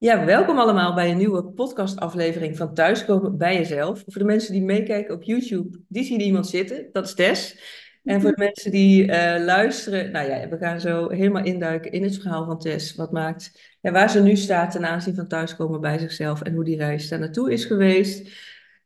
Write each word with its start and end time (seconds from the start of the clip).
Ja, 0.00 0.24
welkom 0.24 0.58
allemaal 0.58 0.94
bij 0.94 1.10
een 1.10 1.16
nieuwe 1.16 1.44
podcastaflevering 1.44 2.56
van 2.56 2.74
Thuiskomen 2.74 3.36
bij 3.36 3.54
Jezelf. 3.54 4.02
Voor 4.06 4.20
de 4.20 4.28
mensen 4.28 4.52
die 4.52 4.62
meekijken 4.62 5.14
op 5.14 5.22
YouTube, 5.22 5.80
die 5.88 6.04
zien 6.04 6.20
iemand 6.20 6.46
zitten, 6.46 6.88
dat 6.92 7.04
is 7.04 7.14
Tess. 7.14 7.58
En 8.04 8.20
voor 8.20 8.30
de 8.30 8.44
mensen 8.44 8.70
die 8.70 9.12
eh, 9.12 9.44
luisteren, 9.44 10.10
nou 10.10 10.28
ja, 10.28 10.48
we 10.48 10.58
gaan 10.58 10.80
zo 10.80 11.08
helemaal 11.08 11.44
induiken 11.44 11.92
in 11.92 12.02
het 12.02 12.18
verhaal 12.20 12.44
van 12.44 12.58
Tess. 12.58 12.94
Wat 12.94 13.12
maakt, 13.12 13.76
ja, 13.80 13.90
waar 13.90 14.10
ze 14.10 14.22
nu 14.22 14.36
staat 14.36 14.70
ten 14.70 14.86
aanzien 14.86 15.14
van 15.14 15.28
thuiskomen 15.28 15.80
bij 15.80 15.98
zichzelf 15.98 16.42
en 16.42 16.54
hoe 16.54 16.64
die 16.64 16.76
reis 16.76 17.08
daar 17.08 17.18
naartoe 17.18 17.52
is 17.52 17.64
geweest. 17.64 18.32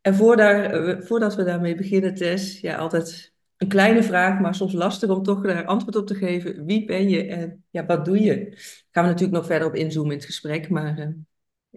En 0.01 0.15
voordat, 0.15 1.07
voordat 1.07 1.35
we 1.35 1.45
daarmee 1.45 1.75
beginnen, 1.75 2.15
Tess, 2.15 2.61
ja, 2.61 2.77
altijd 2.77 3.32
een 3.63 3.69
kleine 3.69 4.03
vraag, 4.03 4.41
maar 4.41 4.55
soms 4.55 4.73
lastig 4.73 5.11
om 5.11 5.23
toch 5.23 5.43
daar 5.43 5.65
antwoord 5.65 5.97
op 5.97 6.07
te 6.07 6.15
geven. 6.15 6.65
Wie 6.65 6.85
ben 6.85 7.09
je 7.09 7.27
en 7.27 7.65
ja, 7.71 7.87
wat 7.87 8.05
doe 8.05 8.21
je? 8.21 8.35
Gaan 8.91 9.05
we 9.05 9.11
natuurlijk 9.11 9.39
nog 9.39 9.47
verder 9.47 9.69
op 9.69 9.75
inzoomen 9.75 10.11
in 10.11 10.17
het 10.17 10.27
gesprek, 10.27 10.69
maar... 10.69 10.99
Uh... 10.99 11.07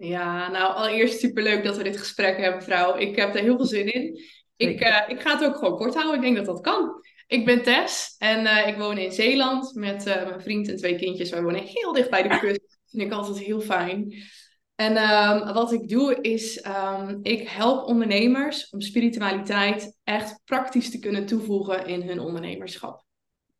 Ja, 0.08 0.50
nou 0.50 0.74
allereerst 0.74 1.20
superleuk 1.20 1.64
dat 1.64 1.76
we 1.76 1.82
dit 1.82 1.96
gesprek 1.96 2.36
hebben, 2.36 2.62
vrouw. 2.62 2.96
Ik 2.96 3.16
heb 3.16 3.34
er 3.34 3.42
heel 3.42 3.56
veel 3.56 3.66
zin 3.66 3.94
in. 3.94 4.20
Ik, 4.56 4.80
uh, 4.80 5.02
ik 5.08 5.20
ga 5.20 5.38
het 5.38 5.44
ook 5.44 5.56
gewoon 5.56 5.76
kort 5.76 5.94
houden. 5.94 6.14
Ik 6.14 6.22
denk 6.22 6.36
dat 6.36 6.46
dat 6.46 6.60
kan. 6.60 6.92
Ik 7.26 7.44
ben 7.44 7.62
Tess 7.62 8.14
en 8.18 8.44
uh, 8.44 8.68
ik 8.68 8.76
woon 8.76 8.98
in 8.98 9.12
Zeeland 9.12 9.74
met 9.74 10.04
mijn 10.04 10.40
vriend 10.40 10.68
en 10.68 10.76
twee 10.76 10.96
kindjes. 10.96 11.30
Wij 11.30 11.42
wonen 11.42 11.62
heel 11.62 11.92
dicht 11.92 12.10
bij 12.10 12.22
de 12.22 12.38
kust. 12.38 12.60
Dat 12.60 12.90
vind 12.90 13.02
ik 13.02 13.12
altijd 13.12 13.38
heel 13.38 13.60
fijn. 13.60 14.14
En 14.76 14.96
um, 14.96 15.52
wat 15.52 15.72
ik 15.72 15.88
doe 15.88 16.20
is, 16.20 16.64
um, 16.66 17.18
ik 17.22 17.48
help 17.48 17.86
ondernemers 17.86 18.68
om 18.70 18.80
spiritualiteit 18.80 19.96
echt 20.04 20.40
praktisch 20.44 20.90
te 20.90 20.98
kunnen 20.98 21.26
toevoegen 21.26 21.86
in 21.86 22.02
hun 22.02 22.20
ondernemerschap. 22.20 23.04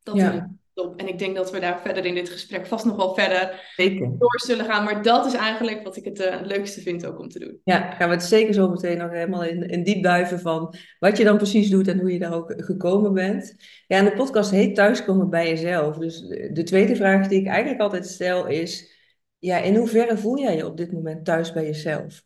Dat 0.03 0.15
ja. 0.15 0.33
is 0.33 0.41
top. 0.73 0.99
En 0.99 1.07
ik 1.07 1.19
denk 1.19 1.35
dat 1.35 1.51
we 1.51 1.59
daar 1.59 1.81
verder 1.81 2.05
in 2.05 2.15
dit 2.15 2.29
gesprek 2.29 2.67
vast 2.67 2.85
nog 2.85 2.95
wel 2.95 3.13
verder 3.13 3.71
zeker. 3.75 4.17
door 4.17 4.41
zullen 4.45 4.65
gaan. 4.65 4.83
Maar 4.83 5.03
dat 5.03 5.25
is 5.25 5.33
eigenlijk 5.33 5.83
wat 5.83 5.95
ik 5.95 6.05
het 6.05 6.19
uh, 6.19 6.35
leukste 6.43 6.81
vind 6.81 7.05
ook 7.05 7.19
om 7.19 7.29
te 7.29 7.39
doen. 7.39 7.61
Ja, 7.63 7.91
gaan 7.91 8.09
we 8.09 8.15
het 8.15 8.23
zeker 8.23 8.53
zo 8.53 8.69
meteen 8.69 8.97
nog 8.97 9.11
helemaal 9.11 9.43
in, 9.43 9.69
in 9.69 9.83
diep 9.83 10.03
duiven 10.03 10.39
van 10.39 10.75
wat 10.99 11.17
je 11.17 11.23
dan 11.23 11.37
precies 11.37 11.69
doet 11.69 11.87
en 11.87 11.99
hoe 11.99 12.13
je 12.13 12.19
daar 12.19 12.33
ook 12.33 12.53
gekomen 12.57 13.13
bent. 13.13 13.55
Ja, 13.87 13.97
en 13.97 14.05
de 14.05 14.13
podcast 14.13 14.51
heet 14.51 14.75
Thuiskomen 14.75 15.29
bij 15.29 15.47
jezelf. 15.47 15.97
Dus 15.97 16.21
de 16.51 16.63
tweede 16.63 16.95
vraag 16.95 17.27
die 17.27 17.39
ik 17.39 17.47
eigenlijk 17.47 17.81
altijd 17.81 18.07
stel 18.07 18.47
is 18.47 18.95
ja, 19.47 19.57
in 19.57 19.75
hoeverre 19.75 20.17
voel 20.17 20.39
jij 20.39 20.55
je 20.55 20.65
op 20.65 20.77
dit 20.77 20.91
moment 20.91 21.25
thuis 21.25 21.53
bij 21.53 21.63
jezelf? 21.63 22.23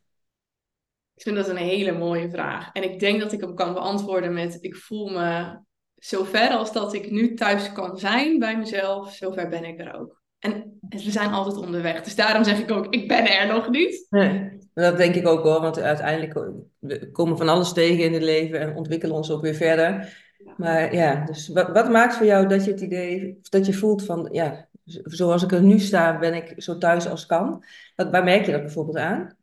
Ik 1.16 1.22
vind 1.22 1.36
dat 1.36 1.47
een 1.47 1.55
hele 1.55 1.91
mooie 1.91 2.30
vraag. 2.30 2.69
En 2.73 2.83
ik 2.83 3.00
denk 3.00 3.19
dat 3.19 3.31
ik 3.31 3.41
hem 3.41 3.55
kan 3.55 3.73
beantwoorden 3.73 4.33
met: 4.33 4.58
ik 4.61 4.75
voel 4.75 5.09
me 5.09 5.59
zo 5.97 6.23
ver 6.23 6.49
als 6.49 6.73
dat 6.73 6.94
ik 6.94 7.11
nu 7.11 7.33
thuis 7.33 7.72
kan 7.72 7.97
zijn 7.97 8.39
bij 8.39 8.58
mezelf, 8.58 9.14
zover 9.14 9.49
ben 9.49 9.64
ik 9.64 9.80
er 9.80 9.99
ook. 9.99 10.22
En 10.39 10.80
we 10.89 10.97
zijn 10.97 11.31
altijd 11.31 11.58
onderweg. 11.58 12.02
Dus 12.02 12.16
daarom 12.16 12.44
zeg 12.44 12.59
ik 12.59 12.72
ook: 12.72 12.94
ik 12.94 13.08
ben 13.08 13.39
er 13.39 13.47
nog 13.47 13.69
niet. 13.69 14.08
Nee, 14.09 14.58
dat 14.73 14.97
denk 14.97 15.16
ik 15.16 15.27
ook 15.27 15.44
hoor, 15.44 15.61
want 15.61 15.80
uiteindelijk 15.80 16.33
we 16.80 17.11
komen 17.11 17.38
van 17.38 17.49
alles 17.49 17.73
tegen 17.73 18.03
in 18.03 18.14
het 18.14 18.23
leven 18.23 18.59
en 18.59 18.75
ontwikkelen 18.75 19.16
ons 19.16 19.31
ook 19.31 19.42
weer 19.42 19.55
verder. 19.55 20.19
Maar 20.58 20.94
ja, 20.94 21.25
dus 21.25 21.47
wat, 21.47 21.69
wat 21.72 21.89
maakt 21.89 22.16
voor 22.16 22.25
jou 22.25 22.47
dat 22.47 22.66
je 22.66 22.72
het 22.72 22.81
idee, 22.81 23.39
dat 23.49 23.66
je 23.66 23.73
voelt 23.73 24.05
van 24.05 24.30
ja, 24.31 24.69
zoals 25.03 25.44
ik 25.44 25.52
er 25.52 25.61
nu 25.61 25.80
sta, 25.80 26.20
ben 26.20 26.34
ik 26.34 26.53
zo 26.58 26.78
thuis 26.78 27.08
als 27.08 27.25
kan. 27.25 27.64
Dat, 27.95 28.09
waar 28.09 28.23
merk 28.23 28.45
je 28.45 28.52
dat 28.52 28.61
bijvoorbeeld 28.61 28.98
aan? 28.98 29.38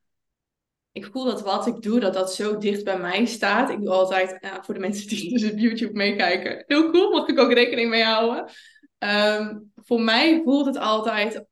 Ik 0.93 1.09
voel 1.13 1.25
dat 1.25 1.43
wat 1.43 1.67
ik 1.67 1.83
doe, 1.83 2.01
dat 2.01 2.15
dat 2.15 2.35
zo 2.35 2.59
dicht 2.59 2.85
bij 2.85 2.99
mij 2.99 3.25
staat. 3.25 3.71
Ik 3.71 3.81
doe 3.81 3.91
altijd, 3.91 4.39
voor 4.61 4.75
de 4.75 4.81
mensen 4.81 5.09
die 5.09 5.33
dus 5.39 5.51
op 5.51 5.59
YouTube 5.59 5.93
meekijken, 5.93 6.65
heel 6.67 6.91
cool, 6.91 7.11
mag 7.11 7.29
ik 7.29 7.39
ook 7.39 7.53
rekening 7.53 7.91
mee 7.91 8.05
houden. 8.05 8.51
Um, 8.99 9.73
voor 9.75 10.01
mij 10.01 10.41
voelt 10.45 10.67
het 10.67 10.77
altijd, 10.77 11.45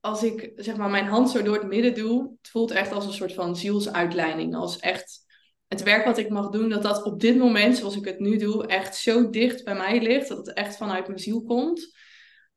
als 0.00 0.22
ik 0.22 0.52
zeg 0.56 0.76
maar 0.76 0.90
mijn 0.90 1.06
hand 1.06 1.30
zo 1.30 1.42
door 1.42 1.54
het 1.54 1.66
midden 1.66 1.94
doe, 1.94 2.36
het 2.38 2.50
voelt 2.50 2.70
echt 2.70 2.92
als 2.92 3.06
een 3.06 3.12
soort 3.12 3.32
van 3.32 3.56
zielsuitleiding. 3.56 4.54
Als 4.54 4.78
echt 4.78 5.24
het 5.68 5.82
werk 5.82 6.04
wat 6.04 6.18
ik 6.18 6.28
mag 6.28 6.48
doen, 6.48 6.68
dat 6.68 6.82
dat 6.82 7.02
op 7.02 7.20
dit 7.20 7.36
moment, 7.36 7.76
zoals 7.76 7.96
ik 7.96 8.04
het 8.04 8.18
nu 8.18 8.36
doe, 8.36 8.66
echt 8.66 8.96
zo 8.96 9.30
dicht 9.30 9.64
bij 9.64 9.74
mij 9.74 10.02
ligt. 10.02 10.28
Dat 10.28 10.38
het 10.38 10.52
echt 10.52 10.76
vanuit 10.76 11.06
mijn 11.06 11.18
ziel 11.18 11.42
komt 11.42 11.94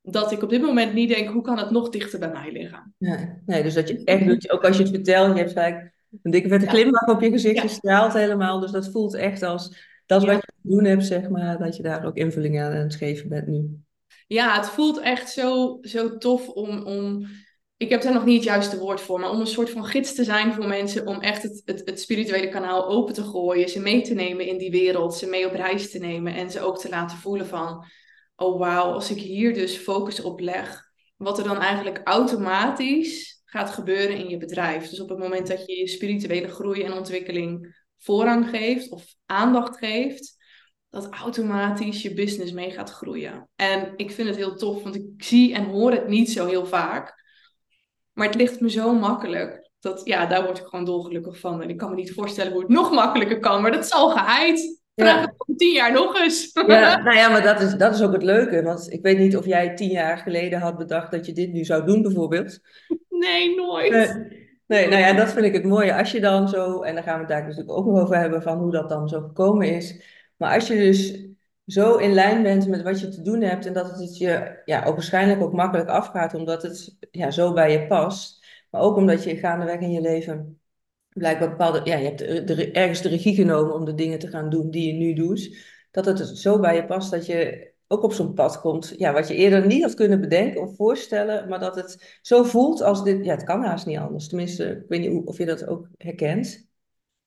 dat 0.02 0.32
ik 0.32 0.44
op 0.44 0.50
dit 0.50 0.62
moment 0.62 0.94
niet 0.94 1.10
denk, 1.10 1.30
hoe 1.30 1.42
kan 1.42 1.58
het 1.58 1.70
nog 1.70 1.90
dichter 1.90 2.20
bij 2.20 2.32
mij 2.32 2.52
liggen? 2.52 2.94
Nee, 2.98 3.42
nee 3.46 3.64
dus 3.64 3.74
dat 3.74 3.88
je 3.88 4.04
echt 4.04 4.26
doet, 4.26 4.52
ook 4.52 4.66
als 4.66 4.78
je 4.78 4.84
het 4.84 4.92
vertelt, 4.92 5.34
je 5.34 5.40
hebt 5.40 5.52
gelijk 5.52 5.92
een 6.24 6.32
dikke 6.32 6.48
vette 6.48 6.68
glimlach 6.68 7.08
op 7.08 7.22
je 7.22 7.32
gezicht, 7.32 7.62
je 7.62 7.68
straalt 7.68 8.14
helemaal. 8.14 8.60
Dus 8.60 8.72
dat 8.72 8.92
voelt 8.92 9.14
echt 9.14 9.44
als 9.44 9.88
dat 10.06 10.26
wat 10.26 10.36
je 10.36 10.54
te 10.62 10.70
doen 10.70 10.86
hebt, 10.86 11.06
zeg 11.06 11.30
maar, 11.30 11.58
dat 11.58 11.76
je 11.76 11.84
daar 11.84 12.06
ook 12.06 12.16
invulling 12.16 12.62
aan 12.62 12.72
het 12.72 12.96
geven 12.96 13.30
bent 13.30 13.48
nu. 13.48 13.80
Ja, 14.28 14.56
het 14.56 14.70
voelt 14.70 15.00
echt 15.00 15.30
zo, 15.30 15.78
zo 15.82 16.18
tof 16.18 16.48
om, 16.48 16.84
om, 16.84 17.26
ik 17.78 17.90
heb 17.90 18.02
daar 18.02 18.14
nog 18.14 18.26
niet 18.26 18.36
het 18.36 18.44
juiste 18.44 18.78
woord 18.78 19.02
voor, 19.02 19.20
maar 19.20 19.30
om 19.30 19.40
een 19.40 19.48
soort 19.48 19.70
van 19.70 19.86
gids 19.86 20.16
te 20.16 20.24
zijn 20.24 20.54
voor 20.54 20.68
mensen, 20.68 21.08
om 21.08 21.22
echt 21.22 21.44
het, 21.44 21.62
het, 21.66 21.82
het 21.86 22.00
spirituele 22.00 22.50
kanaal 22.50 22.88
open 22.88 23.14
te 23.14 23.24
gooien, 23.24 23.70
ze 23.70 23.80
mee 23.80 24.02
te 24.02 24.14
nemen 24.14 24.48
in 24.48 24.58
die 24.58 24.72
wereld, 24.72 25.16
ze 25.16 25.28
mee 25.28 25.46
op 25.46 25.54
reis 25.54 25.92
te 25.92 26.00
nemen 26.00 26.34
en 26.34 26.52
ze 26.52 26.62
ook 26.62 26.80
te 26.80 26.90
laten 26.90 27.18
voelen 27.18 27.48
van, 27.48 27.86
oh 28.40 28.60
wauw, 28.60 28.92
als 28.92 29.12
ik 29.12 29.18
hier 29.18 29.54
dus 29.54 29.78
focus 29.78 30.22
op 30.22 30.40
leg, 30.40 30.92
wat 31.18 31.38
er 31.38 31.44
dan 31.44 31.58
eigenlijk 31.58 32.02
automatisch 32.04 33.42
gaat 33.46 33.70
gebeuren 33.70 34.18
in 34.18 34.30
je 34.30 34.38
bedrijf. 34.38 34.90
Dus 34.90 35.00
op 35.00 35.10
het 35.10 35.18
moment 35.18 35.48
dat 35.48 35.66
je 35.66 35.78
je 35.78 35.88
spirituele 35.88 36.48
groei 36.48 36.84
en 36.84 36.94
ontwikkeling 36.94 37.78
voorrang 37.98 38.50
geeft 38.50 38.90
of 38.90 39.06
aandacht 39.26 39.78
geeft, 39.78 40.38
dat 40.90 41.10
automatisch 41.10 42.02
je 42.02 42.14
business 42.14 42.52
mee 42.52 42.72
gaat 42.72 42.90
groeien. 42.90 43.50
En 43.56 43.94
ik 43.96 44.12
vind 44.12 44.28
het 44.28 44.38
heel 44.38 44.56
tof, 44.56 44.84
want 44.84 44.96
ik 44.96 45.04
zie 45.18 45.54
en 45.54 45.66
hoor 45.66 45.92
het 45.92 46.08
niet 46.08 46.32
zo 46.32 46.48
heel 46.48 46.66
vaak. 46.66 47.24
Maar 48.14 48.28
het 48.28 48.36
ligt 48.36 48.60
me 48.60 48.70
zo 48.70 48.94
makkelijk. 48.94 49.70
Dat, 49.80 50.02
ja, 50.04 50.26
daar 50.26 50.44
word 50.44 50.58
ik 50.58 50.66
gewoon 50.66 50.86
dolgelukkig 50.86 51.40
van. 51.40 51.62
En 51.62 51.70
ik 51.70 51.78
kan 51.78 51.90
me 51.90 51.96
niet 51.96 52.14
voorstellen 52.14 52.52
hoe 52.52 52.62
het 52.62 52.70
nog 52.70 52.92
makkelijker 52.92 53.40
kan, 53.40 53.62
maar 53.62 53.72
dat 53.72 53.86
is 53.86 53.92
al 53.92 54.10
geheid. 54.10 54.79
Vraag 55.00 55.22
het 55.22 55.58
tien 55.58 55.74
jaar 55.74 55.92
nog 55.92 56.20
eens. 56.22 56.52
Ja, 56.68 57.02
nou 57.04 57.18
ja, 57.18 57.30
maar 57.30 57.44
dat 57.44 57.62
is, 57.62 57.74
dat 57.74 57.94
is 57.96 58.02
ook 58.02 58.12
het 58.12 58.24
leuke. 58.24 58.64
Want 58.64 58.92
ik 58.92 59.02
weet 59.02 59.18
niet 59.18 59.38
of 59.38 59.46
jij 59.46 59.76
tien 59.76 59.90
jaar 59.90 60.18
geleden 60.18 60.60
had 60.60 60.78
bedacht 60.78 61.12
dat 61.12 61.26
je 61.26 61.32
dit 61.32 61.52
nu 61.52 61.64
zou 61.64 61.86
doen, 61.86 62.02
bijvoorbeeld. 62.02 62.60
Nee, 63.10 63.56
nooit. 63.56 63.92
Nee, 63.92 64.48
nee 64.68 64.88
nou 64.88 65.02
ja, 65.02 65.14
dat 65.14 65.32
vind 65.32 65.46
ik 65.46 65.54
het 65.54 65.64
mooie. 65.64 65.96
Als 65.96 66.12
je 66.12 66.20
dan 66.20 66.50
zo, 66.50 66.82
en 66.82 66.96
dan 66.96 67.04
gaan 67.04 67.14
we 67.14 67.20
het 67.20 67.30
daar 67.30 67.42
natuurlijk 67.42 67.72
ook 67.72 67.86
nog 67.86 68.02
over 68.02 68.18
hebben, 68.18 68.42
van 68.42 68.58
hoe 68.58 68.72
dat 68.72 68.90
dan 68.90 69.08
zo 69.10 69.22
gekomen 69.22 69.76
is. 69.76 70.02
Maar 70.38 70.54
als 70.54 70.68
je 70.68 70.76
dus 70.76 71.28
zo 71.66 71.96
in 71.96 72.14
lijn 72.14 72.44
bent 72.44 72.68
met 72.68 72.82
wat 72.82 73.00
je 73.00 73.10
te 73.10 73.22
doen 73.22 73.42
hebt 73.42 73.66
en 73.66 73.74
dat 73.74 74.00
het 74.00 74.18
je 74.18 74.62
ja, 74.66 74.84
ook 74.86 74.96
waarschijnlijk 74.96 75.42
ook 75.42 75.54
makkelijk 75.54 75.90
afgaat, 75.90 76.34
omdat 76.34 76.62
het 76.62 76.98
ja, 77.12 77.32
zo 77.32 77.54
bij 77.54 77.72
je 77.72 77.88
past. 77.88 78.46
Maar 78.70 78.82
ook 78.82 78.96
omdat 78.96 79.24
je 79.24 79.38
gaandeweg 79.38 79.80
in 79.80 79.92
je 79.92 80.02
leven 80.02 80.59
blijkbaar 81.20 81.50
bepaalde, 81.50 81.82
ja, 81.84 81.98
je 81.98 82.06
hebt 82.06 82.22
ergens 82.72 83.02
de 83.02 83.10
regie 83.10 83.36
genomen 83.36 83.74
om 83.74 83.86
de 83.86 83.94
dingen 83.94 84.20
te 84.20 84.28
gaan 84.28 84.50
doen 84.50 84.72
die 84.72 84.88
je 84.88 84.94
nu 84.94 85.14
doet, 85.14 85.58
dat 85.92 86.06
het 86.06 86.20
zo 86.20 86.60
bij 86.60 86.76
je 86.76 86.86
past 86.86 87.12
dat 87.12 87.26
je 87.26 87.72
ook 87.88 88.04
op 88.04 88.14
zo'n 88.14 88.34
pad 88.34 88.62
komt, 88.62 88.94
ja, 88.98 89.14
wat 89.14 89.28
je 89.28 89.36
eerder 89.36 89.66
niet 89.66 89.82
had 89.82 89.94
kunnen 89.94 90.22
bedenken 90.22 90.62
of 90.62 90.76
voorstellen, 90.76 91.50
maar 91.50 91.60
dat 91.60 91.76
het 91.76 92.20
zo 92.22 92.44
voelt 92.44 92.82
als 92.82 93.04
dit, 93.04 93.26
ja, 93.26 93.32
het 93.32 93.44
kan 93.44 93.64
haast 93.64 93.86
niet 93.86 93.98
anders. 93.98 94.28
Tenminste, 94.28 94.70
ik 94.70 94.84
weet 94.88 95.00
niet 95.00 95.28
of 95.28 95.38
je 95.38 95.46
dat 95.46 95.68
ook 95.68 95.88
herkent. 95.98 96.68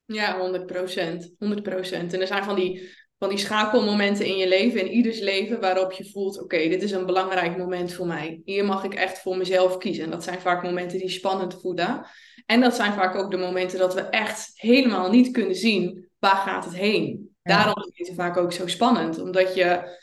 Ja, 0.07 0.39
100 0.39 0.67
procent. 0.67 1.35
100 1.39 1.63
procent. 1.63 2.13
En 2.13 2.21
er 2.21 2.27
zijn 2.27 2.45
van 2.45 2.55
die, 2.55 2.91
van 3.23 3.31
die 3.31 3.41
schakelmomenten 3.41 4.27
in 4.27 4.37
je 4.37 4.49
leven, 4.49 4.81
in 4.81 4.93
ieders 4.93 5.21
leven, 5.21 5.61
waarop 5.61 5.93
je 5.93 6.11
voelt, 6.11 6.43
oké, 6.43 6.57
dit 6.57 6.83
is 6.83 6.91
een 6.91 7.07
belangrijk 7.07 7.57
moment 7.57 7.93
voor 7.93 8.07
mij. 8.07 8.41
Hier 8.45 8.65
mag 8.65 8.85
ik 8.85 8.95
echt 8.95 9.19
voor 9.19 9.37
mezelf 9.37 9.79
kiezen. 9.79 10.05
En 10.05 10.11
dat 10.11 10.25
zijn 10.25 10.41
vaak 10.41 10.63
momenten 10.63 10.99
die 10.99 11.09
spannend 11.09 11.61
voelen. 11.61 12.07
En 12.47 12.61
dat 12.61 12.75
zijn 12.75 12.93
vaak 12.93 13.15
ook 13.15 13.31
de 13.31 13.37
momenten 13.37 13.79
dat 13.79 13.95
we 13.95 14.01
echt 14.01 14.51
helemaal 14.55 15.11
niet 15.11 15.31
kunnen 15.31 15.55
zien 15.55 16.09
waar 16.19 16.37
gaat 16.37 16.65
het 16.65 16.75
heen. 16.75 17.31
Daarom 17.43 17.91
is 17.95 18.09
het 18.09 18.17
vaak 18.17 18.37
ook 18.37 18.53
zo 18.53 18.67
spannend, 18.67 19.21
omdat 19.21 19.55
je 19.55 19.99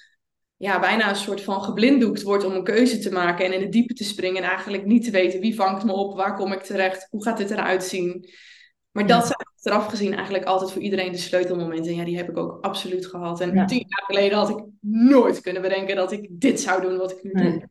ja, 0.57 0.79
bijna 0.79 1.09
een 1.09 1.15
soort 1.15 1.41
van 1.41 1.63
geblinddoekt 1.63 2.21
wordt 2.21 2.43
om 2.43 2.53
een 2.53 2.63
keuze 2.63 2.99
te 2.99 3.11
maken 3.11 3.45
en 3.45 3.53
in 3.53 3.61
het 3.61 3.71
diepe 3.71 3.93
te 3.93 4.03
springen 4.03 4.43
en 4.43 4.49
eigenlijk 4.49 4.85
niet 4.85 5.03
te 5.03 5.11
weten 5.11 5.39
wie 5.39 5.55
vangt 5.55 5.83
me 5.83 5.91
op, 5.91 6.15
waar 6.15 6.35
kom 6.35 6.51
ik 6.51 6.61
terecht, 6.61 7.07
hoe 7.09 7.23
gaat 7.23 7.37
dit 7.37 7.51
eruit 7.51 7.83
zien. 7.83 8.29
Maar 8.91 9.07
dat 9.07 9.25
zijn 9.25 9.37
eraf 9.75 9.85
gezien 9.85 10.13
eigenlijk 10.13 10.45
altijd 10.45 10.71
voor 10.71 10.81
iedereen 10.81 11.11
de 11.11 11.17
sleutelmomenten. 11.17 11.91
En 11.91 11.97
ja, 11.97 12.05
die 12.05 12.17
heb 12.17 12.29
ik 12.29 12.37
ook 12.37 12.57
absoluut 12.61 13.05
gehad. 13.05 13.41
En 13.41 13.67
tien 13.67 13.85
jaar 13.87 14.03
geleden 14.05 14.37
had 14.37 14.49
ik 14.49 14.63
nooit 14.81 15.41
kunnen 15.41 15.61
bedenken 15.61 15.95
dat 15.95 16.11
ik 16.11 16.27
dit 16.29 16.59
zou 16.59 16.81
doen 16.81 16.97
wat 16.97 17.11
ik 17.11 17.23
nu 17.23 17.31
doe. 17.31 17.69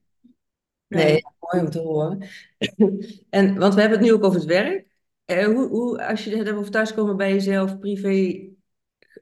Nee, 0.89 1.23
mooi 1.39 1.65
om 1.65 1.71
te 1.71 1.81
horen. 1.81 2.29
en, 3.31 3.59
want 3.59 3.75
we 3.75 3.81
hebben 3.81 3.99
het 3.99 4.07
nu 4.09 4.13
ook 4.13 4.25
over 4.25 4.39
het 4.39 4.49
werk. 4.49 4.87
Eh, 5.25 5.45
hoe, 5.45 5.69
hoe, 5.69 6.07
als 6.07 6.25
je 6.25 6.37
het 6.37 6.47
hebt 6.47 6.59
over 6.59 6.71
thuiskomen 6.71 7.17
bij 7.17 7.33
jezelf, 7.33 7.79
privé, 7.79 8.49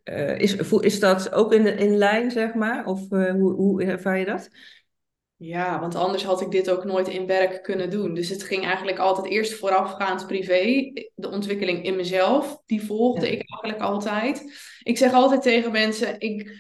uh, 0.04 0.38
is, 0.38 0.54
is 0.80 1.00
dat 1.00 1.32
ook 1.32 1.52
in, 1.52 1.78
in 1.78 1.96
lijn, 1.96 2.30
zeg 2.30 2.54
maar? 2.54 2.86
Of 2.86 3.10
uh, 3.10 3.30
hoe, 3.30 3.52
hoe 3.52 3.84
ervaar 3.84 4.18
je 4.18 4.24
dat? 4.24 4.50
Ja, 5.38 5.80
want 5.80 5.94
anders 5.94 6.24
had 6.24 6.40
ik 6.40 6.50
dit 6.50 6.70
ook 6.70 6.84
nooit 6.84 7.08
in 7.08 7.26
werk 7.26 7.62
kunnen 7.62 7.90
doen. 7.90 8.14
Dus 8.14 8.28
het 8.28 8.42
ging 8.42 8.64
eigenlijk 8.64 8.98
altijd 8.98 9.26
eerst 9.26 9.54
voorafgaand 9.54 10.26
privé. 10.26 10.92
De 11.14 11.30
ontwikkeling 11.30 11.84
in 11.84 11.96
mezelf, 11.96 12.62
die 12.66 12.82
volgde 12.82 13.30
ik 13.30 13.50
eigenlijk 13.50 13.80
altijd. 13.80 14.42
Ik 14.82 14.98
zeg 14.98 15.12
altijd 15.12 15.42
tegen 15.42 15.72
mensen, 15.72 16.20
ik, 16.20 16.50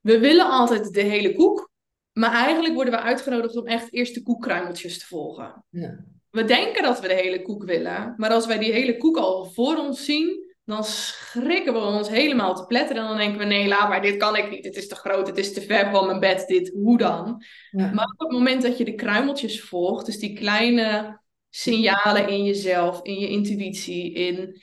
we 0.00 0.18
willen 0.18 0.50
altijd 0.50 0.92
de 0.92 1.02
hele 1.02 1.34
koek. 1.34 1.70
Maar 2.12 2.32
eigenlijk 2.32 2.74
worden 2.74 2.94
we 2.94 3.00
uitgenodigd 3.00 3.56
om 3.56 3.66
echt 3.66 3.92
eerst 3.92 4.14
de 4.14 4.22
koekkruimeltjes 4.22 4.98
te 4.98 5.06
volgen. 5.06 5.64
Ja. 5.70 6.04
we 6.30 6.44
denken 6.44 6.82
dat 6.82 7.00
we 7.00 7.08
de 7.08 7.14
hele 7.14 7.42
koek 7.42 7.64
willen. 7.64 8.14
Maar 8.16 8.30
als 8.30 8.46
wij 8.46 8.58
die 8.58 8.72
hele 8.72 8.96
koek 8.96 9.16
al 9.16 9.44
voor 9.44 9.76
ons 9.76 10.04
zien, 10.04 10.47
dan 10.74 10.84
schrikken 10.84 11.72
we 11.72 11.78
ons 11.78 12.08
helemaal 12.08 12.54
te 12.54 12.66
pletteren. 12.66 13.02
En 13.02 13.08
dan 13.08 13.16
denken 13.16 13.38
we, 13.38 13.44
nee, 13.44 13.68
laat 13.68 13.88
maar, 13.88 14.02
dit 14.02 14.16
kan 14.16 14.36
ik 14.36 14.50
niet. 14.50 14.64
Het 14.64 14.76
is 14.76 14.88
te 14.88 14.94
groot, 14.94 15.26
het 15.26 15.38
is 15.38 15.52
te 15.52 15.60
ver 15.60 15.90
van 15.90 16.06
mijn 16.06 16.20
bed, 16.20 16.46
dit, 16.46 16.68
hoe 16.68 16.98
dan? 16.98 17.42
Ja. 17.70 17.92
Maar 17.92 18.04
op 18.04 18.18
het 18.18 18.30
moment 18.30 18.62
dat 18.62 18.78
je 18.78 18.84
de 18.84 18.94
kruimeltjes 18.94 19.62
volgt, 19.62 20.06
dus 20.06 20.18
die 20.18 20.32
kleine 20.32 21.20
signalen 21.50 22.28
in 22.28 22.44
jezelf, 22.44 23.02
in 23.02 23.18
je 23.18 23.28
intuïtie, 23.28 24.12
in 24.12 24.62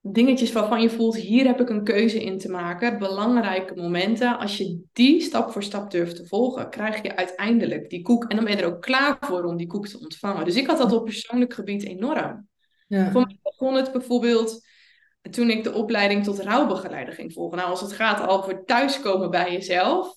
dingetjes 0.00 0.52
waarvan 0.52 0.82
je 0.82 0.90
voelt, 0.90 1.16
hier 1.16 1.46
heb 1.46 1.60
ik 1.60 1.68
een 1.68 1.84
keuze 1.84 2.24
in 2.24 2.38
te 2.38 2.50
maken, 2.50 2.98
belangrijke 2.98 3.74
momenten. 3.74 4.38
Als 4.38 4.56
je 4.56 4.80
die 4.92 5.20
stap 5.20 5.50
voor 5.50 5.62
stap 5.62 5.90
durft 5.90 6.16
te 6.16 6.26
volgen, 6.26 6.70
krijg 6.70 7.02
je 7.02 7.16
uiteindelijk 7.16 7.90
die 7.90 8.02
koek. 8.02 8.24
En 8.24 8.36
dan 8.36 8.44
ben 8.44 8.56
je 8.56 8.62
er 8.62 8.74
ook 8.74 8.82
klaar 8.82 9.16
voor 9.20 9.44
om 9.44 9.56
die 9.56 9.66
koek 9.66 9.86
te 9.86 10.00
ontvangen. 10.00 10.44
Dus 10.44 10.56
ik 10.56 10.66
had 10.66 10.78
dat 10.78 10.92
op 10.92 11.04
persoonlijk 11.04 11.54
gebied 11.54 11.84
enorm. 11.84 12.48
Ja. 12.86 13.10
Voor 13.10 13.24
mij 13.26 13.38
begon 13.42 13.74
het 13.74 13.92
bijvoorbeeld 13.92 14.65
toen 15.30 15.50
ik 15.50 15.64
de 15.64 15.72
opleiding 15.72 16.24
tot 16.24 16.40
rouwbegeleider 16.40 17.14
ging 17.14 17.32
volgen. 17.32 17.58
Nou, 17.58 17.70
als 17.70 17.80
het 17.80 17.92
gaat 17.92 18.28
over 18.28 18.64
thuiskomen 18.64 19.30
bij 19.30 19.52
jezelf, 19.52 20.16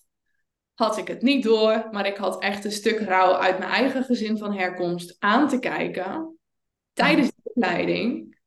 had 0.73 0.97
ik 0.97 1.07
het 1.07 1.21
niet 1.21 1.43
door, 1.43 1.87
maar 1.91 2.07
ik 2.07 2.17
had 2.17 2.41
echt 2.41 2.65
een 2.65 2.71
stuk 2.71 2.99
rouw 2.99 3.33
uit 3.33 3.59
mijn 3.59 3.71
eigen 3.71 4.03
gezin 4.03 4.37
van 4.37 4.53
herkomst 4.53 5.15
aan 5.19 5.47
te 5.47 5.59
kijken 5.59 6.39
tijdens 6.93 7.27
de 7.27 7.41
opleiding. 7.43 8.37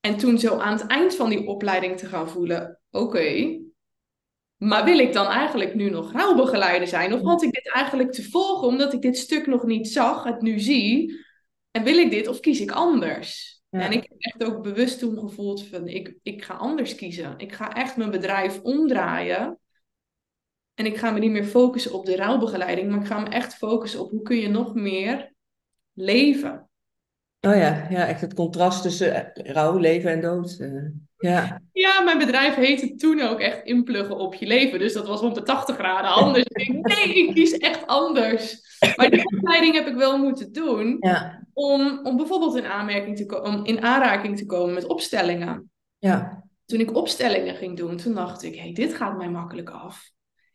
En 0.00 0.16
toen 0.16 0.38
zo 0.38 0.58
aan 0.58 0.78
het 0.78 0.86
eind 0.86 1.14
van 1.14 1.28
die 1.28 1.46
opleiding 1.46 1.98
te 1.98 2.06
gaan 2.06 2.28
voelen, 2.28 2.80
oké, 2.90 3.58
maar 4.56 4.84
wil 4.84 4.98
ik 4.98 5.12
dan 5.12 5.26
eigenlijk 5.26 5.74
nu 5.74 5.90
nog 5.90 6.12
rouwbegeleider 6.12 6.88
zijn? 6.88 7.12
Of 7.12 7.22
had 7.22 7.42
ik 7.42 7.52
dit 7.52 7.72
eigenlijk 7.72 8.12
te 8.12 8.30
volgen 8.30 8.68
omdat 8.68 8.92
ik 8.92 9.02
dit 9.02 9.16
stuk 9.16 9.46
nog 9.46 9.64
niet 9.64 9.88
zag, 9.88 10.24
het 10.24 10.40
nu 10.40 10.58
zie? 10.58 11.24
En 11.70 11.82
wil 11.82 11.96
ik 11.96 12.10
dit 12.10 12.28
of 12.28 12.40
kies 12.40 12.60
ik 12.60 12.70
anders? 12.70 13.55
Ja. 13.68 13.80
En 13.80 13.92
ik 13.92 14.02
heb 14.02 14.18
echt 14.18 14.44
ook 14.44 14.62
bewust 14.62 14.98
toen 14.98 15.18
gevoeld 15.18 15.66
van, 15.66 15.88
ik, 15.88 16.18
ik 16.22 16.44
ga 16.44 16.54
anders 16.54 16.94
kiezen. 16.94 17.34
Ik 17.38 17.52
ga 17.52 17.74
echt 17.74 17.96
mijn 17.96 18.10
bedrijf 18.10 18.60
omdraaien. 18.62 19.58
En 20.74 20.86
ik 20.86 20.96
ga 20.96 21.10
me 21.10 21.18
niet 21.18 21.30
meer 21.30 21.44
focussen 21.44 21.92
op 21.92 22.06
de 22.06 22.16
rouwbegeleiding, 22.16 22.90
maar 22.90 23.00
ik 23.00 23.06
ga 23.06 23.18
me 23.18 23.28
echt 23.28 23.54
focussen 23.54 24.00
op 24.00 24.10
hoe 24.10 24.22
kun 24.22 24.36
je 24.36 24.48
nog 24.48 24.74
meer 24.74 25.34
leven. 25.92 26.68
Oh 27.40 27.56
ja, 27.56 27.86
ja, 27.90 28.06
echt 28.06 28.20
het 28.20 28.34
contrast 28.34 28.82
tussen 28.82 29.34
eh, 29.34 29.52
rouw, 29.52 29.78
leven 29.78 30.10
en 30.10 30.20
dood. 30.20 30.68
Ja. 31.18 31.60
Ja, 31.72 32.00
mijn 32.00 32.18
bedrijf 32.18 32.54
heette 32.54 32.94
toen 32.94 33.20
ook 33.20 33.40
echt 33.40 33.64
inpluggen 33.64 34.16
op 34.16 34.34
je 34.34 34.46
leven. 34.46 34.78
Dus 34.78 34.92
dat 34.92 35.06
was 35.06 35.20
180 35.20 35.76
graden 35.76 36.10
anders. 36.10 36.44
ik 36.44 36.66
denk, 36.66 36.86
nee, 36.86 37.14
ik 37.14 37.34
kies 37.34 37.52
echt 37.52 37.86
anders. 37.86 38.64
Maar 38.96 39.10
die 39.10 39.36
opleiding 39.36 39.74
heb 39.74 39.86
ik 39.86 39.94
wel 39.94 40.18
moeten 40.18 40.52
doen 40.52 40.96
Ja. 41.00 41.46
om, 41.52 42.00
om 42.02 42.16
bijvoorbeeld 42.16 42.56
in, 42.56 42.66
aanmerking 42.66 43.16
te 43.16 43.42
om 43.42 43.64
in 43.64 43.82
aanraking 43.82 44.36
te 44.36 44.46
komen 44.46 44.74
met 44.74 44.86
opstellingen. 44.86 45.70
Ja. 45.98 46.44
Toen 46.64 46.80
ik 46.80 46.96
opstellingen 46.96 47.54
ging 47.54 47.76
doen, 47.76 47.96
toen 47.96 48.14
dacht 48.14 48.42
ik, 48.42 48.56
hey, 48.56 48.72
dit 48.72 48.94
gaat 48.94 49.16
mij 49.16 49.30
makkelijk 49.30 49.70
af. 49.70 50.10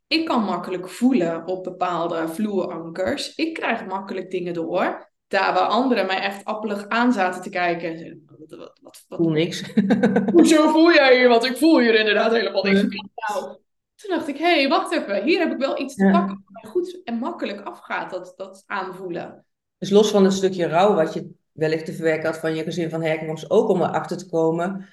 Ik 0.07 0.25
kan 0.25 0.43
makkelijk 0.43 0.89
voelen 0.89 1.47
op 1.47 1.63
bepaalde 1.63 2.27
vloerankers. 2.27 3.35
Ik 3.35 3.53
krijg 3.53 3.85
makkelijk 3.85 4.31
dingen 4.31 4.53
door. 4.53 5.10
Daar 5.31 5.53
waar 5.53 5.67
anderen 5.67 6.05
mij 6.05 6.19
echt 6.19 6.45
appelig 6.45 6.87
aan 6.87 7.13
zaten 7.13 7.41
te 7.41 7.49
kijken. 7.49 8.23
Wat, 8.25 8.49
wat, 8.49 8.79
wat, 8.81 9.05
wat, 9.07 9.19
Voel 9.19 9.29
niks. 9.29 9.63
Hoezo 10.33 10.69
voel 10.69 10.93
jij 10.93 11.17
hier? 11.17 11.29
Want 11.29 11.45
ik 11.45 11.57
voel 11.57 11.79
hier 11.79 11.95
inderdaad 11.95 12.31
helemaal 12.31 12.63
niks. 12.63 12.81
Nou, 12.81 13.57
toen 13.95 14.09
dacht 14.09 14.27
ik, 14.27 14.37
hé, 14.37 14.59
hey, 14.59 14.67
wacht 14.67 14.93
even. 14.93 15.23
Hier 15.23 15.39
heb 15.39 15.51
ik 15.51 15.57
wel 15.57 15.79
iets 15.79 15.95
te 15.95 16.09
pakken. 16.11 16.43
wat 16.43 16.61
mij 16.61 16.71
goed 16.71 17.01
en 17.03 17.15
makkelijk 17.15 17.61
afgaat, 17.61 18.09
dat, 18.09 18.33
dat 18.35 18.63
aanvoelen. 18.65 19.45
Dus 19.77 19.89
los 19.89 20.11
van 20.11 20.23
het 20.23 20.33
stukje 20.33 20.67
rouw 20.67 20.93
wat 20.93 21.13
je 21.13 21.29
wellicht 21.51 21.85
te 21.85 21.93
verwerken 21.93 22.25
had 22.25 22.39
van 22.39 22.55
je 22.55 22.63
gezin 22.63 22.89
van 22.89 23.01
herkomst, 23.01 23.49
ook 23.49 23.69
om 23.69 23.81
erachter 23.81 24.17
te 24.17 24.29
komen 24.29 24.87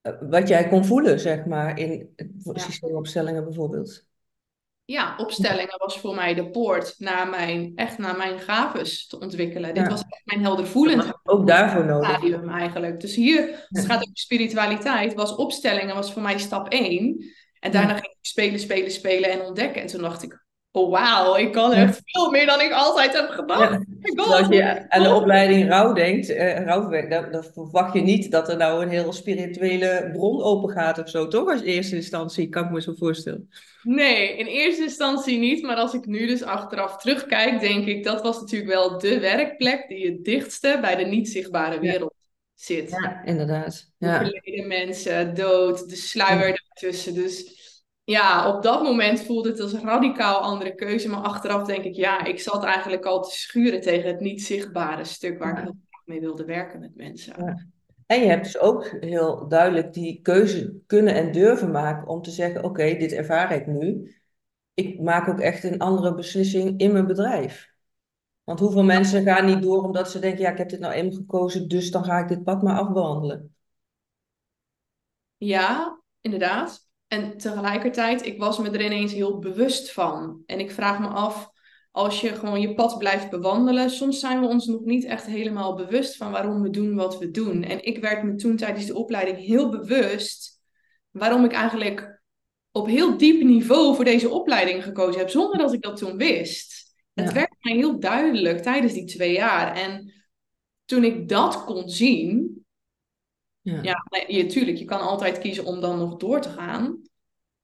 eh, 0.00 0.12
wat 0.20 0.48
jij 0.48 0.68
kon 0.68 0.84
voelen, 0.84 1.20
zeg 1.20 1.44
maar, 1.44 1.78
in 1.78 2.12
Ja. 2.16 2.58
systeemopstellingen 2.58 3.44
bijvoorbeeld. 3.44 4.08
Ja, 4.90 5.14
opstellingen 5.16 5.78
was 5.78 5.98
voor 5.98 6.14
mij 6.14 6.34
de 6.34 6.50
poort 6.50 6.94
naar 6.98 7.28
mijn, 7.28 7.72
echt 7.74 7.98
naar 7.98 8.16
mijn 8.16 8.38
gaves 8.38 9.06
te 9.06 9.18
ontwikkelen. 9.18 9.74
Dit 9.74 9.88
was 9.88 10.00
echt 10.08 10.22
mijn 10.24 10.40
heldervoelend 10.40 11.12
Ook 11.22 11.46
daarvoor 11.46 11.84
nodig. 11.84 12.08
stadium 12.08 12.48
eigenlijk. 12.48 13.00
Dus 13.00 13.14
hier, 13.14 13.66
het 13.68 13.86
gaat 13.86 14.02
over 14.02 14.10
spiritualiteit, 14.12 15.14
was 15.14 15.34
opstellingen 15.34 15.94
was 15.94 16.12
voor 16.12 16.22
mij 16.22 16.38
stap 16.38 16.68
één. 16.68 17.24
En 17.60 17.70
daarna 17.70 17.92
ging 17.92 18.12
ik 18.12 18.18
spelen, 18.20 18.60
spelen, 18.60 18.90
spelen 18.90 19.30
en 19.30 19.40
ontdekken. 19.40 19.82
En 19.82 19.88
toen 19.88 20.02
dacht 20.02 20.22
ik, 20.22 20.44
oh 20.72 20.90
wauw, 20.90 21.36
ik 21.36 21.52
kan 21.52 21.72
echt 21.72 22.00
veel 22.04 22.30
meer 22.30 22.46
dan 22.46 22.60
ik 22.60 22.72
altijd 22.72 23.12
heb 23.12 23.28
gedacht. 23.28 23.70
Ja. 23.70 24.24
Oh 24.24 24.30
als 24.30 24.48
je 24.48 24.90
aan 24.90 25.02
de 25.02 25.14
opleiding 25.14 25.68
rouw 25.68 25.92
denkt, 25.92 26.28
rouwwerk, 26.64 27.10
dan, 27.10 27.30
dan 27.30 27.44
verwacht 27.44 27.94
je 27.94 28.00
niet 28.00 28.30
dat 28.30 28.48
er 28.48 28.56
nou 28.56 28.82
een 28.82 28.88
heel 28.88 29.12
spirituele 29.12 30.10
bron 30.12 30.42
open 30.42 30.70
gaat 30.70 30.98
of 30.98 31.08
zo, 31.08 31.28
toch? 31.28 31.50
Als 31.50 31.62
eerste 31.62 31.96
instantie, 31.96 32.48
kan 32.48 32.64
ik 32.64 32.70
me 32.70 32.80
zo 32.80 32.94
voorstellen. 32.98 33.48
Nee, 33.82 34.36
in 34.36 34.46
eerste 34.46 34.82
instantie 34.82 35.38
niet. 35.38 35.62
Maar 35.62 35.76
als 35.76 35.94
ik 35.94 36.06
nu 36.06 36.26
dus 36.26 36.42
achteraf 36.42 36.96
terugkijk, 36.96 37.60
denk 37.60 37.86
ik 37.86 38.04
dat 38.04 38.22
was 38.22 38.40
natuurlijk 38.40 38.70
wel 38.70 38.98
de 38.98 39.20
werkplek 39.20 39.88
die 39.88 40.06
het 40.06 40.24
dichtste 40.24 40.78
bij 40.80 40.96
de 40.96 41.04
niet 41.04 41.28
zichtbare 41.28 41.80
wereld 41.80 42.14
zit. 42.54 42.90
Ja, 42.90 43.24
inderdaad. 43.24 43.92
Ja. 43.98 44.16
verleden 44.16 44.68
mensen, 44.68 45.34
dood, 45.34 45.88
de 45.88 45.96
sluier 45.96 46.62
daartussen. 46.64 47.14
Dus 47.14 47.59
ja, 48.10 48.56
op 48.56 48.62
dat 48.62 48.82
moment 48.82 49.22
voelde 49.22 49.48
het 49.48 49.60
als 49.60 49.72
een 49.72 49.84
radicaal 49.84 50.40
andere 50.40 50.74
keuze. 50.74 51.08
Maar 51.08 51.20
achteraf 51.20 51.66
denk 51.66 51.84
ik, 51.84 51.94
ja, 51.94 52.24
ik 52.24 52.40
zat 52.40 52.64
eigenlijk 52.64 53.04
al 53.04 53.22
te 53.22 53.30
schuren 53.30 53.80
tegen 53.80 54.08
het 54.10 54.20
niet 54.20 54.42
zichtbare 54.42 55.04
stuk 55.04 55.38
waar 55.38 55.50
ik 55.50 55.56
Ja. 55.56 55.62
graag 55.62 56.02
mee 56.04 56.20
wilde 56.20 56.44
werken 56.44 56.80
met 56.80 56.96
mensen. 56.96 57.44
Ja. 57.44 57.66
En 58.06 58.20
je 58.20 58.26
hebt 58.26 58.44
dus 58.44 58.58
ook 58.58 58.96
heel 59.00 59.48
duidelijk 59.48 59.92
die 59.92 60.20
keuze 60.22 60.80
kunnen 60.86 61.14
en 61.14 61.32
durven 61.32 61.70
maken 61.70 62.08
om 62.08 62.22
te 62.22 62.30
zeggen, 62.30 62.64
oké, 62.64 62.94
dit 62.94 63.12
ervaar 63.12 63.52
ik 63.52 63.66
nu. 63.66 64.14
Ik 64.74 65.00
maak 65.00 65.28
ook 65.28 65.40
echt 65.40 65.64
een 65.64 65.78
andere 65.78 66.14
beslissing 66.14 66.80
in 66.80 66.92
mijn 66.92 67.06
bedrijf. 67.06 67.68
Want 68.44 68.60
hoeveel 68.60 68.84
mensen 68.84 69.22
gaan 69.22 69.46
niet 69.46 69.62
door 69.62 69.82
omdat 69.84 70.10
ze 70.10 70.18
denken, 70.18 70.40
ja, 70.40 70.50
ik 70.50 70.58
heb 70.58 70.68
dit 70.68 70.80
nou 70.80 70.92
eenmaal 70.92 71.14
gekozen, 71.14 71.68
dus 71.68 71.90
dan 71.90 72.04
ga 72.04 72.18
ik 72.18 72.28
dit 72.28 72.44
pad 72.44 72.62
maar 72.62 72.78
afwandelen. 72.78 73.54
Ja, 75.38 76.00
inderdaad. 76.20 76.89
En 77.10 77.36
tegelijkertijd, 77.36 78.26
ik 78.26 78.38
was 78.38 78.58
me 78.58 78.70
er 78.70 78.84
ineens 78.84 79.12
heel 79.12 79.38
bewust 79.38 79.92
van. 79.92 80.42
En 80.46 80.60
ik 80.60 80.70
vraag 80.70 80.98
me 80.98 81.06
af, 81.06 81.50
als 81.90 82.20
je 82.20 82.28
gewoon 82.28 82.60
je 82.60 82.74
pad 82.74 82.98
blijft 82.98 83.30
bewandelen, 83.30 83.90
soms 83.90 84.20
zijn 84.20 84.40
we 84.40 84.46
ons 84.46 84.66
nog 84.66 84.80
niet 84.84 85.04
echt 85.04 85.26
helemaal 85.26 85.74
bewust 85.74 86.16
van 86.16 86.30
waarom 86.30 86.62
we 86.62 86.70
doen 86.70 86.94
wat 86.94 87.18
we 87.18 87.30
doen. 87.30 87.62
En 87.62 87.84
ik 87.84 87.98
werd 87.98 88.22
me 88.22 88.34
toen 88.34 88.56
tijdens 88.56 88.86
de 88.86 88.94
opleiding 88.94 89.38
heel 89.38 89.68
bewust 89.70 90.60
waarom 91.10 91.44
ik 91.44 91.52
eigenlijk 91.52 92.22
op 92.72 92.86
heel 92.86 93.16
diep 93.16 93.42
niveau 93.42 93.94
voor 93.94 94.04
deze 94.04 94.28
opleiding 94.28 94.84
gekozen 94.84 95.20
heb, 95.20 95.30
zonder 95.30 95.58
dat 95.58 95.72
ik 95.72 95.82
dat 95.82 95.96
toen 95.96 96.16
wist. 96.16 96.94
Het 97.14 97.32
werd 97.32 97.54
mij 97.60 97.74
heel 97.74 97.98
duidelijk 98.00 98.62
tijdens 98.62 98.92
die 98.92 99.04
twee 99.04 99.32
jaar. 99.32 99.76
En 99.76 100.12
toen 100.84 101.04
ik 101.04 101.28
dat 101.28 101.64
kon 101.64 101.88
zien, 101.88 102.58
Ja. 103.62 103.82
ja, 103.82 104.04
je, 104.26 104.46
tuurlijk, 104.46 104.78
je 104.78 104.84
kan 104.84 105.00
altijd 105.00 105.38
kiezen 105.38 105.64
om 105.64 105.80
dan 105.80 105.98
nog 105.98 106.16
door 106.16 106.40
te 106.40 106.48
gaan. 106.48 107.00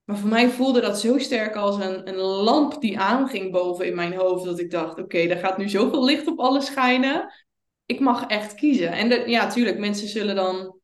Maar 0.07 0.19
voor 0.19 0.29
mij 0.29 0.49
voelde 0.49 0.81
dat 0.81 1.01
zo 1.01 1.19
sterk 1.19 1.57
als 1.57 1.77
een, 1.77 2.09
een 2.09 2.17
lamp 2.17 2.81
die 2.81 2.99
aanging 2.99 3.53
boven 3.53 3.87
in 3.87 3.95
mijn 3.95 4.15
hoofd. 4.15 4.45
Dat 4.45 4.59
ik 4.59 4.71
dacht, 4.71 4.99
oké, 4.99 5.19
er 5.19 5.39
gaat 5.39 5.59
nu 5.59 5.69
zoveel 5.69 6.05
licht 6.05 6.27
op 6.27 6.39
alles 6.39 6.67
schijnen. 6.67 7.33
Ik 7.87 8.01
mag 8.01 8.27
echt 8.27 8.55
kiezen. 8.55 8.93
En 8.93 9.31
ja, 9.31 9.49
tuurlijk, 9.49 9.79
mensen 9.79 10.09
zullen 10.09 10.35
dan 10.35 10.81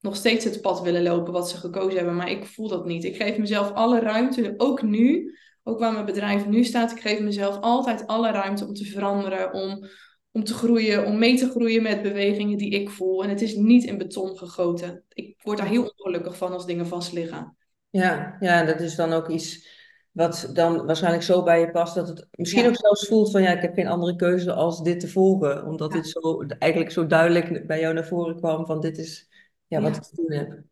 nog 0.00 0.16
steeds 0.16 0.44
het 0.44 0.60
pad 0.60 0.80
willen 0.80 1.02
lopen 1.02 1.32
wat 1.32 1.50
ze 1.50 1.56
gekozen 1.56 1.96
hebben. 1.96 2.16
Maar 2.16 2.30
ik 2.30 2.46
voel 2.46 2.68
dat 2.68 2.86
niet. 2.86 3.04
Ik 3.04 3.16
geef 3.16 3.38
mezelf 3.38 3.72
alle 3.72 4.00
ruimte, 4.00 4.54
ook 4.56 4.82
nu. 4.82 5.36
Ook 5.62 5.78
waar 5.78 5.92
mijn 5.92 6.04
bedrijf 6.04 6.46
nu 6.46 6.64
staat. 6.64 6.90
Ik 6.90 7.00
geef 7.00 7.20
mezelf 7.20 7.60
altijd 7.60 8.06
alle 8.06 8.30
ruimte 8.30 8.66
om 8.66 8.74
te 8.74 8.84
veranderen. 8.84 9.52
Om, 9.52 9.88
om 10.30 10.44
te 10.44 10.54
groeien, 10.54 11.06
om 11.06 11.18
mee 11.18 11.36
te 11.36 11.50
groeien 11.50 11.82
met 11.82 12.02
bewegingen 12.02 12.58
die 12.58 12.70
ik 12.70 12.90
voel. 12.90 13.22
En 13.22 13.28
het 13.28 13.40
is 13.40 13.54
niet 13.54 13.84
in 13.84 13.98
beton 13.98 14.38
gegoten. 14.38 15.04
Ik 15.08 15.40
word 15.42 15.58
daar 15.58 15.66
heel 15.66 15.92
ongelukkig 15.96 16.36
van 16.36 16.52
als 16.52 16.66
dingen 16.66 16.86
vast 16.86 17.12
liggen. 17.12 17.56
Ja, 17.94 18.36
ja, 18.40 18.60
en 18.60 18.66
dat 18.66 18.80
is 18.80 18.94
dan 18.94 19.12
ook 19.12 19.28
iets 19.28 19.68
wat 20.12 20.50
dan 20.52 20.86
waarschijnlijk 20.86 21.22
zo 21.22 21.42
bij 21.42 21.60
je 21.60 21.70
past 21.70 21.94
dat 21.94 22.08
het 22.08 22.26
misschien 22.32 22.62
Ja. 22.62 22.68
ook 22.68 22.76
zelfs 22.76 23.06
voelt 23.06 23.30
van 23.30 23.42
ja, 23.42 23.50
ik 23.50 23.62
heb 23.62 23.74
geen 23.74 23.86
andere 23.86 24.16
keuze 24.16 24.52
als 24.52 24.82
dit 24.82 25.00
te 25.00 25.08
volgen. 25.08 25.66
Omdat 25.66 25.92
Ja. 25.92 25.98
dit 26.00 26.08
zo 26.08 26.42
eigenlijk 26.58 26.92
zo 26.92 27.06
duidelijk 27.06 27.66
bij 27.66 27.80
jou 27.80 27.94
naar 27.94 28.06
voren 28.06 28.36
kwam 28.36 28.66
van 28.66 28.80
dit 28.80 28.98
is 28.98 29.28
ja, 29.66 29.80
wat 29.80 29.90
Ja. 29.90 29.96
ik 29.96 30.02
te 30.02 30.14
doen 30.16 30.32
heb. 30.32 30.62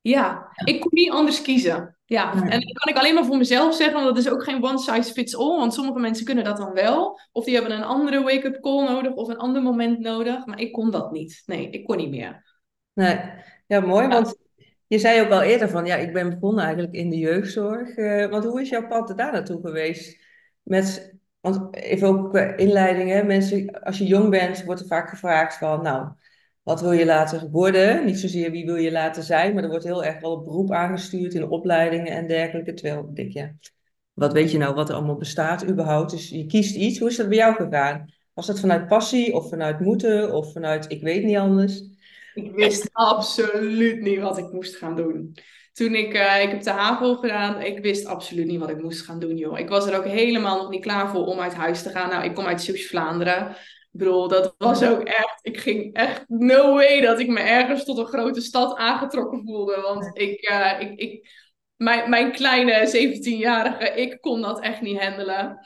Ja, 0.00 0.48
ik 0.64 0.80
kon 0.80 0.90
niet 0.92 1.10
anders 1.10 1.42
kiezen. 1.42 1.96
Ja, 2.04 2.32
en 2.32 2.60
dat 2.60 2.72
kan 2.72 2.92
ik 2.92 2.96
alleen 2.98 3.14
maar 3.14 3.24
voor 3.24 3.36
mezelf 3.36 3.74
zeggen, 3.74 3.94
want 3.94 4.06
dat 4.06 4.24
is 4.24 4.30
ook 4.30 4.44
geen 4.44 4.64
one 4.64 4.78
size 4.78 5.12
fits 5.12 5.36
all. 5.36 5.56
Want 5.58 5.74
sommige 5.74 5.98
mensen 5.98 6.24
kunnen 6.24 6.44
dat 6.44 6.56
dan 6.56 6.72
wel. 6.72 7.20
Of 7.32 7.44
die 7.44 7.54
hebben 7.54 7.72
een 7.72 7.84
andere 7.84 8.22
wake-up 8.22 8.60
call 8.60 8.84
nodig 8.84 9.14
of 9.14 9.28
een 9.28 9.36
ander 9.38 9.62
moment 9.62 9.98
nodig. 9.98 10.46
Maar 10.46 10.60
ik 10.60 10.72
kon 10.72 10.90
dat 10.90 11.12
niet. 11.12 11.42
Nee, 11.46 11.70
ik 11.70 11.84
kon 11.84 11.96
niet 11.96 12.10
meer. 12.10 12.58
Nee, 12.92 13.20
ja, 13.66 13.80
mooi, 13.80 14.08
want 14.08 14.36
je 14.86 14.98
zei 14.98 15.20
ook 15.20 15.30
al 15.30 15.42
eerder 15.42 15.68
van 15.68 15.86
ja, 15.86 15.96
ik 15.96 16.12
ben 16.12 16.30
begonnen 16.30 16.64
eigenlijk 16.64 16.94
in 16.94 17.10
de 17.10 17.18
jeugdzorg. 17.18 17.96
Eh, 17.96 18.26
want 18.30 18.44
hoe 18.44 18.60
is 18.60 18.68
jouw 18.68 18.86
pad 18.86 19.12
daar 19.16 19.32
naartoe 19.32 19.60
geweest? 19.60 20.18
Met, 20.62 21.14
Want 21.40 21.76
even 21.76 22.08
ook 22.08 22.30
qua 22.30 22.56
inleiding, 22.56 23.10
hè, 23.10 23.22
mensen, 23.22 23.82
als 23.82 23.98
je 23.98 24.06
jong 24.06 24.30
bent, 24.30 24.64
wordt 24.64 24.80
er 24.80 24.86
vaak 24.86 25.08
gevraagd 25.08 25.58
van, 25.58 25.82
nou, 25.82 26.12
wat 26.62 26.80
wil 26.80 26.92
je 26.92 27.04
later 27.04 27.50
worden? 27.50 28.04
Niet 28.04 28.18
zozeer 28.18 28.50
wie 28.50 28.64
wil 28.64 28.76
je 28.76 28.92
later 28.92 29.22
zijn, 29.22 29.54
maar 29.54 29.62
er 29.62 29.68
wordt 29.68 29.84
heel 29.84 30.04
erg 30.04 30.20
wel 30.20 30.32
op 30.32 30.44
beroep 30.44 30.72
aangestuurd 30.72 31.34
in 31.34 31.48
opleidingen 31.48 32.12
en 32.12 32.26
dergelijke. 32.26 32.74
Terwijl 32.74 33.14
denk, 33.14 33.32
ja, 33.32 33.54
wat 34.12 34.32
weet 34.32 34.50
je 34.50 34.58
nou 34.58 34.74
wat 34.74 34.88
er 34.88 34.94
allemaal 34.94 35.16
bestaat 35.16 35.68
überhaupt? 35.68 36.10
Dus 36.10 36.28
je 36.28 36.46
kiest 36.46 36.76
iets. 36.76 36.98
Hoe 36.98 37.08
is 37.08 37.16
dat 37.16 37.28
bij 37.28 37.36
jou 37.36 37.54
gegaan? 37.54 38.12
Was 38.34 38.46
dat 38.46 38.60
vanuit 38.60 38.86
passie 38.86 39.34
of 39.34 39.48
vanuit 39.48 39.80
moeten 39.80 40.32
of 40.32 40.52
vanuit 40.52 40.90
ik 40.90 41.02
weet 41.02 41.24
niet 41.24 41.36
anders? 41.36 41.95
Ik 42.36 42.52
wist 42.54 42.88
absoluut 42.92 44.00
niet 44.00 44.20
wat 44.20 44.38
ik 44.38 44.52
moest 44.52 44.76
gaan 44.76 44.96
doen. 44.96 45.36
Toen 45.72 45.94
ik, 45.94 46.14
uh, 46.14 46.42
ik 46.42 46.50
heb 46.50 46.62
de 46.62 46.70
HAVO 46.70 47.14
gedaan, 47.14 47.60
ik 47.60 47.78
wist 47.78 48.06
absoluut 48.06 48.46
niet 48.46 48.60
wat 48.60 48.70
ik 48.70 48.82
moest 48.82 49.02
gaan 49.02 49.18
doen, 49.18 49.36
joh. 49.36 49.58
Ik 49.58 49.68
was 49.68 49.86
er 49.86 49.98
ook 49.98 50.04
helemaal 50.04 50.56
nog 50.56 50.70
niet 50.70 50.82
klaar 50.82 51.10
voor 51.10 51.26
om 51.26 51.40
uit 51.40 51.54
huis 51.54 51.82
te 51.82 51.90
gaan. 51.90 52.08
Nou, 52.08 52.24
ik 52.24 52.34
kom 52.34 52.46
uit 52.46 52.62
Zeeuws-Vlaanderen. 52.62 53.50
Ik 53.92 54.02
bedoel, 54.02 54.28
dat 54.28 54.54
was 54.58 54.82
ook 54.84 55.02
echt, 55.02 55.38
ik 55.42 55.58
ging 55.58 55.94
echt, 55.94 56.24
no 56.28 56.74
way 56.74 57.00
dat 57.00 57.18
ik 57.20 57.28
me 57.28 57.40
ergens 57.40 57.84
tot 57.84 57.98
een 57.98 58.06
grote 58.06 58.40
stad 58.40 58.76
aangetrokken 58.76 59.42
voelde. 59.44 59.80
Want 59.80 60.18
ik, 60.18 60.50
uh, 60.50 60.80
ik, 60.80 60.98
ik 60.98 61.28
mijn, 61.76 62.10
mijn 62.10 62.32
kleine 62.32 62.86
17-jarige, 62.86 64.00
ik 64.00 64.20
kon 64.20 64.40
dat 64.40 64.60
echt 64.60 64.80
niet 64.80 65.02
handelen. 65.02 65.58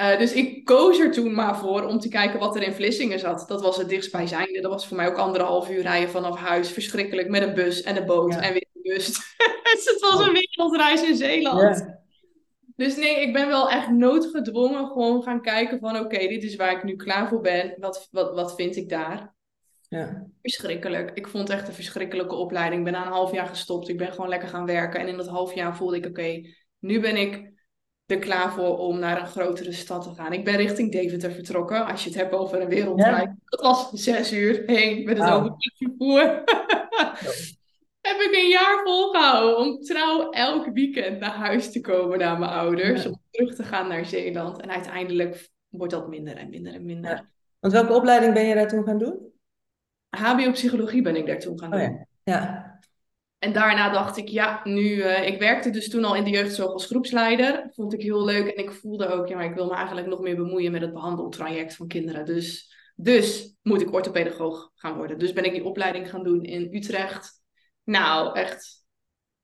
Uh, 0.00 0.18
dus 0.18 0.32
ik 0.32 0.64
koos 0.64 0.98
er 0.98 1.12
toen 1.12 1.34
maar 1.34 1.58
voor 1.58 1.84
om 1.84 1.98
te 1.98 2.08
kijken 2.08 2.38
wat 2.38 2.56
er 2.56 2.62
in 2.62 2.72
Vlissingen 2.72 3.18
zat. 3.18 3.44
Dat 3.48 3.62
was 3.62 3.76
het 3.76 3.88
dichtstbijzijnde. 3.88 4.60
Dat 4.60 4.70
was 4.70 4.86
voor 4.86 4.96
mij 4.96 5.08
ook 5.08 5.16
anderhalf 5.16 5.70
uur 5.70 5.82
rijden 5.82 6.10
vanaf 6.10 6.36
huis. 6.36 6.70
Verschrikkelijk 6.70 7.28
met 7.28 7.42
een 7.42 7.54
bus 7.54 7.82
en 7.82 7.96
een 7.96 8.06
boot 8.06 8.32
ja. 8.32 8.40
en 8.40 8.52
weer 8.52 8.66
een 8.74 8.82
bus. 8.82 9.06
dus 9.72 9.84
het 9.84 10.00
was 10.00 10.26
een 10.26 10.32
wereldreis 10.32 11.02
in 11.02 11.16
Zeeland. 11.16 11.78
Ja. 11.78 12.02
Dus 12.76 12.96
nee, 12.96 13.20
ik 13.20 13.32
ben 13.32 13.48
wel 13.48 13.70
echt 13.70 13.90
noodgedwongen 13.90 14.86
gewoon 14.86 15.22
gaan 15.22 15.42
kijken 15.42 15.78
van... 15.78 15.96
oké, 15.96 16.04
okay, 16.04 16.28
dit 16.28 16.42
is 16.42 16.56
waar 16.56 16.72
ik 16.72 16.84
nu 16.84 16.96
klaar 16.96 17.28
voor 17.28 17.40
ben. 17.40 17.74
Wat, 17.78 18.08
wat, 18.10 18.34
wat 18.34 18.54
vind 18.54 18.76
ik 18.76 18.88
daar? 18.88 19.34
Ja. 19.88 20.26
Verschrikkelijk. 20.42 21.10
Ik 21.14 21.28
vond 21.28 21.48
het 21.48 21.58
echt 21.58 21.68
een 21.68 21.74
verschrikkelijke 21.74 22.34
opleiding. 22.34 22.78
Ik 22.78 22.92
ben 22.92 23.00
na 23.00 23.06
een 23.06 23.12
half 23.12 23.32
jaar 23.32 23.46
gestopt. 23.46 23.88
Ik 23.88 23.98
ben 23.98 24.12
gewoon 24.12 24.28
lekker 24.28 24.48
gaan 24.48 24.66
werken. 24.66 25.00
En 25.00 25.08
in 25.08 25.16
dat 25.16 25.28
half 25.28 25.54
jaar 25.54 25.76
voelde 25.76 25.96
ik, 25.96 26.06
oké, 26.06 26.40
nu 26.78 27.00
ben 27.00 27.16
ik 27.16 27.52
er 28.06 28.18
klaar 28.18 28.52
voor 28.52 28.78
om 28.78 28.98
naar 28.98 29.20
een 29.20 29.26
grotere 29.26 29.72
stad 29.72 30.02
te 30.02 30.14
gaan. 30.14 30.32
Ik 30.32 30.44
ben 30.44 30.56
richting 30.56 30.92
Deventer 30.92 31.32
vertrokken. 31.32 31.86
Als 31.86 32.02
je 32.04 32.08
het 32.08 32.18
hebt 32.18 32.32
over 32.32 32.60
een 32.60 32.68
wereldreis. 32.68 33.22
Ja. 33.22 33.36
Dat 33.44 33.60
was 33.60 33.90
zes 33.90 34.32
uur 34.32 34.62
heen 34.66 35.04
met 35.04 35.18
het 35.18 35.28
wow. 35.28 35.36
openbaar 35.36 35.72
vervoer. 35.76 36.20
Heb 38.00 38.20
ik 38.20 38.30
een 38.32 38.48
jaar 38.48 38.80
volgehouden 38.84 39.58
om 39.58 39.80
trouw 39.80 40.30
elk 40.30 40.66
weekend 40.72 41.20
naar 41.20 41.34
huis 41.34 41.72
te 41.72 41.80
komen 41.80 42.18
naar 42.18 42.38
mijn 42.38 42.50
ouders. 42.50 43.02
Ja. 43.02 43.08
Om 43.08 43.20
terug 43.30 43.54
te 43.54 43.62
gaan 43.62 43.88
naar 43.88 44.04
Zeeland. 44.04 44.60
En 44.60 44.70
uiteindelijk 44.70 45.50
wordt 45.68 45.92
dat 45.92 46.08
minder 46.08 46.36
en 46.36 46.50
minder 46.50 46.74
en 46.74 46.84
minder. 46.84 47.10
Ja. 47.10 47.28
Want 47.60 47.72
welke 47.72 47.92
opleiding 47.92 48.34
ben 48.34 48.46
je 48.46 48.54
daar 48.54 48.68
toen 48.68 48.84
gaan 48.84 48.98
doen? 48.98 49.32
HBO-psychologie 50.08 51.02
ben 51.02 51.16
ik 51.16 51.26
daar 51.26 51.38
toen 51.38 51.58
gaan 51.58 51.70
doen. 51.70 51.80
Oh 51.80 52.02
ja. 52.22 52.63
En 53.44 53.52
daarna 53.52 53.90
dacht 53.90 54.16
ik, 54.16 54.28
ja, 54.28 54.60
nu, 54.64 54.82
uh, 54.82 55.26
ik 55.26 55.38
werkte 55.38 55.70
dus 55.70 55.88
toen 55.88 56.04
al 56.04 56.16
in 56.16 56.24
de 56.24 56.30
jeugdzorg 56.30 56.72
als 56.72 56.86
groepsleider. 56.86 57.70
Vond 57.70 57.92
ik 57.92 58.02
heel 58.02 58.24
leuk 58.24 58.46
en 58.46 58.64
ik 58.64 58.72
voelde 58.72 59.08
ook, 59.08 59.28
ja, 59.28 59.36
maar 59.36 59.44
ik 59.44 59.54
wil 59.54 59.66
me 59.66 59.74
eigenlijk 59.74 60.06
nog 60.06 60.20
meer 60.20 60.36
bemoeien 60.36 60.72
met 60.72 60.80
het 60.80 60.92
behandeltraject 60.92 61.76
van 61.76 61.86
kinderen. 61.86 62.24
Dus, 62.24 62.74
dus 62.94 63.56
moet 63.62 63.80
ik 63.80 63.92
orthopedagoog 63.92 64.70
gaan 64.74 64.96
worden. 64.96 65.18
Dus 65.18 65.32
ben 65.32 65.44
ik 65.44 65.52
die 65.52 65.64
opleiding 65.64 66.10
gaan 66.10 66.22
doen 66.22 66.42
in 66.42 66.74
Utrecht. 66.74 67.42
Nou, 67.82 68.38
echt 68.38 68.84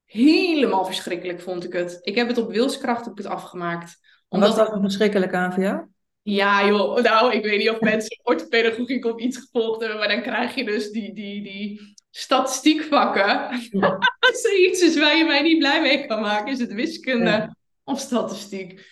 helemaal 0.05 0.85
verschrikkelijk 0.85 1.41
vond 1.41 1.65
ik 1.65 1.73
het. 1.73 1.99
Ik 2.01 2.15
heb 2.15 2.29
het 2.29 2.39
op 2.39 2.53
wilskracht 2.53 3.05
heb 3.05 3.13
ik 3.13 3.23
het 3.23 3.33
afgemaakt. 3.33 3.99
Omdat 4.29 4.49
Wat 4.49 4.59
was 4.59 4.75
er 4.75 4.81
verschrikkelijk 4.81 5.35
aan 5.35 5.53
voor 5.53 5.63
jou? 5.63 5.87
Ja, 6.23 6.67
joh, 6.67 7.03
nou, 7.03 7.33
ik 7.33 7.45
weet 7.45 7.59
niet 7.59 7.71
of 7.71 7.81
mensen 7.81 8.21
orthopedagogiek 8.23 9.05
of 9.05 9.21
iets 9.21 9.39
gevolgd 9.39 9.81
hebben, 9.81 9.99
maar 9.99 10.09
dan 10.09 10.23
krijg 10.23 10.55
je 10.55 10.65
dus 10.65 10.91
die, 10.91 11.15
die, 11.15 11.43
die 11.43 11.95
statistiekvakken. 12.11 13.61
Ja. 13.71 13.99
Zoiets 14.43 14.81
is 14.81 14.99
waar 14.99 15.17
je 15.17 15.25
mij 15.25 15.43
niet 15.43 15.59
blij 15.59 15.81
mee 15.81 16.07
kan 16.07 16.21
maken, 16.21 16.53
is 16.53 16.59
het 16.59 16.73
wiskunde 16.73 17.31
ja. 17.31 17.57
of 17.85 18.01
statistiek. 18.01 18.89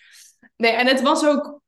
Nee, 0.56 0.72
en 0.72 0.86
het 0.86 1.00
was 1.00 1.26
ook, 1.26 1.60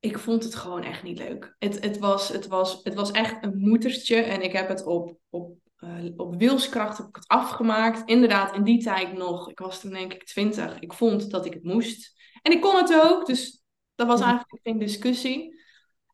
ik 0.00 0.18
vond 0.18 0.44
het 0.44 0.54
gewoon 0.54 0.82
echt 0.82 1.02
niet 1.02 1.18
leuk. 1.18 1.56
Het, 1.58 1.80
het, 1.80 1.98
was, 1.98 2.28
het, 2.28 2.46
was, 2.46 2.80
het 2.82 2.94
was 2.94 3.10
echt 3.10 3.44
een 3.44 3.58
moedertje 3.58 4.16
en 4.16 4.42
ik 4.42 4.52
heb 4.52 4.68
het 4.68 4.84
op, 4.84 5.18
op, 5.30 5.56
uh, 5.78 6.12
op 6.16 6.36
wilskracht 6.36 6.98
heb 6.98 7.06
ik 7.06 7.16
het 7.16 7.28
afgemaakt. 7.28 8.08
Inderdaad, 8.08 8.54
in 8.54 8.62
die 8.62 8.82
tijd 8.82 9.12
nog, 9.12 9.50
ik 9.50 9.58
was 9.58 9.80
toen 9.80 9.92
denk 9.92 10.12
ik 10.12 10.24
twintig, 10.24 10.78
ik 10.78 10.92
vond 10.92 11.30
dat 11.30 11.46
ik 11.46 11.54
het 11.54 11.64
moest. 11.64 12.12
En 12.42 12.52
ik 12.52 12.60
kon 12.60 12.76
het 12.76 13.00
ook, 13.04 13.26
dus 13.26 13.62
dat 13.94 14.06
was 14.06 14.20
eigenlijk 14.20 14.60
geen 14.62 14.78
discussie. 14.78 15.62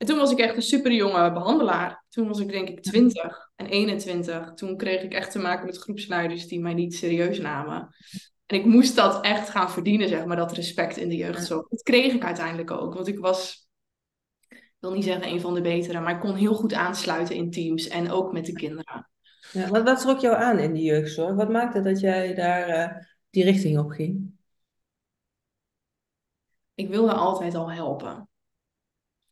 En 0.01 0.07
toen 0.07 0.19
was 0.19 0.31
ik 0.31 0.39
echt 0.39 0.57
een 0.57 0.63
super 0.63 0.93
jonge 0.93 1.33
behandelaar. 1.33 2.05
Toen 2.09 2.29
was 2.29 2.39
ik 2.39 2.49
denk 2.49 2.69
ik 2.69 2.83
20 2.83 3.51
en 3.57 3.67
21. 3.67 4.53
Toen 4.55 4.77
kreeg 4.77 5.03
ik 5.03 5.13
echt 5.13 5.31
te 5.31 5.39
maken 5.39 5.67
met 5.67 5.79
groepsleiders 5.79 6.47
die 6.47 6.61
mij 6.61 6.75
niet 6.75 6.95
serieus 6.95 7.39
namen. 7.39 7.95
En 8.47 8.57
ik 8.57 8.65
moest 8.65 8.97
dat 8.97 9.25
echt 9.25 9.49
gaan 9.49 9.71
verdienen, 9.71 10.09
zeg 10.09 10.25
maar, 10.25 10.37
dat 10.37 10.53
respect 10.53 10.97
in 10.97 11.09
de 11.09 11.17
jeugdzorg. 11.17 11.69
Dat 11.69 11.83
kreeg 11.83 12.13
ik 12.13 12.25
uiteindelijk 12.25 12.71
ook, 12.71 12.95
want 12.95 13.09
ik 13.09 13.19
was, 13.19 13.69
ik 14.49 14.77
wil 14.79 14.93
niet 14.93 15.05
zeggen 15.05 15.29
een 15.29 15.41
van 15.41 15.55
de 15.55 15.61
betere, 15.61 16.01
maar 16.01 16.15
ik 16.15 16.21
kon 16.21 16.35
heel 16.35 16.55
goed 16.55 16.75
aansluiten 16.75 17.35
in 17.35 17.51
teams 17.51 17.89
en 17.89 18.11
ook 18.11 18.33
met 18.33 18.47
de 18.47 18.53
kinderen. 18.53 19.11
Ja, 19.53 19.69
wat, 19.69 19.83
wat 19.83 20.01
trok 20.01 20.21
jou 20.21 20.37
aan 20.37 20.59
in 20.59 20.73
de 20.73 20.83
jeugdzorg? 20.83 21.35
Wat 21.35 21.51
maakte 21.51 21.81
dat 21.81 22.01
jij 22.01 22.35
daar 22.35 22.69
uh, 22.69 23.03
die 23.31 23.45
richting 23.45 23.79
op 23.79 23.91
ging? 23.91 24.39
ik 26.81 26.89
wilde 26.89 27.13
altijd 27.13 27.55
al 27.55 27.73
helpen. 27.73 28.30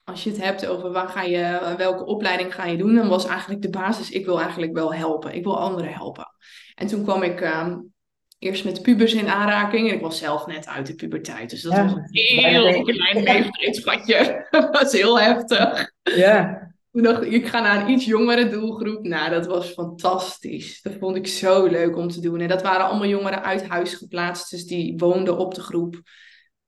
Als 0.09 0.25
je 0.25 0.31
het 0.31 0.43
hebt 0.43 0.67
over 0.67 0.93
waar 0.93 1.09
ga 1.09 1.23
je, 1.23 1.75
welke 1.77 2.05
opleiding 2.05 2.55
ga 2.55 2.65
je 2.65 2.77
doen, 2.77 2.95
dan 2.95 3.09
was 3.09 3.27
eigenlijk 3.27 3.62
de 3.62 3.71
basis, 3.71 4.11
ik 4.11 4.25
wil 4.25 4.41
eigenlijk 4.41 4.73
wel 4.73 4.95
helpen. 4.95 5.35
Ik 5.35 5.45
wil 5.45 5.59
anderen 5.59 5.93
helpen. 5.93 6.27
En 6.75 6.87
toen 6.87 7.03
kwam 7.03 7.23
ik 7.23 7.41
um, 7.41 7.93
eerst 8.38 8.65
met 8.65 8.83
pubers 8.83 9.15
in 9.15 9.29
aanraking. 9.29 9.88
En 9.88 9.95
ik 9.95 10.00
was 10.00 10.19
zelf 10.19 10.47
net 10.47 10.67
uit 10.67 10.87
de 10.87 10.95
puberteit. 10.95 11.50
Dus 11.50 11.62
dat 11.62 11.73
ja, 11.73 11.85
was 11.85 11.93
een 11.95 12.09
heel 12.12 12.83
klein 12.83 13.23
leeftijdsgatje. 13.23 14.47
dat 14.50 14.81
was 14.81 14.93
heel 14.93 15.21
heftig. 15.21 15.93
Ja. 16.03 16.67
Toen 16.93 17.03
dacht 17.03 17.23
ik, 17.23 17.33
ik 17.33 17.47
ga 17.47 17.61
naar 17.61 17.81
een 17.81 17.91
iets 17.91 18.05
jongere 18.05 18.49
doelgroep. 18.49 19.07
Nou, 19.07 19.31
dat 19.31 19.47
was 19.47 19.69
fantastisch. 19.69 20.83
Dat 20.83 20.95
vond 21.00 21.17
ik 21.17 21.27
zo 21.27 21.67
leuk 21.67 21.97
om 21.97 22.09
te 22.09 22.21
doen. 22.21 22.41
En 22.41 22.49
dat 22.49 22.62
waren 22.62 22.87
allemaal 22.87 23.09
jongeren 23.09 23.43
uit 23.43 23.69
huis 23.69 23.95
geplaatst. 23.95 24.50
Dus 24.50 24.65
die 24.65 24.95
woonden 24.97 25.38
op 25.38 25.55
de 25.55 25.61
groep 25.61 26.00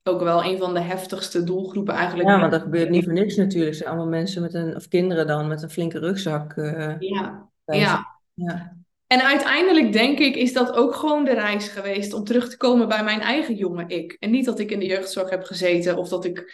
ook 0.03 0.23
wel 0.23 0.45
een 0.45 0.59
van 0.59 0.75
de 0.75 0.81
heftigste 0.81 1.45
doelgroepen 1.45 1.95
eigenlijk. 1.95 2.29
Ja, 2.29 2.37
maar 2.37 2.51
dat 2.51 2.63
gebeurt 2.63 2.91
niet 2.91 3.05
voor 3.05 3.13
niks 3.13 3.37
natuurlijk. 3.37 3.71
Het 3.71 3.77
zijn 3.77 3.89
allemaal 3.89 4.11
mensen 4.11 4.43
met 4.43 4.55
een, 4.55 4.77
of 4.77 4.89
kinderen 4.89 5.27
dan, 5.27 5.49
met 5.49 5.63
een 5.63 5.71
flinke 5.71 5.99
rugzak. 5.99 6.57
Uh, 6.57 6.95
ja, 6.99 7.49
ja. 7.65 8.21
ja. 8.35 8.79
En 9.07 9.21
uiteindelijk 9.21 9.93
denk 9.93 10.19
ik, 10.19 10.37
is 10.37 10.53
dat 10.53 10.73
ook 10.73 10.95
gewoon 10.95 11.25
de 11.25 11.35
reis 11.35 11.69
geweest 11.69 12.13
om 12.13 12.25
terug 12.25 12.49
te 12.49 12.57
komen 12.57 12.89
bij 12.89 13.05
mijn 13.05 13.21
eigen 13.21 13.55
jonge 13.55 13.85
ik. 13.87 14.17
En 14.19 14.31
niet 14.31 14.45
dat 14.45 14.59
ik 14.59 14.71
in 14.71 14.79
de 14.79 14.87
jeugdzorg 14.87 15.31
heb 15.31 15.45
gezeten 15.45 15.97
of 15.97 16.09
dat 16.09 16.25
ik 16.25 16.53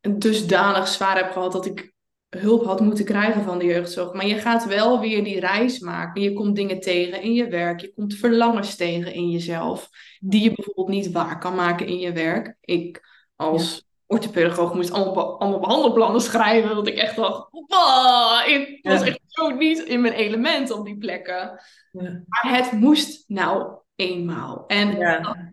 een 0.00 0.18
dusdanig 0.18 0.88
zwaar 0.88 1.16
heb 1.16 1.30
gehad 1.30 1.52
dat 1.52 1.66
ik 1.66 1.92
hulp 2.28 2.64
had 2.64 2.80
moeten 2.80 3.04
krijgen 3.04 3.42
van 3.42 3.58
de 3.58 3.64
jeugdzorg. 3.64 4.12
Maar 4.12 4.26
je 4.26 4.34
gaat 4.34 4.66
wel 4.66 5.00
weer 5.00 5.24
die 5.24 5.40
reis 5.40 5.78
maken. 5.78 6.22
Je 6.22 6.32
komt 6.32 6.56
dingen 6.56 6.80
tegen 6.80 7.22
in 7.22 7.32
je 7.32 7.48
werk. 7.48 7.80
Je 7.80 7.92
komt 7.94 8.14
verlangens 8.14 8.76
tegen 8.76 9.12
in 9.12 9.30
jezelf. 9.30 9.88
Die 10.20 10.42
je 10.42 10.52
bijvoorbeeld 10.52 10.88
niet 10.88 11.12
waar 11.12 11.38
kan 11.38 11.54
maken 11.54 11.86
in 11.86 11.98
je 11.98 12.12
werk. 12.12 12.56
Ik 12.60 13.08
als 13.36 13.74
ja. 13.74 13.82
orthopedagoog 14.06 14.74
moest 14.74 14.90
allemaal, 14.90 15.40
allemaal 15.40 15.60
behandelplannen 15.60 16.20
schrijven. 16.20 16.74
Dat 16.74 16.88
ik 16.88 16.96
echt 16.96 17.16
dacht, 17.16 17.48
wow, 17.50 18.48
ik 18.48 18.78
was 18.82 19.02
echt 19.02 19.20
zo 19.26 19.50
niet 19.50 19.78
in 19.78 20.00
mijn 20.00 20.14
element 20.14 20.70
op 20.70 20.84
die 20.84 20.98
plekken. 20.98 21.60
Ja. 21.90 22.22
Maar 22.26 22.56
het 22.56 22.72
moest 22.72 23.24
nou 23.28 23.78
eenmaal. 23.94 24.64
En 24.66 24.96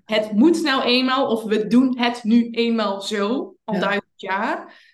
het 0.05 0.31
moet 0.31 0.63
nou 0.63 0.83
eenmaal, 0.83 1.27
of 1.27 1.43
we 1.43 1.67
doen 1.67 1.97
het 1.97 2.23
nu 2.23 2.49
eenmaal 2.49 3.01
zo, 3.01 3.55
al 3.63 3.79
duizend 3.79 4.11
jaar 4.15 4.91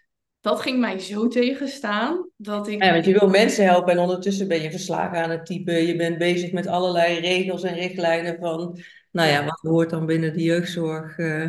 dat 0.49 0.61
ging 0.61 0.79
mij 0.79 0.99
zo 0.99 1.27
tegenstaan 1.27 2.29
dat 2.37 2.67
ik. 2.67 2.83
Ja, 2.83 2.93
want 2.93 3.05
je 3.05 3.19
wil 3.19 3.29
mensen 3.29 3.65
helpen 3.65 3.93
en 3.93 3.99
ondertussen 3.99 4.47
ben 4.47 4.61
je 4.61 4.71
verslagen 4.71 5.23
aan 5.23 5.29
het 5.29 5.45
typen. 5.45 5.85
Je 5.85 5.95
bent 5.95 6.17
bezig 6.17 6.51
met 6.51 6.67
allerlei 6.67 7.19
regels 7.19 7.63
en 7.63 7.73
richtlijnen 7.73 8.37
van, 8.39 8.79
nou 9.11 9.29
ja, 9.29 9.45
wat 9.45 9.59
hoort 9.61 9.89
dan 9.89 10.05
binnen 10.05 10.33
de 10.33 10.41
jeugdzorg. 10.43 11.17
Uh, 11.17 11.45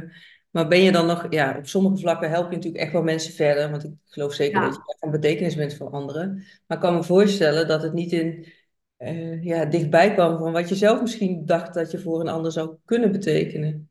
maar 0.50 0.68
ben 0.68 0.82
je 0.82 0.92
dan 0.92 1.06
nog, 1.06 1.26
ja, 1.30 1.54
op 1.58 1.66
sommige 1.66 1.96
vlakken 1.96 2.30
help 2.30 2.50
je 2.50 2.56
natuurlijk 2.56 2.82
echt 2.82 2.92
wel 2.92 3.02
mensen 3.02 3.32
verder. 3.32 3.70
Want 3.70 3.84
ik 3.84 3.90
geloof 4.04 4.32
zeker 4.32 4.60
Ja. 4.60 4.66
dat 4.66 4.74
je 4.74 4.96
van 4.98 5.10
betekenis 5.10 5.54
bent 5.54 5.74
voor 5.74 5.90
anderen. 5.90 6.44
Maar 6.66 6.76
ik 6.76 6.82
kan 6.82 6.94
me 6.94 7.02
voorstellen 7.02 7.68
dat 7.68 7.82
het 7.82 7.92
niet 7.92 8.12
in, 8.12 8.46
eh, 8.96 9.44
ja, 9.44 9.64
dichtbij 9.64 10.12
kwam 10.14 10.38
van 10.38 10.52
wat 10.52 10.68
je 10.68 10.74
zelf 10.74 11.00
misschien 11.00 11.46
dacht 11.46 11.74
dat 11.74 11.90
je 11.90 11.98
voor 11.98 12.20
een 12.20 12.28
ander 12.28 12.52
zou 12.52 12.76
kunnen 12.84 13.12
betekenen. 13.12 13.89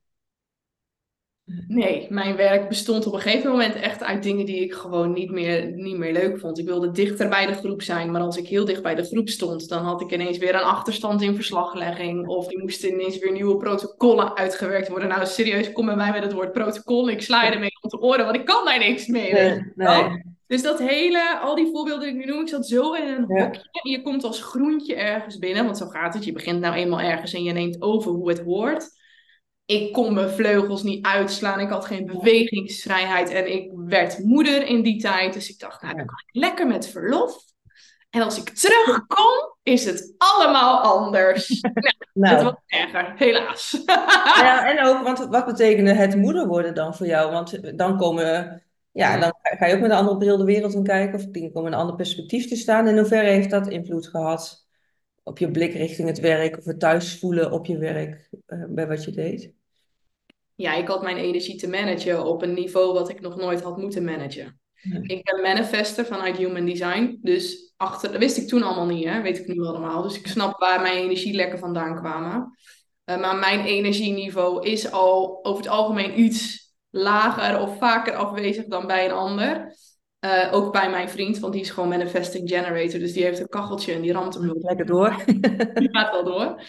Nee, 1.68 2.08
mijn 2.10 2.36
werk 2.36 2.68
bestond 2.68 3.06
op 3.08 3.14
een 3.14 3.20
gegeven 3.20 3.52
moment 3.52 3.76
echt 3.76 4.04
uit 4.04 4.24
dingen 4.24 4.46
die 4.46 4.62
ik 4.64 4.74
gewoon 4.74 5.14
niet 5.14 5.32
meer, 5.32 5.72
niet 5.76 5.98
meer 5.98 6.14
leuk 6.14 6.40
vond. 6.40 6.60
Ik 6.60 6.66
wilde 6.66 6.92
dichter 6.92 7.30
bij 7.30 7.46
de 7.46 7.54
groep 7.54 7.82
zijn, 7.82 8.12
maar 8.12 8.22
als 8.22 8.38
ik 8.38 8.48
heel 8.48 8.66
dicht 8.66 8.82
bij 8.84 8.96
de 8.96 9.04
groep 9.04 9.30
stond, 9.30 9.70
dan 9.70 9.84
had 9.84 10.02
ik 10.02 10.12
ineens 10.12 10.38
weer 10.38 10.56
een 10.56 10.62
achterstand 10.62 11.22
in 11.22 11.36
verslaglegging. 11.36 12.28
Of 12.28 12.52
er 12.52 12.60
moesten 12.60 12.92
ineens 12.92 13.20
weer 13.20 13.32
nieuwe 13.32 13.58
protocollen 13.58 14.36
uitgewerkt 14.38 14.90
worden. 14.90 15.10
Nou, 15.10 15.26
serieus, 15.26 15.72
kom 15.72 15.86
bij 15.86 15.96
mij 15.96 16.12
met 16.12 16.24
het 16.24 16.34
woord 16.34 16.52
protocol. 16.52 17.10
Ik 17.10 17.22
sla 17.22 17.44
je 17.44 17.52
ermee 17.52 17.78
om 17.82 17.90
te 17.90 18.02
oren, 18.02 18.26
want 18.26 18.36
ik 18.38 18.46
kan 18.46 18.66
daar 18.66 18.80
niks 18.80 19.08
mee. 19.08 19.34
Nee. 19.76 20.22
Dus 20.48 20.62
dat 20.62 20.80
hele, 20.80 21.40
al 21.42 21.56
die 21.56 21.70
voorbeelden 21.72 22.00
die 22.08 22.20
ik 22.20 22.26
nu 22.26 22.32
noem, 22.32 22.42
ik 22.42 22.48
zat 22.48 22.68
zo 22.68 22.94
in 22.94 23.08
een 23.08 23.26
Ja. 23.28 23.44
hokje. 23.44 23.70
En 23.84 23.92
je 23.92 24.02
komt 24.02 24.24
als 24.24 24.42
groentje 24.42 24.96
ergens 24.96 25.38
binnen, 25.38 25.66
want 25.66 25.78
zo 25.78 25.86
gaat 25.86 26.14
het. 26.14 26.26
Je 26.26 26.32
begint 26.32 26.60
nou 26.60 26.76
eenmaal 26.76 27.00
ergens 27.00 27.34
en 27.34 27.44
je 27.44 27.52
neemt 27.52 27.82
over 27.82 28.12
hoe 28.12 28.30
het 28.30 28.40
hoort. 28.40 28.98
Ik 29.70 29.94
kon 29.94 30.14
mijn 30.14 30.30
vleugels 30.30 30.84
niet 30.84 31.06
uitslaan. 31.06 31.60
Ik 31.60 31.70
had 31.70 31.86
geen 31.86 32.06
bewegingsvrijheid. 32.06 33.30
En 33.30 33.54
ik 33.54 33.72
werd 33.76 34.20
moeder 34.24 34.66
in 34.66 34.82
die 34.82 35.02
tijd. 35.02 35.34
Dus 35.34 35.50
ik 35.50 35.60
dacht, 35.60 35.82
nou, 35.82 35.96
dan 35.96 36.06
kan 36.06 36.24
ik 36.26 36.42
lekker 36.42 36.68
met 36.68 36.88
verlof. 36.88 37.36
En 38.10 38.22
als 38.22 38.38
ik 38.38 38.50
terugkom, 38.50 39.56
is 39.64 39.86
het 39.86 40.14
allemaal 40.18 40.80
anders. 40.80 41.48
Nou, 42.14 42.36
het 42.36 42.44
Nou, 42.44 42.44
was 42.44 42.80
erger, 42.80 43.14
helaas. 43.16 43.82
ja, 44.46 44.76
en 44.76 44.86
ook, 44.86 45.04
want 45.04 45.20
wat 45.20 45.46
betekende 45.46 45.94
het 45.94 46.16
moeder 46.16 46.48
worden 46.48 46.76
dan 46.76 46.96
voor 46.96 47.06
jou? 47.06 47.32
Want 47.32 47.78
dan 47.78 47.98
komen, 47.98 48.64
ja, 48.92 49.18
dan 49.18 49.34
ga 49.42 49.66
je 49.66 49.74
ook 49.74 49.82
met 49.82 49.92
een 49.92 49.98
andere 49.98 50.18
bril 50.18 50.38
de 50.38 50.44
wereld 50.44 50.74
in 50.74 50.84
kijken, 50.84 51.16
of 51.16 51.26
dingen 51.26 51.52
komen 51.52 51.72
een 51.72 51.80
ander 51.80 51.96
perspectief 51.96 52.48
te 52.48 52.56
staan. 52.56 52.88
In 52.88 52.98
hoeverre 52.98 53.30
heeft 53.30 53.50
dat 53.50 53.68
invloed 53.68 54.08
gehad 54.08 54.68
op 55.24 55.38
je 55.38 55.52
blik 55.52 55.74
richting 55.74 56.08
het 56.08 56.20
werk, 56.20 56.58
of 56.58 56.66
het 56.66 56.80
thuis 56.80 57.20
voelen 57.20 57.52
op 57.52 57.66
je 57.66 57.78
werk, 57.78 58.30
eh, 58.46 58.64
bij 58.70 58.88
wat 58.88 59.04
je 59.04 59.12
deed? 59.12 59.58
Ja, 60.60 60.76
ik 60.76 60.88
had 60.88 61.02
mijn 61.02 61.18
energie 61.18 61.56
te 61.56 61.70
managen 61.70 62.26
op 62.26 62.42
een 62.42 62.54
niveau 62.54 62.94
wat 62.94 63.10
ik 63.10 63.22
nog 63.22 63.36
nooit 63.36 63.62
had 63.62 63.78
moeten 63.78 64.04
managen. 64.04 64.60
Ja. 64.74 65.00
Ik 65.02 65.24
ben 65.24 65.42
manifester 65.42 66.06
vanuit 66.06 66.38
Human 66.38 66.66
Design. 66.66 67.20
Dus 67.22 67.74
achter, 67.78 68.12
dat 68.12 68.20
wist 68.20 68.38
ik 68.38 68.48
toen 68.48 68.64
allemaal 68.64 68.86
niet, 68.86 69.06
hè? 69.06 69.22
weet 69.22 69.40
ik 69.40 69.48
nu 69.48 69.62
allemaal. 69.62 70.02
Dus 70.02 70.20
ik 70.20 70.28
snap 70.28 70.60
waar 70.60 70.82
mijn 70.82 70.98
energielekken 70.98 71.60
vandaan 71.60 71.96
kwamen. 71.96 72.58
Eh, 73.04 73.20
maar 73.20 73.36
mijn 73.36 73.66
energieniveau 73.66 74.68
is 74.68 74.92
al 74.92 75.40
over 75.46 75.64
het 75.64 75.72
algemeen 75.72 76.20
iets 76.20 76.72
lager 76.90 77.60
of 77.60 77.78
vaker 77.78 78.16
afwezig 78.16 78.66
dan 78.66 78.88
bij 78.88 79.06
een 79.06 79.12
ander. 79.12 79.76
Eh, 80.20 80.50
ook 80.52 80.72
bij 80.72 80.90
mijn 80.90 81.10
vriend, 81.10 81.40
want 81.40 81.54
die 81.54 81.62
is 81.62 81.70
gewoon 81.70 81.90
manifesting 81.90 82.50
generator. 82.50 83.00
Dus 83.00 83.14
die 83.14 83.24
heeft 83.24 83.40
een 83.40 83.48
kacheltje 83.48 83.94
en 83.94 84.02
die 84.02 84.12
ramt 84.12 84.34
hem. 84.34 84.54
Lekker 84.60 84.86
door. 84.86 85.24
Die 85.80 85.90
gaat 85.92 86.12
wel 86.12 86.24
door. 86.24 86.62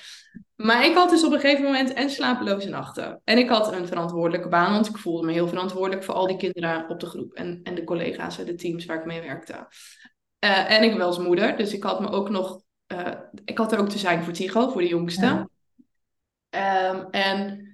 Maar 0.63 0.85
ik 0.85 0.95
had 0.95 1.11
dus 1.11 1.25
op 1.25 1.33
een 1.33 1.41
gegeven 1.41 1.65
moment 1.65 1.93
en 1.93 2.11
slapeloze 2.11 2.69
nachten. 2.69 3.21
En 3.25 3.39
ik 3.39 3.49
had 3.49 3.73
een 3.73 3.87
verantwoordelijke 3.87 4.49
baan, 4.49 4.73
want 4.73 4.89
ik 4.89 4.97
voelde 4.97 5.27
me 5.27 5.33
heel 5.33 5.49
verantwoordelijk 5.49 6.05
voor 6.05 6.15
al 6.15 6.27
die 6.27 6.37
kinderen 6.37 6.89
op 6.89 7.01
de 7.01 7.07
groep 7.07 7.33
en, 7.33 7.61
en 7.63 7.75
de 7.75 7.85
collega's 7.85 8.39
en 8.39 8.45
de 8.45 8.55
teams 8.55 8.85
waar 8.85 8.99
ik 8.99 9.05
mee 9.05 9.21
werkte. 9.21 9.69
Eh, 10.39 10.71
en 10.71 10.83
ik 10.83 10.99
was 10.99 11.19
moeder, 11.19 11.57
dus 11.57 11.73
ik 11.73 11.83
had 11.83 12.01
me 12.01 12.11
ook 12.11 12.29
nog, 12.29 12.63
eh, 12.87 13.13
ik 13.45 13.59
had 13.59 13.73
er 13.73 13.79
ook 13.79 13.89
te 13.89 13.99
zijn 13.99 14.25
voor 14.25 14.33
Tigo, 14.33 14.69
voor 14.69 14.81
de 14.81 14.89
jongste. 14.89 15.25
Ja. 15.27 15.49
Ehm, 16.51 17.05
en, 17.11 17.69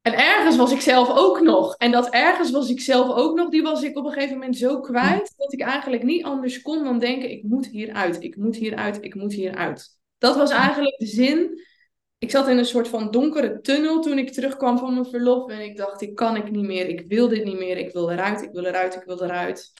en 0.00 0.14
ergens 0.14 0.56
was 0.56 0.72
ik 0.72 0.80
zelf 0.80 1.10
ook 1.10 1.40
nog. 1.40 1.76
En 1.76 1.90
dat 1.90 2.08
ergens 2.08 2.50
was 2.50 2.70
ik 2.70 2.80
zelf 2.80 3.16
ook 3.16 3.36
nog, 3.36 3.48
die 3.48 3.62
was 3.62 3.82
ik 3.82 3.96
op 3.96 4.04
een 4.04 4.12
gegeven 4.12 4.38
moment 4.38 4.56
zo 4.56 4.80
kwijt 4.80 5.34
dat 5.36 5.52
ik 5.52 5.60
eigenlijk 5.60 6.02
niet 6.02 6.24
anders 6.24 6.62
kon 6.62 6.84
dan 6.84 6.98
denken: 6.98 7.30
ik 7.30 7.42
moet 7.42 7.66
hieruit, 7.66 8.22
ik 8.22 8.36
moet 8.36 8.56
hieruit, 8.56 8.98
ik 9.00 9.14
moet 9.14 9.32
hieruit. 9.32 9.98
Dat 10.18 10.36
was 10.36 10.50
eigenlijk 10.50 10.98
de 10.98 11.06
zin. 11.06 11.72
Ik 12.18 12.30
zat 12.30 12.48
in 12.48 12.58
een 12.58 12.64
soort 12.64 12.88
van 12.88 13.10
donkere 13.10 13.60
tunnel 13.60 14.00
toen 14.00 14.18
ik 14.18 14.32
terugkwam 14.32 14.78
van 14.78 14.92
mijn 14.92 15.06
verlof. 15.06 15.50
En 15.50 15.60
ik 15.60 15.76
dacht: 15.76 16.02
ik 16.02 16.14
kan 16.14 16.36
ik 16.36 16.50
niet 16.50 16.64
meer, 16.64 16.88
ik 16.88 17.04
wil 17.08 17.28
dit 17.28 17.44
niet 17.44 17.58
meer, 17.58 17.76
ik 17.76 17.92
wil 17.92 18.10
eruit, 18.10 18.42
ik 18.42 18.52
wil 18.52 18.64
eruit, 18.64 18.94
ik 18.94 19.02
wil 19.04 19.22
eruit. 19.22 19.72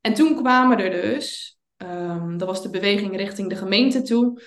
En 0.00 0.14
toen 0.14 0.36
kwamen 0.36 0.78
er 0.78 0.90
dus, 0.90 1.58
ehm, 1.76 2.36
dat 2.36 2.48
was 2.48 2.62
de 2.62 2.70
beweging 2.70 3.16
richting 3.16 3.48
de 3.48 3.56
gemeente 3.56 4.02
toe. 4.02 4.42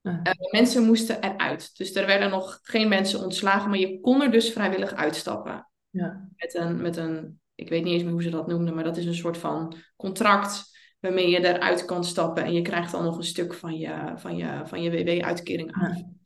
Ja. 0.00 0.20
Eh, 0.22 0.32
mensen 0.50 0.84
moesten 0.84 1.22
eruit. 1.22 1.76
Dus 1.76 1.94
er 1.94 2.06
werden 2.06 2.30
nog 2.30 2.58
geen 2.62 2.88
mensen 2.88 3.20
ontslagen, 3.20 3.70
maar 3.70 3.78
je 3.78 4.00
kon 4.00 4.22
er 4.22 4.30
dus 4.30 4.52
vrijwillig 4.52 4.94
uitstappen. 4.94 5.68
Ja. 5.90 6.28
Met 6.36 6.54
een, 6.54 6.80
met 6.80 6.96
een, 6.96 7.40
ik 7.54 7.68
weet 7.68 7.84
niet 7.84 7.92
eens 7.92 8.02
meer 8.02 8.12
hoe 8.12 8.22
ze 8.22 8.30
dat 8.30 8.46
noemden, 8.46 8.74
maar 8.74 8.84
dat 8.84 8.96
is 8.96 9.06
een 9.06 9.14
soort 9.14 9.38
van 9.38 9.74
contract 9.96 10.76
waarmee 11.00 11.30
je 11.30 11.46
eruit 11.46 11.84
kan 11.84 12.04
stappen 12.04 12.44
en 12.44 12.52
je 12.52 12.62
krijgt 12.62 12.92
dan 12.92 13.04
nog 13.04 13.16
een 13.16 13.24
stuk 13.24 13.54
van 13.54 13.78
je, 13.78 14.12
van 14.16 14.36
je, 14.36 14.62
van 14.64 14.82
je 14.82 14.90
WW-uitkering 14.90 15.72
aan. 15.72 15.96
Ja. 15.96 16.17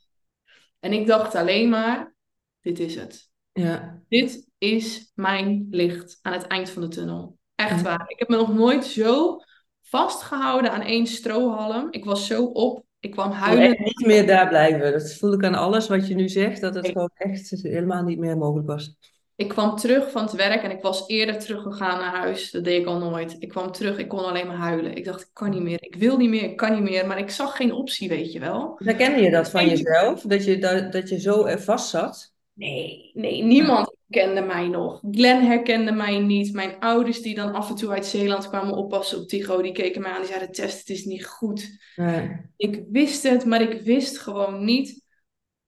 En 0.83 0.93
ik 0.93 1.07
dacht 1.07 1.35
alleen 1.35 1.69
maar, 1.69 2.15
dit 2.61 2.79
is 2.79 2.95
het. 2.95 3.31
Ja. 3.53 4.03
Dit 4.09 4.49
is 4.59 5.13
mijn 5.15 5.67
licht 5.71 6.19
aan 6.23 6.33
het 6.33 6.47
eind 6.47 6.71
van 6.71 6.83
de 6.83 6.89
tunnel. 6.89 7.39
Echt 7.55 7.83
waar. 7.83 8.05
Ik 8.09 8.19
heb 8.19 8.29
me 8.29 8.37
nog 8.37 8.55
nooit 8.55 8.85
zo 8.85 9.39
vastgehouden 9.83 10.73
aan 10.73 10.81
één 10.81 11.07
strohalm. 11.07 11.89
Ik 11.91 12.05
was 12.05 12.27
zo 12.27 12.45
op. 12.45 12.85
Ik 13.01 13.11
kwam 13.11 13.31
huilen. 13.31 13.83
niet 13.83 14.07
meer 14.07 14.27
daar 14.27 14.49
blijven. 14.49 14.93
Dat 14.93 15.15
voel 15.15 15.33
ik 15.33 15.45
aan 15.45 15.55
alles 15.55 15.89
wat 15.89 16.09
je 16.09 16.15
nu 16.15 16.29
zegt, 16.29 16.61
dat 16.61 16.75
het 16.75 16.83
Nee. 16.83 16.93
gewoon 16.93 17.11
echt 17.15 17.51
helemaal 17.51 18.03
niet 18.03 18.19
meer 18.19 18.37
mogelijk 18.37 18.69
was. 18.69 18.97
Ik 19.37 19.49
kwam 19.49 19.77
terug 19.77 20.11
van 20.11 20.23
het 20.23 20.33
werk 20.33 20.63
en 20.63 20.71
ik 20.71 20.83
was 20.83 21.09
eerder 21.09 21.39
teruggegaan 21.39 21.99
naar 21.99 22.17
huis. 22.17 22.51
Dat 22.51 22.65
deed 22.65 22.81
ik 22.81 22.87
al 22.87 22.99
nooit. 22.99 23.37
Ik 23.39 23.49
kwam 23.49 23.73
terug, 23.73 23.99
ik 23.99 24.09
kon 24.09 24.25
alleen 24.25 24.47
maar 24.47 24.57
huilen. 24.57 24.97
Ik 24.97 25.05
dacht, 25.05 25.21
ik 25.21 25.31
kan 25.33 25.51
niet 25.51 25.63
meer. 25.63 25.83
Ik 25.83 25.95
wil 25.95 26.17
niet 26.17 26.29
meer, 26.29 26.43
ik 26.43 26.57
kan 26.57 26.73
niet 26.73 26.91
meer. 26.91 27.07
Maar 27.07 27.19
ik 27.19 27.31
zag 27.31 27.57
geen 27.57 27.73
optie, 27.73 28.09
weet 28.09 28.33
je 28.33 28.41
wel. 28.41 28.75
Herkende 28.77 29.23
je 29.23 29.31
dat 29.31 29.51
van 29.51 29.69
jezelf? 29.69 30.21
Dat 30.21 30.45
je, 30.45 30.59
dat, 30.59 30.93
dat 30.93 31.09
je 31.09 31.21
zo 31.21 31.45
er 31.45 31.61
vast 31.61 31.89
zat? 31.89 32.33
Nee, 32.55 33.11
nee, 33.15 33.43
niemand 33.43 33.95
kende 34.11 34.41
mij 34.41 34.69
nog. 34.69 35.01
Glenn 35.11 35.47
herkende 35.47 35.93
mij 35.93 36.19
niet. 36.19 36.53
Mijn 36.53 36.79
ouders 36.79 37.23
die 37.23 37.35
dan 37.35 37.53
af 37.53 37.69
en 37.69 37.77
toe 37.77 37.91
uit 37.91 38.07
Zeeland 38.07 38.49
kwamen 38.49 38.75
oppassen 38.75 39.19
op 39.19 39.29
Tigo, 39.29 39.63
die 39.63 39.73
keken 39.73 40.03
mij 40.03 40.11
aan. 40.11 40.21
Die 40.21 40.29
zeiden, 40.29 40.53
Tess, 40.53 40.79
het 40.79 40.89
is 40.89 41.05
niet 41.05 41.27
goed. 41.27 41.79
Nee. 41.97 42.31
Ik 42.57 42.85
wist 42.91 43.23
het, 43.23 43.45
maar 43.45 43.61
ik 43.61 43.81
wist 43.81 44.19
gewoon 44.19 44.65
niet 44.65 45.02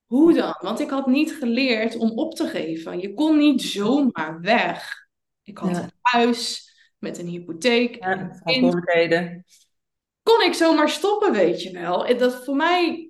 hoe 0.06 0.32
dan. 0.34 0.56
Want 0.60 0.80
ik 0.80 0.90
had 0.90 1.06
niet 1.06 1.32
geleerd 1.32 1.96
om 1.96 2.10
op 2.10 2.34
te 2.34 2.46
geven. 2.46 2.98
Je 3.00 3.14
kon 3.14 3.38
niet 3.38 3.62
zomaar 3.62 4.38
weg. 4.40 5.06
Ik 5.42 5.58
had 5.58 5.70
Ja. 5.70 5.82
een 5.82 5.90
huis 6.00 6.72
met 6.98 7.18
een 7.18 7.26
hypotheek. 7.26 7.96
en 7.96 8.18
Ja, 8.18 8.34
verantwoordelijkheden. 8.34 9.44
Kon 10.22 10.42
ik 10.42 10.52
zomaar 10.54 10.88
stoppen, 10.88 11.32
weet 11.32 11.62
je 11.62 11.72
wel. 11.72 12.06
En 12.06 12.18
Dat 12.18 12.44
voor 12.44 12.56
mij... 12.56 13.08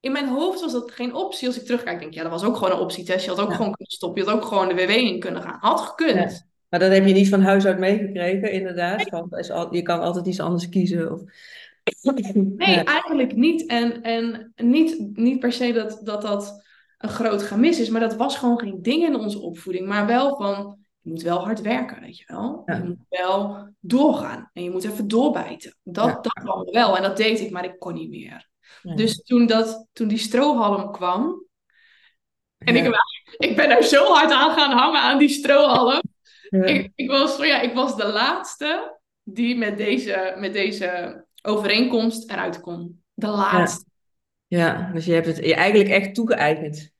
In 0.00 0.12
mijn 0.12 0.28
hoofd 0.28 0.60
was 0.60 0.72
dat 0.72 0.90
geen 0.90 1.14
optie. 1.14 1.46
Als 1.48 1.56
ik 1.60 1.64
terugkijk, 1.66 1.98
denk 1.98 2.10
ik, 2.10 2.16
ja, 2.16 2.22
dat 2.22 2.32
was 2.32 2.44
ook 2.44 2.56
gewoon 2.56 2.72
een 2.72 2.78
optie, 2.78 3.04
Tess. 3.04 3.24
Je 3.24 3.30
had 3.30 3.40
ook 3.40 3.48
Ja. 3.50 3.54
gewoon 3.56 3.72
kunnen 3.72 3.92
stoppen. 3.94 4.22
Je 4.22 4.28
had 4.28 4.36
ook 4.38 4.44
gewoon 4.44 4.68
de 4.68 4.74
WW 4.74 4.90
in 4.90 5.20
kunnen 5.20 5.42
gaan. 5.42 5.58
Had 5.60 5.80
gekund. 5.80 6.32
Ja. 6.32 6.46
Maar 6.68 6.80
dat 6.80 6.92
heb 6.92 7.06
je 7.06 7.12
niet 7.12 7.28
van 7.28 7.40
huis 7.42 7.64
uit 7.64 7.78
meegekregen, 7.78 8.52
inderdaad. 8.52 9.10
Al, 9.50 9.74
je 9.74 9.82
kan 9.82 10.00
altijd 10.00 10.26
iets 10.26 10.40
anders 10.40 10.68
kiezen. 10.68 11.12
Of... 11.12 11.20
Nee, 12.56 12.70
Ja. 12.74 12.84
eigenlijk 12.84 13.34
niet. 13.34 13.66
En, 13.66 14.02
en 14.02 14.52
niet, 14.56 15.16
niet 15.16 15.38
per 15.38 15.52
se 15.52 15.72
dat, 15.72 16.00
dat 16.02 16.22
dat 16.22 16.62
een 16.98 17.08
groot 17.08 17.42
gemis 17.42 17.80
is, 17.80 17.88
maar 17.88 18.00
dat 18.00 18.16
was 18.16 18.36
gewoon 18.38 18.58
geen 18.58 18.82
ding 18.82 19.02
in 19.02 19.16
onze 19.16 19.40
opvoeding. 19.40 19.86
Maar 19.88 20.06
wel 20.06 20.36
van, 20.36 20.78
je 21.00 21.10
moet 21.10 21.22
wel 21.22 21.38
hard 21.44 21.60
werken, 21.60 22.00
weet 22.00 22.18
je 22.18 22.24
wel. 22.26 22.62
Ja. 22.66 22.74
Je 22.76 22.82
moet 22.84 23.06
wel 23.08 23.68
doorgaan 23.80 24.50
en 24.52 24.62
je 24.62 24.70
moet 24.70 24.84
even 24.84 25.08
doorbijten. 25.08 25.76
Dat, 25.82 26.06
Ja. 26.06 26.12
dat 26.20 26.32
kwam 26.32 26.64
wel 26.70 26.96
en 26.96 27.02
dat 27.02 27.16
deed 27.16 27.40
ik, 27.40 27.50
maar 27.50 27.64
ik 27.64 27.78
kon 27.78 27.94
niet 27.94 28.10
meer. 28.10 28.50
Dus 28.94 29.22
toen, 29.22 29.46
dat, 29.46 29.86
toen 29.92 30.08
die 30.08 30.18
strohalm 30.18 30.92
kwam, 30.92 31.44
en 32.58 32.76
ik, 32.76 32.90
ik 33.38 33.56
ben 33.56 33.70
er 33.70 33.82
zo 33.82 34.04
hard 34.04 34.30
aan 34.32 34.52
gaan 34.58 34.78
hangen 34.78 35.00
aan 35.00 35.18
die 35.18 35.28
strohalm. 35.28 36.00
Ik, 36.50 36.92
ik, 36.94 37.10
was, 37.10 37.36
ja, 37.36 37.60
ik 37.60 37.74
was 37.74 37.96
de 37.96 38.06
laatste 38.06 38.98
die 39.22 39.56
met 39.56 39.76
deze, 39.76 40.34
met 40.38 40.52
deze 40.52 41.24
overeenkomst 41.42 42.30
eruit 42.30 42.60
kon. 42.60 43.02
De 43.14 43.26
laatste. 43.26 43.84
Ja, 44.46 44.90
dus 44.92 45.04
je 45.04 45.12
hebt 45.12 45.26
het 45.26 45.36
je 45.36 45.54
eigenlijk 45.54 45.90
echt 45.90 46.14
toegeëigend. 46.14 46.92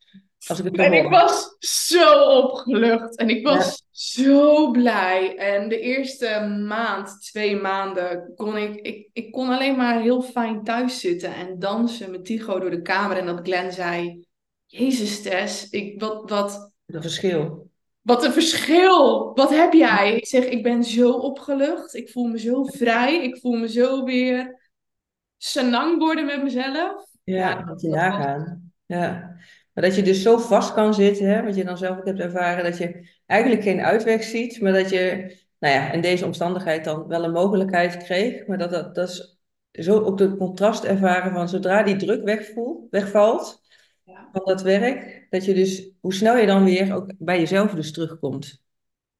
Als 0.46 0.59
ik 0.59 0.64
het 0.64 0.76
En 0.76 0.92
ik 0.92 1.09
was 1.09 1.57
zo 1.59 2.38
opgelucht 2.38 3.16
en 3.16 3.28
ik 3.28 3.46
was 3.46 3.85
zo 3.90 4.70
blij. 4.70 5.37
En 5.37 5.68
de 5.68 5.81
eerste 5.81 6.40
maand, 6.66 7.22
twee 7.22 7.57
maanden, 7.57 8.33
kon 8.37 8.57
ik, 8.57 8.74
ik, 8.74 9.09
ik 9.12 9.33
kon 9.33 9.48
alleen 9.48 9.76
maar 9.76 10.00
heel 10.00 10.22
fijn 10.22 10.64
thuis 10.64 11.00
zitten 11.00 11.35
en 11.35 11.59
dansen 11.59 12.11
met 12.11 12.24
Tigo 12.24 12.59
door 12.59 12.70
de 12.70 12.83
kamer. 12.83 13.16
En 13.16 13.26
dat 13.26 13.40
Glenn 13.42 13.72
zei, 13.72 14.26
Jezus 14.66 15.22
Tess, 15.22 15.70
ik, 15.70 16.00
wat, 16.00 16.31
wat, 16.31 16.72
Dat 16.87 17.02
verschil. 17.02 17.70
Wat 18.02 18.24
een 18.24 18.32
verschil. 18.32 19.32
Wat 19.34 19.50
heb 19.50 19.72
jij? 19.72 20.16
Ik 20.16 20.26
zeg, 20.26 20.44
ik 20.44 20.62
ben 20.62 20.84
zo 20.84 21.12
opgelucht. 21.12 21.94
Ik 21.94 22.10
voel 22.10 22.26
me 22.26 22.38
zo 22.38 22.64
vrij. 22.64 23.22
Ik 23.24 23.38
voel 23.40 23.56
me 23.56 23.68
zo 23.68 24.04
weer 24.04 24.70
senang 25.36 25.98
worden 25.98 26.26
met 26.26 26.42
mezelf. 26.42 27.06
Ja, 27.24 27.48
Ja, 27.48 27.62
dat 27.62 27.80
je 27.80 27.92
gaan. 27.92 28.72
Ja. 28.86 29.36
Maar 29.72 29.84
dat 29.84 29.94
je 29.94 30.02
dus 30.02 30.22
zo 30.22 30.38
vast 30.38 30.74
kan 30.74 30.94
zitten, 30.94 31.26
hè, 31.26 31.42
wat 31.42 31.56
je 31.56 31.64
dan 31.64 31.78
zelf 31.78 31.98
ook 31.98 32.06
hebt 32.06 32.20
ervaren, 32.20 32.64
dat 32.64 32.78
je 32.78 33.08
eigenlijk 33.26 33.62
geen 33.62 33.80
uitweg 33.80 34.22
ziet, 34.22 34.60
maar 34.60 34.72
dat 34.72 34.90
je, 34.90 35.36
nou 35.58 35.74
ja, 35.74 35.92
in 35.92 36.00
deze 36.00 36.24
omstandigheid 36.24 36.84
dan 36.84 37.06
wel 37.06 37.24
een 37.24 37.32
mogelijkheid 37.32 37.96
kreeg, 37.96 38.46
maar 38.46 38.58
dat, 38.58 38.70
dat, 38.70 38.94
dat 38.94 39.08
is 39.08 39.40
zo 39.72 40.00
ook 40.00 40.18
het 40.18 40.36
contrast 40.36 40.84
ervaren 40.84 41.32
van 41.32 41.48
zodra 41.48 41.82
die 41.82 41.96
druk 41.96 42.24
wegvoel, 42.24 42.86
wegvalt, 42.90 43.62
Ja. 44.04 44.28
van 44.32 44.42
dat 44.44 44.62
werk. 44.62 45.26
Dat 45.30 45.44
je 45.44 45.54
dus, 45.54 45.90
hoe 46.00 46.14
snel 46.14 46.36
je 46.36 46.46
dan 46.46 46.64
weer 46.64 46.94
ook 46.94 47.12
bij 47.18 47.38
jezelf 47.38 47.74
dus 47.74 47.92
terugkomt. 47.92 48.60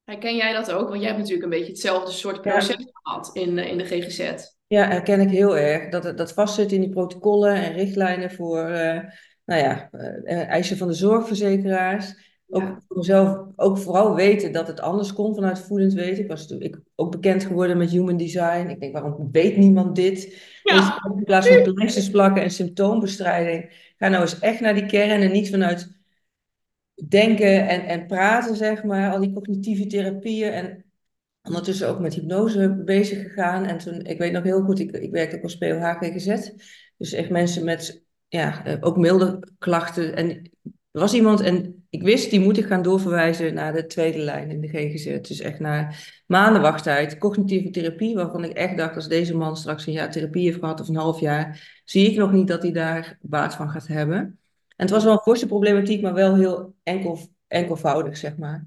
Herken 0.05 0.37
jij 0.37 0.53
dat 0.53 0.73
ook? 0.73 0.89
Want 0.89 0.99
jij 1.01 1.07
hebt 1.07 1.19
natuurlijk 1.19 1.45
een 1.45 1.59
beetje 1.59 1.73
hetzelfde 1.73 2.13
soort 2.13 2.45
Ja. 2.45 2.51
proces 2.51 2.77
gehad 2.93 3.31
in, 3.33 3.59
eh, 3.59 3.71
in 3.71 3.79
de 3.79 3.85
GGZ. 3.85 4.33
Ja, 4.67 4.89
herken 4.89 5.21
ik 5.21 5.29
heel 5.31 5.57
erg. 5.59 5.89
Dat 5.89 6.17
dat 6.19 6.33
vastzit 6.33 6.73
in 6.73 6.81
die 6.81 6.91
protocollen 6.91 7.55
en 7.55 7.73
richtlijnen 7.73 8.31
voor, 8.31 8.59
eh, 8.65 9.01
nou 9.45 9.63
ja, 9.63 9.89
eh, 9.91 10.49
eisen 10.49 10.77
van 10.77 10.89
de 10.89 10.95
zorgverzekeraars. 10.95 12.31
Ook 12.49 12.63
Ja. 12.63 12.81
voor 12.89 12.97
mezelf, 12.97 13.39
ook 13.57 13.79
vooral 13.79 14.15
weten 14.15 14.53
dat 14.53 14.67
het 14.67 14.81
anders 14.81 15.13
kon 15.13 15.35
vanuit 15.35 15.59
voelend 15.59 15.93
weten. 15.93 16.23
Ik 16.23 16.31
was 16.31 16.47
toen- 16.49 16.61
ik, 16.61 16.81
ook 16.95 17.11
bekend 17.11 17.45
geworden 17.45 17.79
met 17.79 17.91
human 17.91 18.17
design. 18.17 18.69
Ik 18.69 18.81
denk, 18.81 18.93
waarom 18.93 19.29
weet 19.33 19.57
niemand 19.57 19.97
dit? 19.97 20.23
Ja. 20.63 20.75
Je, 20.75 21.15
in 21.17 21.25
plaats 21.25 21.49
van 21.49 21.75
pleisters 21.75 22.11
plakken 22.11 22.43
en 22.43 22.51
symptoombestrijding. 22.51 23.92
Ga 24.03 24.09
nou 24.09 24.23
eens 24.23 24.39
echt 24.39 24.61
naar 24.61 24.75
die 24.75 24.87
kern 24.87 25.23
en 25.23 25.33
niet 25.33 25.51
vanuit 25.51 26.01
denken 27.09 27.69
en, 27.69 27.85
en 27.87 28.07
praten, 28.07 28.57
zeg 28.57 28.85
maar. 28.85 29.13
Al 29.13 29.21
die 29.21 29.33
cognitieve 29.33 29.87
therapieën. 29.87 30.53
En 30.53 30.85
ondertussen 31.43 31.89
ook 31.89 31.99
met 31.99 32.15
hypnose 32.15 32.83
bezig 32.85 33.23
gegaan. 33.23 33.65
En 33.65 33.79
toen, 33.79 34.05
ik 34.05 34.19
weet 34.19 34.33
nog 34.33 34.43
heel 34.43 34.63
goed, 34.63 34.79
ik, 34.79 34.91
ik 34.91 35.11
werkte 35.11 35.37
ook 35.37 35.43
als 35.43 35.59
POH 35.59 35.97
GGZ. 35.99 36.51
Dus 36.97 37.13
echt 37.13 37.31
mensen 37.31 37.65
met, 37.65 38.05
ja, 38.29 38.65
eh, 38.65 38.77
ook 38.81 38.97
milde 38.97 39.49
klachten. 39.59 40.17
En 40.17 40.51
er 40.93 41.01
was 41.01 41.15
iemand, 41.15 41.41
en 41.41 41.85
ik 41.91 42.03
wist, 42.03 42.31
die 42.31 42.41
moet 42.41 42.59
ik 42.59 42.67
gaan 42.67 42.83
doorverwijzen 42.83 43.55
naar 43.55 43.73
de 43.73 43.87
tweede 43.87 44.19
lijn 44.19 44.51
in 44.51 44.61
de 44.61 44.69
GGZ. 44.69 45.21
Dus 45.29 45.41
echt 45.41 45.59
naar 45.59 46.13
maanden 46.27 46.63
wachttijd. 46.63 47.19
Cognitieve 47.19 47.71
therapie, 47.71 48.15
waarvan 48.15 48.45
ik 48.45 48.53
echt 48.53 48.77
dacht, 48.77 48.97
als 48.97 49.09
deze 49.09 49.37
man 49.37 49.57
straks 49.57 49.87
een 49.87 49.93
jaar 49.93 50.11
therapie 50.11 50.45
heeft 50.45 50.59
gehad 50.59 50.81
of 50.81 50.89
een 50.89 50.97
half 50.97 51.21
jaar, 51.21 51.81
zie 51.85 52.11
ik 52.11 52.17
nog 52.17 52.33
niet 52.33 52.49
dat 52.49 52.63
hij 52.63 52.73
daar 52.73 53.19
baat 53.21 53.55
van 53.55 53.71
gaat 53.71 53.87
hebben. 53.87 54.17
En 54.77 54.89
het 54.89 54.91
was 54.91 55.05
wel 55.05 55.13
een 55.13 55.19
forse 55.19 55.47
problematiek, 55.47 56.03
maar 56.03 56.15
wel 56.15 56.37
heel 56.37 56.75
enkel, 56.83 57.19
enkelvoudig, 57.47 58.17
zeg 58.17 58.37
maar. 58.37 58.67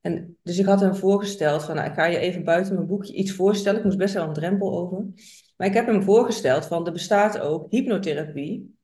En 0.00 0.36
dus 0.42 0.58
ik 0.58 0.66
had 0.66 0.80
hem 0.80 0.94
voorgesteld 0.94 1.64
van, 1.64 1.74
nou, 1.74 1.88
ik 1.88 1.94
ga 1.94 2.04
je 2.04 2.18
even 2.18 2.44
buiten 2.44 2.74
mijn 2.74 2.86
boekje 2.86 3.14
iets 3.14 3.32
voorstellen. 3.32 3.78
Ik 3.78 3.84
moest 3.84 3.98
best 3.98 4.14
wel 4.14 4.26
een 4.26 4.32
drempel 4.32 4.78
over. 4.78 5.06
Maar 5.56 5.66
ik 5.66 5.74
heb 5.74 5.86
hem 5.86 6.02
voorgesteld 6.02 6.66
van, 6.66 6.86
er 6.86 6.92
bestaat 6.92 7.40
ook 7.40 7.70
hypnotherapie. 7.70 8.75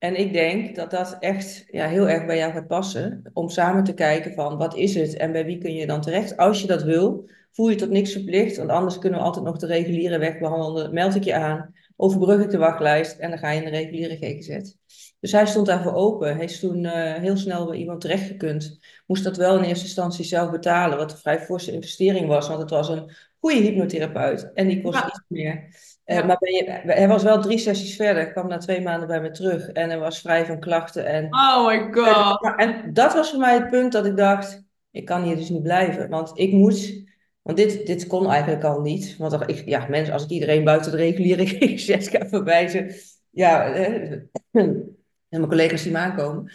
En 0.00 0.18
ik 0.18 0.32
denk 0.32 0.76
dat 0.76 0.90
dat 0.90 1.16
echt 1.18 1.64
ja, 1.70 1.88
heel 1.88 2.08
erg 2.08 2.26
bij 2.26 2.36
jou 2.36 2.52
gaat 2.52 2.66
passen. 2.66 3.30
Om 3.32 3.48
samen 3.48 3.84
te 3.84 3.94
kijken 3.94 4.34
van, 4.34 4.56
wat 4.56 4.76
is 4.76 4.94
het 4.94 5.16
en 5.16 5.32
bij 5.32 5.44
wie 5.44 5.58
kun 5.58 5.74
je 5.74 5.86
dan 5.86 6.00
terecht? 6.00 6.36
Als 6.36 6.60
je 6.60 6.66
dat 6.66 6.82
wil, 6.82 7.30
voel 7.52 7.68
je 7.68 7.76
tot 7.76 7.90
niks 7.90 8.12
verplicht. 8.12 8.56
Want 8.56 8.70
anders 8.70 8.98
kunnen 8.98 9.18
we 9.18 9.24
altijd 9.24 9.44
nog 9.44 9.56
de 9.58 9.66
reguliere 9.66 10.18
weg 10.18 10.38
behandelen. 10.38 10.94
Meld 10.94 11.14
ik 11.14 11.24
je 11.24 11.34
aan, 11.34 11.74
overbrug 11.96 12.40
ik 12.40 12.50
de 12.50 12.58
wachtlijst 12.58 13.18
en 13.18 13.30
dan 13.30 13.38
ga 13.38 13.50
je 13.50 13.58
in 13.58 13.64
de 13.64 13.76
reguliere 13.76 14.16
GGZ. 14.16 14.72
Dus 15.20 15.32
hij 15.32 15.46
stond 15.46 15.66
daarvoor 15.66 15.94
open. 15.94 16.36
Hij 16.36 16.44
is 16.44 16.60
toen 16.60 16.84
eh, 16.84 17.14
heel 17.14 17.36
snel 17.36 17.66
bij 17.66 17.76
iemand 17.78 18.00
terechtgekund. 18.00 18.78
Moest 19.06 19.24
dat 19.24 19.36
wel 19.36 19.56
in 19.56 19.62
eerste 19.64 19.84
instantie 19.84 20.24
zelf 20.24 20.50
betalen, 20.50 20.98
wat 20.98 21.12
een 21.12 21.18
vrij 21.18 21.40
forse 21.40 21.72
investering 21.72 22.26
was, 22.26 22.48
want 22.48 22.60
het 22.60 22.70
was 22.70 22.88
een 22.88 23.10
goede 23.40 23.60
hypnotherapeut 23.60 24.50
en 24.54 24.68
die 24.68 24.82
kost 24.82 24.98
Ja. 24.98 25.06
iets 25.06 25.24
meer. 25.28 25.68
Eh. 26.10 26.26
Maar 26.26 26.38
ben 26.38 26.54
je, 26.54 26.80
hij 26.92 27.08
was 27.08 27.22
wel 27.22 27.42
drie 27.42 27.58
sessies 27.58 27.96
verder, 27.96 28.32
kwam 28.32 28.48
na 28.48 28.58
twee 28.58 28.80
maanden 28.80 29.08
bij 29.08 29.20
me 29.20 29.30
terug 29.30 29.68
en 29.68 29.88
hij 29.88 29.98
was 29.98 30.20
vrij 30.20 30.46
van 30.46 30.60
klachten. 30.60 31.06
En, 31.06 31.24
Oh 31.24 31.66
my 31.66 31.88
god. 31.92 32.54
En 32.56 32.92
dat 32.92 33.14
was 33.14 33.30
voor 33.30 33.38
mij 33.38 33.54
het 33.54 33.70
punt 33.70 33.92
dat 33.92 34.06
ik 34.06 34.16
dacht, 34.16 34.62
ik 34.90 35.04
kan 35.04 35.22
hier 35.22 35.36
dus 35.36 35.48
niet 35.48 35.62
blijven, 35.62 36.08
want 36.08 36.30
ik 36.34 36.52
moet... 36.52 37.08
Want 37.42 37.56
dit, 37.56 37.86
dit 37.86 38.06
kon 38.06 38.30
eigenlijk 38.30 38.64
al 38.64 38.80
niet. 38.80 39.16
Want 39.18 39.50
ik, 39.50 39.62
ja, 39.68 39.86
mensen, 39.88 40.12
als 40.12 40.24
ik 40.24 40.30
iedereen 40.30 40.64
buiten 40.64 40.90
de 40.90 40.96
reguliere 40.96 41.46
GGZ 41.50 42.08
ga 42.10 42.28
verwijzen, 42.28 42.94
ja, 43.30 43.72
eh, 43.72 44.12
en 44.50 44.96
mijn 45.28 45.48
collega's 45.48 45.82
die 45.82 45.92
me 45.92 45.98
aankomen. 45.98 46.50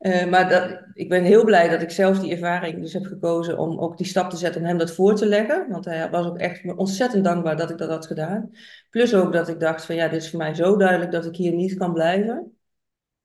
Eh, 0.00 0.26
maar 0.26 0.48
dat, 0.48 0.82
ik 0.94 1.08
ben 1.08 1.24
heel 1.24 1.44
blij 1.44 1.68
dat 1.68 1.82
ik 1.82 1.90
zelf 1.90 2.18
die 2.18 2.32
ervaring 2.32 2.80
dus 2.80 2.92
heb 2.92 3.04
gekozen 3.04 3.58
om 3.58 3.78
ook 3.78 3.96
die 3.96 4.06
stap 4.06 4.30
te 4.30 4.36
zetten 4.36 4.60
om 4.60 4.66
hem 4.66 4.78
dat 4.78 4.90
voor 4.90 5.14
te 5.14 5.26
leggen. 5.26 5.66
Want 5.70 5.84
hij 5.84 6.10
was 6.10 6.26
ook 6.26 6.38
echt 6.38 6.76
ontzettend 6.76 7.24
dankbaar 7.24 7.56
dat 7.56 7.70
ik 7.70 7.78
dat 7.78 7.88
had 7.88 8.06
gedaan. 8.06 8.50
Plus 8.90 9.14
ook 9.14 9.32
dat 9.32 9.48
ik 9.48 9.60
dacht 9.60 9.84
van 9.84 9.94
ja, 9.94 10.08
dit 10.08 10.22
is 10.22 10.30
voor 10.30 10.38
mij 10.38 10.54
zo 10.54 10.76
duidelijk 10.76 11.12
dat 11.12 11.26
ik 11.26 11.36
hier 11.36 11.52
niet 11.52 11.74
kan 11.74 11.92
blijven. 11.92 12.52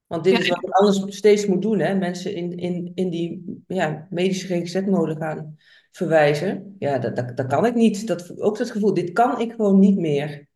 Want 0.06 0.24
dit 0.24 0.32
Ja, 0.32 0.38
is 0.38 0.48
wat 0.48 0.62
ik 0.62 0.70
anders 0.70 1.16
steeds 1.16 1.46
moet 1.46 1.62
doen, 1.62 1.78
hè? 1.78 1.94
Mensen 1.94 2.34
in, 2.34 2.56
in, 2.56 2.92
in 2.94 3.10
die 3.10 3.62
ja, 3.66 4.06
medische 4.10 4.46
GGZ-molen 4.46 5.16
gaan 5.16 5.56
verwijzen. 5.90 6.76
Ja, 6.78 6.98
dat, 6.98 7.16
dat, 7.16 7.36
dat 7.36 7.46
kan 7.46 7.66
ik 7.66 7.74
niet. 7.74 8.06
Dat, 8.06 8.40
ook 8.40 8.58
dat 8.58 8.70
gevoel, 8.70 8.94
dit 8.94 9.12
kan 9.12 9.40
ik 9.40 9.52
gewoon 9.52 9.78
niet 9.78 9.96
meer. 9.96 10.46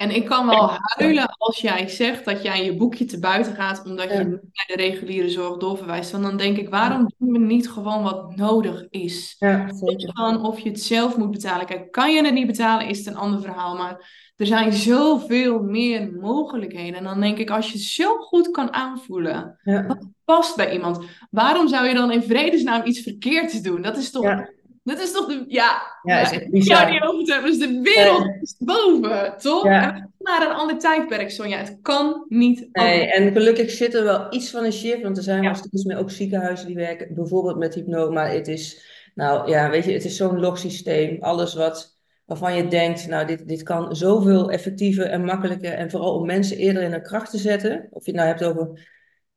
En 0.00 0.14
ik 0.14 0.24
kan 0.24 0.46
wel 0.46 0.70
huilen 0.80 1.34
als 1.36 1.60
jij 1.60 1.88
zegt 1.88 2.24
dat 2.24 2.42
jij 2.42 2.64
je 2.64 2.76
boekje 2.76 3.04
te 3.04 3.18
buiten 3.18 3.54
gaat 3.54 3.82
omdat 3.84 4.08
je 4.08 4.14
Ja. 4.14 4.22
niet 4.22 4.40
naar 4.42 4.66
de 4.66 4.74
reguliere 4.76 5.28
zorg 5.28 5.56
doorverwijst. 5.56 6.10
Want 6.10 6.24
dan 6.24 6.36
denk 6.36 6.56
ik, 6.56 6.68
waarom 6.68 7.10
doen 7.18 7.32
we 7.32 7.38
niet 7.38 7.70
gewoon 7.70 8.02
wat 8.02 8.36
nodig 8.36 8.86
is? 8.90 9.36
Ja, 9.38 9.72
zeker. 9.72 10.10
van 10.12 10.44
of 10.46 10.58
je 10.58 10.68
het 10.68 10.80
zelf 10.82 11.16
moet 11.16 11.30
betalen. 11.30 11.66
Kijk, 11.66 11.90
kan 11.92 12.12
je 12.14 12.24
het 12.24 12.34
niet 12.34 12.46
betalen, 12.46 12.86
is 12.88 12.98
het 12.98 13.06
een 13.06 13.16
ander 13.16 13.40
verhaal. 13.40 13.76
Maar 13.76 14.30
er 14.36 14.46
zijn 14.46 14.72
zoveel 14.72 15.62
meer 15.62 16.12
mogelijkheden. 16.20 16.94
En 16.98 17.04
dan 17.04 17.20
denk 17.20 17.38
ik, 17.38 17.50
als 17.50 17.72
je 17.72 17.78
zo 17.78 18.16
goed 18.16 18.50
kan 18.50 18.72
aanvoelen, 18.72 19.58
Ja, 19.62 19.98
past 20.24 20.56
bij 20.56 20.72
iemand. 20.72 21.04
Waarom 21.30 21.68
zou 21.68 21.86
je 21.88 21.94
dan 21.94 22.12
in 22.12 22.22
vredesnaam 22.22 22.86
iets 22.86 23.00
verkeerds 23.00 23.60
doen? 23.62 23.82
Dat 23.82 23.96
is 23.96 24.10
toch, 24.10 24.22
ja. 24.24 24.48
Dat 24.90 25.00
is 25.00 25.12
toch 25.12 25.26
de, 25.26 25.44
ja, 25.48 25.82
Ja, 26.02 26.20
is 26.20 26.30
echt 26.30 26.50
bizar. 26.50 26.90
niet 26.90 27.02
over 27.02 27.24
te 27.24 27.32
hebben, 27.32 27.50
dus 27.50 27.60
de 27.60 27.80
wereld 27.82 28.26
is 28.42 28.56
boven, 28.58 29.34
toch? 29.38 29.64
Ja. 29.64 29.82
En 29.82 30.12
we 30.18 30.26
gaan 30.26 30.40
naar 30.40 30.50
een 30.50 30.56
ander 30.56 30.78
tijdperk, 30.78 31.30
Sonja. 31.30 31.58
Het 31.58 31.78
kan 31.82 32.24
niet 32.28 32.68
Nee, 32.72 33.00
anders. 33.00 33.12
en 33.16 33.32
gelukkig 33.32 33.70
zit 33.70 33.94
er 33.94 34.04
wel 34.04 34.26
iets 34.34 34.50
van 34.50 34.64
een 34.64 34.72
shift, 34.72 35.02
want 35.02 35.16
er 35.16 35.22
zijn 35.22 35.40
wel 35.40 35.50
Ja. 35.50 35.54
steeds 35.56 35.84
meer 35.84 35.98
ook 35.98 36.10
ziekenhuizen 36.10 36.66
die 36.66 36.76
werken, 36.76 37.14
bijvoorbeeld 37.14 37.56
met 37.56 37.74
hypnose, 37.74 38.10
maar 38.12 38.30
het 38.32 38.48
is, 38.48 38.84
nou 39.14 39.50
ja, 39.50 39.70
weet 39.70 39.84
je, 39.84 39.92
het 39.92 40.04
is 40.04 40.16
zo'n 40.16 40.40
log 40.40 40.58
systeem. 40.58 41.16
Alles 41.22 41.54
wat, 41.54 41.98
waarvan 42.26 42.54
je 42.56 42.68
denkt, 42.68 43.08
nou, 43.08 43.26
dit, 43.26 43.48
dit 43.48 43.62
kan 43.62 43.96
zoveel 43.96 44.50
effectiever 44.50 45.06
en 45.06 45.24
makkelijker 45.24 45.72
en 45.72 45.90
vooral 45.90 46.14
om 46.14 46.26
mensen 46.26 46.56
eerder 46.56 46.82
in 46.82 46.90
hun 46.92 47.02
kracht 47.02 47.30
te 47.30 47.38
zetten. 47.38 47.86
Of 47.90 48.04
je 48.04 48.10
het 48.10 48.20
nou 48.20 48.28
hebt 48.32 48.44
over 48.44 48.88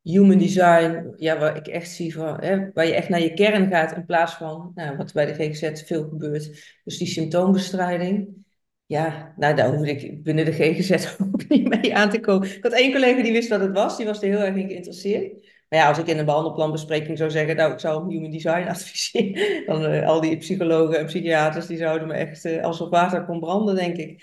human 0.04 0.38
design, 0.38 1.14
ja, 1.16 1.38
waar 1.38 1.56
ik 1.56 1.66
echt 1.66 1.90
zie 1.90 2.14
van, 2.14 2.40
hè, 2.40 2.70
waar 2.72 2.86
je 2.86 2.94
echt 2.94 3.08
naar 3.08 3.20
je 3.20 3.34
kern 3.34 3.68
gaat 3.68 3.96
in 3.96 4.04
plaats 4.04 4.34
van, 4.34 4.72
nou, 4.74 4.96
wat 4.96 5.12
bij 5.12 5.26
de 5.26 5.34
GGZ 5.34 5.82
veel 5.86 6.08
gebeurt. 6.08 6.78
Dus 6.84 6.98
die 6.98 7.06
symptoombestrijding. 7.06 8.42
Ja, 8.86 9.34
nou, 9.36 9.54
daar 9.54 9.74
hoefde 9.74 9.90
ik 9.90 10.22
binnen 10.22 10.44
de 10.44 10.52
GGZ 10.52 11.16
ook 11.32 11.48
niet 11.48 11.68
mee 11.68 11.96
aan 11.96 12.10
te 12.10 12.20
komen. 12.20 12.48
Ik 12.48 12.62
had 12.62 12.72
één 12.72 12.92
collega 12.92 13.22
die 13.22 13.32
wist 13.32 13.48
wat 13.48 13.60
het 13.60 13.72
was, 13.72 13.96
die 13.96 14.06
was 14.06 14.22
er 14.22 14.28
heel 14.28 14.40
erg 14.40 14.56
in 14.56 14.68
geïnteresseerd. 14.68 15.32
Maar 15.68 15.78
ja, 15.78 15.88
als 15.88 15.98
ik 15.98 16.06
in 16.06 16.18
een 16.18 16.24
behandelplanbespreking 16.24 17.18
zou 17.18 17.30
zeggen, 17.30 17.56
nou, 17.56 17.72
ik 17.72 17.78
zou 17.78 18.00
hem 18.00 18.10
human 18.10 18.30
design 18.30 18.68
adviseren, 18.68 19.66
dan 19.66 19.84
eh, 19.84 20.08
al 20.08 20.20
die 20.20 20.36
psychologen 20.36 20.98
en 20.98 21.06
psychiaters, 21.06 21.66
die 21.66 21.76
zouden 21.76 22.08
me 22.08 22.14
echt 22.14 22.44
eh, 22.44 22.62
als 22.62 22.80
op 22.80 22.90
water 22.90 23.24
kon 23.24 23.40
branden, 23.40 23.74
denk 23.74 23.96
ik. 23.96 24.22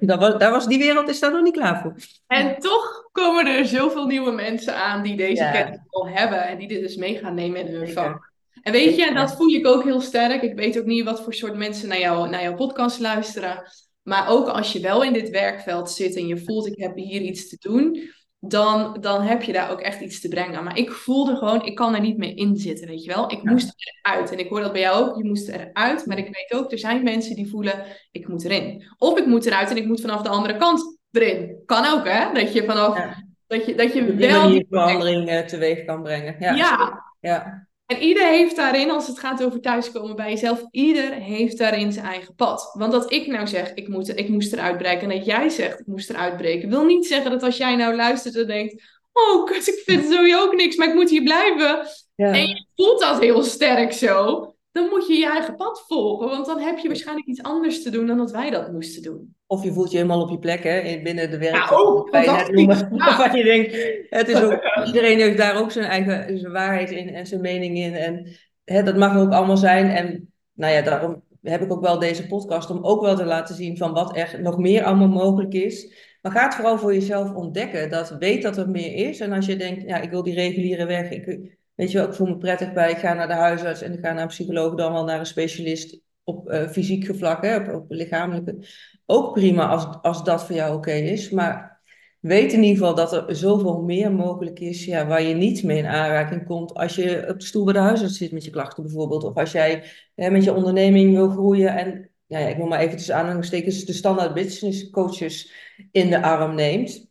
Was, 0.00 0.38
daar 0.38 0.50
was, 0.50 0.66
die 0.66 0.78
wereld 0.78 1.08
is 1.08 1.20
daar 1.20 1.32
nog 1.32 1.42
niet 1.42 1.52
klaar 1.56 1.80
voor. 1.82 1.94
En 2.26 2.58
toch 2.58 3.08
komen 3.12 3.46
er 3.46 3.66
zoveel 3.66 4.06
nieuwe 4.06 4.30
mensen 4.32 4.74
aan 4.76 5.02
die 5.02 5.16
deze 5.16 5.42
Ja. 5.42 5.50
kennis 5.50 5.78
al 5.90 6.08
hebben 6.08 6.46
en 6.46 6.58
die 6.58 6.68
dit 6.68 6.80
dus 6.80 6.96
mee 6.96 7.18
gaan 7.18 7.34
nemen 7.34 7.60
in 7.60 7.74
hun 7.74 7.86
Zeker. 7.86 8.02
vak. 8.02 8.32
En 8.62 8.72
weet 8.72 8.96
je, 8.96 9.14
dat 9.14 9.36
voel 9.36 9.48
ik 9.48 9.66
ook 9.66 9.84
heel 9.84 10.00
sterk. 10.00 10.42
Ik 10.42 10.54
weet 10.56 10.78
ook 10.78 10.84
niet 10.84 11.04
wat 11.04 11.22
voor 11.22 11.34
soort 11.34 11.56
mensen 11.56 11.88
naar, 11.88 11.98
jou, 11.98 12.28
naar 12.28 12.42
jouw 12.42 12.54
podcast 12.54 13.00
luisteren. 13.00 13.62
Maar 14.02 14.28
ook 14.28 14.48
als 14.48 14.72
je 14.72 14.80
wel 14.80 15.02
in 15.02 15.12
dit 15.12 15.30
werkveld 15.30 15.90
zit 15.90 16.16
en 16.16 16.26
je 16.26 16.38
voelt, 16.38 16.66
ik 16.66 16.78
heb 16.80 16.96
hier 16.96 17.20
iets 17.20 17.48
te 17.48 17.56
doen, 17.60 18.10
dan, 18.40 18.96
dan 19.00 19.22
heb 19.22 19.42
je 19.42 19.52
daar 19.52 19.70
ook 19.70 19.80
echt 19.80 20.00
iets 20.00 20.20
te 20.20 20.28
brengen. 20.28 20.64
Maar 20.64 20.76
ik 20.78 20.90
voelde 20.92 21.36
gewoon, 21.36 21.64
ik 21.64 21.74
kan 21.74 21.94
er 21.94 22.00
niet 22.00 22.16
meer 22.16 22.36
in 22.36 22.56
zitten, 22.56 22.88
weet 22.88 23.04
je 23.04 23.14
wel. 23.14 23.24
Ik 23.32 23.40
Ja. 23.42 23.50
moest 23.50 23.74
eruit. 24.02 24.32
En 24.32 24.38
ik 24.38 24.48
hoor 24.48 24.60
dat 24.60 24.72
bij 24.72 24.80
jou 24.80 25.04
ook, 25.08 25.16
je 25.16 25.24
moest 25.24 25.48
eruit. 25.48 26.06
Maar 26.06 26.18
ik 26.18 26.24
weet 26.24 26.60
ook, 26.60 26.72
er 26.72 26.78
zijn 26.78 27.02
mensen 27.02 27.34
die 27.36 27.50
voelen, 27.50 27.84
ik 28.10 28.28
moet 28.28 28.44
erin. 28.44 28.84
Of 28.98 29.18
ik 29.18 29.26
moet 29.26 29.46
eruit 29.46 29.70
en 29.70 29.76
ik 29.76 29.86
moet 29.86 30.00
vanaf 30.00 30.22
de 30.22 30.28
andere 30.28 30.56
kant 30.56 30.98
erin. 31.10 31.62
Kan 31.66 31.86
ook, 31.86 32.08
hè? 32.08 32.32
Dat 32.32 32.52
je 32.52 32.64
vanaf, 32.64 32.96
Ja. 32.98 33.24
dat 33.46 33.66
je, 33.66 33.74
dat 33.74 33.92
je 33.92 34.04
die 34.16 34.28
wel... 34.28 34.42
manier 34.42 34.66
verandering 34.68 35.28
eh, 35.28 35.40
teweeg 35.44 35.84
kan 35.84 36.02
brengen. 36.02 36.36
Ja, 36.38 37.04
Ja. 37.20 37.68
En 37.90 38.02
ieder 38.02 38.26
heeft 38.26 38.56
daarin, 38.56 38.90
als 38.90 39.06
het 39.06 39.18
gaat 39.18 39.44
over 39.44 39.60
thuiskomen 39.60 40.16
bij 40.16 40.30
jezelf, 40.30 40.64
ieder 40.70 41.12
heeft 41.12 41.58
daarin 41.58 41.92
zijn 41.92 42.06
eigen 42.06 42.34
pad. 42.34 42.70
Want 42.78 42.92
dat 42.92 43.12
ik 43.12 43.26
nou 43.26 43.46
zeg, 43.46 43.74
ik, 43.74 43.88
moet, 43.88 44.18
ik 44.18 44.28
moest 44.28 44.52
eruit 44.52 44.78
breken, 44.78 45.10
en 45.10 45.16
dat 45.16 45.26
jij 45.26 45.48
zegt, 45.48 45.80
ik 45.80 45.86
moest 45.86 46.10
eruit 46.10 46.36
breken, 46.36 46.68
wil 46.68 46.84
niet 46.84 47.06
zeggen 47.06 47.30
dat 47.30 47.42
als 47.42 47.56
jij 47.56 47.76
nou 47.76 47.94
luistert 47.94 48.36
en 48.36 48.46
denkt, 48.46 48.82
oh 49.12 49.44
kut, 49.44 49.68
ik 49.68 49.82
vind 49.84 50.12
sowieso 50.12 50.42
ook 50.42 50.54
niks, 50.54 50.76
maar 50.76 50.88
ik 50.88 50.94
moet 50.94 51.10
hier 51.10 51.22
blijven. 51.22 51.86
ja. 52.14 52.32
En 52.32 52.46
je 52.46 52.66
voelt 52.76 53.00
dat 53.00 53.20
heel 53.20 53.42
sterk 53.42 53.92
zo, 53.92 54.54
dan 54.72 54.88
moet 54.88 55.06
je 55.06 55.14
je 55.14 55.30
eigen 55.30 55.56
pad 55.56 55.84
volgen. 55.86 56.28
Want 56.28 56.46
dan 56.46 56.58
heb 56.60 56.78
je 56.78 56.88
waarschijnlijk 56.88 57.26
iets 57.26 57.42
anders 57.42 57.82
te 57.82 57.90
doen 57.90 58.06
dan 58.06 58.18
dat 58.18 58.30
wij 58.30 58.50
dat 58.50 58.72
moesten 58.72 59.02
doen. 59.02 59.34
Of 59.46 59.64
je 59.64 59.72
voelt 59.72 59.90
je 59.90 59.96
helemaal 59.96 60.22
op 60.22 60.30
je 60.30 60.38
plek, 60.38 60.62
hè, 60.62 60.78
in- 60.78 61.02
binnen 61.02 61.30
de 61.30 61.38
werk. 61.38 61.54
Ja, 61.54 61.68
ook, 61.70 62.10
net 62.10 62.52
noemen. 62.52 62.76
Ja. 62.76 62.88
Waarvan 63.16 63.38
je 63.38 63.44
denkt, 63.44 63.76
het 64.10 64.28
is 64.28 64.42
ook, 64.42 64.58
iedereen 64.86 65.18
heeft 65.18 65.36
daar 65.38 65.56
ook 65.56 65.70
zijn 65.70 65.84
eigen 65.86 66.38
zijn 66.38 66.52
waarheid 66.52 66.90
in 66.90 67.08
en 67.14 67.26
zijn 67.26 67.40
mening 67.40 67.78
in. 67.78 67.94
En 67.94 68.26
hè, 68.64 68.82
dat 68.82 68.96
mag 68.96 69.16
ook 69.16 69.32
allemaal 69.32 69.56
zijn. 69.56 69.90
En 69.90 70.32
nou 70.54 70.72
ja, 70.74 70.82
daarom 70.82 71.22
heb 71.42 71.62
ik 71.62 71.72
ook 71.72 71.80
wel 71.80 71.98
deze 71.98 72.26
podcast 72.26 72.70
om 72.70 72.84
ook 72.84 73.00
wel 73.02 73.16
te 73.16 73.24
laten 73.24 73.54
zien 73.54 73.76
van 73.76 73.92
wat 73.92 74.16
er 74.16 74.38
nog 74.42 74.58
meer 74.58 74.84
allemaal 74.84 75.08
mogelijk 75.08 75.52
is. 75.54 76.08
Maar 76.22 76.32
ga 76.32 76.44
het 76.44 76.54
vooral 76.54 76.78
voor 76.78 76.94
jezelf 76.94 77.34
ontdekken. 77.34 77.90
Dat 77.90 78.16
weet 78.18 78.42
dat 78.42 78.56
er 78.56 78.68
meer 78.70 78.94
is. 79.08 79.20
En 79.20 79.32
als 79.32 79.46
je 79.46 79.56
denkt, 79.56 79.82
ja, 79.86 79.96
ik 80.00 80.10
wil 80.10 80.22
die 80.22 80.34
reguliere 80.34 80.86
weg. 80.86 81.10
Ik, 81.10 81.58
weet 81.80 81.90
je 81.90 81.98
wel, 81.98 82.06
ik 82.06 82.14
voel 82.14 82.26
me 82.26 82.38
prettig 82.38 82.72
bij. 82.72 82.90
Ik 82.90 82.98
ga 82.98 83.14
naar 83.14 83.28
de 83.28 83.34
huisarts 83.34 83.82
en 83.82 83.92
ik 83.92 84.00
ga 84.00 84.12
naar 84.12 84.22
een 84.22 84.28
psycholoog. 84.28 84.74
Dan 84.74 84.92
wel 84.92 85.04
naar 85.04 85.18
een 85.18 85.26
specialist 85.26 86.00
op 86.24 86.50
uh, 86.50 86.68
fysiek 86.68 87.14
vlak, 87.16 87.42
hè, 87.42 87.72
op, 87.72 87.84
lichamelijke. 87.88 88.66
Ook 89.06 89.32
prima 89.32 89.68
als, 89.68 89.86
als 90.02 90.24
dat 90.24 90.44
voor 90.44 90.54
jou 90.54 90.76
oké 90.76 90.92
is. 90.92 91.30
Maar 91.30 91.80
weet 92.20 92.52
in 92.52 92.62
ieder 92.62 92.78
geval 92.78 92.94
dat 92.94 93.12
er 93.12 93.36
zoveel 93.36 93.82
meer 93.82 94.12
mogelijk 94.12 94.60
is 94.60 94.84
ja, 94.84 95.06
waar 95.06 95.22
je 95.22 95.34
niet 95.34 95.62
mee 95.62 95.78
in 95.78 95.86
aanraking 95.86 96.46
komt 96.46 96.74
als 96.74 96.94
je 96.94 97.26
op 97.28 97.40
de 97.40 97.46
stoel 97.46 97.64
bij 97.64 97.72
de 97.72 97.78
huisarts 97.78 98.16
zit 98.16 98.32
met 98.32 98.44
je 98.44 98.50
klachten 98.50 98.82
bijvoorbeeld. 98.82 99.24
Of 99.24 99.34
als 99.34 99.52
jij 99.52 99.84
hè, 100.14 100.30
met 100.30 100.44
je 100.44 100.54
onderneming 100.54 101.14
wil 101.14 101.28
groeien 101.28 101.76
en 101.76 102.10
ja, 102.26 102.38
ik 102.38 102.58
noem 102.58 102.68
maar 102.68 102.80
even 102.80 102.96
tussen 102.96 103.16
aanhalingstekens 103.16 103.84
de 103.84 103.92
standaard 103.92 104.34
business 104.34 104.90
coaches 104.90 105.52
in 105.92 106.10
de 106.10 106.22
arm 106.22 106.54
neemt. 106.54 107.09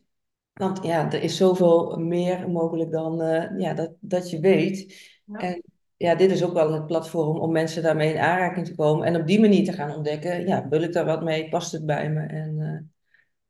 Want 0.60 0.78
ja, 0.82 1.12
er 1.12 1.22
is 1.22 1.36
zoveel 1.36 1.96
meer 1.98 2.50
mogelijk 2.50 2.90
dan 2.90 3.22
uh, 3.22 3.44
ja, 3.58 3.74
dat, 3.74 3.90
dat 4.00 4.30
je 4.30 4.40
weet. 4.40 4.94
En 5.32 5.62
ja, 5.96 6.14
dit 6.14 6.30
is 6.30 6.44
ook 6.44 6.52
wel 6.52 6.72
het 6.72 6.86
platform 6.86 7.38
om 7.38 7.52
mensen 7.52 7.82
daarmee 7.82 8.12
in 8.12 8.20
aanraking 8.20 8.66
te 8.66 8.74
komen. 8.74 9.06
En 9.06 9.16
op 9.16 9.26
die 9.26 9.40
manier 9.40 9.64
te 9.64 9.72
gaan 9.72 9.94
ontdekken, 9.94 10.46
ja, 10.46 10.68
wil 10.68 10.82
ik 10.82 10.92
daar 10.92 11.04
wat 11.04 11.22
mee? 11.22 11.48
Past 11.48 11.72
het 11.72 11.86
bij 11.86 12.10
me? 12.10 12.20
En 12.20 12.56
uh, 12.58 12.78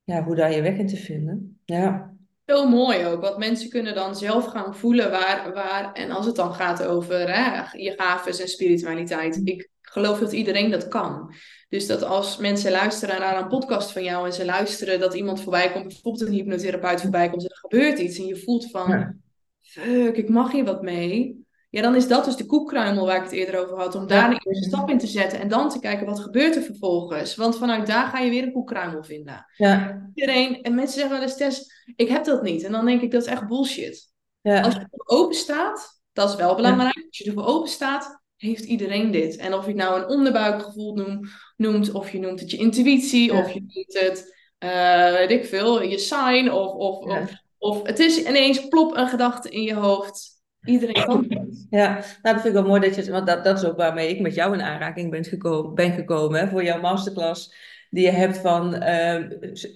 ja, 0.04 0.24
hoe 0.24 0.34
daar 0.34 0.52
je 0.52 0.62
weg 0.62 0.76
in 0.76 0.86
te 0.86 0.96
vinden. 0.96 1.60
Ja. 1.64 2.14
Zo 2.46 2.68
mooi 2.68 3.06
ook, 3.06 3.20
want 3.20 3.36
mensen 3.36 3.70
kunnen 3.70 3.94
dan 3.94 4.16
zelf 4.16 4.46
gaan 4.46 4.74
voelen 4.74 5.10
waar, 5.10 5.52
waar 5.54 5.92
en 5.92 6.10
als 6.10 6.26
het 6.26 6.36
dan 6.36 6.54
gaat 6.54 6.84
over 6.84 7.34
hè, 7.34 7.62
je 7.78 7.92
gaves 7.96 8.40
en 8.40 8.48
spiritualiteit. 8.48 9.40
Ik 9.44 9.68
geloof 9.80 10.18
dat 10.18 10.32
iedereen 10.32 10.70
dat 10.70 10.88
kan. 10.88 11.34
Dus 11.70 11.86
dat 11.86 12.02
als 12.02 12.36
mensen 12.36 12.70
luisteren 12.70 13.20
naar 13.20 13.38
een 13.38 13.48
podcast 13.48 13.92
van 13.92 14.04
jou 14.04 14.26
en 14.26 14.32
ze 14.32 14.44
luisteren 14.44 15.00
dat 15.00 15.14
iemand 15.14 15.40
voorbij 15.40 15.72
komt, 15.72 15.86
bijvoorbeeld 15.86 16.26
een 16.26 16.34
hypnotherapeut 16.34 17.00
voorbij 17.00 17.30
komt 17.30 17.42
en 17.42 17.48
er 17.48 17.56
gebeurt 17.56 17.98
iets 17.98 18.18
en 18.18 18.26
je 18.26 18.36
voelt 18.36 18.70
van, 18.70 19.20
fuck, 19.62 20.16
ik 20.16 20.28
mag 20.28 20.52
hier 20.52 20.64
wat 20.64 20.82
mee. 20.82 21.44
Ja, 21.68 21.82
dan 21.82 21.94
is 21.94 22.08
dat 22.08 22.24
dus 22.24 22.36
de 22.36 22.46
koekkruimel 22.46 23.06
waar 23.06 23.16
ik 23.16 23.22
het 23.22 23.32
eerder 23.32 23.60
over 23.60 23.76
had, 23.76 23.94
om 23.94 24.06
daar 24.06 24.30
een 24.30 24.40
eerste 24.44 24.68
stap 24.68 24.90
in 24.90 24.98
te 24.98 25.06
zetten 25.06 25.40
en 25.40 25.48
dan 25.48 25.68
te 25.68 25.78
kijken 25.78 26.06
wat 26.06 26.20
gebeurt 26.20 26.56
er 26.56 26.62
vervolgens. 26.62 27.36
Want 27.36 27.58
vanuit 27.58 27.86
daar 27.86 28.06
ga 28.06 28.18
je 28.18 28.30
weer 28.30 28.42
een 28.42 28.52
koekkruimel 28.52 29.02
vinden. 29.02 29.46
Ja. 29.56 30.10
Iedereen, 30.14 30.62
en 30.62 30.74
mensen 30.74 30.98
zeggen 30.98 31.16
wel 31.16 31.22
eens, 31.22 31.36
Tess, 31.36 31.84
ik 31.96 32.08
heb 32.08 32.24
dat 32.24 32.42
niet. 32.42 32.64
En 32.64 32.72
dan 32.72 32.84
denk 32.84 33.00
ik, 33.00 33.10
dat 33.10 33.22
is 33.22 33.28
echt 33.28 33.46
bullshit. 33.46 34.12
Ja. 34.40 34.60
Als 34.60 34.74
je 34.74 34.80
ervoor 34.80 35.18
open 35.18 35.36
staat, 35.36 36.00
dat 36.12 36.28
is 36.28 36.36
wel 36.36 36.54
belangrijk. 36.54 37.06
Als 37.06 37.18
je 37.18 37.24
ervoor 37.24 37.46
open 37.46 37.68
staat, 37.68 38.19
heeft 38.40 38.64
iedereen 38.64 39.10
dit. 39.10 39.36
En 39.36 39.54
of 39.54 39.62
je 39.62 39.68
het 39.68 39.80
nou 39.80 40.00
een 40.00 40.08
onderbuikgevoel 40.08 40.94
noemt, 40.94 41.28
noemt 41.56 41.92
of 41.92 42.10
je 42.10 42.18
noemt 42.18 42.40
het 42.40 42.50
je 42.50 42.56
intuïtie, 42.56 43.32
of 43.32 43.52
je 43.52 43.60
noemt 43.60 43.98
het, 43.98 44.36
uh, 44.64 45.12
weet 45.12 45.30
ik 45.30 45.44
veel, 45.44 45.82
je 45.82 45.98
sign, 45.98 46.50
of, 46.50 46.72
of, 46.72 46.98
of, 46.98 47.32
of 47.58 47.86
het 47.86 47.98
is 47.98 48.26
ineens 48.26 48.68
plop 48.68 48.96
een 48.96 49.08
gedachte 49.08 49.50
in 49.50 49.62
je 49.62 49.74
hoofd. 49.74 50.38
Iedereen 50.64 51.04
kan 51.04 51.24
het. 51.28 51.66
Ja, 51.70 51.92
nou, 51.92 52.04
dat 52.22 52.32
vind 52.32 52.44
ik 52.44 52.52
wel 52.52 52.62
mooi 52.62 52.80
dat 52.80 52.94
je, 52.94 53.10
want 53.10 53.26
dat, 53.26 53.44
dat 53.44 53.58
is 53.58 53.64
ook 53.64 53.76
waarmee 53.76 54.08
ik 54.08 54.20
met 54.20 54.34
jou 54.34 54.54
in 54.54 54.62
aanraking 54.62 55.10
ben 55.10 55.24
gekomen, 55.24 55.74
ben 55.74 55.92
gekomen 55.92 56.40
hè, 56.40 56.48
voor 56.48 56.64
jouw 56.64 56.80
masterclass 56.80 57.54
die 57.90 58.04
je 58.04 58.10
hebt 58.10 58.38
van, 58.38 58.82
uh, 58.82 59.18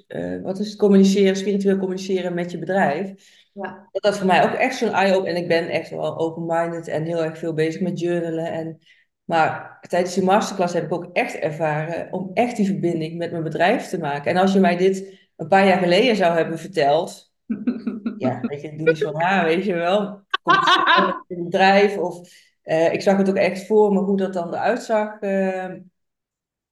uh, 0.08 0.42
wat 0.42 0.58
is 0.58 0.68
het, 0.68 0.76
communiceren, 0.76 1.36
spiritueel 1.36 1.76
communiceren 1.76 2.34
met 2.34 2.50
je 2.50 2.58
bedrijf. 2.58 3.12
Ja. 3.54 3.88
Dat 3.92 4.02
dat 4.02 4.16
voor 4.16 4.26
mij 4.26 4.44
ook 4.44 4.52
echt 4.52 4.76
zo'n 4.76 4.92
eye-opener, 4.92 5.34
en 5.34 5.42
ik 5.42 5.48
ben 5.48 5.68
echt 5.68 5.90
wel 5.90 6.18
open-minded 6.18 6.88
en 6.88 7.04
heel 7.04 7.24
erg 7.24 7.38
veel 7.38 7.54
bezig 7.54 7.80
met 7.80 8.00
journalen. 8.00 8.52
En, 8.52 8.78
maar 9.24 9.78
tijdens 9.88 10.14
die 10.14 10.24
masterclass 10.24 10.74
heb 10.74 10.84
ik 10.84 10.92
ook 10.92 11.10
echt 11.12 11.34
ervaren 11.34 12.12
om 12.12 12.30
echt 12.32 12.56
die 12.56 12.66
verbinding 12.66 13.16
met 13.16 13.30
mijn 13.30 13.42
bedrijf 13.42 13.88
te 13.88 13.98
maken. 13.98 14.30
En 14.30 14.36
als 14.36 14.52
je 14.52 14.60
mij 14.60 14.76
dit 14.76 15.28
een 15.36 15.48
paar 15.48 15.66
jaar 15.66 15.78
geleden 15.78 16.16
zou 16.16 16.36
hebben 16.36 16.58
verteld, 16.58 17.32
ja, 18.18 18.40
weet 18.40 18.60
je, 18.60 18.76
doe 18.76 18.96
zo 18.96 19.10
raar, 19.10 19.44
weet 19.44 19.64
je 19.64 19.74
wel. 19.74 20.22
Komt 20.42 20.56
het 20.56 21.24
in 21.28 21.36
het 21.36 21.44
bedrijf 21.44 21.96
of 21.96 22.28
uh, 22.64 22.92
ik 22.92 23.02
zag 23.02 23.16
het 23.16 23.28
ook 23.28 23.36
echt 23.36 23.66
voor 23.66 23.92
me 23.92 24.00
hoe 24.00 24.16
dat 24.16 24.32
dan 24.32 24.54
eruit 24.54 24.82
zag. 24.82 25.20
Uh, 25.20 25.74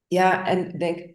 ja, 0.07 0.47
en 0.47 0.77
denk, 0.77 1.13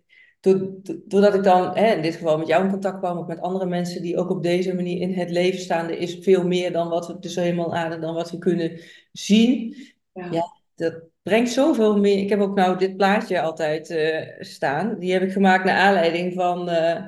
doordat 1.07 1.35
ik 1.35 1.43
dan 1.43 1.77
hè, 1.77 1.95
in 1.95 2.03
dit 2.03 2.15
geval 2.15 2.39
met 2.39 2.47
jou 2.47 2.65
in 2.65 2.71
contact 2.71 2.99
kwam, 2.99 3.19
of 3.19 3.27
met 3.27 3.41
andere 3.41 3.67
mensen 3.67 4.03
die 4.03 4.17
ook 4.17 4.31
op 4.31 4.43
deze 4.43 4.75
manier 4.75 5.01
in 5.01 5.13
het 5.13 5.31
leven 5.31 5.61
staan, 5.61 5.89
er 5.89 5.99
is 5.99 6.19
veel 6.21 6.47
meer 6.47 6.73
dan 6.73 6.89
wat 6.89 7.07
we 7.07 7.19
dus 7.19 7.35
helemaal 7.35 7.75
aan 7.75 8.01
dan 8.01 8.15
wat 8.15 8.31
we 8.31 8.39
kunnen 8.39 8.81
zien. 9.13 9.77
Ja. 10.13 10.29
ja. 10.31 10.43
dat 10.75 11.03
brengt 11.23 11.51
zoveel 11.51 11.99
meer. 11.99 12.19
Ik 12.19 12.29
heb 12.29 12.41
ook 12.41 12.57
nou 12.57 12.79
dit 12.79 12.97
plaatje 12.97 13.41
altijd 13.41 13.91
uh, 13.91 14.27
staan. 14.39 14.99
Die 14.99 15.13
heb 15.13 15.23
ik 15.23 15.33
gemaakt 15.33 15.65
naar 15.65 15.79
aanleiding 15.79 16.35
van. 16.35 16.69
Uh, 16.69 17.05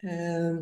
uh, 0.00 0.56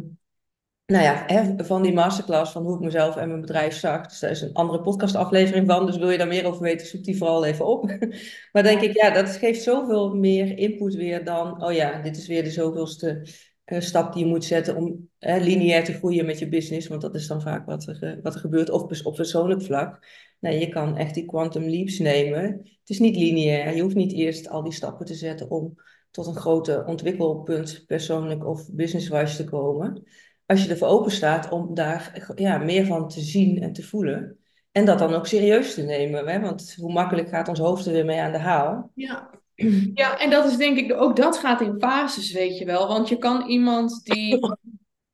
nou 0.92 1.02
ja, 1.02 1.24
hè, 1.26 1.64
van 1.64 1.82
die 1.82 1.92
masterclass 1.92 2.52
van 2.52 2.62
hoe 2.62 2.74
ik 2.74 2.80
mezelf 2.80 3.16
en 3.16 3.28
mijn 3.28 3.40
bedrijf 3.40 3.74
zag. 3.74 4.06
Dus 4.06 4.18
daar 4.18 4.30
is 4.30 4.40
een 4.40 4.52
andere 4.52 4.80
podcastaflevering 4.80 5.66
van. 5.66 5.86
Dus 5.86 5.96
wil 5.96 6.10
je 6.10 6.18
daar 6.18 6.26
meer 6.26 6.46
over 6.46 6.62
weten, 6.62 6.86
zoek 6.86 7.04
die 7.04 7.16
vooral 7.16 7.44
even 7.44 7.66
op. 7.66 7.84
maar 8.52 8.62
denk 8.62 8.80
ik, 8.80 8.96
ja, 8.96 9.10
dat 9.10 9.28
geeft 9.28 9.62
zoveel 9.62 10.14
meer 10.14 10.58
input 10.58 10.94
weer 10.94 11.24
dan, 11.24 11.64
oh 11.64 11.72
ja, 11.72 12.02
dit 12.02 12.16
is 12.16 12.26
weer 12.26 12.44
de 12.44 12.50
zoveelste 12.50 13.26
uh, 13.66 13.80
stap 13.80 14.12
die 14.12 14.24
je 14.24 14.30
moet 14.30 14.44
zetten 14.44 14.76
om 14.76 15.08
uh, 15.20 15.36
lineair 15.40 15.84
te 15.84 15.92
groeien 15.92 16.26
met 16.26 16.38
je 16.38 16.48
business. 16.48 16.88
Want 16.88 17.00
dat 17.00 17.14
is 17.14 17.26
dan 17.26 17.42
vaak 17.42 17.66
wat 17.66 17.86
er, 17.86 17.98
uh, 18.00 18.22
wat 18.22 18.34
er 18.34 18.40
gebeurt, 18.40 18.70
of 18.70 19.04
op 19.04 19.14
persoonlijk 19.14 19.62
vlak. 19.62 20.06
Nee, 20.40 20.60
je 20.60 20.68
kan 20.68 20.96
echt 20.96 21.14
die 21.14 21.26
quantum 21.26 21.68
leaps 21.68 21.98
nemen. 21.98 22.42
Het 22.62 22.88
is 22.88 22.98
niet 22.98 23.16
lineair. 23.16 23.74
Je 23.74 23.82
hoeft 23.82 23.94
niet 23.94 24.12
eerst 24.12 24.48
al 24.48 24.62
die 24.62 24.72
stappen 24.72 25.06
te 25.06 25.14
zetten 25.14 25.50
om 25.50 25.74
tot 26.10 26.26
een 26.26 26.36
grote 26.36 26.84
ontwikkelpunt 26.86 27.84
persoonlijk 27.86 28.46
of 28.46 28.72
business-wise 28.72 29.36
te 29.36 29.44
komen 29.44 30.02
als 30.48 30.64
je 30.64 30.70
ervoor 30.70 30.88
open 30.88 31.10
staat 31.10 31.48
om 31.48 31.74
daar 31.74 32.32
ja, 32.34 32.58
meer 32.58 32.86
van 32.86 33.08
te 33.08 33.20
zien 33.20 33.62
en 33.62 33.72
te 33.72 33.82
voelen. 33.82 34.38
En 34.72 34.84
dat 34.84 34.98
dan 34.98 35.14
ook 35.14 35.26
serieus 35.26 35.74
te 35.74 35.82
nemen. 35.82 36.28
Hè? 36.28 36.40
Want 36.40 36.74
hoe 36.80 36.92
makkelijk 36.92 37.28
gaat 37.28 37.48
ons 37.48 37.58
hoofd 37.58 37.86
er 37.86 37.92
weer 37.92 38.04
mee 38.04 38.20
aan 38.20 38.32
de 38.32 38.38
haal? 38.38 38.90
Ja. 38.94 39.30
ja, 39.94 40.18
en 40.18 40.30
dat 40.30 40.44
is 40.44 40.56
denk 40.56 40.78
ik, 40.78 40.92
ook 40.92 41.16
dat 41.16 41.38
gaat 41.38 41.60
in 41.60 41.74
fases, 41.78 42.32
weet 42.32 42.58
je 42.58 42.64
wel. 42.64 42.88
Want 42.88 43.08
je 43.08 43.18
kan 43.18 43.48
iemand 43.48 44.04
die, 44.04 44.46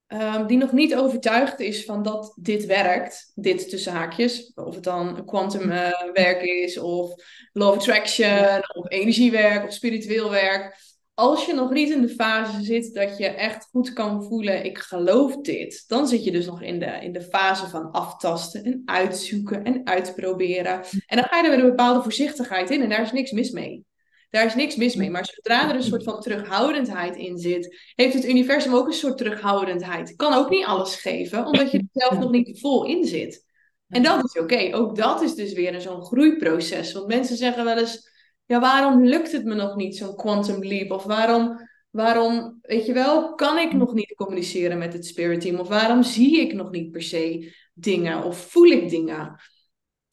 um, 0.07 0.47
die 0.51 0.59
nog 0.59 0.73
niet 0.73 0.97
overtuigd 0.97 1.61
is 1.61 1.85
van 1.85 2.03
dat 2.03 2.33
dit 2.40 2.66
werkt, 2.66 3.33
dit 3.35 3.68
tussen 3.68 3.92
haakjes, 3.92 4.53
of 4.55 4.75
het 4.75 4.85
dan 4.85 5.25
quantum 5.25 5.70
uh, 5.70 5.90
werk 6.12 6.42
is, 6.42 6.79
of 6.79 7.14
law 7.53 7.68
of 7.68 7.77
attraction, 7.77 8.62
of 8.75 8.90
energiewerk, 8.90 9.64
of 9.64 9.73
spiritueel 9.73 10.31
werk 10.31 10.93
als 11.14 11.46
je 11.46 11.55
nog 11.55 11.70
niet 11.70 11.90
in 11.90 12.00
de 12.00 12.09
fase 12.09 12.62
zit 12.62 12.94
dat 12.94 13.18
je 13.18 13.27
echt 13.27 13.68
goed 13.70 13.92
kan 13.92 14.24
voelen, 14.24 14.64
ik 14.64 14.79
geloof 14.79 15.37
dit, 15.37 15.85
dan 15.87 16.09
zit 16.09 16.24
je 16.24 16.31
dus 16.31 16.46
nog 16.46 16.62
in 16.62 16.79
de, 16.79 16.98
in 17.00 17.12
de 17.12 17.22
fase 17.22 17.68
van 17.68 17.90
aftasten 17.90 18.64
en 18.64 18.83
uitzoeken 18.85 19.64
en 19.64 19.81
uitproberen. 19.87 20.83
En 21.07 21.16
dan 21.16 21.24
ga 21.24 21.37
je 21.37 21.44
er 21.44 21.50
met 21.50 21.59
een 21.59 21.68
bepaalde 21.68 22.03
voorzichtigheid 22.03 22.70
in 22.70 22.83
en 22.83 22.88
daar 22.88 23.03
is 23.03 23.12
niks 23.12 23.31
mis 23.31 23.50
mee. 23.50 23.85
Daar 24.31 24.46
is 24.46 24.55
niks 24.55 24.77
mis 24.77 24.94
mee. 24.94 25.11
Maar 25.11 25.27
zodra 25.27 25.68
er 25.68 25.74
een 25.74 25.83
soort 25.83 26.03
van 26.03 26.20
terughoudendheid 26.20 27.16
in 27.16 27.38
zit, 27.38 27.77
heeft 27.94 28.14
het 28.14 28.24
universum 28.24 28.74
ook 28.74 28.87
een 28.87 28.92
soort 28.92 29.16
terughoudendheid. 29.16 30.16
Kan 30.16 30.33
ook 30.33 30.50
niet 30.50 30.64
alles 30.64 30.94
geven, 30.94 31.46
omdat 31.46 31.70
je 31.70 31.79
er 31.79 31.85
zelf 31.92 32.18
nog 32.18 32.31
niet 32.31 32.61
vol 32.61 32.85
in 32.85 33.05
zit. 33.05 33.44
En 33.88 34.03
dat 34.03 34.24
is 34.24 34.40
oké. 34.40 34.70
Ook 34.72 34.96
dat 34.96 35.22
is 35.22 35.35
dus 35.35 35.53
weer 35.53 35.81
zo'n 35.81 36.05
groeiproces. 36.05 36.92
Want 36.92 37.07
mensen 37.07 37.37
zeggen 37.37 37.64
wel 37.64 37.79
eens 37.79 38.12
ja, 38.46 38.61
waarom 38.61 39.04
lukt 39.04 39.33
het 39.33 39.44
me 39.44 39.54
nog 39.54 39.76
niet, 39.76 39.96
zo'n 39.96 40.16
quantum 40.16 40.64
leap? 40.64 40.90
Of 40.90 41.04
waarom, 41.04 41.68
waarom, 41.90 42.59
weet 42.62 42.87
je 42.87 42.92
wel, 42.92 43.35
kan 43.35 43.59
ik 43.59 43.72
nog 43.72 43.94
niet 43.94 44.14
communiceren 44.14 44.78
met 44.78 44.92
het 44.92 45.07
spirit 45.07 45.40
team? 45.40 45.59
Of 45.59 45.68
waarom 45.68 46.02
zie 46.02 46.40
ik 46.40 46.52
nog 46.52 46.70
niet 46.70 46.90
per 46.90 47.02
se 47.02 47.54
dingen? 47.74 48.24
Of 48.24 48.37
voel 48.37 48.66
ik 48.66 48.88
dingen? 48.88 49.40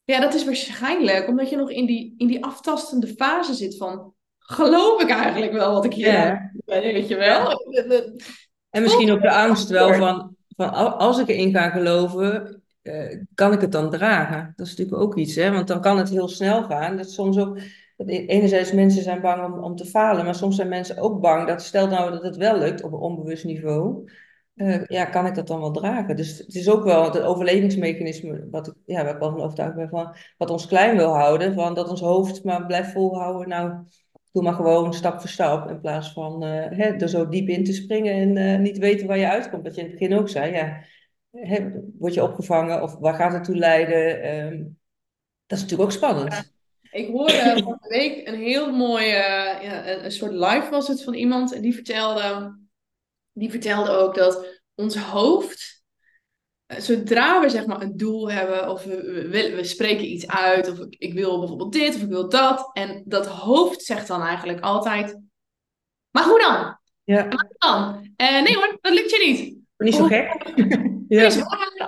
Ja, 0.03 0.19
dat 0.19 0.33
is 0.33 0.45
waarschijnlijk 0.45 1.27
omdat 1.27 1.49
je 1.49 1.55
nog 1.55 1.71
in 1.71 1.85
die, 1.85 2.13
in 2.17 2.27
die 2.27 2.43
aftastende 2.43 3.07
fase 3.07 3.53
zit 3.53 3.77
van, 3.77 4.13
geloof 4.39 5.01
ik 5.01 5.09
eigenlijk 5.09 5.51
wel 5.51 5.73
wat 5.73 5.85
ik 5.85 5.93
hier 5.93 6.07
ja. 6.07 6.51
weet 6.65 7.07
je 7.07 7.15
wel? 7.15 7.65
En 8.69 8.81
misschien 8.81 9.11
ook 9.11 9.21
de 9.21 9.31
angst 9.31 9.69
wel 9.69 9.93
van, 9.93 10.35
van 10.55 10.97
als 10.97 11.19
ik 11.19 11.27
erin 11.27 11.51
ga 11.51 11.69
geloven, 11.69 12.61
uh, 12.83 13.23
kan 13.35 13.53
ik 13.53 13.61
het 13.61 13.71
dan 13.71 13.89
dragen? 13.89 14.53
Dat 14.55 14.67
is 14.67 14.75
natuurlijk 14.75 15.01
ook 15.01 15.17
iets, 15.17 15.35
hè? 15.35 15.51
want 15.51 15.67
dan 15.67 15.81
kan 15.81 15.97
het 15.97 16.09
heel 16.09 16.27
snel 16.27 16.63
gaan. 16.63 16.97
Dat 16.97 17.11
soms 17.11 17.37
ook 17.37 17.59
enerzijds 18.05 18.71
mensen 18.71 19.03
zijn 19.03 19.21
bang 19.21 19.53
om, 19.53 19.63
om 19.63 19.75
te 19.75 19.85
falen, 19.85 20.25
maar 20.25 20.35
soms 20.35 20.55
zijn 20.55 20.67
mensen 20.67 20.97
ook 20.97 21.21
bang 21.21 21.47
dat 21.47 21.61
stel 21.61 21.87
nou 21.87 22.11
dat 22.11 22.23
het 22.23 22.35
wel 22.35 22.57
lukt 22.57 22.83
op 22.83 22.93
een 22.93 22.99
onbewust 22.99 23.45
niveau, 23.45 24.09
uh, 24.55 24.85
ja, 24.85 25.05
kan 25.05 25.25
ik 25.25 25.35
dat 25.35 25.47
dan 25.47 25.59
wel 25.59 25.71
dragen? 25.71 26.15
Dus 26.15 26.37
het 26.37 26.55
is 26.55 26.69
ook 26.69 26.83
wel 26.83 27.03
het 27.03 27.21
overlevingsmechanisme 27.21 28.47
wat 28.51 28.67
ik, 28.67 28.73
ja, 28.85 29.03
waar 29.03 29.13
ik 29.13 29.19
wel 29.19 29.31
van 29.31 29.41
overtuigd 29.41 29.75
ben 29.75 29.89
van, 29.89 30.15
wat 30.37 30.49
ons 30.49 30.67
klein 30.67 30.97
wil 30.97 31.15
houden, 31.15 31.53
van 31.53 31.73
dat 31.73 31.89
ons 31.89 32.01
hoofd 32.01 32.43
maar 32.43 32.65
blijft 32.65 32.91
volhouden, 32.91 33.49
nou, 33.49 33.73
doe 34.31 34.43
maar 34.43 34.53
gewoon 34.53 34.93
stap 34.93 35.19
voor 35.19 35.29
stap, 35.29 35.69
in 35.69 35.79
plaats 35.79 36.13
van 36.13 36.43
uh, 36.43 36.49
hè, 36.69 36.85
er 36.85 37.09
zo 37.09 37.27
diep 37.27 37.47
in 37.47 37.63
te 37.63 37.73
springen 37.73 38.13
en 38.13 38.35
uh, 38.35 38.59
niet 38.59 38.77
weten 38.77 39.07
waar 39.07 39.17
je 39.17 39.29
uitkomt. 39.29 39.63
Dat 39.63 39.75
je 39.75 39.81
in 39.81 39.87
het 39.87 39.99
begin 39.99 40.17
ook 40.17 40.29
zei, 40.29 40.53
ja, 40.53 40.81
hè, 41.31 41.69
word 41.97 42.13
je 42.13 42.23
opgevangen 42.23 42.81
of 42.81 42.97
waar 42.97 43.13
gaat 43.13 43.33
het 43.33 43.43
toe 43.43 43.55
leiden? 43.55 44.35
Um, 44.35 44.79
dat 45.45 45.57
is 45.57 45.63
natuurlijk 45.63 45.89
ook 45.91 45.97
spannend. 45.97 46.50
Ik 46.91 47.07
hoorde 47.07 47.61
van 47.63 47.77
de 47.81 47.87
week 47.89 48.27
een 48.27 48.39
heel 48.39 48.71
mooi, 48.71 49.05
uh, 49.05 49.63
ja, 49.63 49.87
een, 49.87 50.11
soort 50.11 50.31
live 50.31 50.67
was 50.69 50.87
het 50.87 51.03
van 51.03 51.13
iemand. 51.13 51.53
En 51.53 51.61
die 51.61 51.73
vertelde, 51.73 52.57
die 53.31 53.49
vertelde 53.49 53.89
ook 53.89 54.15
dat 54.15 54.61
ons 54.75 54.95
hoofd, 54.95 55.83
eh, 56.65 56.79
zodra 56.79 57.41
we 57.41 57.49
zeg 57.49 57.65
maar 57.65 57.81
een 57.81 57.97
doel 57.97 58.31
hebben 58.31 58.69
of 58.69 58.83
we, 58.83 59.27
we, 59.29 59.55
we 59.55 59.63
spreken 59.63 60.11
iets 60.11 60.27
uit 60.27 60.69
of 60.69 60.79
ik, 60.79 60.95
ik 60.97 61.13
wil 61.13 61.39
bijvoorbeeld 61.39 61.73
dit 61.73 61.95
of 61.95 62.01
ik 62.01 62.09
wil 62.09 62.29
dat 62.29 62.69
en 62.73 63.03
dat 63.05 63.27
hoofd 63.27 63.83
zegt 63.83 64.07
dan 64.07 64.21
eigenlijk 64.21 64.59
altijd, 64.59 65.19
maar 66.09 66.23
hoe 66.23 66.39
dan? 66.39 66.79
Ja. 67.03 67.23
Maar 67.23 67.45
hoe 67.47 67.55
dan? 67.57 68.11
Eh, 68.15 68.41
nee 68.41 68.55
hoor, 68.55 68.77
dat 68.81 68.93
lukt 68.93 69.11
je 69.11 69.23
niet. 69.25 69.60
Niet 69.83 69.95
zo 69.95 70.01
Of- 70.03 70.07
gek. 70.09 70.29
Ja. 71.07 71.29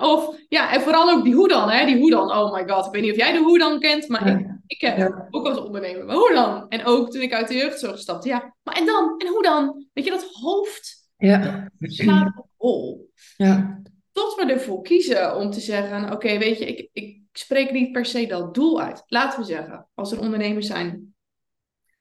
Of 0.00 0.36
ja, 0.48 0.72
en 0.72 0.80
vooral 0.80 1.10
ook 1.10 1.24
die 1.24 1.34
hoe 1.34 1.48
dan, 1.48 1.70
hè? 1.70 1.86
Die 1.86 1.98
hoe 1.98 2.10
dan. 2.10 2.30
Oh 2.30 2.52
my 2.52 2.68
god, 2.68 2.86
ik 2.86 2.92
weet 2.92 3.02
niet 3.02 3.10
of 3.10 3.16
jij 3.16 3.32
de 3.32 3.38
hoe 3.38 3.58
dan 3.58 3.80
kent, 3.80 4.08
maar 4.08 4.26
ik, 4.26 4.38
Ja. 4.40 4.60
ik 4.66 4.80
heb 4.80 4.96
Ja. 4.98 5.26
ook 5.30 5.46
als 5.46 5.58
ondernemer. 5.58 6.04
Maar 6.04 6.16
hoe 6.16 6.32
dan? 6.34 6.68
En 6.68 6.84
ook 6.84 7.10
toen 7.10 7.22
ik 7.22 7.32
uit 7.32 7.48
de 7.48 7.54
jeugdzorg 7.54 7.98
stapte, 7.98 8.28
ja. 8.28 8.54
Maar 8.62 8.74
en 8.76 8.86
dan? 8.86 9.14
En 9.18 9.26
hoe 9.28 9.42
dan? 9.42 9.86
Weet 9.92 10.04
je, 10.04 10.10
dat 10.10 10.28
hoofd 10.32 11.08
Ja. 11.16 11.70
slaat 11.78 12.32
op 12.38 12.46
hol. 12.56 13.10
Ja. 13.36 13.82
Tot 14.12 14.34
we 14.34 14.52
ervoor 14.52 14.82
kiezen 14.82 15.36
om 15.36 15.50
te 15.50 15.60
zeggen, 15.60 16.12
oké, 16.12 16.38
weet 16.38 16.58
je, 16.58 16.64
ik, 16.66 16.88
ik 16.92 17.20
spreek 17.32 17.70
niet 17.72 17.92
per 17.92 18.04
se 18.06 18.26
dat 18.26 18.54
doel 18.54 18.80
uit. 18.80 19.02
Laten 19.06 19.38
we 19.40 19.44
zeggen, 19.46 19.88
als 19.94 20.12
er 20.12 20.20
ondernemers 20.20 20.66
zijn, 20.66 21.14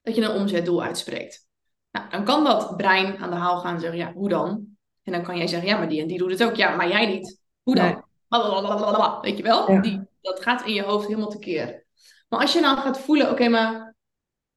dat 0.01 0.15
je 0.15 0.21
een 0.21 0.39
omzetdoel 0.39 0.83
uitspreekt. 0.83 1.47
Nou, 1.91 2.09
dan 2.09 2.23
kan 2.23 2.43
dat 2.43 2.77
brein 2.77 3.17
aan 3.17 3.29
de 3.29 3.35
haal 3.35 3.57
gaan 3.59 3.73
en 3.73 3.79
zeggen, 3.79 3.99
ja, 3.99 4.13
hoe 4.13 4.29
dan? 4.29 4.71
En 5.03 5.11
dan 5.11 5.23
kan 5.23 5.37
jij 5.37 5.47
zeggen, 5.47 5.69
ja, 5.69 5.77
maar 5.77 5.89
die 5.89 6.01
en 6.01 6.07
die 6.07 6.17
doet 6.17 6.31
het 6.31 6.43
ook. 6.43 6.55
Ja, 6.55 6.75
maar 6.75 6.87
jij 6.87 7.05
niet. 7.05 7.41
Hoe 7.63 7.75
dan? 7.75 7.85
Nee. 7.85 7.97
Blablabla, 8.27 9.19
Weet 9.21 9.37
je 9.37 9.43
wel? 9.43 9.71
Ja. 9.71 9.81
Die, 9.81 10.01
dat 10.21 10.41
gaat 10.41 10.65
in 10.65 10.73
je 10.73 10.83
hoofd 10.83 11.07
helemaal 11.07 11.29
tekeer. 11.29 11.85
Maar 12.29 12.39
als 12.39 12.53
je 12.53 12.61
dan 12.61 12.77
gaat 12.77 12.99
voelen, 12.99 13.29
oké, 13.29 13.47
maar 13.47 13.95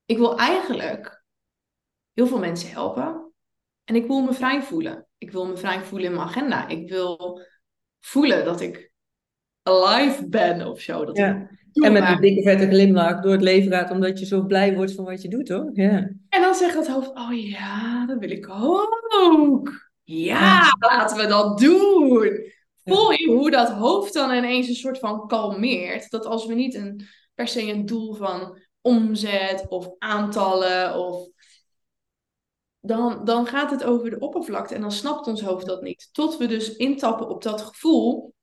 ik 0.04 0.18
wil 0.18 0.38
eigenlijk 0.38 1.24
heel 2.12 2.26
veel 2.26 2.38
mensen 2.38 2.70
helpen. 2.70 3.32
En 3.84 3.94
ik 3.94 4.06
wil 4.06 4.22
me 4.22 4.32
vrij 4.32 4.62
voelen. 4.62 5.06
Ik 5.18 5.30
wil 5.30 5.46
me 5.46 5.56
vrij 5.56 5.80
voelen 5.80 6.08
in 6.08 6.14
mijn 6.14 6.28
agenda. 6.28 6.68
Ik 6.68 6.88
wil 6.88 7.40
voelen 8.00 8.44
dat 8.44 8.60
ik 8.60 8.92
alive 9.62 10.28
ben 10.28 10.66
of 10.66 10.80
zo. 10.80 11.04
Dat 11.04 11.16
Ja. 11.16 11.48
En 11.72 11.92
met 11.92 12.08
een 12.08 12.20
dikke 12.20 12.42
vette 12.42 12.68
glimlach 12.68 13.20
door 13.20 13.32
het 13.32 13.42
leven 13.42 13.72
gaat, 13.72 13.90
omdat 13.90 14.18
je 14.18 14.26
zo 14.26 14.42
blij 14.42 14.74
wordt 14.74 14.94
van 14.94 15.04
wat 15.04 15.22
je 15.22 15.28
doet, 15.28 15.48
hoor. 15.48 15.70
Ja. 15.72 16.10
En 16.28 16.40
dan 16.40 16.54
zegt 16.54 16.74
het 16.74 16.88
hoofd, 16.88 17.08
oh 17.08 17.32
ja, 17.32 18.06
dat 18.06 18.18
wil 18.18 18.30
ik 18.30 18.48
ook. 18.50 19.85
Ja, 20.06 20.76
laten 20.78 21.16
we 21.16 21.26
dat 21.26 21.58
doen. 21.58 22.52
Voel 22.84 23.10
je 23.10 23.26
hoe 23.26 23.50
dat 23.50 23.70
hoofd 23.70 24.14
dan 24.14 24.30
ineens 24.30 24.68
een 24.68 24.74
soort 24.74 24.98
van 24.98 25.26
kalmeert? 25.26 26.10
Dat 26.10 26.26
als 26.26 26.46
we 26.46 26.54
niet 26.54 26.74
een, 26.74 27.06
per 27.34 27.48
se 27.48 27.62
een 27.62 27.86
doel 27.86 28.14
van 28.14 28.58
omzet 28.80 29.68
of 29.68 29.88
aantallen 29.98 30.94
of... 30.94 31.28
Dan, 32.80 33.24
dan 33.24 33.46
gaat 33.46 33.70
het 33.70 33.84
over 33.84 34.10
de 34.10 34.18
oppervlakte 34.18 34.74
en 34.74 34.80
dan 34.80 34.92
snapt 34.92 35.26
ons 35.26 35.42
hoofd 35.42 35.66
dat 35.66 35.82
niet. 35.82 36.08
Tot 36.12 36.36
we 36.36 36.46
dus 36.46 36.76
intappen 36.76 37.28
op 37.28 37.42
dat 37.42 37.62
gevoel 37.62 38.34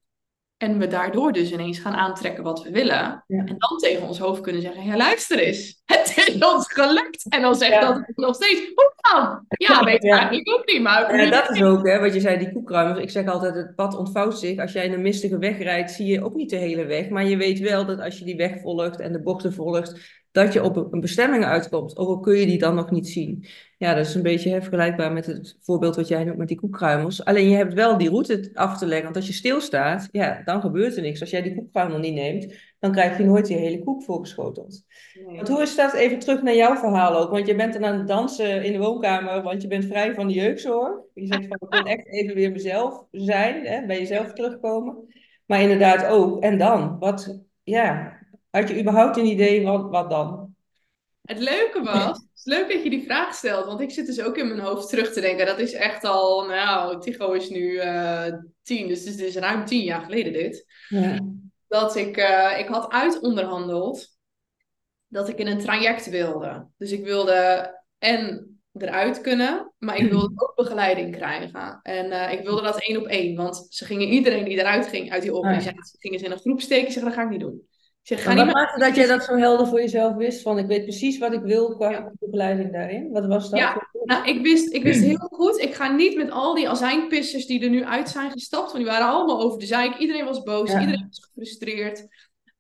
en 0.63 0.77
we 0.77 0.87
daardoor 0.87 1.31
dus 1.31 1.51
ineens 1.51 1.79
gaan 1.79 1.93
aantrekken 1.93 2.43
wat 2.43 2.63
we 2.63 2.71
willen. 2.71 2.95
Ja. 2.95 3.23
En 3.27 3.55
dan 3.57 3.77
tegen 3.77 4.07
ons 4.07 4.19
hoofd 4.19 4.41
kunnen 4.41 4.61
zeggen, 4.61 4.83
ja 4.83 4.97
luister 4.97 5.39
eens, 5.39 5.81
het 5.85 6.13
is 6.27 6.45
ons 6.45 6.73
gelukt. 6.73 7.25
En 7.29 7.41
dan 7.41 7.55
zegt 7.55 7.71
Ja. 7.71 7.79
dat 7.93 8.03
nog 8.15 8.35
steeds, 8.35 8.59
hoe 8.75 8.93
dan? 9.11 9.45
Ja, 9.47 9.83
weet 9.83 10.03
ik 10.03 10.09
Ja. 10.09 10.17
eigenlijk 10.17 10.49
ook 10.49 10.65
niet, 10.65 10.81
maar... 10.81 11.21
Ja, 11.21 11.29
dat 11.29 11.49
is 11.49 11.63
ook, 11.63 11.87
hè, 11.87 11.99
wat 11.99 12.13
je 12.13 12.19
zei, 12.19 12.37
die 12.37 12.51
koekruimers. 12.51 12.99
Ik 12.99 13.09
zeg 13.09 13.27
altijd, 13.27 13.55
het 13.55 13.75
pad 13.75 13.97
ontvouwt 13.97 14.39
zich. 14.39 14.59
Als 14.59 14.71
jij 14.71 14.85
in 14.85 14.93
een 14.93 15.01
mistige 15.01 15.37
weg 15.37 15.57
rijdt, 15.57 15.91
zie 15.91 16.05
je 16.05 16.23
ook 16.23 16.35
niet 16.35 16.49
de 16.49 16.55
hele 16.55 16.85
weg. 16.85 17.09
Maar 17.09 17.25
je 17.25 17.37
weet 17.37 17.59
wel 17.59 17.85
dat 17.85 17.99
als 17.99 18.19
je 18.19 18.25
die 18.25 18.35
weg 18.35 18.59
volgt 18.61 18.99
en 18.99 19.11
de 19.11 19.21
bochten 19.21 19.53
volgt, 19.53 20.21
dat 20.33 20.53
je 20.53 20.63
op 20.63 20.93
een 20.93 20.99
bestemming 20.99 21.45
uitkomt. 21.45 21.97
Ook 21.97 22.07
al 22.07 22.19
kun 22.19 22.35
je 22.35 22.45
die 22.45 22.57
dan 22.57 22.75
nog 22.75 22.91
niet 22.91 23.07
zien. 23.07 23.45
Ja, 23.77 23.93
dat 23.93 24.05
is 24.05 24.15
een 24.15 24.21
beetje 24.21 24.49
hè, 24.49 24.61
vergelijkbaar 24.61 25.11
met 25.11 25.25
het 25.25 25.57
voorbeeld 25.61 25.95
wat 25.95 26.07
jij 26.07 26.23
noemt 26.23 26.37
met 26.37 26.47
die 26.47 26.59
koekruimers. 26.59 27.25
Alleen 27.25 27.49
je 27.49 27.55
hebt 27.55 27.73
wel 27.73 27.97
die 27.97 28.09
route 28.09 28.49
af 28.53 28.77
te 28.77 28.85
leggen. 28.85 29.03
Want 29.03 29.15
als 29.15 29.27
je 29.27 29.33
stilstaat, 29.33 30.09
ja, 30.11 30.41
dan 30.45 30.61
gebeurt 30.61 30.95
er 30.95 31.01
niks. 31.01 31.21
Als 31.21 31.29
jij 31.29 31.41
die 31.41 31.55
koekruimer 31.55 31.99
niet 31.99 32.13
neemt, 32.13 32.53
dan 32.79 32.91
krijg 32.91 33.17
je 33.17 33.23
nooit 33.23 33.45
die 33.45 33.57
hele 33.57 33.83
koek 33.83 34.03
voorgeschoteld. 34.03 34.83
Nee. 35.13 35.35
Want 35.35 35.47
hoe 35.47 35.61
is 35.61 35.75
dat 35.75 35.93
even 35.93 36.19
terug 36.19 36.41
naar 36.41 36.55
jouw 36.55 36.75
verhaal 36.75 37.17
ook? 37.17 37.31
Want 37.31 37.47
je 37.47 37.55
bent 37.55 37.73
dan 37.73 37.85
aan 37.85 37.97
het 37.97 38.07
dansen 38.07 38.63
in 38.63 38.71
de 38.71 38.77
woonkamer, 38.77 39.41
want 39.41 39.61
je 39.61 39.67
bent 39.67 39.85
vrij 39.85 40.13
van 40.13 40.27
de 40.27 40.33
jeugdzorg. 40.33 40.93
Je 41.13 41.25
zegt 41.25 41.47
van, 41.47 41.57
ik 41.59 41.69
wil 41.69 41.83
echt 41.83 42.07
even 42.07 42.35
weer 42.35 42.51
mezelf 42.51 43.05
zijn, 43.11 43.65
hè, 43.65 43.85
bij 43.85 43.99
jezelf 43.99 44.33
terugkomen. 44.33 44.97
Maar 45.45 45.61
inderdaad 45.61 46.05
ook, 46.05 46.43
en 46.43 46.57
dan? 46.57 46.99
Wat, 46.99 47.39
ja, 47.63 48.21
had 48.59 48.69
je 48.69 48.79
überhaupt 48.79 49.17
een 49.17 49.25
idee, 49.25 49.63
wat, 49.63 49.89
wat 49.89 50.09
dan? 50.09 50.55
Het 51.21 51.39
leuke 51.39 51.81
was, 51.83 52.17
het 52.17 52.29
is 52.35 52.45
leuk 52.45 52.71
dat 52.71 52.83
je 52.83 52.89
die 52.89 53.03
vraag 53.03 53.33
stelt, 53.33 53.65
want 53.65 53.81
ik 53.81 53.91
zit 53.91 54.05
dus 54.05 54.21
ook 54.21 54.37
in 54.37 54.47
mijn 54.47 54.59
hoofd 54.59 54.89
terug 54.89 55.13
te 55.13 55.21
denken. 55.21 55.45
Dat 55.45 55.59
is 55.59 55.73
echt 55.73 56.03
al, 56.03 56.45
nou, 56.45 57.01
Tycho 57.01 57.31
is 57.31 57.49
nu 57.49 57.77
eh, 57.77 58.33
tien, 58.61 58.87
dus 58.87 59.05
het 59.05 59.19
is 59.19 59.35
ruim 59.35 59.65
tien 59.65 59.83
jaar 59.83 60.01
geleden 60.01 60.33
dit. 60.33 60.65
Ja, 60.87 61.19
Dat 61.67 61.95
ik, 61.95 62.17
eh, 62.17 62.59
ik 62.59 62.67
had 62.67 62.91
uitonderhandeld 62.91 64.17
dat 65.07 65.29
ik 65.29 65.37
in 65.37 65.47
een 65.47 65.59
traject 65.59 66.09
wilde. 66.09 66.67
Dus 66.77 66.91
ik 66.91 67.03
wilde 67.03 67.71
en 67.97 68.47
eruit 68.73 69.21
kunnen, 69.21 69.73
maar 69.77 69.97
ik 69.97 70.09
wilde 70.09 70.31
ook 70.35 70.55
begeleiding 70.55 71.15
krijgen. 71.15 71.79
En 71.81 72.11
eh, 72.11 72.31
ik 72.39 72.43
wilde 72.43 72.61
dat 72.61 72.81
één 72.81 72.97
op 72.97 73.05
één, 73.05 73.35
want 73.35 73.67
ze 73.69 73.85
gingen 73.85 74.07
iedereen 74.07 74.45
die 74.45 74.57
eruit 74.57 74.87
ging 74.87 75.11
uit 75.11 75.21
die 75.21 75.33
organisatie, 75.33 75.99
gingen 75.99 76.19
ze 76.19 76.25
in 76.25 76.31
een 76.31 76.39
groep 76.39 76.61
steken. 76.61 76.87
Ik 76.87 76.93
zeg, 76.93 77.03
dat 77.03 77.13
ga 77.13 77.23
ik 77.23 77.29
niet 77.29 77.39
doen. 77.39 77.67
Ik 78.03 78.09
zeg, 78.09 78.23
ga 78.23 78.33
maar 78.33 78.45
niet 78.45 78.79
dat 78.85 78.95
jij 78.95 79.07
dat 79.07 79.23
zo 79.23 79.35
helder 79.35 79.67
voor 79.67 79.79
jezelf 79.79 80.15
wist? 80.15 80.41
Van, 80.41 80.57
ik 80.57 80.67
weet 80.67 80.83
precies 80.83 81.17
wat 81.17 81.33
ik 81.33 81.41
wil 81.41 81.75
qua 81.75 81.89
Ja. 81.89 82.11
begeleiding 82.19 82.71
daarin. 82.71 83.11
Wat 83.11 83.25
was 83.25 83.49
dat? 83.49 83.59
Ja, 83.59 83.87
Nou, 84.03 84.27
ik 84.27 84.41
wist, 84.41 84.73
ik 84.73 84.83
wist 84.83 85.03
heel 85.03 85.17
goed, 85.31 85.59
ik 85.61 85.73
ga 85.73 85.91
niet 85.95 86.15
met 86.17 86.31
al 86.31 86.55
die 86.55 86.69
azijnpissers 86.69 87.45
die 87.45 87.63
er 87.63 87.69
nu 87.69 87.83
uit 87.83 88.09
zijn 88.09 88.31
gestapt, 88.31 88.65
want 88.71 88.83
die 88.83 88.85
waren 88.93 89.07
allemaal 89.07 89.41
over 89.41 89.59
de 89.59 89.65
zeik. 89.65 89.97
Iedereen 89.97 90.25
was 90.25 90.43
boos, 90.43 90.71
Ja. 90.71 90.79
iedereen 90.79 91.05
was 91.09 91.23
gefrustreerd. 91.25 92.07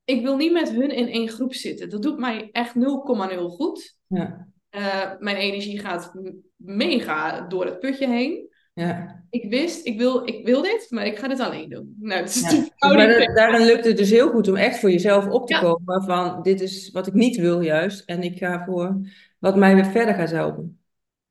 Ik 0.03 0.21
wil 0.21 0.35
niet 0.35 0.51
met 0.51 0.69
hun 0.71 0.89
in 0.89 1.07
één 1.07 1.29
groep 1.29 1.53
zitten. 1.53 1.89
Dat 1.89 2.01
doet 2.01 2.19
mij 2.19 2.49
echt 2.51 2.75
0,0 2.75 3.49
goed. 3.49 3.95
Ja, 4.07 4.47
Eh, 4.69 5.11
mijn 5.19 5.35
energie 5.37 5.79
gaat 5.79 6.11
mega 6.55 7.41
door 7.47 7.65
het 7.65 7.79
putje 7.79 8.07
heen. 8.07 8.49
Ja. 8.73 9.21
Ik 9.29 9.49
wist, 9.49 9.85
ik 9.85 9.97
wil, 9.97 10.27
ik 10.27 10.45
wil 10.45 10.61
dit, 10.61 10.87
maar 10.89 11.05
ik 11.05 11.17
ga 11.19 11.27
dit 11.27 11.39
alleen 11.39 11.69
doen. 11.69 11.95
Nou, 11.99 12.23
is 12.23 12.41
Ja. 12.41 12.67
Maar 12.93 13.07
da- 13.07 13.33
daarin 13.33 13.65
lukt 13.65 13.85
het 13.85 13.97
dus 13.97 14.09
heel 14.09 14.29
goed 14.29 14.47
om 14.47 14.55
echt 14.55 14.79
voor 14.79 14.91
jezelf 14.91 15.27
op 15.27 15.47
te 15.47 15.53
Ja. 15.53 15.59
komen 15.59 16.03
van 16.03 16.41
dit 16.41 16.61
is 16.61 16.89
wat 16.91 17.07
ik 17.07 17.13
niet 17.13 17.35
wil 17.35 17.61
juist 17.61 18.03
en 18.09 18.23
ik 18.23 18.37
ga 18.37 18.63
voor 18.65 18.99
wat 19.39 19.55
mij 19.55 19.75
weer 19.75 19.85
verder 19.85 20.13
gaat 20.15 20.31
helpen. 20.31 20.79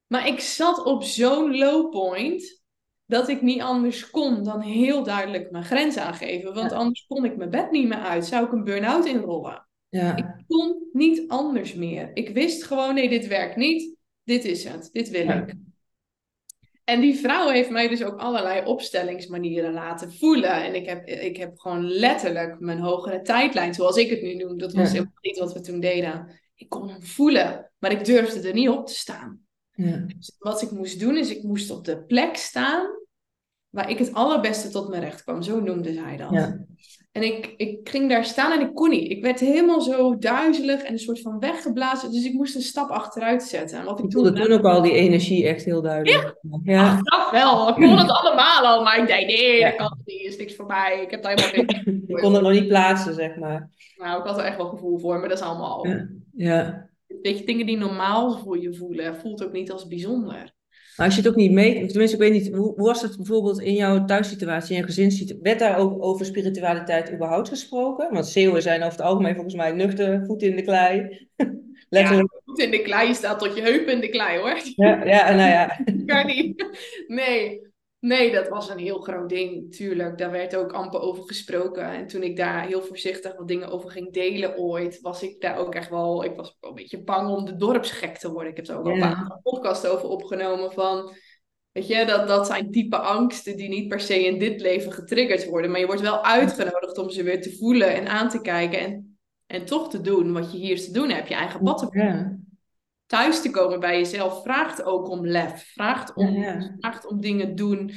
Maar 0.06 0.26
ik 0.26 0.40
zat 0.40 0.84
op 0.84 1.02
zo'n 1.02 1.56
low 1.56 1.90
point 1.90 2.62
dat 3.06 3.28
ik 3.28 3.42
niet 3.42 3.60
anders 3.60 4.10
kon 4.10 4.44
dan 4.44 4.60
heel 4.60 5.02
duidelijk 5.02 5.50
mijn 5.50 5.64
grens 5.64 5.96
aangeven. 5.98 6.54
Want 6.54 6.70
Ja. 6.70 6.76
anders 6.76 7.04
kon 7.06 7.24
ik 7.24 7.36
mijn 7.36 7.50
bed 7.50 7.70
niet 7.70 7.88
meer 7.88 7.98
uit. 7.98 8.26
Zou 8.26 8.44
ik 8.46 8.52
een 8.52 8.64
burn-out 8.64 9.06
inrollen? 9.06 9.66
Ja, 9.88 10.16
Ik 10.16 10.26
kon 10.46 10.88
niet 10.92 11.28
anders 11.28 11.74
meer. 11.74 12.10
Ik 12.14 12.28
wist 12.28 12.64
gewoon, 12.64 12.94
nee, 12.94 13.08
dit 13.08 13.26
werkt 13.26 13.56
niet. 13.56 13.96
Dit 14.24 14.44
is 14.44 14.64
het. 14.64 14.88
Dit 14.92 15.10
wil 15.10 15.28
ik. 15.28 15.54
En 16.84 17.00
die 17.00 17.14
vrouw 17.14 17.48
heeft 17.48 17.70
mij 17.70 17.88
dus 17.88 18.02
ook 18.04 18.18
allerlei 18.18 18.66
opstellingsmanieren 18.66 19.72
laten 19.72 20.12
voelen. 20.12 20.64
En 20.64 20.74
ik 20.74 20.86
heb, 20.86 21.06
ik 21.08 21.36
heb 21.36 21.58
gewoon 21.58 21.88
letterlijk 21.88 22.60
mijn 22.60 22.78
hogere 22.78 23.22
tijdlijn, 23.22 23.74
zoals 23.74 23.96
ik 23.96 24.10
het 24.10 24.22
nu 24.22 24.34
noem. 24.34 24.58
Dat 24.58 24.72
was 24.72 24.86
Ja. 24.86 24.92
helemaal 24.92 25.12
niet 25.20 25.38
wat 25.38 25.52
we 25.52 25.60
toen 25.60 25.80
deden. 25.80 26.40
Ik 26.54 26.68
kon 26.68 26.88
hem 26.88 27.02
voelen, 27.02 27.70
maar 27.78 27.92
ik 27.92 28.04
durfde 28.04 28.48
er 28.48 28.54
niet 28.54 28.68
op 28.68 28.86
te 28.86 28.94
staan. 28.94 29.40
ja, 29.74 29.96
Dus 30.16 30.36
wat 30.38 30.62
ik 30.62 30.70
moest 30.70 31.00
doen, 31.00 31.16
is 31.16 31.30
ik 31.30 31.42
moest 31.42 31.70
op 31.70 31.84
de 31.84 32.02
plek 32.04 32.36
staan 32.36 32.86
waar 33.72 33.90
ik 33.90 33.98
het 33.98 34.14
allerbeste 34.14 34.68
tot 34.68 34.88
mijn 34.88 35.02
recht 35.02 35.22
kwam. 35.22 35.42
Zo 35.42 35.60
noemde 35.60 35.92
zij 35.92 36.16
dat. 36.16 36.30
ja, 36.30 36.58
En 37.12 37.22
ik, 37.22 37.54
ik 37.56 37.88
ging 37.88 38.08
daar 38.08 38.24
staan 38.24 38.52
en 38.52 38.60
ik 38.66 38.74
kon 38.74 38.90
niet. 38.90 39.10
Ik 39.10 39.22
werd 39.22 39.40
helemaal 39.40 39.80
zo 39.80 40.18
duizelig 40.18 40.82
en 40.82 40.92
een 40.92 40.98
soort 40.98 41.20
van 41.20 41.38
weggeblazen. 41.38 42.10
Dus 42.12 42.24
ik 42.24 42.32
moest 42.32 42.54
een 42.54 42.60
stap 42.62 42.90
achteruit 42.90 43.42
zetten. 43.42 43.78
En 43.78 43.84
wat 43.84 43.98
ik 43.98 44.12
voelde 44.12 44.32
toen 44.32 44.52
ook 44.52 44.64
al 44.64 44.82
die 44.82 44.92
energie 44.92 45.46
echt 45.46 45.64
heel 45.64 45.82
duidelijk. 45.82 46.34
Ja, 46.64 46.90
Achteraf 46.90 47.30
wel. 47.30 47.68
Ik 47.68 47.74
kon 47.74 47.98
het 47.98 48.10
allemaal 48.10 48.64
al. 48.66 48.82
Maar 48.82 48.98
ik 48.98 49.08
dacht, 49.08 49.26
nee, 49.26 49.58
Ja. 49.58 49.68
dat 49.68 49.76
kan 49.76 49.98
niet. 50.04 50.20
is 50.26 50.36
niks 50.36 50.54
voor 50.56 50.66
mij. 50.66 51.02
Ik 51.02 51.10
heb 51.10 51.22
daar 51.22 51.34
helemaal 51.40 51.74
geen... 51.84 52.04
ik 52.16 52.16
kon 52.16 52.32
het 52.34 52.42
nog 52.42 52.52
niet 52.52 52.68
plaatsen, 52.68 53.14
zeg 53.14 53.36
maar. 53.36 53.70
Nou, 53.96 54.20
ik 54.20 54.26
had 54.26 54.38
er 54.38 54.44
echt 54.44 54.56
wel 54.56 54.68
gevoel 54.68 54.98
voor. 54.98 55.18
Maar 55.18 55.28
dat 55.28 55.38
is 55.38 55.44
allemaal... 55.44 55.86
Ja, 55.86 56.08
ja. 56.36 56.90
Weet 57.22 57.38
je, 57.38 57.44
dingen 57.44 57.66
die 57.66 57.76
normaal 57.78 58.38
voor 58.38 58.58
je 58.60 58.74
voelen, 58.74 59.16
voelt 59.16 59.44
ook 59.44 59.52
niet 59.52 59.72
als 59.72 59.86
bijzonder. 59.86 60.52
Maar 60.96 61.06
als 61.06 61.14
je 61.14 61.20
het 61.22 61.30
ook 61.30 61.36
niet 61.36 61.52
meet, 61.52 61.82
of 61.82 61.88
tenminste, 61.88 62.16
ik 62.16 62.22
weet 62.22 62.32
niet, 62.32 62.54
hoe, 62.54 62.74
hoe 62.74 62.86
was 62.86 63.02
het 63.02 63.16
bijvoorbeeld 63.16 63.60
in 63.60 63.74
jouw 63.74 64.04
thuissituatie, 64.04 64.70
in 64.70 64.76
jouw 64.76 64.86
gezinssituatie? 64.86 65.42
Werd 65.42 65.58
daar 65.58 65.78
ook 65.78 66.04
over 66.04 66.26
spiritualiteit 66.26 67.12
überhaupt 67.12 67.48
gesproken? 67.48 68.12
Want 68.12 68.26
Zeeuwen 68.26 68.62
zijn 68.62 68.82
over 68.82 68.98
het 68.98 69.06
algemeen 69.06 69.34
volgens 69.34 69.54
mij 69.54 69.72
nuchter, 69.72 70.24
voeten 70.26 70.48
in 70.48 70.56
de 70.56 70.62
klei. 70.62 71.26
Letterlijk. 71.88 72.40
Goed 72.44 72.58
in 72.58 72.70
de 72.70 72.82
klei 72.82 73.14
staat 73.14 73.38
tot 73.38 73.56
je 73.56 73.62
heupen 73.62 73.92
in 73.92 74.00
de 74.00 74.08
klei, 74.08 74.38
hoor. 74.38 74.60
Ja, 74.76 75.04
ja, 75.04 75.26
en 75.26 75.36
nou 75.36 75.50
ja. 75.50 75.78
kan 76.14 76.26
niet. 76.26 76.66
Nee. 77.06 77.71
Nee, 78.02 78.32
dat 78.32 78.48
was 78.48 78.68
een 78.68 78.78
heel 78.78 79.00
groot 79.00 79.28
ding, 79.28 79.74
tuurlijk. 79.74 80.18
Daar 80.18 80.30
werd 80.30 80.56
ook 80.56 80.72
amper 80.72 81.00
over 81.00 81.24
gesproken. 81.24 81.84
En 81.84 82.06
toen 82.06 82.22
ik 82.22 82.36
daar 82.36 82.66
heel 82.66 82.82
voorzichtig 82.82 83.36
wat 83.36 83.48
dingen 83.48 83.68
over 83.68 83.90
ging 83.90 84.12
delen 84.12 84.58
ooit, 84.58 85.00
was 85.00 85.22
ik 85.22 85.40
daar 85.40 85.58
ook 85.58 85.74
echt 85.74 85.90
wel... 85.90 86.24
Ik 86.24 86.36
was 86.36 86.56
wel 86.60 86.70
een 86.70 86.76
beetje 86.76 87.02
bang 87.02 87.30
om 87.30 87.44
de 87.44 87.56
dorpsgek 87.56 88.18
te 88.18 88.32
worden. 88.32 88.50
Ik 88.50 88.56
heb 88.56 88.66
er 88.66 88.78
ook 88.78 88.86
al 88.86 88.92
een 88.92 89.00
paar 89.00 89.40
podcasts 89.42 89.86
over 89.86 90.08
opgenomen 90.08 90.72
van... 90.72 91.14
Weet 91.72 91.86
je, 91.86 92.04
dat, 92.06 92.28
dat 92.28 92.46
zijn 92.46 92.70
diepe 92.70 92.98
angsten 92.98 93.56
die 93.56 93.68
niet 93.68 93.88
per 93.88 94.00
se 94.00 94.24
in 94.24 94.38
dit 94.38 94.60
leven 94.60 94.92
getriggerd 94.92 95.46
worden. 95.46 95.70
Maar 95.70 95.80
je 95.80 95.86
wordt 95.86 96.00
wel 96.00 96.24
uitgenodigd 96.24 96.98
om 96.98 97.10
ze 97.10 97.22
weer 97.22 97.42
te 97.42 97.56
voelen 97.56 97.94
en 97.94 98.08
aan 98.08 98.28
te 98.28 98.40
kijken. 98.40 98.78
En, 98.78 99.18
en 99.46 99.64
toch 99.64 99.90
te 99.90 100.00
doen 100.00 100.32
wat 100.32 100.52
je 100.52 100.58
hier 100.58 100.80
te 100.80 100.92
doen 100.92 101.08
hebt. 101.08 101.28
Je 101.28 101.34
eigen 101.34 101.62
pad 101.62 101.78
te 101.78 101.98
Ja. 101.98 102.38
Thuis 103.12 103.42
te 103.42 103.50
komen 103.50 103.80
bij 103.80 103.98
jezelf 103.98 104.42
vraagt 104.42 104.82
ook 104.82 105.08
om 105.08 105.26
lef. 105.26 105.72
Vraagt 105.72 106.14
om, 106.14 106.26
Ja, 106.26 106.52
ja. 106.52 106.76
vraagt 106.78 107.06
om 107.06 107.20
dingen 107.20 107.54
doen 107.54 107.90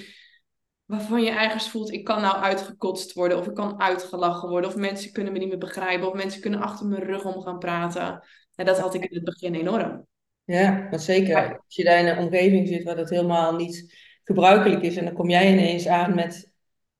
waarvan 0.85 1.23
je 1.23 1.29
ergens 1.29 1.69
voelt, 1.69 1.91
ik 1.91 2.03
kan 2.03 2.21
nou 2.21 2.35
uitgekotst 2.35 3.13
worden. 3.13 3.37
Of 3.37 3.47
ik 3.47 3.53
kan 3.53 3.79
uitgelachen 3.79 4.49
worden. 4.49 4.69
Of 4.69 4.75
mensen 4.75 5.11
kunnen 5.11 5.33
me 5.33 5.39
niet 5.39 5.47
meer 5.47 5.57
begrijpen. 5.57 6.07
Of 6.07 6.13
mensen 6.13 6.41
kunnen 6.41 6.59
achter 6.61 6.85
mijn 6.85 7.03
rug 7.03 7.25
om 7.25 7.41
gaan 7.41 7.59
praten. 7.59 8.23
En 8.55 8.65
dat 8.65 8.79
had 8.79 8.93
ik 8.93 9.05
in 9.05 9.15
het 9.15 9.23
begin 9.23 9.53
enorm. 9.53 10.07
Ja, 10.43 10.87
want 10.89 11.01
zeker 11.01 11.57
als 11.65 11.75
je 11.75 11.83
daar 11.83 11.99
in 11.99 12.07
een 12.07 12.17
omgeving 12.17 12.67
zit 12.67 12.83
waar 12.83 12.95
dat 12.95 13.09
helemaal 13.09 13.55
niet 13.55 13.95
gebruikelijk 14.23 14.81
is. 14.81 14.95
En 14.95 15.05
dan 15.05 15.13
kom 15.13 15.29
jij 15.29 15.51
ineens 15.51 15.87
aan 15.87 16.15
met 16.15 16.51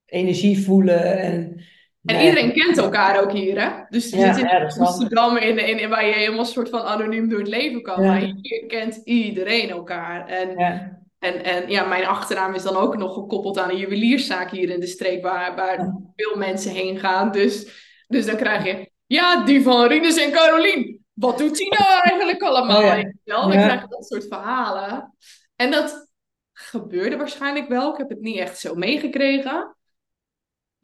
energie 0.06 0.64
voelen 0.66 1.20
en... 1.20 1.74
En 2.06 2.26
iedereen 2.26 2.54
kent 2.54 2.78
elkaar 2.78 3.22
ook 3.22 3.32
hier, 3.32 3.62
hè? 3.62 3.70
Dus 3.90 4.10
je 4.10 4.18
Ja, 4.18 4.34
zit 4.34 4.44
in 4.44 4.58
ja. 4.58 4.86
Amsterdam 4.86 5.38
in, 5.38 5.58
in, 5.58 5.80
in 5.80 5.90
waar 5.90 6.06
je 6.06 6.14
helemaal 6.14 6.46
soort 6.46 6.70
van 6.70 6.82
anoniem 6.82 7.30
door 7.30 7.40
het 7.40 7.48
leven 7.48 7.82
kan. 7.82 8.04
Ja. 8.04 8.08
Maar 8.08 8.20
hier 8.42 8.66
kent 8.68 9.02
iedereen 9.04 9.70
elkaar. 9.70 10.28
En, 10.28 10.58
Ja, 10.58 11.00
en, 11.20 11.44
en 11.44 11.70
ja, 11.70 11.86
mijn 11.86 12.06
achternaam 12.06 12.54
is 12.54 12.64
dan 12.64 12.76
ook 12.76 12.98
nog 12.98 13.14
gekoppeld 13.14 13.58
aan 13.58 13.70
een 13.70 13.78
juwelierszaak 13.78 14.52
hier 14.52 14.70
in 14.70 14.80
de 14.80 14.88
streek 14.88 15.24
waar, 15.24 15.56
waar 15.56 15.94
veel 16.16 16.36
mensen 16.38 16.72
heen 16.72 17.00
gaan. 17.00 17.32
Dus, 17.32 17.68
dus 18.08 18.26
dan 18.26 18.36
krijg 18.36 18.66
je, 18.66 18.92
ja, 19.06 19.44
die 19.44 19.62
van 19.62 19.88
Rinus 19.88 20.18
en 20.18 20.32
Carolien. 20.32 21.06
Wat 21.14 21.38
doet 21.38 21.58
die 21.58 21.70
nou 21.78 22.02
eigenlijk 22.02 22.42
allemaal? 22.42 22.78
Oh 22.78 22.86
ja. 22.86 23.12
Dan 23.24 23.50
krijg 23.50 23.82
je 23.82 23.88
dat 23.88 24.06
soort 24.06 24.28
verhalen. 24.28 25.14
En 25.56 25.72
dat 25.72 26.10
gebeurde 26.54 27.18
waarschijnlijk 27.18 27.68
wel. 27.68 27.92
Ik 27.92 27.98
heb 27.98 28.10
het 28.10 28.22
niet 28.22 28.38
echt 28.38 28.60
zo 28.60 28.76
meegekregen. 28.76 29.75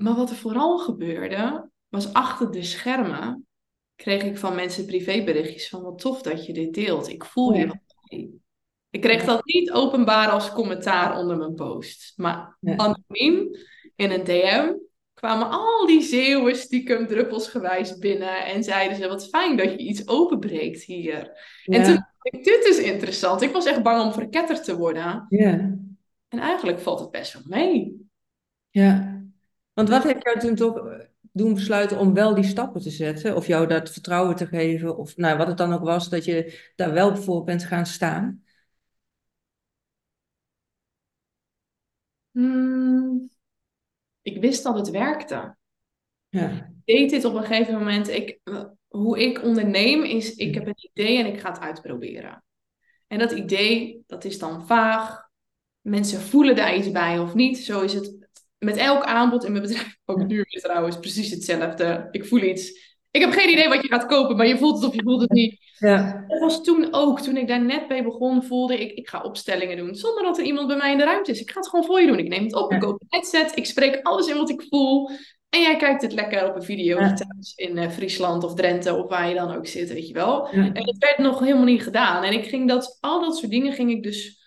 Maar 0.02 0.16
wat 0.16 0.30
er 0.30 0.36
vooral 0.36 0.78
gebeurde, 0.78 1.70
was 1.90 2.14
achter 2.14 2.52
de 2.52 2.64
schermen 2.64 3.46
kreeg 3.96 4.24
ik 4.24 4.38
van 4.38 4.56
mensen 4.56 4.86
privéberichtjes 4.86 5.70
van 5.70 5.82
wat 5.82 6.00
tof 6.00 6.22
dat 6.22 6.46
je 6.46 6.54
dit 6.54 6.74
deelt. 6.74 7.08
Ik 7.10 7.26
voel 7.26 7.54
je 7.54 7.66
Ja. 7.66 8.28
Ik 8.90 9.02
kreeg 9.02 9.24
dat 9.26 9.46
niet 9.46 9.72
openbaar 9.72 10.30
als 10.30 10.54
commentaar 10.54 11.18
onder 11.18 11.38
mijn 11.38 11.54
post. 11.54 12.14
Maar 12.16 12.58
Ja. 12.60 12.76
anoniem 12.76 13.56
in 13.96 14.12
een 14.12 14.24
DM 14.24 14.74
kwamen 15.14 15.50
al 15.50 15.86
die 15.86 16.02
zeeuwen 16.02 16.56
stiekem 16.56 17.08
druppelsgewijs 17.08 17.98
binnen. 17.98 18.46
En 18.46 18.64
zeiden 18.64 18.98
ze, 18.98 19.08
wat 19.08 19.30
fijn 19.30 19.58
dat 19.58 19.72
je 19.72 19.78
iets 19.78 20.08
openbreekt 20.08 20.84
hier. 20.84 21.32
En 21.66 21.84
toen 21.84 21.94
dacht 21.94 22.08
ik, 22.22 22.44
dit 22.44 22.66
is 22.66 22.78
interessant. 22.80 23.42
Ik 23.42 23.52
was 23.52 23.66
echt 23.66 23.84
bang 23.84 24.04
om 24.06 24.14
verketterd 24.14 24.64
te 24.64 24.78
worden. 24.78 25.26
ja, 25.30 25.78
En 26.28 26.40
eigenlijk 26.40 26.80
valt 26.80 27.00
het 27.00 27.12
best 27.12 27.34
wel 27.34 27.44
mee. 27.46 27.96
ja. 28.70 29.21
Want 29.74 29.90
wat 29.90 30.04
heeft 30.04 30.24
jou 30.24 30.40
toen 30.40 30.56
toch 30.56 30.88
eh, 30.88 31.00
doen 31.32 31.54
besluiten 31.54 31.98
om 32.00 32.14
wel 32.14 32.36
die 32.36 32.44
stappen 32.44 32.82
te 32.82 32.90
zetten? 32.90 33.36
Of 33.36 33.48
jou 33.48 33.68
dat 33.68 33.92
vertrouwen 33.92 34.36
te 34.36 34.48
geven? 34.48 34.98
Of 34.98 35.18
nou, 35.18 35.38
wat 35.38 35.48
het 35.48 35.58
dan 35.58 35.74
ook 35.74 35.84
was, 35.84 36.10
dat 36.10 36.26
je 36.26 36.72
daar 36.76 36.94
wel 36.94 37.16
voor 37.16 37.44
bent 37.44 37.64
gaan 37.64 37.86
staan? 37.86 38.44
Hmm, 42.32 43.30
ik 44.22 44.42
wist 44.42 44.64
dat 44.64 44.76
het 44.76 44.90
werkte. 44.90 45.56
Ja, 46.30 46.50
Ik 46.50 46.98
deed 46.98 47.10
dit 47.10 47.26
op 47.26 47.34
een 47.34 47.44
gegeven 47.44 47.74
moment. 47.74 48.08
Ik, 48.10 48.40
hoe 48.88 49.20
ik 49.20 49.44
onderneem 49.44 50.04
is, 50.04 50.36
ik 50.36 50.54
heb 50.54 50.68
een 50.68 50.90
idee 50.94 51.18
en 51.18 51.26
ik 51.26 51.40
ga 51.40 51.50
het 51.50 51.60
uitproberen. 51.60 52.44
En 53.08 53.20
dat 53.20 53.32
idee, 53.32 54.04
dat 54.08 54.24
is 54.24 54.40
dan 54.40 54.68
vaag. 54.68 55.30
Mensen 55.82 56.22
voelen 56.22 56.56
daar 56.56 56.76
iets 56.76 56.92
bij 56.92 57.20
of 57.20 57.34
niet. 57.34 57.58
Zo 57.58 57.82
is 57.82 57.94
het 57.94 58.21
met 58.66 58.78
elk 58.78 59.04
aanbod 59.04 59.44
in 59.46 59.52
mijn 59.52 59.64
bedrijf. 59.64 59.96
Ook 60.06 60.18
nu 60.28 60.36
weer 60.36 60.62
trouwens 60.62 61.00
precies 61.00 61.30
hetzelfde. 61.30 62.08
Ik 62.12 62.26
voel 62.26 62.42
iets. 62.42 62.90
Ik 63.12 63.22
heb 63.22 63.32
geen 63.32 63.50
idee 63.50 63.68
wat 63.68 63.82
je 63.82 63.88
gaat 63.88 64.06
kopen, 64.06 64.36
maar 64.38 64.48
je 64.48 64.58
voelt 64.58 64.76
het 64.82 64.90
of 64.90 64.96
je 64.96 65.02
voelt 65.04 65.22
het 65.22 65.32
niet. 65.32 65.60
ja, 65.80 66.26
Dat 66.28 66.40
was 66.40 66.64
toen 66.64 66.88
ook, 66.92 67.20
toen 67.22 67.38
ik 67.38 67.48
daar 67.48 67.64
net 67.66 67.88
bij 67.88 68.04
begon, 68.04 68.44
voelde 68.44 68.78
ik, 68.82 68.92
ik 68.92 69.10
ga 69.10 69.22
opstellingen 69.22 69.78
doen. 69.78 69.96
Zonder 69.96 70.24
dat 70.24 70.38
er 70.38 70.44
iemand 70.44 70.68
bij 70.68 70.78
mij 70.78 70.92
in 70.92 70.98
de 70.98 71.04
ruimte 71.04 71.32
is. 71.32 71.42
Ik 71.42 71.52
ga 71.52 71.60
het 71.60 71.70
gewoon 71.70 71.86
voor 71.86 72.02
je 72.02 72.08
doen. 72.08 72.18
Ik 72.20 72.28
neem 72.28 72.44
het 72.44 72.56
op, 72.56 72.70
Ja. 72.70 72.76
ik 72.76 72.82
koop 72.82 73.02
een 73.02 73.08
headset, 73.10 73.58
ik 73.58 73.66
spreek 73.66 74.00
alles 74.04 74.28
in 74.28 74.38
wat 74.38 74.50
ik 74.50 74.64
voel. 74.70 75.10
En 75.50 75.62
jij 75.62 75.76
kijkt 75.78 76.02
het 76.02 76.14
lekker 76.14 76.50
op 76.50 76.56
een 76.56 76.64
video 76.64 77.00
Ja. 77.00 77.14
thuis 77.14 77.54
in 77.56 77.78
eh, 77.78 77.90
Friesland 77.90 78.44
of 78.44 78.54
Drenthe 78.54 78.96
of 78.96 79.10
waar 79.10 79.30
je 79.30 79.36
dan 79.36 79.56
ook 79.56 79.68
zit, 79.68 79.94
weet 79.94 80.08
je 80.08 80.14
wel. 80.14 80.48
En 80.50 80.74
dat 80.74 80.96
werd 80.98 81.18
nog 81.18 81.40
helemaal 81.40 81.64
niet 81.64 81.84
gedaan. 81.84 82.24
En 82.24 82.34
ik 82.34 82.46
ging 82.48 82.68
dat, 82.68 82.98
al 83.00 83.22
dat 83.22 83.38
soort 83.38 83.52
dingen 83.52 83.74
ging 83.74 83.92
ik 83.92 84.04
dus 84.04 84.40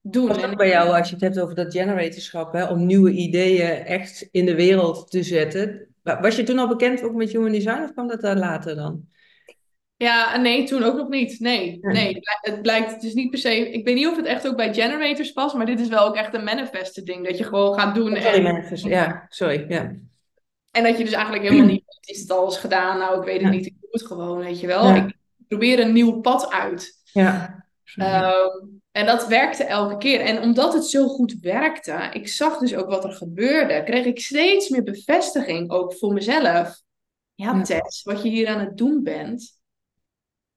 doen. 0.00 0.28
Was 0.28 0.42
En 0.42 0.50
ook 0.50 0.56
bij 0.56 0.68
jou, 0.68 0.88
als 0.98 1.08
je 1.08 1.14
het 1.14 1.24
hebt 1.24 1.40
over 1.40 1.54
dat 1.54 1.72
generatorschap, 1.72 2.52
hè, 2.52 2.64
om 2.64 2.86
nieuwe 2.86 3.10
ideeën 3.10 3.70
echt 3.84 4.28
in 4.30 4.46
de 4.46 4.54
wereld 4.54 5.10
te 5.10 5.22
zetten. 5.22 5.86
Wa- 6.02 6.20
Was 6.20 6.36
je 6.36 6.42
toen 6.42 6.58
al 6.58 6.68
bekend 6.68 7.02
ook 7.02 7.14
met 7.14 7.32
human 7.32 7.52
design 7.52 7.82
of 7.82 7.92
kwam 7.92 8.08
dat 8.08 8.20
daar 8.20 8.36
later 8.36 8.74
dan? 8.76 9.00
Ja, 9.96 10.36
nee, 10.36 10.64
toen 10.66 10.82
ook 10.82 10.96
nog 10.96 11.08
niet. 11.08 11.40
Nee, 11.40 11.78
nee. 11.80 12.04
Het 12.14 12.20
blijk- 12.22 12.38
Het 12.40 12.62
blijkt, 12.62 12.90
het 12.92 13.02
is 13.02 13.14
niet 13.14 13.30
per 13.30 13.38
se. 13.38 13.70
Ik 13.70 13.84
weet 13.84 13.94
niet 13.94 14.06
of 14.06 14.16
het 14.16 14.26
echt 14.26 14.46
ook 14.48 14.56
bij 14.56 14.74
generators 14.74 15.32
past, 15.32 15.54
maar 15.54 15.66
dit 15.66 15.80
is 15.80 15.88
wel 15.88 16.06
ook 16.06 16.16
echt 16.16 16.34
een 16.34 16.44
manifesten 16.44 17.04
ding. 17.04 17.26
Dat 17.26 17.38
je 17.38 17.44
gewoon 17.44 17.74
gaat 17.78 17.94
doen. 17.94 18.16
Sorry, 18.16 18.44
en. 18.46 18.76
Ja, 18.88 19.26
sorry. 19.28 19.64
Ja. 19.68 19.92
en 20.70 20.82
dat 20.84 20.98
je 20.98 21.04
dus 21.04 21.12
eigenlijk 21.12 21.42
helemaal 21.44 21.66
niet. 21.66 21.84
Is 22.00 22.20
het 22.20 22.30
al 22.30 22.44
eens 22.44 22.58
gedaan? 22.58 22.98
Nou, 22.98 23.18
ik 23.18 23.24
weet 23.24 23.34
het 23.34 23.42
Ja. 23.42 23.48
niet. 23.50 23.66
Ik 23.66 23.74
doe 23.80 23.90
het 23.90 24.06
gewoon, 24.06 24.38
weet 24.38 24.60
je 24.60 24.66
wel. 24.66 24.84
Ja. 24.88 24.94
Ik 25.06 25.14
probeer 25.48 25.80
een 25.80 25.92
nieuw 25.92 26.20
pad 26.20 26.50
uit. 26.52 26.92
Ja. 27.12 27.64
Ehm, 27.96 28.66
en 28.90 29.06
dat 29.06 29.26
werkte 29.26 29.64
elke 29.64 29.96
keer. 29.96 30.20
En 30.20 30.42
omdat 30.42 30.72
het 30.72 30.84
zo 30.86 31.06
goed 31.08 31.36
werkte, 31.40 32.08
ik 32.12 32.28
zag 32.28 32.58
dus 32.58 32.74
ook 32.74 32.88
wat 32.88 33.04
er 33.04 33.12
gebeurde, 33.12 33.82
kreeg 33.84 34.04
ik 34.04 34.20
steeds 34.20 34.68
meer 34.68 34.82
bevestiging, 34.82 35.70
ook 35.70 35.94
voor 35.94 36.12
mezelf. 36.12 36.80
Ja. 37.34 37.62
Tess, 37.62 38.02
wat 38.02 38.22
je 38.22 38.28
hier 38.28 38.48
aan 38.48 38.60
het 38.60 38.76
doen 38.76 39.02
bent, 39.02 39.58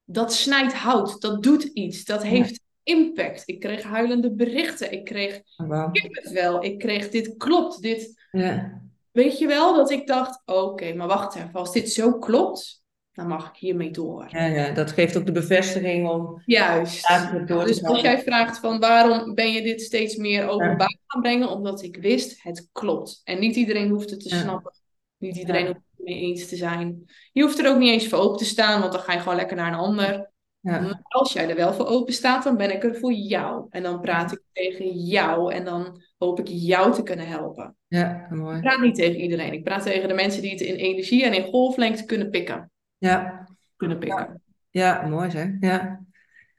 dat 0.03 0.33
snijdt 0.33 0.73
hout, 0.73 1.21
dat 1.21 1.43
doet 1.43 1.63
iets, 1.63 2.05
dat 2.05 2.23
heeft 2.23 2.59
impact. 2.83 3.43
Ik 3.45 3.59
kreeg 3.59 3.83
huilende 3.83 4.31
berichten, 4.33 4.91
ik 4.91 5.05
kreeg 5.05 5.41
Wauw. 5.57 5.91
kippenvel, 5.91 6.63
ik 6.63 6.79
kreeg 6.79 7.09
dit 7.09 7.37
klopt, 7.37 7.81
dit, 7.81 8.27
Ja. 8.31 8.81
weet 9.11 9.37
je 9.37 9.47
wel, 9.47 9.75
dat 9.75 9.91
ik 9.91 10.07
dacht, 10.07 10.41
oké, 10.45 10.93
maar 10.93 11.07
wacht 11.07 11.35
even, 11.35 11.53
als 11.53 11.71
dit 11.71 11.91
zo 11.91 12.17
klopt, 12.17 12.80
dan 13.13 13.27
mag 13.27 13.49
ik 13.49 13.55
hiermee 13.55 13.91
door. 13.91 14.27
Ja, 14.29 14.45
ja, 14.45 14.71
dat 14.71 14.91
geeft 14.91 15.17
ook 15.17 15.25
de 15.25 15.31
bevestiging 15.31 16.09
om 16.09 16.41
Juist. 16.45 17.07
door 17.45 17.61
te 17.61 17.67
Dus 17.67 17.83
als 17.83 18.01
jij 18.01 18.19
vraagt 18.21 18.59
van 18.59 18.79
waarom 18.79 19.35
ben 19.35 19.51
je 19.51 19.61
dit 19.61 19.81
steeds 19.81 20.15
meer 20.15 20.47
openbaar 20.47 20.97
gaan 21.07 21.21
brengen, 21.21 21.49
omdat 21.49 21.81
ik 21.83 21.97
wist, 21.97 22.43
het 22.43 22.67
klopt. 22.71 23.21
En 23.23 23.39
niet 23.39 23.55
iedereen 23.55 23.89
hoeft 23.89 24.09
het 24.09 24.19
te 24.19 24.35
Ja. 24.35 24.41
snappen. 24.41 24.71
Niet 25.17 25.37
iedereen 25.37 25.61
Ja. 25.61 25.67
hoeft 25.67 25.79
het 25.97 26.05
mee 26.05 26.19
eens 26.21 26.47
te 26.49 26.55
zijn. 26.55 27.03
Je 27.31 27.41
hoeft 27.41 27.59
er 27.59 27.69
ook 27.69 27.77
niet 27.77 27.91
eens 27.91 28.07
voor 28.07 28.19
open 28.19 28.37
te 28.37 28.45
staan, 28.45 28.79
want 28.79 28.91
dan 28.91 29.01
ga 29.01 29.13
je 29.13 29.19
gewoon 29.19 29.35
lekker 29.35 29.55
naar 29.55 29.67
een 29.73 29.79
ander. 29.79 30.29
Ja. 30.59 30.79
Maar 30.79 30.99
als 31.03 31.33
jij 31.33 31.49
er 31.49 31.55
wel 31.55 31.73
voor 31.73 31.85
open 31.87 32.13
staat, 32.13 32.43
dan 32.43 32.57
ben 32.57 32.71
ik 32.73 32.83
er 32.83 32.95
voor 32.95 33.13
jou. 33.13 33.67
En 33.69 33.83
dan 33.83 34.01
praat 34.01 34.31
ik 34.31 34.41
tegen 34.53 34.89
jou 34.99 35.53
en 35.53 35.65
dan 35.65 36.01
hoop 36.17 36.39
ik 36.39 36.47
jou 36.49 36.93
te 36.93 37.03
kunnen 37.03 37.27
helpen. 37.27 37.75
Ja, 37.87 38.25
Ik 38.29 38.37
mooi. 38.37 38.59
praat 38.59 38.79
niet 38.81 38.95
tegen 38.95 39.19
iedereen. 39.19 39.53
Ik 39.53 39.63
praat 39.63 39.83
tegen 39.83 40.07
de 40.07 40.13
mensen 40.13 40.41
die 40.41 40.51
het 40.51 40.61
in 40.61 40.75
energie 40.75 41.23
en 41.25 41.33
in 41.33 41.43
golflengte 41.43 42.05
kunnen 42.05 42.29
pikken. 42.29 42.70
Ja, 43.01 43.47
Kunnen 43.75 43.97
pikken. 43.97 44.41
ja, 44.69 45.07
mooi 45.07 45.31
zeg. 45.31 45.49
Ja. 45.59 46.05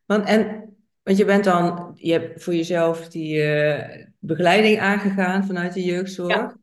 Want, 0.06 0.26
en, 0.26 0.74
want 1.02 1.16
je 1.16 1.24
bent 1.24 1.44
dan, 1.44 1.92
je 1.94 2.12
hebt 2.12 2.42
voor 2.42 2.54
jezelf 2.54 3.08
die 3.08 3.42
eh, 3.42 4.06
begeleiding 4.18 4.78
aangegaan 4.80 5.46
vanuit 5.46 5.74
de 5.74 5.84
jeugdzorg. 5.84 6.34
Ja. 6.34 6.56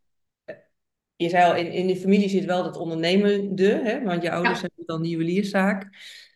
Je 1.15 1.29
zei 1.29 1.43
al, 1.49 1.55
in, 1.55 1.71
in 1.71 1.87
de 1.87 1.95
familie 1.95 2.29
zit 2.29 2.45
wel 2.45 2.63
dat 2.63 2.77
ondernemende, 2.77 3.67
hè? 3.83 4.03
Want 4.03 4.21
je 4.21 4.31
ouders 4.31 4.61
hebben 4.61 4.85
dan 4.85 5.01
die 5.01 5.11
juwelierszaak. 5.11 5.87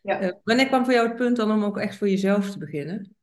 Ja. 0.02 0.20
Eh, 0.20 0.32
wanneer 0.44 0.68
kwam 0.68 0.84
voor 0.84 0.94
jou 0.94 1.08
het 1.08 1.16
punt 1.18 1.36
dan 1.36 1.52
om 1.52 1.64
ook 1.64 1.78
echt 1.78 1.96
voor 1.96 2.10
jezelf 2.10 2.52
te 2.52 2.58
beginnen? 2.58 3.16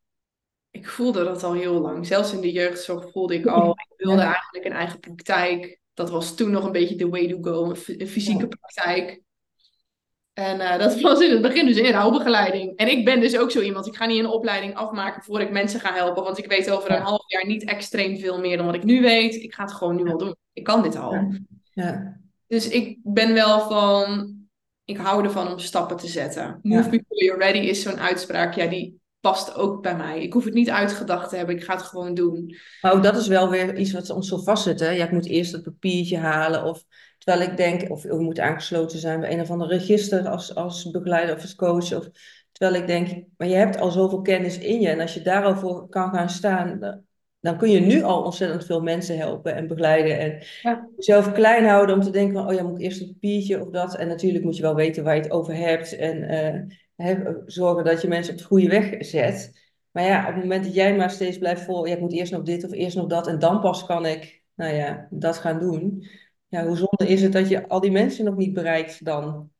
Ik 0.70 0.88
voelde 0.88 1.24
dat 1.24 1.42
al 1.42 1.52
heel 1.52 1.80
lang. 1.80 2.06
Zelfs 2.06 2.32
in 2.32 2.40
de 2.40 2.52
jeugdzorg 2.52 3.10
voelde 3.10 3.34
ik 3.34 3.46
al, 3.46 3.70
ik 3.70 3.92
wilde 3.96 4.22
eigenlijk 4.22 4.64
een 4.64 4.72
eigen 4.72 5.00
praktijk. 5.00 5.80
Dat 5.94 6.10
was 6.10 6.36
toen 6.36 6.50
nog 6.50 6.64
een 6.64 6.72
beetje 6.72 6.96
de 6.96 7.08
way 7.08 7.28
to 7.28 7.38
go, 7.40 7.64
een, 7.70 7.76
fy- 7.76 7.94
een 7.98 8.08
fysieke 8.08 8.48
praktijk. 8.48 9.20
En 10.32 10.60
eh, 10.60 10.78
dat 10.78 11.00
was 11.00 11.20
in 11.20 11.30
het 11.30 11.42
begin 11.42 11.66
dus 11.66 11.76
in 11.76 11.92
rouwbegeleiding. 11.92 12.76
En 12.76 12.90
ik 12.90 13.04
ben 13.04 13.20
dus 13.20 13.38
ook 13.38 13.50
zo 13.50 13.60
iemand, 13.60 13.86
ik 13.86 13.96
ga 13.96 14.06
niet 14.06 14.18
een 14.18 14.26
opleiding 14.26 14.74
afmaken 14.74 15.22
voor 15.22 15.40
ik 15.40 15.50
mensen 15.50 15.80
ga 15.80 15.94
helpen. 15.94 16.22
Want 16.22 16.38
ik 16.38 16.46
weet 16.46 16.70
over 16.70 16.90
een 16.90 17.02
half 17.02 17.24
jaar 17.26 17.46
niet 17.46 17.64
extreem 17.64 18.18
veel 18.18 18.40
meer 18.40 18.56
dan 18.56 18.66
wat 18.66 18.74
ik 18.74 18.84
nu 18.84 19.00
weet. 19.00 19.34
Ik 19.34 19.54
ga 19.54 19.62
het 19.62 19.72
gewoon 19.72 19.96
nu 19.96 20.10
al 20.10 20.18
doen. 20.18 20.36
Ik 20.52 20.64
kan 20.64 20.82
dit 20.82 20.96
al. 20.96 21.12
Ja. 21.12 21.28
Ja, 21.72 22.20
Dus 22.46 22.68
ik 22.68 22.98
ben 23.02 23.34
wel 23.34 23.60
van, 23.60 24.34
ik 24.84 24.96
hou 24.96 25.24
ervan 25.24 25.52
om 25.52 25.58
stappen 25.58 25.96
te 25.96 26.06
zetten. 26.06 26.58
Move 26.62 26.88
before 26.88 27.24
you're 27.24 27.38
ready 27.38 27.58
is 27.58 27.82
zo'n 27.82 28.00
uitspraak, 28.00 28.54
ja, 28.54 28.66
die 28.66 28.99
past 29.20 29.54
ook 29.54 29.82
bij 29.82 29.96
mij. 29.96 30.22
Ik 30.22 30.32
hoef 30.32 30.44
het 30.44 30.54
niet 30.54 30.70
uitgedacht 30.70 31.28
te 31.30 31.36
hebben, 31.36 31.56
ik 31.56 31.64
ga 31.64 31.72
het 31.74 31.82
gewoon 31.82 32.14
doen. 32.14 32.56
Maar 32.80 32.92
ook 32.92 33.02
dat 33.02 33.16
is 33.16 33.26
wel 33.26 33.50
weer 33.50 33.76
iets 33.76 33.92
wat 33.92 34.10
ons 34.10 34.28
zo 34.28 34.36
vastzet. 34.36 34.80
Hè? 34.80 34.88
Ja, 34.90 35.04
ik 35.04 35.12
moet 35.12 35.26
eerst 35.26 35.52
dat 35.52 35.62
papiertje 35.62 36.16
halen. 36.16 36.64
Of 36.64 36.84
terwijl 37.18 37.50
ik 37.50 37.56
denk, 37.56 37.90
of 37.90 38.02
je 38.02 38.14
moet 38.14 38.38
aangesloten 38.38 38.98
zijn 38.98 39.20
bij 39.20 39.32
een 39.32 39.40
of 39.40 39.50
ander 39.50 39.68
register 39.68 40.28
als, 40.28 40.54
als 40.54 40.90
begeleider 40.90 41.34
of 41.34 41.42
als 41.42 41.54
coach. 41.54 41.94
Of, 41.96 42.08
terwijl 42.52 42.80
ik 42.80 42.86
denk, 42.86 43.24
maar 43.36 43.48
je 43.48 43.54
hebt 43.54 43.80
al 43.80 43.90
zoveel 43.90 44.20
kennis 44.22 44.58
in 44.58 44.80
je. 44.80 44.88
En 44.88 45.00
als 45.00 45.14
je 45.14 45.22
daar 45.22 45.44
al 45.44 45.56
voor 45.56 45.88
kan 45.88 46.14
gaan 46.14 46.30
staan, 46.30 46.78
dan- 47.40 47.56
kun 47.58 47.70
je 47.70 47.80
nu 47.80 48.02
al 48.02 48.22
ontzettend 48.22 48.64
veel 48.64 48.80
mensen 48.80 49.16
helpen 49.18 49.54
en 49.54 49.66
begeleiden. 49.66 50.18
En 50.18 50.42
Ja. 50.62 50.88
jezelf 50.96 51.32
klein 51.32 51.64
houden 51.64 51.94
om 51.94 52.02
te 52.02 52.10
denken 52.10 52.34
van, 52.34 52.48
oh 52.48 52.54
ja, 52.54 52.62
moet 52.62 52.78
ik 52.78 52.84
eerst 52.84 53.00
een 53.00 53.12
papiertje 53.12 53.60
of 53.60 53.70
dat. 53.70 53.96
En 53.96 54.08
natuurlijk 54.08 54.44
moet 54.44 54.56
je 54.56 54.62
wel 54.62 54.74
weten 54.74 55.04
waar 55.04 55.14
je 55.14 55.22
het 55.22 55.30
over 55.30 55.54
hebt. 55.54 55.96
En 55.96 56.22
eh, 56.22 56.60
hè, 57.02 57.16
zorgen 57.46 57.84
dat 57.84 58.02
je 58.02 58.08
mensen 58.08 58.32
op 58.32 58.38
de 58.38 58.44
goede 58.44 58.68
weg 58.68 58.96
zet. 58.98 59.58
Maar 59.90 60.04
ja, 60.04 60.20
op 60.28 60.34
het 60.34 60.42
moment 60.42 60.64
dat 60.64 60.74
jij 60.74 60.96
maar 60.96 61.10
steeds 61.10 61.38
blijft 61.38 61.62
vol, 61.62 61.86
ja, 61.86 61.94
ik 61.94 62.00
moet 62.00 62.12
eerst 62.12 62.32
nog 62.32 62.42
dit 62.42 62.64
of 62.64 62.72
eerst 62.72 62.96
nog 62.96 63.06
dat. 63.06 63.26
En 63.26 63.38
dan 63.38 63.60
pas 63.60 63.86
kan 63.86 64.06
ik, 64.06 64.42
nou 64.54 64.74
ja, 64.74 65.06
dat 65.10 65.38
gaan 65.38 65.58
doen. 65.58 66.06
Ja, 66.48 66.66
hoe 66.66 66.76
zonde 66.76 67.12
is 67.12 67.22
het 67.22 67.32
dat 67.32 67.48
je 67.48 67.68
al 67.68 67.80
die 67.80 67.90
mensen 67.90 68.24
nog 68.24 68.36
niet 68.36 68.52
bereikt 68.52 69.04
dan? 69.04 69.50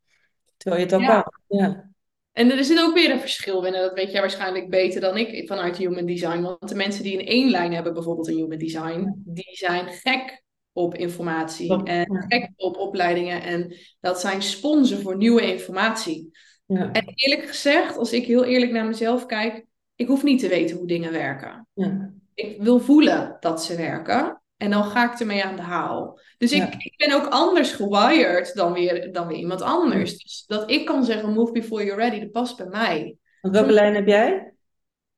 Terwijl 0.57 0.80
je 0.82 0.86
het 0.88 0.97
al 0.97 1.01
Ja. 1.01 1.20
kan. 1.22 1.59
Ja, 1.59 1.91
En 2.32 2.51
er 2.51 2.64
zit 2.64 2.80
ook 2.80 2.95
weer 2.95 3.11
een 3.11 3.20
verschil 3.20 3.64
in. 3.64 3.74
En 3.74 3.80
dat 3.80 3.95
weet 3.95 4.11
jij 4.11 4.20
waarschijnlijk 4.20 4.70
beter 4.70 5.01
dan 5.01 5.16
ik 5.16 5.49
vanuit 5.49 5.76
human 5.76 6.07
design. 6.07 6.41
Want 6.41 6.68
de 6.68 6.74
mensen 6.74 7.03
die 7.03 7.12
in 7.12 7.26
één 7.26 7.51
lijn 7.51 7.72
hebben, 7.72 7.95
bijvoorbeeld 7.95 8.28
in 8.28 8.36
human 8.36 8.59
design, 8.59 9.22
die 9.24 9.57
zijn 9.57 9.88
gek 9.88 10.43
op 10.72 10.95
informatie 10.95 11.82
en 11.84 12.24
gek 12.28 12.51
op 12.57 12.76
opleidingen. 12.76 13.43
En 13.43 13.76
dat 14.01 14.20
zijn 14.20 14.43
sponsen 14.43 15.01
voor 15.01 15.16
nieuwe 15.16 15.53
informatie. 15.53 16.30
Ja, 16.79 16.91
En 16.93 17.12
eerlijk 17.14 17.49
gezegd, 17.49 17.97
als 17.97 18.12
ik 18.12 18.25
heel 18.27 18.45
eerlijk 18.45 18.73
naar 18.73 18.87
mezelf 18.87 19.27
kijk, 19.27 19.64
ik 19.95 20.07
hoef 20.07 20.23
niet 20.23 20.41
te 20.41 20.49
weten 20.49 20.77
hoe 20.77 20.87
dingen 20.87 21.12
werken. 21.12 21.66
ja. 21.75 22.11
Ik 22.35 22.62
wil 22.62 22.79
voelen 22.81 23.37
dat 23.41 23.64
ze 23.64 23.77
werken. 23.77 24.43
En 24.57 24.71
dan 24.71 24.85
ga 24.85 25.12
ik 25.12 25.21
ermee 25.21 25.45
aan 25.45 25.57
de 25.57 25.62
haal. 25.62 26.21
Dus 26.39 26.53
ik, 26.53 26.59
Ja. 26.59 26.68
ik 26.79 26.95
ben 26.97 27.12
ook 27.16 27.27
anders 27.27 27.73
gewired 27.73 28.53
dan 28.55 28.73
weer, 28.73 29.12
dan 29.12 29.27
weer 29.27 29.37
iemand 29.37 29.62
anders. 29.62 30.23
Dus 30.23 30.45
dat 30.47 30.71
ik 30.71 30.87
kan 30.87 31.05
zeggen, 31.05 31.33
move 31.33 31.53
before 31.53 31.85
you're 31.85 32.01
ready, 32.03 32.21
dat 32.21 32.31
past 32.31 32.57
bij 32.57 32.66
mij. 32.66 33.16
Welke 33.41 33.73
lijn 33.73 33.95
heb 33.95 34.07
jij? 34.07 34.53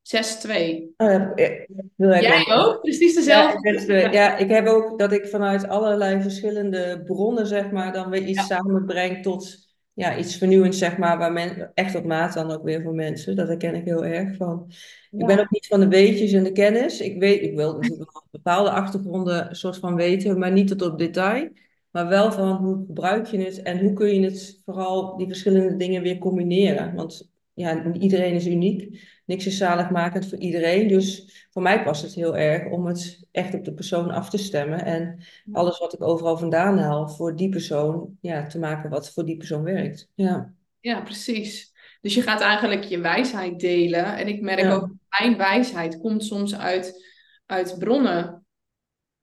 6-2. 0.03 0.93
Oh, 0.97 1.09
ja, 1.11 1.33
eh, 1.35 1.67
heel 1.97 2.21
Jij 2.21 2.45
ook? 2.49 2.81
Precies 2.81 3.15
dezelfde? 3.15 4.09
ja, 4.13 4.37
ik 4.37 4.49
heb 4.49 4.67
ook 4.67 4.99
dat 4.99 5.13
ik 5.13 5.27
vanuit 5.27 5.69
allerlei 5.69 6.23
verschillende 6.23 7.03
bronnen, 7.05 7.47
zeg 7.47 7.71
maar, 7.71 7.93
dan 7.93 8.11
weer 8.11 8.23
iets 8.23 8.39
Ja. 8.39 8.45
samenbreng 8.57 9.23
tot 9.23 9.71
ja, 9.95 10.17
iets 10.19 10.37
vernieuwends, 10.37 10.79
zeg 10.79 10.99
maar, 10.99 11.19
waar 11.19 11.33
men, 11.33 11.71
echt 11.75 11.95
op 11.95 12.05
maat 12.05 12.35
dan 12.35 12.51
ook 12.51 12.63
weer 12.63 12.83
voor 12.83 12.95
mensen. 12.95 13.37
Dat 13.37 13.49
herken 13.49 13.75
ik 13.75 13.85
heel 13.85 14.05
erg 14.05 14.37
van. 14.37 14.65
Ik 15.11 15.21
Ja. 15.21 15.27
ben 15.27 15.39
ook 15.41 15.51
niet 15.51 15.67
van 15.67 15.81
de 15.81 15.89
weetjes 15.89 16.33
en 16.33 16.45
de 16.45 16.53
kennis. 16.53 17.01
Ik 17.01 17.19
weet, 17.19 17.43
ik 17.43 17.55
wil 17.55 17.73
natuurlijk 17.79 18.13
wel 18.13 18.25
bepaalde 18.31 18.71
achtergronden 18.71 19.57
soort 19.57 19.77
van 19.79 19.95
weten, 19.95 20.39
maar 20.39 20.53
niet 20.53 20.69
tot 20.69 20.83
op 20.83 20.99
detail. 20.99 21.49
Maar 21.91 22.09
wel 22.09 22.33
van 22.33 22.57
hoe 22.57 22.85
gebruik 22.87 23.27
je 23.27 23.39
het 23.39 23.63
en 23.63 23.81
hoe 23.81 23.93
kun 23.93 24.15
je 24.15 24.21
het 24.25 24.61
vooral 24.65 25.17
die 25.17 25.27
verschillende 25.27 25.77
dingen 25.77 26.03
weer 26.03 26.19
combineren. 26.19 26.95
Want 26.95 27.31
ja, 27.55 27.93
iedereen 27.93 28.35
is 28.35 28.47
uniek. 28.47 29.01
Niks 29.33 29.47
is 29.47 29.57
zaligmakend 29.57 30.29
voor 30.29 30.39
iedereen. 30.39 30.89
Dus 30.89 31.27
voor 31.51 31.63
mij 31.63 31.83
past 31.83 32.03
het 32.03 32.15
heel 32.15 32.37
erg 32.37 32.71
om 32.73 32.87
het 32.87 33.27
echt 33.31 33.55
op 33.55 33.65
de 33.65 33.75
persoon 33.75 34.11
af 34.11 34.31
te 34.31 34.39
stemmen. 34.39 34.85
En 34.85 35.23
alles 35.53 35.79
wat 35.79 35.93
ik 35.93 36.03
overal 36.03 36.39
vandaan 36.39 36.79
haal 36.79 37.09
voor 37.09 37.37
die 37.37 37.49
persoon, 37.49 38.17
ja, 38.21 38.47
te 38.47 38.59
maken 38.59 38.91
wat 38.91 39.13
voor 39.13 39.25
die 39.25 39.37
persoon 39.37 39.63
werkt. 39.63 40.11
Ja, 40.15 40.53
Ja, 40.81 41.01
precies. 41.01 41.73
Dus 42.01 42.15
je 42.15 42.23
gaat 42.23 42.41
eigenlijk 42.41 42.85
je 42.85 42.99
wijsheid 43.01 43.61
delen. 43.61 44.17
En 44.17 44.29
ik 44.29 44.41
merk 44.41 44.61
Ja. 44.61 44.73
ook, 44.73 44.91
mijn 45.19 45.37
wijsheid 45.37 45.99
komt 45.99 46.25
soms 46.25 46.57
uit, 46.57 47.07
uit 47.47 47.79
bronnen 47.79 48.45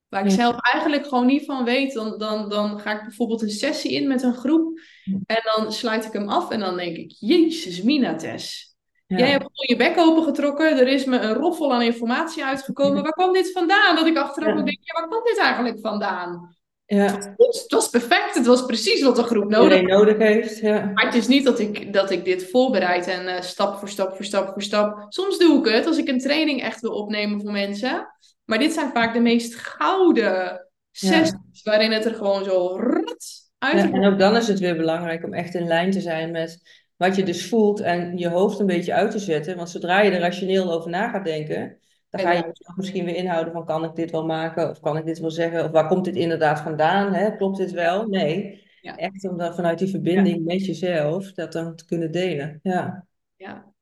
waar 0.08 0.24
ik 0.24 0.30
Ja. 0.30 0.36
zelf 0.36 0.56
eigenlijk 0.60 1.08
gewoon 1.08 1.26
niet 1.26 1.46
van 1.46 1.64
weet. 1.66 1.94
Dan, 1.94 2.18
dan, 2.18 2.50
dan 2.50 2.80
ga 2.80 2.96
ik 2.98 3.02
bijvoorbeeld 3.02 3.42
een 3.42 3.50
sessie 3.50 3.92
in 3.92 4.08
met 4.08 4.24
een 4.24 4.34
groep 4.34 4.80
en 5.26 5.42
dan 5.56 5.72
sluit 5.72 6.06
ik 6.06 6.14
hem 6.14 6.30
af 6.30 6.50
en 6.52 6.60
dan 6.60 6.78
denk 6.78 6.98
ik, 6.98 7.16
jezus, 7.20 7.82
Minates. 7.82 8.69
Ja, 9.10 9.18
Jij 9.18 9.30
hebt 9.30 9.44
gewoon 9.44 9.68
je 9.68 9.76
bek 9.76 9.98
opengetrokken. 9.98 10.78
Er 10.78 10.88
is 10.88 11.06
me 11.06 11.20
een 11.20 11.34
roffel 11.34 11.74
aan 11.74 11.82
informatie 11.82 12.46
uitgekomen. 12.46 13.04
Waar 13.04 13.12
kwam 13.12 13.34
dit 13.34 13.52
vandaan? 13.52 13.96
Dat 13.96 14.08
ik 14.08 14.18
achteraf 14.18 14.58
ook 14.58 14.66
denk, 14.66 14.80
ja, 14.82 15.00
waar 15.00 15.10
kwam 15.10 15.24
dit 15.24 15.38
eigenlijk 15.38 15.80
vandaan? 15.80 16.58
ja. 16.86 17.18
Het 17.38 17.66
was 17.68 17.90
perfect. 17.90 18.36
Het 18.36 18.46
was 18.46 18.66
precies 18.66 19.02
wat 19.02 19.16
de 19.16 19.24
groep 19.24 19.50
nodig 19.50 20.18
heeft. 20.18 20.60
Ja, 20.60 20.92
maar 20.94 21.06
het 21.06 21.16
is 21.16 21.28
niet 21.28 21.46
dat 21.46 21.60
ik, 21.60 21.94
dat 21.94 22.12
ik 22.12 22.26
dit 22.26 22.50
voorbereid 22.50 23.08
en 23.08 23.28
eh, 23.28 23.42
stap 23.42 23.78
voor 23.78 23.90
stap 23.90 24.16
voor 24.16 24.26
stap 24.26 24.54
voor 24.54 24.62
stap. 24.62 25.06
Soms 25.10 25.38
doe 25.38 25.60
ik 25.60 25.74
het 25.74 25.86
als 25.86 25.98
ik 25.98 26.08
een 26.08 26.20
training 26.20 26.62
echt 26.62 26.82
wil 26.82 26.92
opnemen 26.92 27.42
voor 27.42 27.52
mensen. 27.52 28.08
Maar 28.46 28.60
dit 28.60 28.74
zijn 28.74 28.92
vaak 28.92 29.14
de 29.14 29.20
meest 29.20 29.56
gouden 29.56 30.68
sessies 30.92 31.64
waarin 31.64 31.92
het 31.92 32.06
er 32.06 32.16
gewoon 32.16 32.44
zo 32.44 32.78
rat 32.78 33.26
uit 33.58 33.92
en 33.92 34.06
ook 34.06 34.20
dan 34.20 34.36
is 34.36 34.48
het 34.48 34.60
weer 34.60 34.78
belangrijk 34.78 35.24
om 35.24 35.34
echt 35.34 35.54
in 35.54 35.68
lijn 35.68 35.92
te 35.92 36.02
zijn 36.02 36.32
met 36.32 36.62
wat 37.00 37.16
je 37.16 37.24
dus 37.24 37.50
voelt 37.50 37.80
en 37.80 38.18
je 38.18 38.30
hoofd 38.30 38.60
een 38.60 38.66
beetje 38.66 38.94
uit 38.94 39.12
te 39.12 39.20
zetten. 39.20 39.56
Want 39.56 39.70
zodra 39.70 40.02
je 40.02 40.12
er 40.12 40.20
rationeel 40.20 40.72
over 40.72 40.90
na 40.90 41.10
gaat 41.10 41.24
denken, 41.26 41.78
dan 42.10 42.22
ga 42.22 42.32
je 42.32 42.38
jezelf 42.38 42.76
misschien 42.76 43.06
weer 43.06 43.16
inhouden 43.16 43.54
van 43.54 43.66
kan 43.66 43.84
ik 43.84 43.96
dit 43.96 44.12
wel 44.12 44.26
maken 44.26 44.70
of 44.70 44.80
kan 44.80 44.98
ik 44.98 45.06
dit 45.06 45.20
wel 45.20 45.32
zeggen 45.32 45.64
of 45.66 45.72
waar 45.72 45.88
komt 45.88 46.06
dit 46.06 46.16
inderdaad 46.16 46.60
vandaan? 46.60 47.14
Hè? 47.14 47.36
Klopt 47.36 47.58
dit 47.58 47.72
wel? 47.72 48.08
Nee. 48.08 48.68
Ja. 48.82 48.96
Echt 48.96 49.30
om 49.30 49.38
dan 49.38 49.56
vanuit 49.56 49.80
die 49.80 49.90
verbinding 49.90 50.46
met 50.46 50.66
jezelf 50.66 51.32
dat 51.32 51.52
dan 51.52 51.76
te 51.76 51.86
kunnen 51.86 52.12
delen. 52.12 52.60
Ja. 52.64 53.06
Ja, 53.36 53.74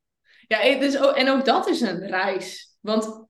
ja 0.46 0.62
eh, 0.62 0.80
dus, 0.80 1.00
ook- 1.00 1.16
en 1.16 1.28
ook 1.28 1.44
dat 1.44 1.68
is 1.68 1.80
een 1.80 2.06
reis. 2.06 2.76
Want 2.80 3.26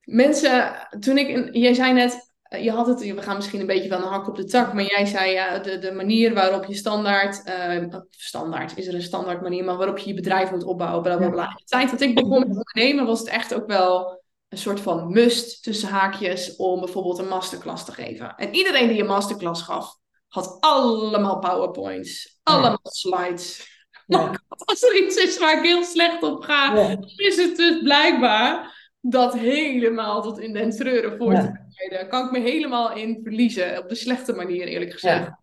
mensen, 0.00 0.86
toen 1.00 1.18
ik, 1.18 1.54
jij 1.54 1.74
zei 1.74 1.92
net, 1.92 2.34
je 2.62 2.70
had 2.70 2.86
het, 2.86 3.00
we 3.00 3.22
gaan 3.22 3.36
misschien 3.36 3.60
een 3.60 3.66
beetje 3.66 3.88
van 3.88 4.00
de 4.00 4.06
hak 4.06 4.28
op 4.28 4.36
de 4.36 4.44
tak, 4.44 4.72
maar 4.72 4.84
jij 4.84 5.06
zei 5.06 5.32
ja, 5.32 5.58
de, 5.58 5.78
de 5.78 5.92
manier 5.92 6.34
waarop 6.34 6.64
je 6.64 6.74
standaard, 6.74 7.42
eh, 7.42 7.84
standaard, 8.10 8.76
is 8.76 8.86
er 8.86 8.94
een 8.94 9.02
standaard 9.02 9.42
manier, 9.42 9.64
maar 9.64 9.76
waarop 9.76 9.98
je 9.98 10.08
je 10.08 10.14
bedrijf 10.14 10.50
moet 10.50 10.64
opbouwen, 10.64 11.02
bla 11.02 11.16
bla 11.16 11.28
bla. 11.28 11.44
In 11.44 11.56
de 11.56 11.64
tijd 11.64 11.90
dat 11.90 12.00
ik 12.00 12.14
begon 12.14 12.38
met 12.38 12.48
ondernemen 12.48 13.06
was 13.06 13.18
het 13.18 13.28
echt 13.28 13.54
ook 13.54 13.66
wel 13.66 14.22
een 14.48 14.58
soort 14.58 14.80
van 14.80 15.12
must 15.12 15.62
tussen 15.62 15.88
haakjes 15.88 16.56
om 16.56 16.80
bijvoorbeeld 16.80 17.18
een 17.18 17.28
masterclass 17.28 17.84
te 17.84 17.92
geven. 17.92 18.34
En 18.34 18.54
iedereen 18.54 18.88
die 18.88 19.00
een 19.00 19.06
masterclass 19.06 19.62
gaf, 19.62 19.96
had 20.28 20.56
allemaal 20.60 21.38
powerpoints, 21.38 22.38
allemaal 22.42 22.78
slides. 22.82 23.74
Ja. 24.06 24.30
Als 24.64 24.82
er 24.82 24.96
iets 24.96 25.16
is 25.16 25.38
waar 25.38 25.58
ik 25.58 25.64
heel 25.64 25.84
slecht 25.84 26.22
op 26.22 26.42
ga, 26.42 26.74
dan 26.74 27.04
is 27.16 27.36
het 27.36 27.56
dus 27.56 27.82
blijkbaar 27.82 28.74
dat 29.00 29.38
helemaal 29.38 30.22
tot 30.22 30.38
in 30.38 30.52
den 30.52 30.70
treuren 30.70 31.16
voor 31.16 31.34
te 31.34 31.65
Bereiden. 31.76 32.10
Kan 32.10 32.24
ik 32.24 32.30
me 32.30 32.38
helemaal 32.38 32.92
in 32.92 33.20
verliezen, 33.22 33.78
op 33.78 33.88
de 33.88 33.94
slechte 33.94 34.32
manier 34.32 34.66
eerlijk 34.66 34.92
gezegd. 34.92 35.24
Ja. 35.24 35.40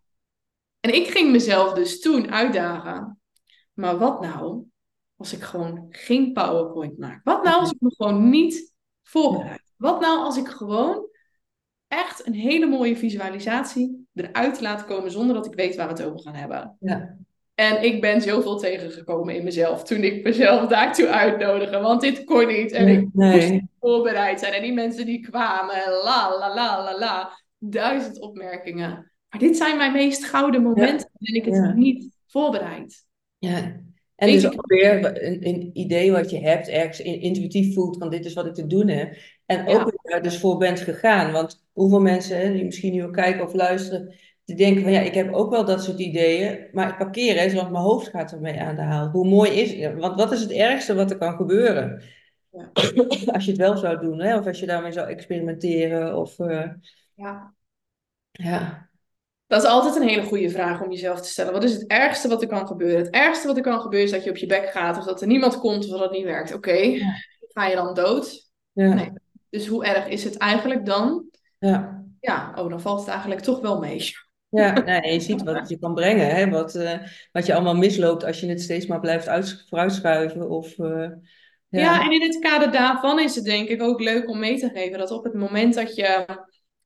En 0.80 0.96
ik 0.96 1.08
ging 1.08 1.32
mezelf 1.32 1.74
dus 1.74 2.00
toen 2.00 2.32
uitdagen. 2.32 3.22
Maar 3.74 3.98
wat 3.98 4.22
nou 4.22 4.66
als 5.16 5.34
ik 5.34 5.42
gewoon 5.42 5.86
geen 5.90 6.34
PowerPoint 6.34 6.98
maak? 6.98 7.22
Wat 7.24 7.44
nou 7.44 7.60
als 7.60 7.72
ik 7.72 7.80
me 7.80 7.94
gewoon 7.96 8.30
niet 8.30 8.74
voorbereid? 9.04 9.74
Wat 9.78 10.02
nou 10.02 10.20
als 10.20 10.38
ik 10.38 10.48
gewoon 10.48 11.08
echt 11.88 12.28
een 12.28 12.34
hele 12.34 12.66
mooie 12.66 12.98
visualisatie 12.98 14.08
eruit 14.14 14.62
laat 14.62 14.86
komen 14.86 15.12
zonder 15.12 15.36
dat 15.36 15.46
ik 15.46 15.54
weet 15.54 15.76
waar 15.76 15.88
we 15.88 15.94
het 15.94 16.04
over 16.04 16.20
gaan 16.20 16.36
hebben? 16.36 16.78
Ja. 16.80 17.18
En 17.56 17.84
ik 17.84 18.02
ben 18.02 18.22
zoveel 18.22 18.58
tegengekomen 18.58 19.36
in 19.36 19.44
mezelf 19.44 19.84
toen 19.84 20.04
ik 20.04 20.24
mezelf 20.24 20.68
daartoe 20.70 21.08
uitnodigde. 21.08 21.80
Want 21.80 22.02
dit 22.02 22.24
kon 22.24 22.48
niet. 22.48 22.72
En 22.72 22.88
ik 22.88 23.00
moest 23.14 23.16
Nee. 23.50 23.70
voorbereid 23.80 24.40
zijn. 24.40 24.54
En 24.54 24.62
die 24.62 24.74
mensen 24.74 25.06
die 25.06 25.20
kwamen. 25.30 25.76
en 25.76 25.92
La, 25.92 26.38
la, 26.40 26.54
la, 26.54 26.84
la, 26.84 26.98
la. 27.00 27.30
Duizend 27.58 28.20
opmerkingen. 28.20 28.90
Maar 29.30 29.40
dit 29.40 29.58
zijn 29.58 29.78
mijn 29.78 29.92
meest 29.92 30.24
gouden 30.26 30.62
momenten. 30.62 31.10
waarin 31.20 31.36
ik 31.42 31.46
het 31.46 31.56
Ja. 31.56 31.74
niet 31.74 32.10
voorbereid. 32.28 33.06
Ja. 33.38 33.82
En 34.16 34.32
dus 34.32 34.46
ook 34.46 34.66
weer 34.72 35.24
een, 35.26 35.48
een 35.48 35.70
idee 35.74 36.12
wat 36.12 36.30
je 36.30 36.40
hebt, 36.40 36.68
ergens 36.68 37.00
in- 37.00 37.22
intuïtief 37.22 37.74
voelt 37.74 37.98
van 37.98 38.10
dit 38.10 38.26
is 38.26 38.34
wat 38.34 38.46
ik 38.46 38.54
te 38.54 38.68
doen 38.68 38.88
heb. 38.88 39.16
En 39.46 39.60
ook 39.68 39.78
Ja. 39.78 39.84
weer 39.84 40.00
daar 40.02 40.22
dus 40.22 40.38
voor 40.40 40.58
bent 40.58 40.80
gegaan. 40.80 41.32
Want 41.32 41.64
hoeveel 41.72 42.02
mensen 42.02 42.38
hè, 42.40 42.54
die 42.54 42.64
misschien 42.66 42.94
nu 42.94 43.04
ook 43.04 43.14
kijken 43.14 43.46
of 43.46 43.54
luisteren, 43.54 44.16
die 44.46 44.56
denken 44.56 44.84
van 44.84 44.92
ja, 44.92 45.00
ik 45.00 45.14
heb 45.14 45.34
ook 45.34 45.50
wel 45.50 45.66
dat 45.66 45.84
soort 45.84 46.00
ideeën, 46.00 46.68
maar 46.72 46.90
ik 46.90 46.98
parkeer 46.98 47.40
hè, 47.40 47.54
want 47.54 47.72
mijn 47.72 47.84
hoofd 47.84 48.08
gaat 48.08 48.32
ermee 48.32 48.62
aan 48.62 48.76
de 48.76 48.82
haal. 48.82 49.08
Hoe 49.10 49.28
mooi 49.28 49.52
is 49.52 49.74
het? 49.74 50.00
Want 50.00 50.16
wat 50.16 50.32
is 50.32 50.42
het 50.42 50.52
ergste 50.52 50.96
wat 50.96 51.12
er 51.12 51.18
kan 51.18 51.36
gebeuren? 51.36 52.04
Ja. 52.50 52.70
Als 53.34 53.46
je 53.46 53.52
het 53.52 53.60
wel 53.60 53.78
zou 53.78 54.00
doen, 54.00 54.20
hè? 54.20 54.38
Of 54.38 54.46
als 54.46 54.60
je 54.60 54.66
daarmee 54.66 54.92
zou 54.92 55.08
experimenteren. 55.08 56.18
Of, 56.18 56.40
eh, 56.40 56.70
Ja. 57.16 57.54
ja. 58.32 58.90
Dat 59.48 59.64
is 59.64 59.70
altijd 59.70 59.96
een 59.96 60.08
hele 60.08 60.24
goede 60.24 60.50
vraag 60.50 60.82
om 60.82 60.92
jezelf 60.92 61.22
te 61.22 61.30
stellen. 61.30 61.54
Wat 61.54 61.64
is 61.64 61.74
het 61.74 61.88
ergste 61.88 62.28
wat 62.28 62.42
er 62.42 62.48
kan 62.48 62.68
gebeuren? 62.68 62.98
Het 62.98 63.14
ergste 63.14 63.48
wat 63.48 63.58
er 63.58 63.64
kan 63.64 63.82
gebeuren 63.82 64.08
is 64.08 64.14
dat 64.14 64.24
je 64.24 64.30
op 64.30 64.38
je 64.38 64.46
bek 64.46 64.70
gaat. 64.70 64.98
Of 64.98 65.06
dat 65.06 65.22
er 65.22 65.28
niemand 65.28 65.60
komt 65.60 65.84
of 65.84 65.90
dat 65.90 66.00
het 66.00 66.12
niet 66.12 66.24
werkt. 66.24 66.54
Oké, 66.54 66.98
ga 67.40 67.68
je 67.68 67.76
dan 67.76 67.94
dood? 67.94 68.50
Ja. 68.72 68.94
Nee. 68.94 69.12
Dus 69.50 69.68
hoe 69.68 69.86
erg 69.86 70.08
is 70.08 70.24
het 70.24 70.38
eigenlijk 70.38 70.86
dan? 70.86 71.26
Ja. 71.60 72.04
Ja, 72.20 72.54
oh, 72.56 72.70
dan 72.70 72.82
valt 72.82 73.00
het 73.00 73.10
eigenlijk 73.10 73.42
toch 73.42 73.62
wel 73.62 73.80
mee. 73.80 74.14
Ja, 74.54 74.80
nou, 74.80 75.08
je 75.08 75.20
ziet 75.20 75.44
wat 75.44 75.56
het 75.56 75.70
je 75.70 75.80
kan 75.80 75.94
brengen, 75.94 76.36
hè? 76.36 76.50
Wat, 76.50 76.76
eh, 76.76 77.00
wat 77.32 77.46
je 77.46 77.54
allemaal 77.54 77.76
misloopt 77.76 78.24
als 78.24 78.40
je 78.40 78.48
het 78.48 78.62
steeds 78.62 78.86
maar 78.86 79.00
blijft 79.00 79.28
uit, 79.28 79.66
vooruitschuiven. 79.70 80.50
Of, 80.50 80.80
eh, 80.80 81.10
ja. 81.70 81.80
Ja, 81.80 82.04
en 82.04 82.12
in 82.12 82.22
het 82.22 82.40
kader 82.40 82.72
daarvan 82.72 83.20
is 83.20 83.36
het 83.36 83.46
denk 83.46 83.70
ik 83.70 83.82
ook 83.82 84.02
leuk 84.02 84.30
om 84.30 84.40
mee 84.40 84.60
te 84.60 84.70
geven 84.74 85.00
dat 85.00 85.12
op 85.12 85.24
het 85.24 85.34
moment 85.34 85.74
dat 85.74 85.96
je. 85.96 86.26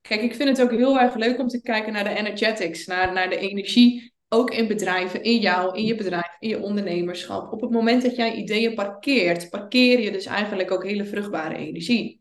Kijk, 0.01 0.21
ik 0.21 0.35
vind 0.35 0.49
het 0.49 0.61
ook 0.61 0.71
heel 0.71 0.99
erg 0.99 1.15
leuk 1.15 1.39
om 1.39 1.47
te 1.47 1.61
kijken 1.61 1.93
naar 1.93 2.03
de 2.03 2.15
energetics, 2.15 2.85
naar, 2.85 3.13
naar 3.13 3.29
de 3.29 3.37
energie 3.37 4.15
ook 4.29 4.51
in 4.51 4.67
bedrijven, 4.67 5.23
in 5.23 5.39
jou, 5.39 5.77
in 5.77 5.85
je 5.85 5.95
bedrijf, 5.95 6.35
in 6.39 6.49
je 6.49 6.61
ondernemerschap. 6.61 7.51
Op 7.51 7.61
het 7.61 7.69
moment 7.69 8.01
dat 8.01 8.15
jij 8.15 8.33
ideeën 8.33 8.73
parkeert, 8.73 9.49
parkeer 9.49 9.99
je 9.99 10.11
dus 10.11 10.25
eigenlijk 10.25 10.71
ook 10.71 10.83
hele 10.83 11.05
vruchtbare 11.05 11.55
energie. 11.55 12.19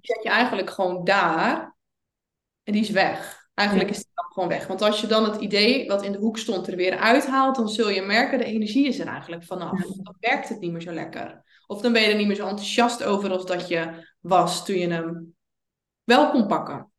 Zet 0.00 0.22
je 0.22 0.28
eigenlijk 0.28 0.70
gewoon 0.70 1.04
daar 1.04 1.76
en 2.62 2.72
die 2.72 2.82
is 2.82 2.90
weg. 2.90 3.39
Eigenlijk 3.54 3.90
is 3.90 3.96
die 3.96 4.12
dan 4.14 4.32
gewoon 4.32 4.48
weg. 4.48 4.66
Want 4.66 4.82
als 4.82 5.00
je 5.00 5.06
dan 5.06 5.24
het 5.24 5.40
idee 5.40 5.86
wat 5.86 6.02
in 6.02 6.12
de 6.12 6.18
hoek 6.18 6.38
stond 6.38 6.66
er 6.66 6.76
weer 6.76 6.96
uithaalt, 6.96 7.56
dan 7.56 7.68
zul 7.68 7.90
je 7.90 8.02
merken, 8.02 8.38
de 8.38 8.44
energie 8.44 8.86
is 8.86 8.98
er 8.98 9.06
eigenlijk 9.06 9.44
vanaf. 9.44 9.80
Dan 9.80 10.16
werkt 10.20 10.48
het 10.48 10.60
niet 10.60 10.72
meer 10.72 10.80
zo 10.80 10.92
lekker. 10.92 11.42
Of 11.66 11.80
dan 11.80 11.92
ben 11.92 12.02
je 12.02 12.08
er 12.08 12.16
niet 12.16 12.26
meer 12.26 12.36
zo 12.36 12.46
enthousiast 12.46 13.02
over 13.04 13.30
als 13.30 13.46
dat 13.46 13.68
je 13.68 14.08
was 14.20 14.64
toen 14.64 14.76
je 14.76 14.88
hem 14.88 15.34
wel 16.04 16.30
kon 16.30 16.46
pakken. 16.46 16.90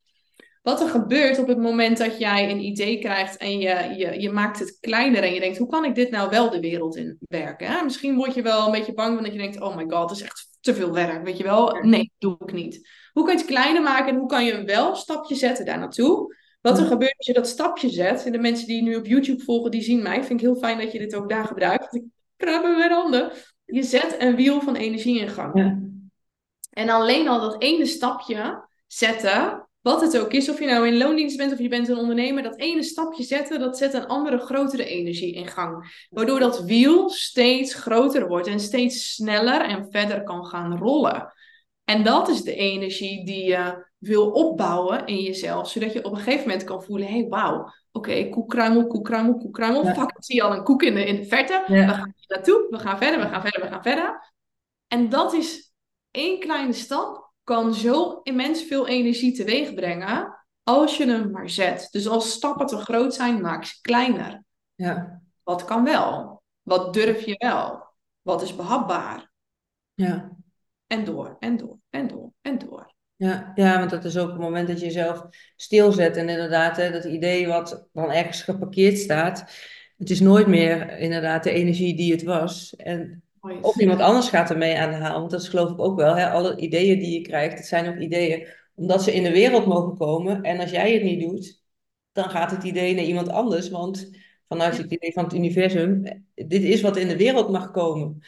Wat 0.61 0.81
er 0.81 0.89
gebeurt 0.89 1.39
op 1.39 1.47
het 1.47 1.57
moment 1.57 1.97
dat 1.97 2.19
jij 2.19 2.51
een 2.51 2.63
idee 2.63 2.99
krijgt 2.99 3.37
en 3.37 3.59
je, 3.59 3.93
je, 3.97 4.21
je 4.21 4.29
maakt 4.29 4.59
het 4.59 4.77
kleiner 4.79 5.23
en 5.23 5.33
je 5.33 5.39
denkt, 5.39 5.57
hoe 5.57 5.67
kan 5.67 5.85
ik 5.85 5.95
dit 5.95 6.11
nou 6.11 6.29
wel 6.29 6.49
de 6.49 6.59
wereld 6.59 6.95
in 6.95 7.17
werken? 7.19 7.67
Hè? 7.67 7.83
Misschien 7.83 8.15
word 8.15 8.33
je 8.33 8.41
wel 8.41 8.65
een 8.65 8.71
beetje 8.71 8.93
bang 8.93 9.13
van 9.13 9.23
dat 9.23 9.33
je 9.33 9.39
denkt, 9.39 9.61
oh 9.61 9.75
my 9.75 9.85
god, 9.87 10.09
het 10.09 10.19
is 10.19 10.25
echt 10.25 10.47
te 10.59 10.73
veel 10.73 10.93
werk, 10.93 11.23
weet 11.23 11.37
je 11.37 11.43
wel? 11.43 11.77
Nee, 11.81 12.11
doe 12.17 12.37
ik 12.39 12.53
niet. 12.53 12.89
Hoe 13.11 13.23
kan 13.23 13.33
je 13.33 13.39
het 13.39 13.49
kleiner 13.49 13.81
maken 13.81 14.13
en 14.13 14.19
hoe 14.19 14.27
kan 14.27 14.45
je 14.45 14.63
wel 14.63 14.89
een 14.89 14.95
stapje 14.95 15.35
zetten 15.35 15.65
daar 15.65 15.79
naartoe? 15.79 16.35
Wat 16.61 16.79
er 16.79 16.85
gebeurt 16.85 17.17
als 17.17 17.27
je 17.27 17.33
dat 17.33 17.47
stapje 17.47 17.89
zet, 17.89 18.25
en 18.25 18.31
de 18.31 18.37
mensen 18.37 18.67
die 18.67 18.81
nu 18.81 18.95
op 18.95 19.05
YouTube 19.05 19.43
volgen, 19.43 19.71
die 19.71 19.81
zien 19.81 20.01
mij, 20.01 20.23
vind 20.23 20.39
ik 20.41 20.45
heel 20.45 20.55
fijn 20.55 20.77
dat 20.77 20.91
je 20.91 20.99
dit 20.99 21.15
ook 21.15 21.29
daar 21.29 21.45
gebruikt. 21.45 21.91
want 21.91 22.03
Ik 22.03 22.09
krab 22.37 22.63
in 22.63 22.77
mijn 22.77 22.91
handen. 22.91 23.31
Je 23.65 23.83
zet 23.83 24.15
een 24.19 24.35
wiel 24.35 24.61
van 24.61 24.75
energie 24.75 25.19
in 25.19 25.29
gang. 25.29 25.57
Ja. 25.57 25.79
En 26.69 26.89
alleen 26.89 27.27
al 27.27 27.39
dat 27.39 27.61
ene 27.61 27.85
stapje 27.85 28.67
zetten, 28.87 29.67
wat 29.81 30.01
het 30.01 30.17
ook 30.17 30.31
is, 30.31 30.49
of 30.49 30.59
je 30.59 30.65
nou 30.65 30.87
in 30.87 30.97
loondienst 30.97 31.37
bent 31.37 31.51
of 31.51 31.59
je 31.59 31.67
bent 31.67 31.87
een 31.87 31.97
ondernemer, 31.97 32.43
dat 32.43 32.59
ene 32.59 32.83
stapje 32.83 33.23
zetten, 33.23 33.59
dat 33.59 33.77
zet 33.77 33.93
een 33.93 34.07
andere, 34.07 34.37
grotere 34.37 34.85
energie 34.85 35.33
in 35.33 35.47
gang. 35.47 36.05
Waardoor 36.09 36.39
dat 36.39 36.63
wiel 36.63 37.09
steeds 37.09 37.73
groter 37.73 38.27
wordt 38.27 38.47
en 38.47 38.59
steeds 38.59 39.13
sneller 39.13 39.61
en 39.61 39.87
verder 39.89 40.23
kan 40.23 40.45
gaan 40.45 40.77
rollen. 40.77 41.33
En 41.83 42.03
dat 42.03 42.27
is 42.27 42.41
de 42.41 42.55
energie 42.55 43.25
die 43.25 43.43
je 43.43 43.89
wil 43.97 44.31
opbouwen 44.31 45.05
in 45.05 45.19
jezelf, 45.19 45.69
zodat 45.69 45.93
je 45.93 46.03
op 46.03 46.11
een 46.11 46.17
gegeven 46.17 46.47
moment 46.47 46.63
kan 46.63 46.83
voelen, 46.83 47.07
hé, 47.07 47.19
hey, 47.19 47.27
wauw, 47.27 47.73
oké, 47.91 48.29
koekkruimel, 48.29 48.87
koekkruimel, 48.87 49.37
koekkruimel. 49.37 49.85
Ja. 49.85 49.93
Fuck, 49.93 50.09
ik 50.09 50.23
zie 50.23 50.43
al 50.43 50.53
een 50.53 50.63
koek 50.63 50.83
in 50.83 50.93
de, 50.93 51.05
in 51.05 51.15
de 51.15 51.25
verte. 51.25 51.63
Ja. 51.67 51.85
We 51.85 51.93
gaan 51.93 52.13
hier 52.15 52.25
naartoe, 52.27 52.67
we 52.69 52.79
gaan 52.79 52.97
verder, 52.97 53.19
we 53.19 53.27
gaan 53.27 53.41
verder, 53.41 53.61
we 53.61 53.67
gaan 53.67 53.83
verder. 53.83 54.33
En 54.87 55.09
dat 55.09 55.33
is 55.33 55.73
één 56.11 56.39
kleine 56.39 56.73
stap, 56.73 57.33
kan 57.43 57.73
zo 57.73 58.19
immens 58.23 58.63
veel 58.63 58.87
energie 58.87 59.33
teweeg 59.33 59.73
brengen 59.73 60.43
als 60.63 60.97
je 60.97 61.05
hem 61.05 61.31
maar 61.31 61.49
zet. 61.49 61.87
Dus 61.91 62.07
als 62.07 62.31
stappen 62.31 62.65
te 62.65 62.77
groot 62.77 63.13
zijn, 63.13 63.41
maak 63.41 63.65
ze 63.65 63.81
kleiner. 63.81 64.43
Ja. 64.75 65.21
Wat 65.43 65.65
kan 65.65 65.83
wel? 65.83 66.41
Wat 66.61 66.93
durf 66.93 67.25
je 67.25 67.35
wel? 67.37 67.89
Wat 68.21 68.41
is 68.41 68.55
behapbaar? 68.55 69.31
Ja. 69.93 70.31
En 70.91 71.05
door, 71.05 71.35
en 71.39 71.57
door, 71.57 71.77
en 71.89 72.07
door, 72.07 72.31
en 72.41 72.57
door. 72.57 72.93
Ja, 73.15 73.51
ja, 73.55 73.77
want 73.77 73.89
dat 73.89 74.05
is 74.05 74.17
ook 74.17 74.29
het 74.29 74.39
moment 74.39 74.67
dat 74.67 74.79
je 74.79 74.85
jezelf 74.85 75.27
stilzet. 75.55 76.17
En 76.17 76.29
inderdaad, 76.29 76.77
hè, 76.77 76.91
dat 76.91 77.03
idee 77.03 77.47
wat 77.47 77.87
dan 77.93 78.11
ergens 78.11 78.41
geparkeerd 78.41 78.97
staat, 78.97 79.45
het 79.97 80.09
is 80.09 80.19
nooit 80.19 80.47
meer 80.47 80.97
inderdaad 80.97 81.43
de 81.43 81.51
energie 81.51 81.95
die 81.95 82.11
het 82.11 82.23
was. 82.23 82.75
En 82.75 83.23
of 83.61 83.79
iemand 83.79 83.99
anders 83.99 84.29
gaat 84.29 84.49
ermee 84.49 84.77
aan 84.77 84.89
de 84.89 84.95
haal, 84.95 85.19
want 85.19 85.31
dat 85.31 85.41
is 85.41 85.49
geloof 85.49 85.71
ik 85.71 85.79
ook 85.79 85.95
wel. 85.95 86.15
Hè? 86.15 86.29
Alle 86.29 86.55
ideeën 86.55 86.99
die 86.99 87.19
je 87.19 87.21
krijgt, 87.21 87.57
het 87.57 87.67
zijn 87.67 87.87
ook 87.87 87.99
ideeën 87.99 88.47
omdat 88.75 89.03
ze 89.03 89.13
in 89.13 89.23
de 89.23 89.31
wereld 89.31 89.65
mogen 89.65 89.97
komen. 89.97 90.41
En 90.41 90.59
als 90.59 90.71
jij 90.71 90.93
het 90.93 91.03
niet 91.03 91.21
doet, 91.21 91.63
dan 92.11 92.29
gaat 92.29 92.51
het 92.51 92.63
idee 92.63 92.95
naar 92.95 93.03
iemand 93.03 93.29
anders. 93.29 93.69
Want 93.69 94.09
vanuit 94.47 94.77
het 94.77 94.91
idee 94.91 95.13
van 95.13 95.23
het 95.23 95.33
universum, 95.33 96.03
dit 96.33 96.63
is 96.63 96.81
wat 96.81 96.97
in 96.97 97.07
de 97.07 97.17
wereld 97.17 97.49
mag 97.49 97.71
komen. 97.71 98.23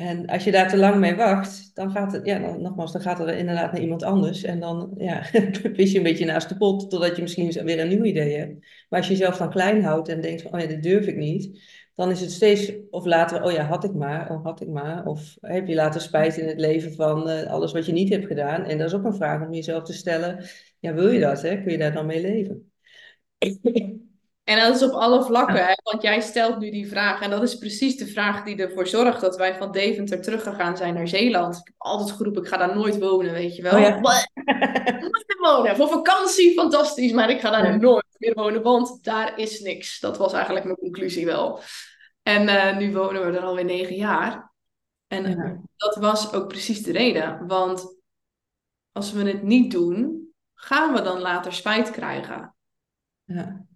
En 0.00 0.26
als 0.26 0.44
je 0.44 0.50
daar 0.50 0.68
te 0.68 0.76
lang 0.76 0.96
mee 0.96 1.14
wacht, 1.14 1.70
dan 1.74 1.90
gaat 1.90 2.12
het, 2.12 2.26
ja, 2.26 2.38
nogmaals, 2.38 2.92
dan 2.92 3.00
gaat 3.00 3.18
het 3.18 3.28
inderdaad 3.28 3.72
naar 3.72 3.80
iemand 3.80 4.02
anders. 4.02 4.42
En 4.42 4.60
dan, 4.60 4.94
ja, 4.98 5.22
vis 5.74 5.92
je 5.92 5.98
een 5.98 6.04
beetje 6.04 6.24
naast 6.24 6.48
de 6.48 6.56
pot, 6.56 6.90
totdat 6.90 7.16
je 7.16 7.22
misschien 7.22 7.64
weer 7.64 7.80
een 7.80 7.88
nieuw 7.88 8.04
idee 8.04 8.36
hebt. 8.36 8.52
Maar 8.88 8.98
als 8.98 9.08
je 9.08 9.14
jezelf 9.16 9.36
dan 9.36 9.50
klein 9.50 9.84
houdt 9.84 10.08
en 10.08 10.20
denkt 10.20 10.42
van, 10.42 10.52
oh 10.52 10.60
ja, 10.60 10.66
dit 10.66 10.82
durf 10.82 11.06
ik 11.06 11.16
niet, 11.16 11.60
dan 11.94 12.10
is 12.10 12.20
het 12.20 12.30
steeds, 12.30 12.72
of 12.90 13.04
later, 13.04 13.42
oh 13.42 13.52
ja, 13.52 13.64
had 13.64 13.84
ik 13.84 13.94
maar, 13.94 14.30
oh 14.30 14.44
had 14.44 14.60
ik 14.60 14.68
maar. 14.68 15.06
Of 15.06 15.36
heb 15.40 15.66
je 15.66 15.74
later 15.74 16.00
spijt 16.00 16.36
in 16.36 16.48
het 16.48 16.60
leven 16.60 16.92
van 16.92 17.28
eh, 17.28 17.50
alles 17.50 17.72
wat 17.72 17.86
je 17.86 17.92
niet 17.92 18.08
hebt 18.10 18.26
gedaan. 18.26 18.64
En 18.64 18.78
dat 18.78 18.86
is 18.86 18.94
ook 18.94 19.04
een 19.04 19.14
vraag 19.14 19.46
om 19.46 19.54
jezelf 19.54 19.82
te 19.82 19.92
stellen, 19.92 20.44
ja, 20.78 20.94
wil 20.94 21.08
je 21.08 21.20
dat, 21.20 21.42
hè? 21.42 21.62
Kun 21.62 21.72
je 21.72 21.78
daar 21.78 21.92
dan 21.92 22.06
mee 22.06 22.20
leven? 22.20 22.72
En 24.44 24.58
dat 24.58 24.74
is 24.74 24.82
op 24.82 24.92
alle 24.92 25.24
vlakken, 25.24 25.66
hè? 25.66 25.72
want 25.82 26.02
jij 26.02 26.20
stelt 26.20 26.58
nu 26.58 26.70
die 26.70 26.88
vraag. 26.88 27.20
En 27.22 27.30
dat 27.30 27.42
is 27.42 27.58
precies 27.58 27.96
de 27.96 28.06
vraag 28.06 28.44
die 28.44 28.56
ervoor 28.56 28.86
zorgt 28.86 29.20
dat 29.20 29.36
wij 29.36 29.54
van 29.56 29.72
Deventer 29.72 30.22
teruggegaan 30.22 30.76
zijn 30.76 30.94
naar 30.94 31.08
Zeeland. 31.08 31.56
Ik 31.56 31.64
heb 31.66 31.74
altijd 31.78 32.10
geroepen, 32.10 32.42
ik 32.42 32.48
ga 32.48 32.56
daar 32.56 32.74
nooit 32.74 32.98
wonen, 32.98 33.32
weet 33.32 33.56
je 33.56 33.62
wel. 33.62 33.72
Oh 33.72 33.80
ja. 33.80 33.98
Nooit 35.00 35.36
wonen. 35.38 35.76
Voor 35.76 35.88
vakantie, 35.88 36.52
fantastisch, 36.52 37.12
maar 37.12 37.30
ik 37.30 37.40
ga 37.40 37.50
daar 37.50 37.66
Ja. 37.70 37.76
nooit 37.76 38.16
meer 38.18 38.34
wonen, 38.34 38.62
want 38.62 39.04
daar 39.04 39.38
is 39.38 39.60
niks. 39.60 40.00
Dat 40.00 40.16
was 40.16 40.32
eigenlijk 40.32 40.64
mijn 40.64 40.76
conclusie 40.76 41.26
wel. 41.26 41.60
En 42.22 42.48
eh, 42.48 42.76
nu 42.76 42.92
wonen 42.92 43.26
we 43.32 43.38
er 43.38 43.44
alweer 43.44 43.64
negen 43.64 43.96
jaar. 43.96 44.52
En 45.06 45.30
Ja. 45.30 45.60
dat 45.76 45.96
was 45.96 46.32
ook 46.32 46.48
precies 46.48 46.82
de 46.82 46.92
reden. 46.92 47.46
Want 47.46 47.96
als 48.92 49.12
we 49.12 49.24
het 49.28 49.42
niet 49.42 49.70
doen, 49.70 50.28
gaan 50.54 50.92
we 50.92 51.02
dan 51.02 51.20
later 51.20 51.52
spijt 51.52 51.90
krijgen. 51.90 52.54
Ja. 53.24 53.68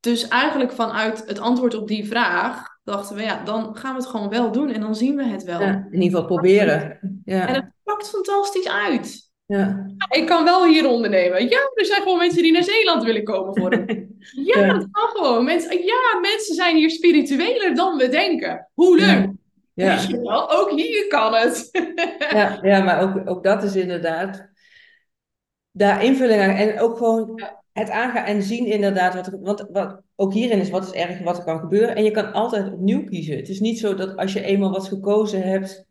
Dus 0.00 0.28
eigenlijk 0.28 0.72
vanuit 0.72 1.22
het 1.26 1.38
antwoord 1.38 1.74
op 1.74 1.88
die 1.88 2.06
vraag 2.08 2.66
dachten 2.84 3.16
we, 3.16 3.22
ja, 3.22 3.44
dan 3.44 3.76
gaan 3.76 3.92
we 3.94 4.00
het 4.00 4.08
gewoon 4.10 4.28
wel 4.28 4.52
doen 4.52 4.70
en 4.70 4.80
dan 4.80 4.94
zien 4.94 5.16
we 5.16 5.24
het 5.24 5.42
wel. 5.42 5.60
Ja, 5.60 5.86
in 5.90 6.02
ieder 6.02 6.08
geval 6.20 6.24
proberen. 6.24 6.98
En 7.00 7.22
Ja, 7.24 7.46
het 7.46 7.70
pakt 7.82 8.08
fantastisch 8.08 8.68
uit. 8.68 9.30
ja. 9.46 9.86
Ik 10.10 10.26
kan 10.26 10.44
wel 10.44 10.66
hier 10.66 10.86
ondernemen. 10.88 11.48
Ja, 11.48 11.58
er 11.74 11.84
zijn 11.84 12.02
gewoon 12.02 12.18
mensen 12.18 12.42
die 12.42 12.52
naar 12.52 12.62
Zeeland 12.62 13.02
willen 13.02 13.24
komen 13.24 13.56
voor 13.60 13.72
een. 13.72 14.06
Ja, 14.44 14.60
Ja. 14.60 14.72
dat 14.72 14.86
kan 14.90 15.08
gewoon. 15.08 15.44
Mensen, 15.44 15.78
ja, 15.84 16.18
mensen 16.20 16.54
zijn 16.54 16.76
hier 16.76 16.90
spiritueler 16.90 17.74
dan 17.74 17.96
we 17.96 18.08
denken. 18.08 18.68
Hoe 18.74 18.98
leuk. 18.98 19.30
Ja. 19.74 19.98
Ook 20.48 20.70
hier 20.70 21.06
kan 21.06 21.34
het. 21.34 21.68
Ja, 22.30 22.58
ja, 22.62 22.82
maar 22.82 23.02
ook, 23.02 23.30
ook 23.30 23.44
dat 23.44 23.62
is 23.62 23.76
inderdaad 23.76 24.48
daar 25.70 26.04
invulling 26.04 26.40
aan. 26.42 26.50
En 26.50 26.80
ook 26.80 26.96
gewoon 26.96 27.42
het 27.78 27.90
aangaan 27.90 28.24
en 28.24 28.42
zien 28.42 28.66
inderdaad 28.66 29.14
wat, 29.14 29.26
er- 29.26 29.40
wat, 29.40 29.68
wat 29.72 30.02
ook 30.16 30.32
hierin 30.32 30.60
is, 30.60 30.70
wat 30.70 30.84
is 30.84 30.92
erg, 30.92 31.18
wat 31.18 31.38
er 31.38 31.44
kan 31.44 31.58
gebeuren. 31.58 31.96
En 31.96 32.04
je 32.04 32.10
kan 32.10 32.32
altijd 32.32 32.72
opnieuw 32.72 33.04
kiezen. 33.04 33.36
Het 33.36 33.48
is 33.48 33.60
niet 33.60 33.78
zo 33.78 33.94
dat 33.94 34.16
als 34.16 34.32
je 34.32 34.42
eenmaal 34.42 34.70
wat 34.70 34.88
gekozen 34.88 35.42
hebt, 35.42 35.86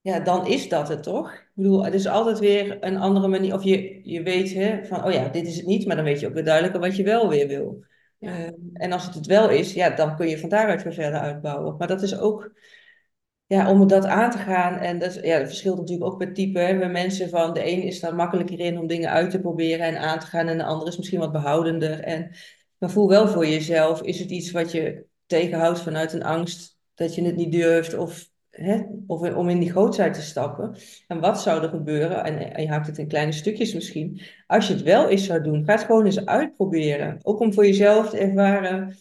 ja, 0.00 0.20
dan 0.20 0.46
is 0.46 0.68
dat 0.68 0.88
het 0.88 1.02
toch? 1.02 1.32
Ik 1.32 1.50
bedoel, 1.54 1.84
het 1.84 1.94
is 1.94 2.06
altijd 2.06 2.38
weer 2.38 2.76
een 2.84 2.96
andere 2.96 3.28
manier. 3.28 3.54
Of 3.54 3.64
je, 3.64 4.00
je 4.02 4.22
weet 4.22 4.54
hè, 4.54 4.84
van, 4.84 5.04
oh 5.04 5.12
ja, 5.12 5.28
dit 5.28 5.46
is 5.46 5.56
het 5.56 5.66
niet, 5.66 5.86
maar 5.86 5.96
dan 5.96 6.04
weet 6.04 6.20
je 6.20 6.26
ook 6.26 6.34
weer 6.34 6.44
duidelijker 6.44 6.80
wat 6.80 6.96
je 6.96 7.02
wel 7.02 7.28
weer 7.28 7.48
wil. 7.48 7.84
Ja. 8.18 8.28
Eh, 8.28 8.52
en 8.72 8.92
als 8.92 9.04
het 9.04 9.14
het 9.14 9.26
wel 9.26 9.50
is, 9.50 9.72
ja, 9.72 9.90
dan 9.90 10.16
kun 10.16 10.28
je 10.28 10.38
van 10.38 10.48
daaruit 10.48 10.82
weer 10.82 10.92
verder 10.92 11.20
uitbouwen. 11.20 11.76
Maar 11.78 11.88
dat 11.88 12.02
is 12.02 12.18
ook 12.18 12.52
ja, 13.50 13.70
om 13.70 13.86
dat 13.86 14.06
aan 14.06 14.30
te 14.30 14.38
gaan. 14.38 14.78
En 14.78 14.98
dat, 14.98 15.14
ja, 15.22 15.38
dat 15.38 15.46
verschilt 15.46 15.78
natuurlijk 15.78 16.12
ook 16.12 16.18
per 16.18 16.32
type. 16.32 16.58
Hè. 16.58 16.78
Bij 16.78 16.90
mensen 16.90 17.28
van 17.28 17.54
de 17.54 17.66
een 17.66 17.82
is 17.82 18.00
daar 18.00 18.14
makkelijker 18.14 18.60
in 18.60 18.78
om 18.78 18.86
dingen 18.86 19.10
uit 19.10 19.30
te 19.30 19.40
proberen 19.40 19.86
en 19.86 19.98
aan 19.98 20.18
te 20.18 20.26
gaan. 20.26 20.48
En 20.48 20.58
de 20.58 20.64
ander 20.64 20.88
is 20.88 20.96
misschien 20.96 21.18
wat 21.18 21.32
behoudender. 21.32 22.00
En, 22.00 22.30
maar 22.78 22.90
voel 22.90 23.08
wel 23.08 23.28
voor 23.28 23.46
jezelf, 23.46 24.02
is 24.02 24.18
het 24.18 24.30
iets 24.30 24.50
wat 24.50 24.72
je 24.72 25.04
tegenhoudt 25.26 25.80
vanuit 25.80 26.12
een 26.12 26.22
angst 26.22 26.78
dat 26.94 27.14
je 27.14 27.22
het 27.22 27.36
niet 27.36 27.52
durft 27.52 27.96
of, 27.96 28.28
hè, 28.50 28.82
of 29.06 29.34
om 29.34 29.48
in 29.48 29.58
die 29.58 29.70
grootheid 29.70 30.14
te 30.14 30.22
stappen. 30.22 30.76
En 31.06 31.20
wat 31.20 31.40
zou 31.40 31.62
er 31.62 31.68
gebeuren? 31.68 32.24
En, 32.24 32.54
en 32.54 32.62
je 32.62 32.68
haakt 32.68 32.86
het 32.86 32.98
in 32.98 33.08
kleine 33.08 33.32
stukjes 33.32 33.74
misschien. 33.74 34.20
Als 34.46 34.66
je 34.66 34.74
het 34.74 34.82
wel 34.82 35.08
eens 35.08 35.24
zou 35.24 35.42
doen, 35.42 35.64
ga 35.64 35.72
het 35.72 35.84
gewoon 35.84 36.04
eens 36.04 36.26
uitproberen. 36.26 37.18
Ook 37.22 37.40
om 37.40 37.54
voor 37.54 37.66
jezelf 37.66 38.10
te 38.10 38.18
ervaren 38.18 38.96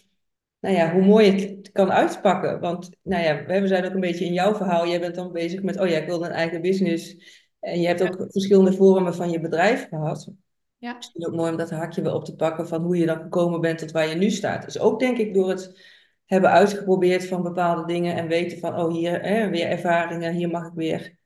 nou 0.59 0.75
ja, 0.75 0.93
hoe 0.93 1.05
mooi 1.05 1.31
het 1.31 1.71
kan 1.71 1.91
uitpakken. 1.91 2.59
Want 2.59 2.89
nou 3.01 3.23
ja, 3.23 3.45
we 3.61 3.67
zijn 3.67 3.85
ook 3.85 3.93
een 3.93 3.99
beetje 3.99 4.25
in 4.25 4.33
jouw 4.33 4.55
verhaal. 4.55 4.87
Jij 4.87 4.99
bent 4.99 5.15
dan 5.15 5.31
bezig 5.31 5.61
met, 5.61 5.79
oh 5.79 5.87
ja, 5.87 5.97
ik 5.97 6.05
wil 6.05 6.25
een 6.25 6.31
eigen 6.31 6.61
business. 6.61 7.15
En 7.59 7.81
je 7.81 7.87
hebt 7.87 8.01
ook 8.01 8.25
verschillende 8.31 8.73
vormen 8.73 9.15
van 9.15 9.29
je 9.29 9.39
bedrijf 9.39 9.87
gehad. 9.89 10.29
Ja. 10.77 10.93
Misschien 10.93 11.27
ook 11.27 11.35
mooi 11.35 11.51
om 11.51 11.57
dat 11.57 11.69
haakje 11.69 12.01
wel 12.01 12.15
op 12.15 12.25
te 12.25 12.35
pakken 12.35 12.67
van 12.67 12.81
hoe 12.81 12.97
je 12.97 13.05
dan 13.05 13.21
gekomen 13.21 13.61
bent 13.61 13.77
tot 13.77 13.91
waar 13.91 14.07
je 14.07 14.15
nu 14.15 14.29
staat. 14.29 14.65
Dus 14.65 14.79
ook 14.79 14.99
denk 14.99 15.17
ik 15.17 15.33
door 15.33 15.49
het 15.49 15.79
hebben 16.25 16.49
uitgeprobeerd 16.49 17.27
van 17.27 17.43
bepaalde 17.43 17.85
dingen 17.85 18.15
en 18.15 18.27
weten 18.27 18.59
van, 18.59 18.79
oh 18.79 18.91
hier, 18.91 19.21
hè, 19.21 19.49
weer 19.49 19.67
ervaringen, 19.67 20.33
hier 20.33 20.49
mag 20.49 20.67
ik 20.67 20.73
weer 20.75 21.17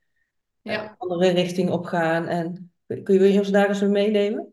Ja. 0.61 0.83
een 0.83 0.95
andere 0.97 1.29
richting 1.29 1.69
op 1.69 1.85
gaan. 1.85 2.27
En 2.27 2.71
kun 3.03 3.23
je 3.31 3.39
ons 3.39 3.51
daar 3.51 3.67
eens 3.67 3.81
mee 3.81 3.89
meenemen? 3.89 4.52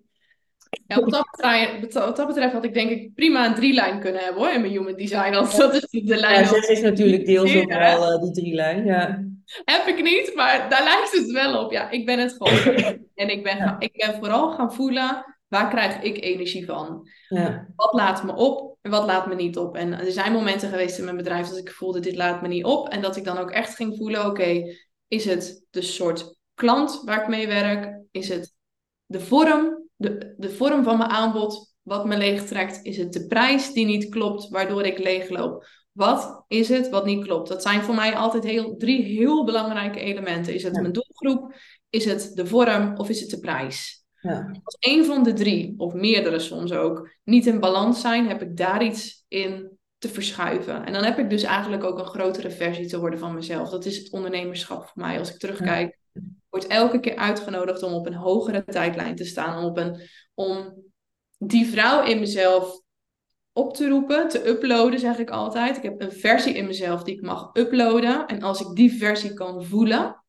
Ja, 0.86 1.00
wat 1.00 1.10
dat, 1.10 1.28
betreft, 1.30 1.94
wat 1.94 2.16
dat 2.16 2.26
betreft 2.26 2.52
had 2.52 2.64
ik 2.64 2.74
denk 2.74 2.90
ik 2.90 3.14
prima 3.14 3.46
een 3.46 3.54
drie 3.54 3.72
lijn 3.72 4.00
kunnen 4.00 4.22
hebben 4.22 4.42
hoor, 4.42 4.52
in 4.52 4.60
mijn 4.60 4.72
human 4.72 4.96
design. 4.96 5.32
Want 5.32 5.56
dat 5.56 5.74
is 5.74 6.02
de 6.04 6.16
lijn 6.16 6.40
Ja, 6.40 6.46
zes 6.46 6.68
is 6.68 6.80
natuurlijk 6.80 7.26
deels 7.26 7.56
ook 7.56 7.72
wel 7.72 8.12
eh, 8.12 8.22
die 8.22 8.32
drie 8.32 8.54
lijn. 8.54 8.84
Ja. 8.84 9.24
Heb 9.64 9.86
ik 9.86 10.02
niet, 10.02 10.32
maar 10.34 10.66
daar 10.68 10.84
lijkt 10.84 11.12
het 11.12 11.30
wel 11.30 11.64
op. 11.64 11.72
Ja, 11.72 11.90
ik 11.90 12.06
ben 12.06 12.18
het 12.18 12.36
gewoon. 12.38 12.78
En 13.14 13.28
ik 13.28 13.42
ben, 13.42 13.76
ik 13.78 13.92
ben 13.92 14.14
vooral 14.14 14.50
gaan 14.50 14.74
voelen 14.74 15.24
Waar 15.50 15.70
krijg 15.70 16.02
ik 16.02 16.24
energie 16.24 16.64
van? 16.64 17.08
Ja. 17.28 17.66
Wat 17.76 17.92
laat 17.92 18.24
me 18.24 18.34
op 18.34 18.76
en 18.80 18.90
wat 18.90 19.04
laat 19.04 19.26
me 19.26 19.34
niet 19.34 19.56
op? 19.56 19.76
En 19.76 19.92
er 19.92 20.12
zijn 20.12 20.32
momenten 20.32 20.68
geweest 20.68 20.98
in 20.98 21.04
mijn 21.04 21.16
bedrijf 21.16 21.48
dat 21.48 21.58
ik 21.58 21.70
voelde, 21.70 22.00
dit 22.00 22.16
laat 22.16 22.42
me 22.42 22.48
niet 22.48 22.64
op. 22.64 22.88
En 22.88 23.02
dat 23.02 23.16
ik 23.16 23.24
dan 23.24 23.38
ook 23.38 23.50
echt 23.50 23.74
ging 23.74 23.96
voelen, 23.96 24.26
oké, 24.26 24.76
is 25.08 25.24
het 25.24 25.64
de 25.70 25.82
soort 25.82 26.36
klant 26.54 27.02
waar 27.04 27.22
ik 27.22 27.28
mee 27.28 27.46
werk? 27.46 28.00
Is 28.10 28.28
het 28.28 28.54
de 29.06 29.20
vorm, 29.20 29.79
de, 30.00 30.34
de 30.36 30.50
vorm 30.50 30.84
van 30.84 30.98
mijn 30.98 31.10
aanbod 31.10 31.74
wat 31.82 32.06
me 32.06 32.16
leegtrekt? 32.16 32.80
Is 32.82 32.96
het 32.96 33.12
de 33.12 33.26
prijs 33.26 33.72
die 33.72 33.86
niet 33.86 34.08
klopt, 34.08 34.48
waardoor 34.48 34.82
ik 34.82 34.98
leegloop? 34.98 35.66
Wat 35.92 36.44
is 36.48 36.68
het 36.68 36.88
wat 36.88 37.04
niet 37.04 37.24
klopt? 37.24 37.48
Dat 37.48 37.62
zijn 37.62 37.82
voor 37.82 37.94
mij 37.94 38.16
altijd 38.16 38.44
heel, 38.44 38.76
drie 38.76 39.02
heel 39.02 39.44
belangrijke 39.44 40.00
elementen. 40.00 40.54
Is 40.54 40.62
het 40.62 40.74
Ja. 40.74 40.80
mijn 40.80 40.92
doelgroep? 40.92 41.54
Is 41.90 42.04
het 42.04 42.30
de 42.34 42.46
vorm 42.46 42.96
of 42.96 43.08
is 43.08 43.20
het 43.20 43.30
de 43.30 43.38
prijs? 43.38 44.04
Ja. 44.20 44.50
Als 44.62 44.76
één 44.78 45.04
van 45.04 45.22
de 45.22 45.32
drie, 45.32 45.74
of 45.76 45.92
meerdere 45.92 46.38
soms 46.38 46.72
ook, 46.72 47.10
niet 47.24 47.46
in 47.46 47.60
balans 47.60 48.00
zijn, 48.00 48.28
heb 48.28 48.42
ik 48.42 48.56
daar 48.56 48.84
iets 48.84 49.24
in 49.28 49.78
te 49.98 50.08
verschuiven. 50.08 50.84
En 50.84 50.92
dan 50.92 51.04
heb 51.04 51.18
ik 51.18 51.30
dus 51.30 51.42
eigenlijk 51.42 51.84
ook 51.84 51.98
een 51.98 52.04
grotere 52.04 52.50
versie 52.50 52.86
te 52.86 53.00
worden 53.00 53.18
van 53.18 53.34
mezelf. 53.34 53.70
Dat 53.70 53.84
is 53.84 53.96
het 53.96 54.10
ondernemerschap 54.10 54.82
voor 54.84 55.02
mij. 55.02 55.18
Als 55.18 55.30
ik 55.32 55.38
terugkijk, 55.38 55.99
word 56.50 56.66
elke 56.66 57.00
keer 57.00 57.16
uitgenodigd 57.16 57.82
om 57.82 57.92
op 57.92 58.06
een 58.06 58.14
hogere 58.14 58.64
tijdlijn 58.64 59.16
te 59.16 59.24
staan. 59.24 59.58
Om, 59.58 59.64
op 59.64 59.76
een, 59.76 60.00
om 60.34 60.74
die 61.38 61.66
vrouw 61.66 62.04
in 62.04 62.18
mezelf 62.18 62.80
op 63.52 63.74
te 63.74 63.88
roepen, 63.88 64.28
te 64.28 64.48
uploaden, 64.48 65.00
zeg 65.00 65.18
ik 65.18 65.30
altijd. 65.30 65.76
Ik 65.76 65.82
heb 65.82 66.00
een 66.00 66.12
versie 66.12 66.54
in 66.54 66.66
mezelf 66.66 67.02
die 67.02 67.14
ik 67.14 67.22
mag 67.22 67.50
uploaden. 67.52 68.26
En 68.26 68.42
als 68.42 68.60
ik 68.60 68.76
die 68.76 68.92
versie 68.92 69.34
kan 69.34 69.64
voelen 69.64 70.24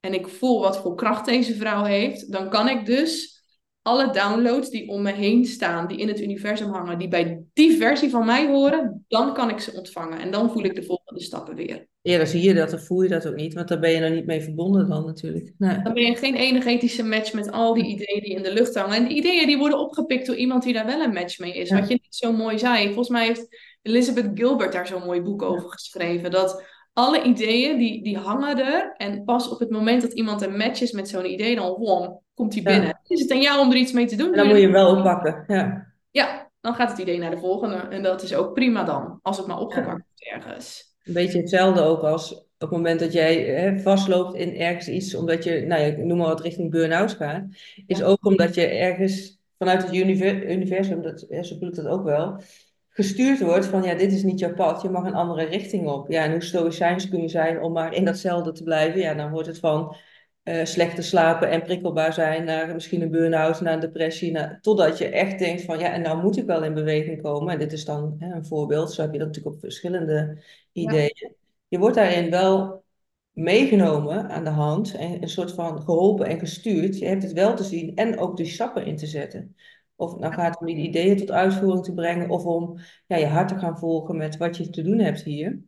en 0.00 0.14
ik 0.14 0.28
voel 0.28 0.60
wat 0.60 0.78
voor 0.78 0.94
kracht 0.94 1.24
deze 1.24 1.54
vrouw 1.54 1.84
heeft, 1.84 2.32
dan 2.32 2.50
kan 2.50 2.68
ik 2.68 2.86
dus 2.86 3.42
alle 3.82 4.10
downloads 4.12 4.70
die 4.70 4.88
om 4.88 5.02
me 5.02 5.12
heen 5.12 5.44
staan, 5.44 5.86
die 5.86 5.98
in 5.98 6.08
het 6.08 6.20
universum 6.20 6.70
hangen, 6.70 6.98
die 6.98 7.08
bij 7.08 7.44
die 7.52 7.76
versie 7.76 8.10
van 8.10 8.24
mij 8.26 8.46
horen, 8.46 9.04
dan 9.08 9.34
kan 9.34 9.50
ik 9.50 9.58
ze 9.58 9.72
ontvangen. 9.72 10.18
En 10.18 10.30
dan 10.30 10.50
voel 10.50 10.64
ik 10.64 10.74
de 10.74 10.82
volgende 10.82 11.22
stappen 11.22 11.54
weer. 11.54 11.88
Eerder 12.04 12.26
zie 12.26 12.42
je 12.42 12.54
dat, 12.54 12.70
dan 12.70 12.78
voel 12.80 13.02
je 13.02 13.08
dat 13.08 13.26
ook 13.26 13.34
niet, 13.34 13.54
want 13.54 13.68
daar 13.68 13.78
ben 13.78 13.90
je 13.90 13.98
er 14.00 14.10
niet 14.10 14.26
mee 14.26 14.40
verbonden 14.42 14.88
dan 14.88 15.06
natuurlijk. 15.06 15.52
Nee. 15.58 15.82
Dan 15.82 15.92
ben 15.94 16.02
je 16.02 16.16
geen 16.16 16.34
energetische 16.34 17.04
match 17.04 17.32
met 17.32 17.50
al 17.50 17.74
die 17.74 17.84
ideeën 17.84 18.20
die 18.20 18.34
in 18.34 18.42
de 18.42 18.52
lucht 18.52 18.74
hangen. 18.74 18.96
En 18.96 19.08
die 19.08 19.16
ideeën 19.16 19.46
die 19.46 19.58
worden 19.58 19.78
opgepikt 19.78 20.26
door 20.26 20.36
iemand 20.36 20.62
die 20.62 20.72
daar 20.72 20.86
wel 20.86 21.00
een 21.00 21.12
match 21.12 21.38
mee 21.38 21.54
is. 21.54 21.68
Ja. 21.68 21.78
Wat 21.78 21.88
je 21.88 21.94
niet 22.02 22.14
zo 22.14 22.32
mooi 22.32 22.58
zei. 22.58 22.84
Volgens 22.86 23.08
mij 23.08 23.26
heeft 23.26 23.46
Elizabeth 23.82 24.30
Gilbert 24.34 24.72
daar 24.72 24.86
zo'n 24.86 25.04
mooi 25.04 25.20
boek 25.20 25.42
over 25.42 25.70
geschreven. 25.70 26.30
Dat 26.30 26.64
alle 26.92 27.22
ideeën 27.22 27.78
die, 27.78 28.02
die 28.02 28.18
hangen 28.18 28.58
er. 28.66 28.94
En 28.96 29.24
pas 29.24 29.48
op 29.48 29.58
het 29.58 29.70
moment 29.70 30.02
dat 30.02 30.12
iemand 30.12 30.42
een 30.42 30.56
match 30.56 30.80
is 30.80 30.92
met 30.92 31.08
zo'n 31.08 31.30
idee, 31.30 31.54
dan 31.54 31.72
wom, 31.78 32.20
komt 32.34 32.52
die 32.52 32.62
Ja. 32.62 32.70
binnen. 32.70 33.00
Is 33.06 33.20
het 33.20 33.30
aan 33.32 33.40
jou 33.42 33.60
om 33.60 33.70
er 33.70 33.76
iets 33.76 33.92
mee 33.92 34.06
te 34.06 34.16
doen? 34.16 34.30
En 34.30 34.36
dan 34.36 34.46
moet 34.46 34.56
je 34.56 34.62
hem 34.62 34.72
wel 34.72 34.96
oppakken. 34.96 35.44
Ja. 35.46 35.92
Ja, 36.10 36.50
dan 36.60 36.74
gaat 36.74 36.90
het 36.90 36.98
idee 36.98 37.18
naar 37.18 37.30
de 37.30 37.38
volgende. 37.38 37.76
En 37.76 38.02
dat 38.02 38.22
is 38.22 38.34
ook 38.34 38.54
prima 38.54 38.84
dan. 38.84 39.18
Als 39.22 39.36
het 39.36 39.46
maar 39.46 39.58
opgepakt 39.58 39.90
wordt 39.90 40.44
ergens. 40.44 40.92
Een 41.04 41.12
beetje 41.12 41.38
hetzelfde 41.38 41.82
ook 41.82 42.02
als 42.02 42.32
op 42.34 42.70
het 42.70 42.70
moment 42.70 43.00
dat 43.00 43.12
jij 43.12 43.36
hè, 43.36 43.78
vastloopt 43.78 44.34
in 44.34 44.56
ergens 44.56 44.88
iets, 44.88 45.14
omdat 45.14 45.44
je, 45.44 45.60
nou 45.66 45.82
ja, 45.82 46.04
noem 46.04 46.18
maar 46.18 46.26
wat 46.26 46.40
richting 46.40 46.70
burn-out 46.70 47.12
gaat, 47.12 47.44
is 47.86 47.98
Ja. 47.98 48.04
ook 48.04 48.26
omdat 48.26 48.54
je 48.54 48.66
ergens 48.66 49.38
vanuit 49.58 49.82
het 49.82 49.94
univer- 49.94 50.50
universum, 50.50 51.02
dat, 51.02 51.26
hè, 51.28 51.42
zo 51.42 51.56
voel 51.58 51.68
ik 51.68 51.74
dat 51.74 51.86
ook 51.86 52.04
wel, 52.04 52.40
gestuurd 52.88 53.40
wordt 53.40 53.66
van 53.66 53.82
ja, 53.82 53.94
dit 53.94 54.12
is 54.12 54.22
niet 54.22 54.38
jouw 54.38 54.54
pad, 54.54 54.82
je 54.82 54.88
mag 54.88 55.04
een 55.04 55.14
andere 55.14 55.44
richting 55.44 55.88
op. 55.88 56.10
Ja, 56.10 56.24
en 56.24 56.30
hoe 56.30 56.42
stoïcijns 56.42 57.08
kun 57.08 57.20
je 57.22 57.28
zijn 57.28 57.60
om 57.62 57.72
maar 57.72 57.94
in 57.94 58.04
datzelfde 58.04 58.52
te 58.52 58.62
blijven? 58.62 59.00
Ja, 59.00 59.14
dan 59.14 59.30
wordt 59.30 59.46
het 59.48 59.58
van 59.58 59.96
eh 60.44 60.64
slecht 60.64 60.96
te 60.96 61.02
slapen 61.02 61.50
en 61.50 61.62
prikkelbaar 61.62 62.12
zijn 62.12 62.44
naar 62.44 62.74
misschien 62.74 63.02
een 63.02 63.10
burn-out, 63.10 63.60
naar 63.60 63.74
een 63.74 63.80
depressie, 63.80 64.32
naar, 64.32 64.58
totdat 64.60 64.98
je 64.98 65.08
echt 65.08 65.38
denkt 65.38 65.62
van 65.62 65.78
ja, 65.78 65.92
en 65.92 66.02
nou 66.02 66.22
moet 66.22 66.36
ik 66.36 66.46
wel 66.46 66.64
in 66.64 66.74
beweging 66.74 67.22
komen. 67.22 67.52
En 67.52 67.58
dit 67.58 67.72
is 67.72 67.84
dan 67.84 68.16
hè, 68.18 68.34
een 68.34 68.46
voorbeeld, 68.46 68.92
zo 68.92 69.02
heb 69.02 69.12
je 69.12 69.18
dat 69.18 69.26
natuurlijk 69.26 69.54
op 69.54 69.60
verschillende 69.60 70.42
ideeën. 70.72 71.34
Je 71.68 71.78
wordt 71.78 71.96
daarin 71.96 72.30
wel 72.30 72.84
meegenomen 73.32 74.28
aan 74.30 74.44
de 74.44 74.50
hand 74.50 74.94
en 74.94 75.22
een 75.22 75.28
soort 75.28 75.52
van 75.52 75.82
geholpen 75.82 76.26
en 76.26 76.38
gestuurd. 76.38 76.98
Je 76.98 77.06
hebt 77.06 77.22
het 77.22 77.32
wel 77.32 77.54
te 77.54 77.64
zien 77.64 77.96
en 77.96 78.18
ook 78.18 78.36
die 78.36 78.46
stappen 78.46 78.86
in 78.86 78.96
te 78.96 79.06
zetten. 79.06 79.56
Of 79.96 80.10
het 80.10 80.20
nou 80.20 80.32
gaat 80.32 80.60
om 80.60 80.66
die 80.66 80.76
ideeën 80.76 81.16
tot 81.16 81.30
uitvoering 81.30 81.84
te 81.84 81.94
brengen 81.94 82.30
of 82.30 82.44
om 82.44 82.78
ja, 83.06 83.16
je 83.16 83.26
hart 83.26 83.48
te 83.48 83.58
gaan 83.58 83.78
volgen 83.78 84.16
met 84.16 84.36
wat 84.36 84.56
je 84.56 84.70
te 84.70 84.82
doen 84.82 84.98
hebt 84.98 85.22
hier. 85.22 85.62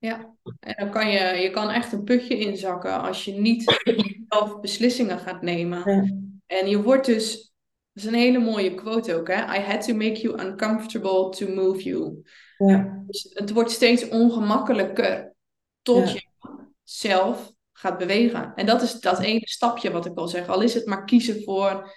Ja, 0.00 0.34
en 0.60 0.74
dan 0.76 0.90
kan 0.90 1.10
je, 1.10 1.18
je 1.18 1.50
kan 1.50 1.70
echt 1.70 1.92
een 1.92 2.04
putje 2.04 2.38
inzakken 2.38 3.00
als 3.00 3.24
je 3.24 3.32
niet 3.32 3.80
zelf 4.28 4.60
beslissingen 4.60 5.18
gaat 5.18 5.42
nemen. 5.42 5.92
Ja. 5.94 6.04
En 6.46 6.68
je 6.68 6.82
wordt 6.82 7.06
dus, 7.06 7.52
dat 7.92 8.04
is 8.04 8.04
een 8.04 8.14
hele 8.14 8.38
mooie 8.38 8.74
quote 8.74 9.14
ook, 9.14 9.28
hè? 9.28 9.56
I 9.56 9.60
had 9.60 9.82
to 9.86 9.94
make 9.94 10.20
you 10.20 10.42
uncomfortable 10.46 11.28
to 11.30 11.48
move 11.54 11.82
you. 11.82 12.22
Ja, 12.58 13.02
Dus 13.06 13.30
het 13.32 13.50
wordt 13.52 13.70
steeds 13.70 14.08
ongemakkelijker 14.08 15.34
tot 15.82 16.08
Ja. 16.08 16.14
je 16.14 16.22
zelf 16.82 17.52
gaat 17.72 17.98
bewegen. 17.98 18.52
En 18.54 18.66
dat 18.66 18.82
is 18.82 19.00
dat 19.00 19.18
ene 19.20 19.48
stapje 19.48 19.90
wat 19.90 20.06
ik 20.06 20.18
al 20.18 20.28
zeg. 20.28 20.48
Al 20.48 20.60
is 20.60 20.74
het 20.74 20.86
maar 20.86 21.04
kiezen 21.04 21.42
voor 21.42 21.94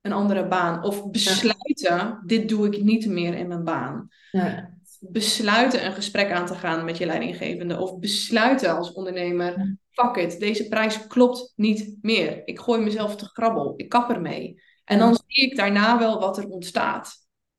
een 0.00 0.12
andere 0.12 0.48
baan. 0.48 0.82
Of 0.84 1.10
besluiten, 1.10 2.22
dit 2.26 2.48
doe 2.48 2.66
ik 2.66 2.82
niet 2.82 3.06
meer 3.06 3.34
in 3.34 3.48
mijn 3.48 3.64
baan. 3.64 4.08
ja, 4.30 4.72
Besluiten 5.08 5.86
een 5.86 5.92
gesprek 5.92 6.30
aan 6.30 6.46
te 6.46 6.54
gaan 6.54 6.84
met 6.84 6.98
je 6.98 7.06
leidinggevende. 7.06 7.80
Of 7.80 7.98
besluiten 7.98 8.76
als 8.76 8.92
ondernemer, 8.92 9.78
fuck 9.90 10.16
it, 10.16 10.40
deze 10.40 10.68
prijs 10.68 11.06
klopt 11.06 11.52
niet 11.56 11.96
meer. 12.00 12.42
Ik 12.44 12.58
gooi 12.60 12.82
mezelf 12.82 13.16
te 13.16 13.24
grabbel, 13.24 13.74
ik 13.76 13.88
kap 13.88 14.10
ermee. 14.10 14.62
En 14.84 14.98
dan 14.98 15.18
zie 15.26 15.50
ik 15.50 15.56
daarna 15.56 15.98
wel 15.98 16.20
wat 16.20 16.38
er 16.38 16.48
ontstaat. 16.48 17.14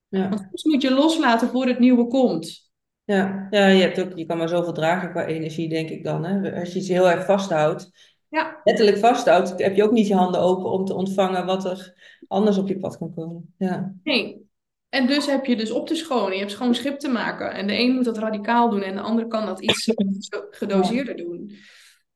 ja. 0.07 0.29
Want 0.29 0.39
soms 0.41 0.63
moet 0.63 0.81
je 0.81 0.91
loslaten 0.93 1.47
voor 1.49 1.65
het 1.65 1.79
nieuwe 1.79 2.07
komt. 2.07 2.63
Ja, 3.03 3.47
ja 3.49 3.67
je, 3.67 3.81
hebt 3.81 3.99
ook, 4.01 4.17
je 4.17 4.25
kan 4.25 4.37
maar 4.37 4.49
zoveel 4.49 4.73
dragen 4.73 5.11
qua 5.11 5.25
energie, 5.25 5.69
denk 5.69 5.89
ik 5.89 6.03
dan. 6.03 6.25
Hè? 6.25 6.59
Als 6.59 6.73
je 6.73 6.79
iets 6.79 6.87
heel 6.87 7.09
erg 7.09 7.25
vasthoudt, 7.25 7.91
Ja. 8.29 8.61
letterlijk 8.63 8.97
vasthoudt, 8.97 9.53
heb 9.61 9.75
je 9.75 9.83
ook 9.83 9.91
niet 9.91 10.07
je 10.07 10.15
handen 10.15 10.41
open 10.41 10.71
om 10.71 10.85
te 10.85 10.93
ontvangen 10.93 11.45
wat 11.45 11.65
er 11.65 11.93
anders 12.27 12.57
op 12.57 12.67
je 12.67 12.79
pad 12.79 12.97
kan 12.97 13.13
komen. 13.13 13.53
Ja, 13.57 13.93
Nee. 14.03 14.44
En 14.95 15.07
dus 15.07 15.25
heb 15.25 15.45
je 15.45 15.55
dus 15.55 15.71
op 15.71 15.87
te 15.87 15.95
schonen. 15.95 16.33
Je 16.33 16.39
hebt 16.39 16.51
schoon 16.51 16.75
schip 16.75 16.99
te 16.99 17.07
maken. 17.09 17.53
En 17.53 17.67
de 17.67 17.77
een 17.79 17.91
moet 17.95 18.05
dat 18.05 18.17
radicaal 18.17 18.69
doen 18.69 18.81
en 18.81 18.95
de 18.95 19.01
ander 19.01 19.27
kan 19.27 19.45
dat 19.45 19.61
iets 19.61 19.91
gedoseerder 20.49 21.15
doen. 21.15 21.51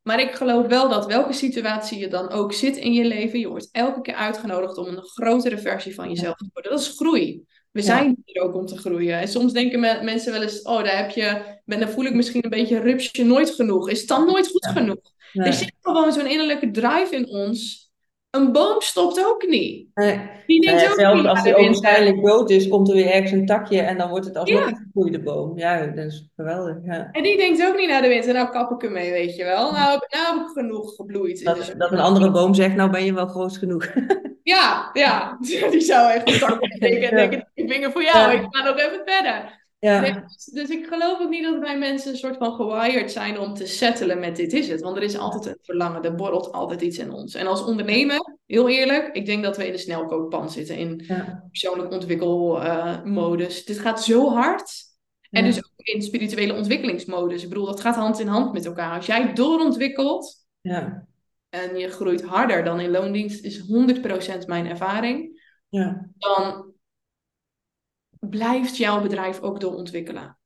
Maar 0.01 0.19
ik 0.19 0.31
geloof 0.31 0.67
wel 0.67 0.89
dat 0.89 1.05
welke 1.05 1.33
situatie 1.33 1.99
je 1.99 2.07
dan 2.07 2.29
ook 2.29 2.53
zit 2.53 2.77
in 2.77 2.93
je 2.93 3.05
leven, 3.05 3.39
je 3.39 3.47
wordt 3.47 3.69
elke 3.71 4.01
keer 4.01 4.13
uitgenodigd 4.13 4.77
om 4.77 4.85
een 4.87 5.03
grotere 5.03 5.57
versie 5.57 5.95
van 5.95 6.09
jezelf 6.09 6.35
te 6.35 6.49
worden. 6.53 6.71
Dat 6.71 6.81
is 6.81 6.93
groei. 6.95 7.43
We 7.71 7.79
Ja. 7.79 7.85
zijn 7.85 8.17
hier 8.25 8.41
ook 8.43 8.55
om 8.55 8.65
te 8.65 8.77
groeien. 8.77 9.19
En 9.19 9.27
soms 9.27 9.53
denken 9.53 9.79
me- 9.79 9.99
mensen 10.03 10.31
wel 10.31 10.41
eens, 10.41 10.61
oh, 10.61 10.83
daar 10.83 10.97
heb 10.97 11.09
je, 11.09 11.41
ben- 11.65 11.79
dan 11.79 11.89
voel 11.89 12.05
ik 12.05 12.13
misschien 12.13 12.43
een 12.43 12.49
beetje 12.49 12.79
rupsje 12.79 13.23
nooit 13.23 13.49
genoeg. 13.49 13.89
Is 13.89 13.99
het 13.99 14.07
dan 14.07 14.25
nooit 14.25 14.47
goed 14.47 14.65
Ja. 14.65 14.71
genoeg? 14.71 15.01
nee. 15.33 15.47
Er 15.47 15.53
zit 15.53 15.71
gewoon 15.81 16.13
zo'n 16.13 16.27
innerlijke 16.27 16.71
drive 16.71 17.15
in 17.15 17.27
ons. 17.27 17.88
Een 18.31 18.51
boom 18.51 18.81
stopt 18.81 19.25
ook 19.25 19.47
niet. 19.47 19.87
Nee. 19.93 20.19
Die 20.47 20.65
Nou 20.65 20.77
ja, 20.79 20.89
ook 20.89 20.99
zelfs 20.99 21.15
niet 21.21 21.29
als 21.29 21.41
wind. 21.41 21.55
ogenschijnlijk 21.55 22.25
dood 22.25 22.49
is, 22.49 22.67
komt 22.67 22.89
er 22.89 22.95
weer 22.95 23.11
ergens 23.11 23.31
een 23.31 23.45
takje 23.45 23.79
en 23.81 23.97
dan 23.97 24.09
wordt 24.09 24.25
het 24.25 24.37
alsnog 24.37 24.59
Ja. 24.61 24.67
een 24.67 24.75
gegroeide 24.75 25.19
boom. 25.19 25.57
Ja, 25.57 25.85
dat 25.85 26.05
is 26.05 26.29
geweldig. 26.35 26.75
Ja. 26.85 27.09
En 27.11 27.23
die 27.23 27.37
denkt 27.37 27.65
ook 27.67 27.77
niet 27.77 27.89
naar 27.89 28.01
de 28.01 28.07
wind. 28.07 28.25
En 28.27 28.33
nou 28.33 28.49
kap 28.49 28.71
ik 28.71 28.83
ermee, 28.83 29.11
weet 29.11 29.35
je 29.35 29.43
wel. 29.43 29.71
Nou, 29.71 29.91
heb- 29.91 30.07
nou 30.09 30.37
heb 30.37 30.47
ik 30.47 30.51
genoeg 30.53 30.95
gebloeid. 30.95 31.43
Dat, 31.43 31.73
dat 31.77 31.91
een 31.91 31.99
andere 31.99 32.31
boom 32.31 32.53
zegt, 32.53 32.75
nou 32.75 32.89
ben 32.89 33.05
je 33.05 33.13
wel 33.13 33.27
groot 33.27 33.57
genoeg. 33.57 33.85
Ja, 34.43 34.89
ja. 34.93 35.37
Die 35.71 35.81
zou 35.81 36.11
echt 36.11 36.33
een 36.33 36.39
tak 36.39 36.61
opsteken 36.61 37.09
en 37.09 37.15
denken, 37.15 37.49
ik 37.53 37.67
ben 37.67 37.81
er 37.81 37.91
voor 37.91 38.03
jou, 38.03 38.31
ik 38.33 38.45
ga 38.49 38.63
nog 38.63 38.77
even 38.79 39.01
verder. 39.05 39.58
Ja, 39.79 39.99
Nee, 39.99 40.13
dus, 40.13 40.45
dus 40.45 40.69
ik 40.69 40.85
geloof 40.85 41.19
ook 41.19 41.29
niet 41.29 41.43
dat 41.43 41.59
wij 41.59 41.77
mensen 41.77 42.11
een 42.11 42.17
soort 42.17 42.37
van 42.37 42.53
gewired 42.53 43.11
zijn 43.11 43.39
om 43.39 43.53
te 43.53 43.65
settelen 43.67 44.19
met 44.19 44.35
dit 44.35 44.53
is 44.53 44.67
het. 44.69 44.81
Want 44.81 44.97
er 44.97 45.03
is 45.03 45.17
altijd 45.17 45.45
een 45.45 45.57
verlangen, 45.61 46.03
er 46.03 46.15
borrelt 46.15 46.51
altijd 46.51 46.81
iets 46.81 46.97
in 46.97 47.11
ons. 47.11 47.35
En 47.35 47.47
als 47.47 47.63
ondernemer, 47.63 48.37
heel 48.45 48.69
eerlijk, 48.69 49.15
ik 49.15 49.25
denk 49.25 49.43
dat 49.43 49.57
we 49.57 49.67
in 49.67 49.73
een 49.73 49.79
snelkookpan 49.79 50.49
zitten 50.49 50.77
in 50.77 51.03
ja, 51.07 51.43
persoonlijk 51.49 51.91
ontwikkelmodus. 51.91 53.65
dit 53.65 53.79
gaat 53.79 54.03
zo 54.03 54.29
hard. 54.29 54.87
En 55.29 55.45
Ja. 55.45 55.49
dus 55.49 55.57
ook 55.57 55.71
in 55.75 56.01
spirituele 56.01 56.53
ontwikkelingsmodus. 56.53 57.43
Ik 57.43 57.49
bedoel, 57.49 57.65
dat 57.65 57.81
gaat 57.81 57.95
hand 57.95 58.19
in 58.19 58.27
hand 58.27 58.53
met 58.53 58.65
elkaar. 58.65 58.95
Als 58.95 59.05
jij 59.05 59.33
doorontwikkelt, 59.33 60.45
ja, 60.61 61.07
en 61.49 61.77
je 61.77 61.87
groeit 61.87 62.21
harder 62.21 62.63
dan 62.63 62.79
in 62.79 62.91
loondienst, 62.91 63.43
is 63.43 63.59
100% 63.59 64.45
mijn 64.47 64.65
ervaring, 64.65 65.41
ja, 65.69 66.09
dan 66.17 66.68
blijft 68.19 68.77
jouw 68.77 69.01
bedrijf 69.01 69.41
ook 69.41 69.59
doorontwikkelen. 69.59 70.37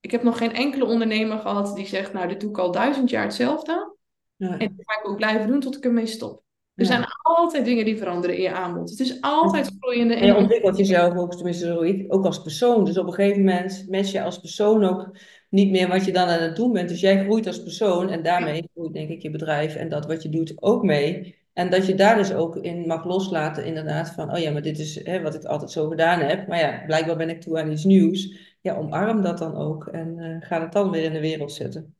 Ik 0.00 0.10
heb 0.10 0.22
nog 0.22 0.38
geen 0.38 0.52
enkele 0.54 0.84
ondernemer 0.84 1.38
gehad 1.38 1.76
die 1.76 1.86
zegt, 1.86 2.12
nou, 2.12 2.28
dit 2.28 2.40
doe 2.40 2.50
ik 2.50 2.58
al 2.58 2.72
duizend 2.72 3.10
jaar 3.10 3.22
hetzelfde. 3.24 3.96
ja. 4.36 4.48
En 4.58 4.74
dat 4.76 4.86
ga 4.86 5.00
ik 5.00 5.08
ook 5.08 5.16
blijven 5.16 5.46
doen 5.46 5.60
tot 5.60 5.76
ik 5.76 5.84
ermee 5.84 6.06
stop. 6.06 6.42
Er 6.74 6.84
Ja. 6.84 6.90
zijn 6.90 7.04
altijd 7.22 7.64
dingen 7.64 7.84
die 7.84 7.96
veranderen 7.96 8.36
in 8.36 8.42
je 8.42 8.52
aanbod. 8.52 8.90
Het 8.90 9.00
is 9.00 9.20
altijd 9.20 9.70
groeiende 9.80 10.14
En 10.14 10.26
je 10.26 10.36
ontwikkelt 10.36 10.76
jezelf 10.76 11.16
ook, 11.16 11.34
tenminste 11.34 12.04
ook 12.08 12.24
als 12.24 12.42
persoon. 12.42 12.84
Dus 12.84 12.98
op 12.98 13.06
een 13.06 13.12
gegeven 13.12 13.44
moment 13.44 13.86
match 13.88 14.12
je 14.12 14.22
als 14.22 14.38
persoon 14.40 14.84
ook 14.84 15.16
niet 15.50 15.70
meer 15.70 15.88
wat 15.88 16.04
je 16.04 16.12
dan 16.12 16.28
aan 16.28 16.42
het 16.42 16.56
doen 16.56 16.72
bent. 16.72 16.88
Dus 16.88 17.00
jij 17.00 17.24
groeit 17.24 17.46
als 17.46 17.62
persoon 17.62 18.08
en 18.10 18.22
daarmee 18.22 18.68
groeit 18.74 18.92
denk 18.92 19.08
ik 19.10 19.22
je 19.22 19.30
bedrijf 19.30 19.74
en 19.74 19.88
dat 19.88 20.06
wat 20.06 20.22
je 20.22 20.28
doet 20.28 20.62
ook 20.62 20.82
mee. 20.82 21.36
En 21.58 21.70
dat 21.70 21.86
je 21.86 21.94
daar 21.94 22.16
dus 22.16 22.32
ook 22.32 22.56
in 22.56 22.86
mag 22.86 23.04
loslaten, 23.04 23.64
inderdaad, 23.64 24.10
van, 24.10 24.32
oh 24.32 24.38
ja, 24.38 24.50
maar 24.50 24.62
dit 24.62 24.78
is 24.78 25.04
hè, 25.04 25.22
wat 25.22 25.34
ik 25.34 25.44
altijd 25.44 25.70
zo 25.70 25.88
gedaan 25.88 26.20
heb. 26.20 26.48
Maar 26.48 26.58
ja, 26.58 26.82
blijkbaar 26.86 27.16
ben 27.16 27.28
ik 27.28 27.40
toe 27.40 27.60
aan 27.60 27.70
iets 27.70 27.84
nieuws. 27.84 28.38
Ja, 28.60 28.76
omarm 28.76 29.22
dat 29.22 29.38
dan 29.38 29.56
ook 29.56 29.86
en 29.86 30.18
uh, 30.18 30.36
ga 30.40 30.60
het 30.60 30.72
dan 30.72 30.90
weer 30.90 31.02
in 31.02 31.12
de 31.12 31.20
wereld 31.20 31.52
zetten. 31.52 31.96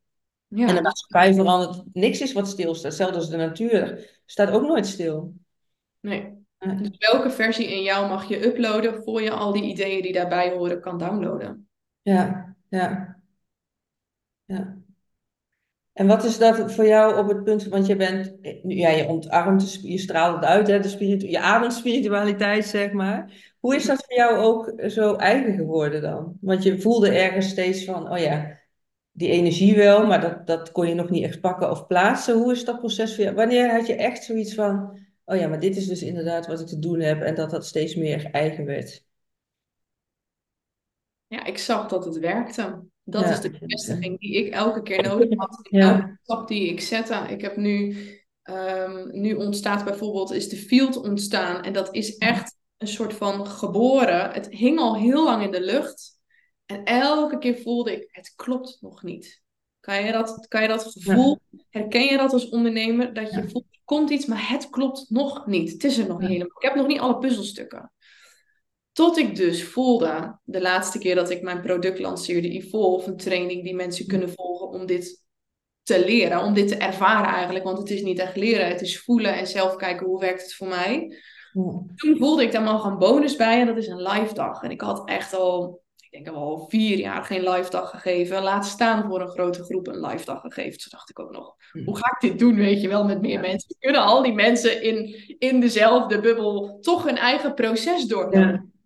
Ja. 0.46 0.68
En 0.68 0.74
de 0.74 0.82
maatschappij 0.82 1.34
verandert, 1.34 1.82
niks 1.92 2.20
is 2.20 2.32
wat 2.32 2.48
stilstaat. 2.48 2.84
Hetzelfde 2.84 3.16
als 3.16 3.30
de 3.30 3.36
natuur, 3.36 4.10
staat 4.26 4.50
ook 4.50 4.62
nooit 4.62 4.86
stil. 4.86 5.34
Nee. 6.00 6.46
Dus 6.58 6.90
welke 6.98 7.30
versie 7.30 7.66
in 7.66 7.82
jou 7.82 8.08
mag 8.08 8.28
je 8.28 8.46
uploaden 8.46 9.02
voor 9.02 9.22
je 9.22 9.30
al 9.30 9.52
die 9.52 9.62
ideeën 9.62 10.02
die 10.02 10.12
daarbij 10.12 10.50
horen 10.52 10.80
kan 10.80 10.98
downloaden? 10.98 11.68
Ja, 12.02 12.56
ja. 12.68 13.16
Ja. 14.44 14.78
En 15.98 16.06
wat 16.06 16.24
is 16.24 16.38
dat 16.38 16.72
voor 16.72 16.86
jou 16.86 17.18
op 17.18 17.28
het 17.28 17.44
punt, 17.44 17.64
want 17.64 17.86
je 17.86 17.96
bent, 17.96 18.34
ja, 18.62 18.88
je 18.88 19.06
ontarmt, 19.08 19.82
je 19.82 19.98
straalt 19.98 20.34
het 20.34 20.44
uit, 20.44 20.66
hè, 20.66 20.80
de 20.80 20.88
spiritu 20.88 21.28
je 21.28 21.40
ademt 21.40 21.72
spiritualiteit, 21.72 22.64
zeg 22.66 22.92
maar. 22.92 23.32
Hoe 23.60 23.76
is 23.76 23.86
dat 23.86 24.04
voor 24.06 24.16
jou 24.16 24.36
ook 24.36 24.90
zo 24.90 25.14
eigen 25.14 25.54
geworden 25.54 26.02
dan? 26.02 26.36
Want 26.40 26.62
je 26.62 26.80
voelde 26.80 27.10
ergens 27.10 27.48
steeds 27.48 27.84
van, 27.84 28.10
oh 28.10 28.18
ja, 28.18 28.58
die 29.12 29.30
energie 29.30 29.76
wel, 29.76 30.06
maar 30.06 30.20
dat, 30.20 30.46
dat 30.46 30.72
kon 30.72 30.88
je 30.88 30.94
nog 30.94 31.10
niet 31.10 31.24
echt 31.24 31.40
pakken 31.40 31.70
of 31.70 31.86
plaatsen. 31.86 32.38
Hoe 32.38 32.52
is 32.52 32.64
dat 32.64 32.78
proces 32.78 33.14
voor 33.14 33.24
jou? 33.24 33.36
Wanneer 33.36 33.70
had 33.70 33.86
je 33.86 33.94
echt 33.94 34.24
zoiets 34.24 34.54
van, 34.54 34.98
oh 35.24 35.36
ja, 35.36 35.48
maar 35.48 35.60
dit 35.60 35.76
is 35.76 35.86
dus 35.86 36.02
inderdaad 36.02 36.46
wat 36.46 36.60
ik 36.60 36.66
te 36.66 36.78
doen 36.78 37.00
heb 37.00 37.22
en 37.22 37.34
dat 37.34 37.50
dat 37.50 37.66
steeds 37.66 37.94
meer 37.94 38.30
eigen 38.30 38.64
werd? 38.64 39.04
Ja, 41.26 41.44
ik 41.44 41.58
zag 41.58 41.88
dat 41.88 42.04
het 42.04 42.18
werkte. 42.18 42.82
Dat 43.10 43.30
is 43.30 43.40
de 43.40 43.50
bevestiging 43.50 44.20
die 44.20 44.34
ik 44.34 44.52
elke 44.52 44.82
keer 44.82 45.02
nodig 45.02 45.28
had. 45.36 45.58
In 45.62 45.80
elke 45.80 46.18
stap 46.22 46.48
die 46.48 46.68
ik 46.68 46.80
zette. 46.80 47.24
Ik 47.28 47.40
heb 47.40 47.56
nu, 47.56 47.96
um, 48.42 49.20
nu 49.20 49.34
ontstaat 49.34 49.84
bijvoorbeeld, 49.84 50.32
is 50.32 50.48
de 50.48 50.56
field 50.56 50.96
ontstaan. 50.96 51.62
En 51.62 51.72
dat 51.72 51.94
is 51.94 52.16
echt 52.16 52.56
een 52.76 52.88
soort 52.88 53.14
van 53.14 53.46
geboren. 53.46 54.30
Het 54.30 54.48
hing 54.50 54.78
al 54.78 54.96
heel 54.96 55.24
lang 55.24 55.42
in 55.42 55.50
de 55.50 55.60
lucht. 55.60 56.20
En 56.66 56.84
elke 56.84 57.38
keer 57.38 57.58
voelde 57.58 57.92
ik, 57.92 58.08
het 58.10 58.32
klopt 58.36 58.78
nog 58.80 59.02
niet. 59.02 59.42
Kan 59.80 60.04
je 60.04 60.12
dat, 60.12 60.46
kan 60.48 60.62
je 60.62 60.68
dat 60.68 60.82
gevoel, 60.82 61.38
herken 61.68 62.04
je 62.04 62.16
dat 62.16 62.32
als 62.32 62.48
ondernemer? 62.48 63.14
Dat 63.14 63.32
je 63.32 63.48
voelt, 63.48 63.66
er 63.70 63.80
komt 63.84 64.10
iets, 64.10 64.26
maar 64.26 64.48
het 64.48 64.70
klopt 64.70 65.06
nog 65.08 65.46
niet. 65.46 65.72
Het 65.72 65.84
is 65.84 65.98
er 65.98 66.08
nog 66.08 66.18
niet 66.18 66.28
helemaal. 66.28 66.56
Ik 66.56 66.68
heb 66.68 66.74
nog 66.74 66.86
niet 66.86 66.98
alle 66.98 67.18
puzzelstukken. 67.18 67.92
Tot 68.98 69.18
ik 69.18 69.36
dus 69.36 69.64
voelde, 69.64 70.38
de 70.44 70.60
laatste 70.60 70.98
keer 70.98 71.14
dat 71.14 71.30
ik 71.30 71.42
mijn 71.42 71.60
product 71.60 71.98
lanceerde, 71.98 72.48
Evolve, 72.48 73.10
een 73.10 73.16
training 73.16 73.62
die 73.62 73.74
mensen 73.74 74.06
kunnen 74.06 74.30
volgen 74.30 74.68
om 74.68 74.86
dit 74.86 75.24
te 75.82 76.04
leren, 76.04 76.42
om 76.42 76.54
dit 76.54 76.68
te 76.68 76.76
ervaren 76.76 77.32
eigenlijk. 77.32 77.64
Want 77.64 77.78
het 77.78 77.90
is 77.90 78.02
niet 78.02 78.18
echt 78.18 78.36
leren, 78.36 78.68
het 78.68 78.80
is 78.80 79.00
voelen 79.00 79.36
en 79.36 79.46
zelf 79.46 79.76
kijken 79.76 80.06
hoe 80.06 80.20
werkt 80.20 80.42
het 80.42 80.54
voor 80.54 80.68
mij. 80.68 81.16
Toen 81.94 82.16
voelde 82.16 82.42
ik 82.42 82.52
daar 82.52 82.62
nog 82.62 82.84
een 82.84 82.98
bonus 82.98 83.36
bij 83.36 83.60
en 83.60 83.66
dat 83.66 83.76
is 83.76 83.86
een 83.86 84.02
live 84.02 84.34
dag. 84.34 84.62
En 84.62 84.70
ik 84.70 84.80
had 84.80 85.08
echt 85.08 85.34
al, 85.34 85.82
ik 85.96 86.10
denk 86.10 86.36
al 86.36 86.66
vier 86.68 86.98
jaar 86.98 87.24
geen 87.24 87.48
live 87.48 87.70
dag 87.70 87.90
gegeven. 87.90 88.42
Laat 88.42 88.66
staan 88.66 89.08
voor 89.08 89.20
een 89.20 89.28
grote 89.28 89.64
groep 89.64 89.86
een 89.86 90.06
live 90.06 90.24
dag 90.24 90.40
gegeven. 90.40 90.78
Toen 90.78 90.90
dacht 90.90 91.10
ik 91.10 91.18
ook 91.18 91.30
nog, 91.30 91.54
hoe 91.84 91.96
ga 91.96 92.16
ik 92.18 92.30
dit 92.30 92.38
doen, 92.38 92.54
weet 92.54 92.80
je 92.80 92.88
wel, 92.88 93.04
met 93.04 93.20
meer 93.20 93.40
mensen? 93.40 93.76
Kunnen 93.78 94.02
al 94.02 94.22
die 94.22 94.34
mensen 94.34 94.82
in, 94.82 95.14
in 95.38 95.60
dezelfde 95.60 96.20
bubbel 96.20 96.78
toch 96.80 97.04
hun 97.04 97.16
eigen 97.16 97.54
proces 97.54 98.04
doorlopen? 98.04 98.76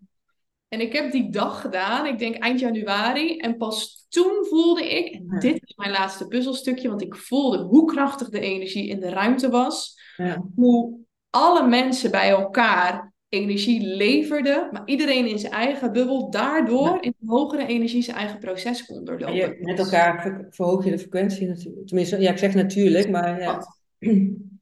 En 0.72 0.80
ik 0.80 0.92
heb 0.92 1.12
die 1.12 1.30
dag 1.30 1.60
gedaan, 1.60 2.06
ik 2.06 2.18
denk 2.18 2.34
eind 2.36 2.60
januari. 2.60 3.36
En 3.36 3.56
pas 3.56 4.06
toen 4.08 4.46
voelde 4.48 4.96
ik, 4.96 5.14
en 5.14 5.38
dit 5.38 5.62
is 5.64 5.74
mijn 5.76 5.90
laatste 5.90 6.26
puzzelstukje, 6.26 6.88
want 6.88 7.02
ik 7.02 7.14
voelde 7.14 7.58
hoe 7.58 7.84
krachtig 7.84 8.28
de 8.28 8.40
energie 8.40 8.88
in 8.88 9.00
de 9.00 9.08
ruimte 9.08 9.50
was. 9.50 10.00
Ja. 10.16 10.44
Hoe 10.54 10.98
alle 11.30 11.68
mensen 11.68 12.10
bij 12.10 12.30
elkaar 12.30 13.12
energie 13.28 13.86
leverden, 13.86 14.68
maar 14.70 14.82
iedereen 14.84 15.26
in 15.26 15.38
zijn 15.38 15.52
eigen 15.52 15.92
bubbel 15.92 16.30
daardoor 16.30 16.98
in 17.00 17.14
een 17.20 17.28
hogere 17.28 17.66
energie 17.66 18.02
zijn 18.02 18.16
eigen 18.16 18.38
proces 18.38 18.86
kon 18.86 19.04
doorlopen. 19.04 19.34
Je, 19.34 19.58
met 19.60 19.78
elkaar 19.78 20.46
verhoog 20.50 20.84
je 20.84 20.90
de 20.90 20.98
frequentie 20.98 21.48
natuurlijk. 21.48 21.86
Tenminste, 21.86 22.20
ja, 22.20 22.30
ik 22.30 22.38
zeg 22.38 22.54
natuurlijk, 22.54 23.10
maar 23.10 23.40
ja. 23.40 23.66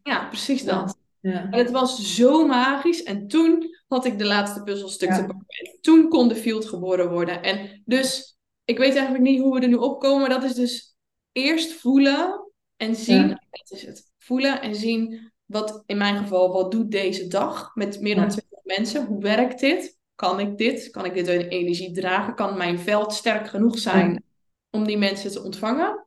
Ja, 0.02 0.26
precies 0.28 0.64
dat. 0.64 0.98
Ja. 1.20 1.50
En 1.50 1.58
het 1.58 1.70
was 1.70 2.16
zo 2.16 2.46
magisch. 2.46 3.02
En 3.02 3.26
toen 3.26 3.78
had 3.90 4.04
ik 4.04 4.18
de 4.18 4.26
laatste 4.26 4.62
puzzelstuk 4.62 5.10
te 5.10 5.24
pakken. 5.24 5.46
En 5.46 5.78
toen 5.80 6.08
kon 6.08 6.28
de 6.28 6.36
field 6.36 6.64
geboren 6.64 7.10
worden. 7.10 7.42
En 7.42 7.82
dus, 7.84 8.38
ik 8.64 8.78
weet 8.78 8.94
eigenlijk 8.94 9.24
niet 9.24 9.40
hoe 9.40 9.54
we 9.54 9.60
er 9.60 9.68
nu 9.68 9.74
op 9.74 10.00
komen. 10.00 10.20
Maar 10.20 10.40
dat 10.40 10.50
is 10.50 10.54
dus 10.54 10.96
eerst 11.32 11.72
voelen 11.72 12.52
en 12.76 12.94
zien. 12.94 13.28
Ja. 13.28 13.42
Dat 13.50 13.70
is 13.70 13.86
het. 13.86 14.10
Voelen 14.18 14.62
en 14.62 14.74
zien 14.74 15.32
wat 15.44 15.82
in 15.86 15.96
mijn 15.96 16.16
geval, 16.16 16.52
wat 16.52 16.70
doet 16.70 16.90
deze 16.90 17.26
dag 17.26 17.74
met 17.74 18.00
meer 18.00 18.14
dan 18.14 18.28
20 18.28 18.58
mensen? 18.62 19.06
Hoe 19.06 19.22
werkt 19.22 19.60
dit? 19.60 19.98
Kan 20.14 20.40
ik 20.40 20.58
dit? 20.58 20.90
Kan 20.90 21.04
ik 21.04 21.14
dit 21.14 21.28
in 21.28 21.40
energie 21.40 21.92
dragen? 21.92 22.34
Kan 22.34 22.56
mijn 22.56 22.78
veld 22.78 23.12
sterk 23.12 23.48
genoeg 23.48 23.78
zijn 23.78 24.24
om 24.70 24.84
die 24.84 24.98
mensen 24.98 25.30
te 25.30 25.42
ontvangen? 25.42 26.06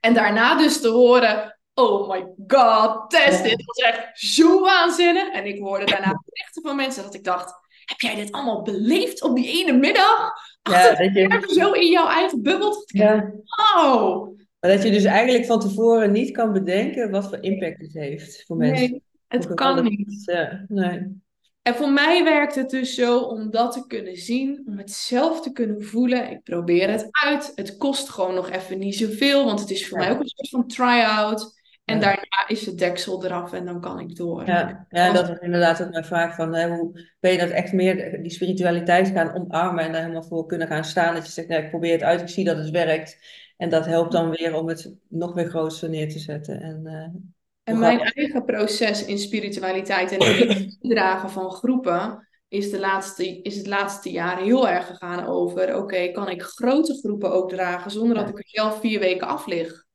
En 0.00 0.14
daarna 0.14 0.56
dus 0.56 0.80
te 0.80 0.88
horen, 0.88 1.57
oh 1.78 2.08
my 2.08 2.26
god, 2.46 3.10
Tess, 3.10 3.42
dit 3.42 3.64
was 3.64 3.76
echt 3.76 4.18
zo 4.18 4.60
waanzinnig. 4.60 5.32
En 5.32 5.46
ik 5.46 5.58
hoorde 5.58 5.84
daarna 5.84 6.22
berichten 6.24 6.62
van 6.62 6.76
mensen 6.76 7.02
dat 7.02 7.14
ik 7.14 7.24
dacht, 7.24 7.54
heb 7.84 8.00
jij 8.00 8.14
dit 8.14 8.32
allemaal 8.32 8.62
beleefd 8.62 9.22
op 9.22 9.36
die 9.36 9.62
ene 9.62 9.72
middag? 9.72 10.32
Ja, 10.62 10.94
dat 10.94 11.14
je... 11.14 11.54
zo 11.54 11.72
in 11.72 11.90
jouw 11.90 12.08
eigen 12.08 12.42
bubbel. 12.42 12.82
Ja. 12.86 13.32
Oh. 13.76 14.36
Maar 14.60 14.70
dat 14.70 14.82
je 14.82 14.90
dus 14.90 15.04
eigenlijk 15.04 15.46
van 15.46 15.60
tevoren 15.60 16.12
niet 16.12 16.30
kan 16.30 16.52
bedenken 16.52 17.10
wat 17.10 17.28
voor 17.28 17.42
impact 17.42 17.80
het 17.80 17.92
heeft 17.92 18.44
voor 18.46 18.56
mensen. 18.56 18.90
Nee, 18.90 19.02
het 19.28 19.54
kan 19.54 19.84
niet. 19.84 20.24
Ja, 20.24 20.64
nee. 20.68 21.20
En 21.62 21.74
voor 21.74 21.90
mij 21.90 22.24
werkt 22.24 22.54
het 22.54 22.70
dus 22.70 22.94
zo 22.94 23.18
om 23.18 23.50
dat 23.50 23.72
te 23.72 23.86
kunnen 23.86 24.16
zien, 24.16 24.62
om 24.66 24.78
het 24.78 24.90
zelf 24.90 25.40
te 25.40 25.52
kunnen 25.52 25.82
voelen. 25.82 26.30
Ik 26.30 26.42
probeer 26.42 26.90
het 26.90 27.08
uit. 27.10 27.52
Het 27.54 27.76
kost 27.76 28.08
gewoon 28.08 28.34
nog 28.34 28.50
even 28.50 28.78
niet 28.78 28.96
zoveel, 28.96 29.44
want 29.44 29.60
het 29.60 29.70
is 29.70 29.88
voor 29.88 29.98
mij 29.98 30.10
ook 30.10 30.20
een 30.20 30.28
soort 30.28 30.48
van 30.48 30.66
try-out. 30.66 31.57
En 31.88 32.00
daarna 32.00 32.46
is 32.46 32.66
het 32.66 32.78
deksel 32.78 33.24
eraf 33.24 33.52
en 33.52 33.64
dan 33.64 33.80
kan 33.80 34.00
ik 34.00 34.16
door. 34.16 34.46
Ja, 34.46 34.86
ja 34.88 35.12
dat 35.12 35.28
is 35.28 35.38
inderdaad 35.38 35.82
ook 35.82 35.90
mijn 35.90 36.04
vraag 36.04 36.34
van 36.34 36.54
hè, 36.54 36.68
hoe 36.68 37.06
ben 37.20 37.32
je 37.32 37.38
dat 37.38 37.50
echt 37.50 37.72
meer 37.72 38.22
die 38.22 38.30
spiritualiteit 38.30 39.08
gaan 39.08 39.34
omarmen 39.34 39.84
en 39.84 39.92
daar 39.92 40.00
helemaal 40.00 40.22
voor 40.22 40.46
kunnen 40.46 40.66
gaan 40.66 40.84
staan. 40.84 41.14
Dat 41.14 41.26
je 41.26 41.32
zegt, 41.32 41.48
nou, 41.48 41.62
ik 41.62 41.70
probeer 41.70 41.92
het 41.92 42.02
uit, 42.02 42.20
ik 42.20 42.28
zie 42.28 42.44
dat 42.44 42.56
het 42.56 42.70
werkt. 42.70 43.18
En 43.56 43.68
dat 43.68 43.86
helpt 43.86 44.12
dan 44.12 44.30
weer 44.30 44.54
om 44.54 44.68
het 44.68 44.94
nog 45.08 45.34
weer 45.34 45.48
groter 45.48 45.88
neer 45.88 46.08
te 46.08 46.18
zetten. 46.18 46.60
En, 46.60 46.80
uh, 46.84 47.20
en 47.64 47.78
mijn 47.78 48.00
eigen 48.00 48.44
proces 48.44 49.04
in 49.04 49.18
spiritualiteit 49.18 50.12
en 50.12 50.22
het 50.22 50.76
dragen 50.92 51.30
van 51.30 51.50
groepen 51.50 52.28
is, 52.48 52.70
de 52.70 52.78
laatste, 52.78 53.42
is 53.42 53.56
het 53.56 53.66
laatste 53.66 54.10
jaar 54.10 54.42
heel 54.42 54.68
erg 54.68 54.86
gegaan 54.86 55.26
over, 55.26 55.76
oké, 55.76 56.10
kan 56.10 56.28
ik 56.28 56.42
grote 56.42 56.94
groepen 56.94 57.32
ook 57.32 57.48
dragen 57.48 57.90
zonder 57.90 58.16
dat 58.16 58.28
ik 58.28 58.38
er 58.38 58.48
zelf 58.48 58.80
vier 58.80 59.00
weken 59.00 59.26
af 59.26 59.46
lig? 59.46 59.86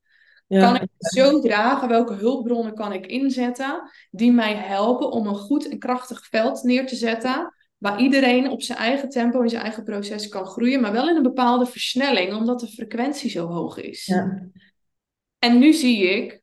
Kan 0.59 0.75
ik 0.75 0.81
het 0.81 1.13
zo 1.13 1.39
dragen? 1.39 1.87
Welke 1.87 2.13
hulpbronnen 2.13 2.73
kan 2.73 2.93
ik 2.93 3.05
inzetten 3.05 3.89
die 4.11 4.31
mij 4.31 4.55
helpen 4.55 5.11
om 5.11 5.27
een 5.27 5.35
goed 5.35 5.69
en 5.69 5.79
krachtig 5.79 6.27
veld 6.29 6.63
neer 6.63 6.87
te 6.87 6.95
zetten? 6.95 7.53
Waar 7.77 8.01
iedereen 8.01 8.49
op 8.49 8.61
zijn 8.61 8.77
eigen 8.77 9.09
tempo 9.09 9.41
in 9.41 9.49
zijn 9.49 9.61
eigen 9.61 9.83
proces 9.83 10.27
kan 10.27 10.45
groeien, 10.45 10.81
maar 10.81 10.91
wel 10.91 11.09
in 11.09 11.15
een 11.15 11.23
bepaalde 11.23 11.65
versnelling, 11.65 12.33
omdat 12.33 12.59
de 12.59 12.67
frequentie 12.67 13.29
zo 13.29 13.47
hoog 13.47 13.77
is. 13.77 14.05
Ja. 14.05 14.49
En 15.39 15.59
nu 15.59 15.73
zie 15.73 16.07
ik, 16.07 16.41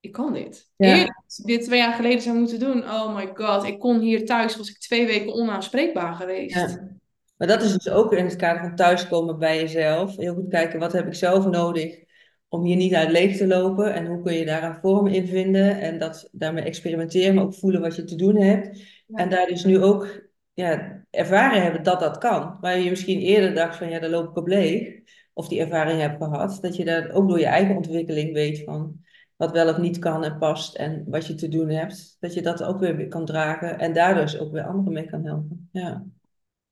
ik 0.00 0.12
kan 0.12 0.32
dit. 0.32 0.70
Ja. 0.76 0.96
Eerder, 0.96 1.24
dit 1.44 1.64
twee 1.64 1.78
jaar 1.78 1.94
geleden 1.94 2.22
zou 2.22 2.38
moeten 2.38 2.58
doen, 2.58 2.82
oh 2.82 3.14
my 3.14 3.30
god, 3.34 3.64
ik 3.64 3.78
kon 3.78 4.00
hier 4.00 4.26
thuis, 4.26 4.56
was 4.56 4.68
ik 4.70 4.78
twee 4.78 5.06
weken 5.06 5.34
onaanspreekbaar 5.34 6.14
geweest. 6.14 6.54
Ja. 6.54 6.96
Maar 7.36 7.48
dat 7.48 7.62
is 7.62 7.72
dus 7.72 7.88
ook 7.88 8.12
in 8.12 8.24
het 8.24 8.36
kader 8.36 8.60
van 8.60 8.76
thuiskomen 8.76 9.38
bij 9.38 9.56
jezelf. 9.60 10.16
Heel 10.16 10.34
goed 10.34 10.48
kijken, 10.48 10.78
wat 10.78 10.92
heb 10.92 11.06
ik 11.06 11.14
zelf 11.14 11.46
nodig? 11.46 12.06
Om 12.48 12.64
hier 12.64 12.76
niet 12.76 12.94
uit 12.94 13.10
leeg 13.10 13.36
te 13.36 13.46
lopen. 13.46 13.94
En 13.94 14.06
hoe 14.06 14.22
kun 14.22 14.34
je 14.34 14.44
daar 14.44 14.62
een 14.62 14.80
vorm 14.80 15.06
in 15.06 15.26
vinden. 15.26 15.80
En 15.80 15.98
dat, 15.98 16.28
daarmee 16.32 16.64
experimenteren, 16.64 17.34
maar 17.34 17.44
ook 17.44 17.54
voelen 17.54 17.80
wat 17.80 17.96
je 17.96 18.04
te 18.04 18.16
doen 18.16 18.36
hebt. 18.36 18.82
En 19.14 19.28
daar 19.28 19.46
dus 19.46 19.64
nu 19.64 19.82
ook 19.82 20.28
ja, 20.52 21.04
ervaren 21.10 21.62
hebben 21.62 21.82
dat 21.82 22.00
dat 22.00 22.18
kan. 22.18 22.58
Waar 22.60 22.78
je 22.78 22.90
misschien 22.90 23.20
eerder 23.20 23.54
dacht 23.54 23.76
van 23.76 23.88
ja, 23.88 23.98
daar 23.98 24.10
loop 24.10 24.28
ik 24.28 24.36
op 24.36 24.46
leeg. 24.46 24.96
Of 25.32 25.48
die 25.48 25.60
ervaring 25.60 26.00
hebt 26.00 26.24
gehad. 26.24 26.58
Dat 26.60 26.76
je 26.76 26.84
daar 26.84 27.10
ook 27.10 27.28
door 27.28 27.38
je 27.38 27.46
eigen 27.46 27.76
ontwikkeling 27.76 28.32
weet 28.32 28.64
van 28.64 29.00
wat 29.36 29.52
wel 29.52 29.68
of 29.68 29.78
niet 29.78 29.98
kan 29.98 30.24
en 30.24 30.38
past. 30.38 30.76
En 30.76 31.04
wat 31.06 31.26
je 31.26 31.34
te 31.34 31.48
doen 31.48 31.68
hebt. 31.68 32.16
Dat 32.20 32.34
je 32.34 32.42
dat 32.42 32.62
ook 32.62 32.80
weer 32.80 33.08
kan 33.08 33.24
dragen. 33.24 33.78
En 33.78 33.92
daardoor 33.92 34.22
dus 34.22 34.38
ook 34.38 34.52
weer 34.52 34.66
anderen 34.66 34.92
mee 34.92 35.06
kan 35.06 35.24
helpen. 35.24 35.68
Ja. 35.72 36.04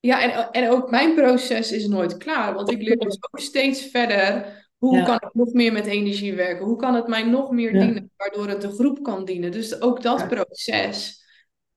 Ja, 0.01 0.23
en, 0.23 0.51
en 0.51 0.71
ook 0.71 0.91
mijn 0.91 1.15
proces 1.15 1.73
is 1.73 1.87
nooit 1.87 2.17
klaar. 2.17 2.55
Want 2.55 2.71
ik 2.71 2.83
leer 2.83 2.99
dus 2.99 3.19
ook 3.21 3.41
steeds 3.41 3.91
verder 3.91 4.47
hoe 4.79 5.03
kan 5.03 5.15
ik 5.15 5.31
nog 5.33 5.53
meer 5.53 5.73
met 5.73 5.87
energie 5.87 6.35
werken? 6.35 6.67
Hoe 6.67 6.77
kan 6.77 6.95
het 6.95 7.07
mij 7.07 7.23
nog 7.23 7.51
meer 7.51 7.73
dienen, 7.73 8.11
waardoor 8.17 8.49
het 8.49 8.61
de 8.61 8.71
groep 8.71 9.03
kan 9.03 9.25
dienen? 9.25 9.53
Dus 9.53 9.81
ook 9.81 10.03
dat 10.03 10.29
proces. 10.29 11.25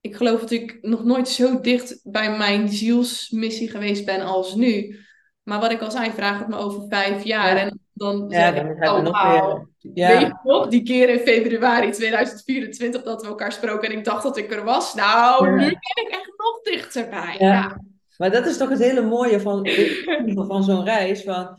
Ik 0.01 0.15
geloof 0.15 0.39
dat 0.39 0.51
ik 0.51 0.77
nog 0.81 1.03
nooit 1.03 1.27
zo 1.29 1.61
dicht 1.61 1.99
bij 2.03 2.37
mijn 2.37 2.69
zielsmissie 2.69 3.69
geweest 3.69 4.05
ben 4.05 4.21
als 4.21 4.55
nu. 4.55 4.99
Maar 5.43 5.59
wat 5.59 5.71
ik 5.71 5.81
al 5.81 5.91
zei, 5.91 6.11
vraag 6.11 6.39
het 6.39 6.47
me 6.47 6.55
over 6.55 6.85
vijf 6.89 7.23
jaar. 7.23 7.57
En 7.57 7.79
dan 7.93 8.25
ja, 8.29 8.51
dan 8.51 8.67
ik, 8.67 8.83
oh, 8.83 9.01
nog 9.01 9.23
weer 9.23 9.67
Weet 9.81 9.91
Ja, 9.93 10.19
je 10.19 10.39
nog, 10.43 10.67
die 10.67 10.83
keer 10.83 11.09
in 11.09 11.19
februari 11.19 11.91
2024 11.91 13.03
dat 13.03 13.21
we 13.21 13.27
elkaar 13.27 13.51
spraken 13.51 13.89
en 13.89 13.97
ik 13.97 14.03
dacht 14.03 14.23
dat 14.23 14.37
ik 14.37 14.51
er 14.51 14.63
was. 14.63 14.93
Nou, 14.93 15.49
nu 15.49 15.61
ja, 15.63 15.69
ben 15.69 16.05
ik 16.05 16.09
echt 16.11 16.33
nog 16.37 16.61
dichterbij. 16.61 17.35
ja. 17.39 17.47
Ja. 17.47 17.81
Maar 18.17 18.31
dat 18.31 18.45
is 18.45 18.57
toch 18.57 18.69
het 18.69 18.79
hele 18.79 19.01
mooie 19.01 19.39
van, 19.39 19.67
van 20.47 20.63
zo'n 20.63 20.83
reis. 20.83 21.23
Van, 21.23 21.57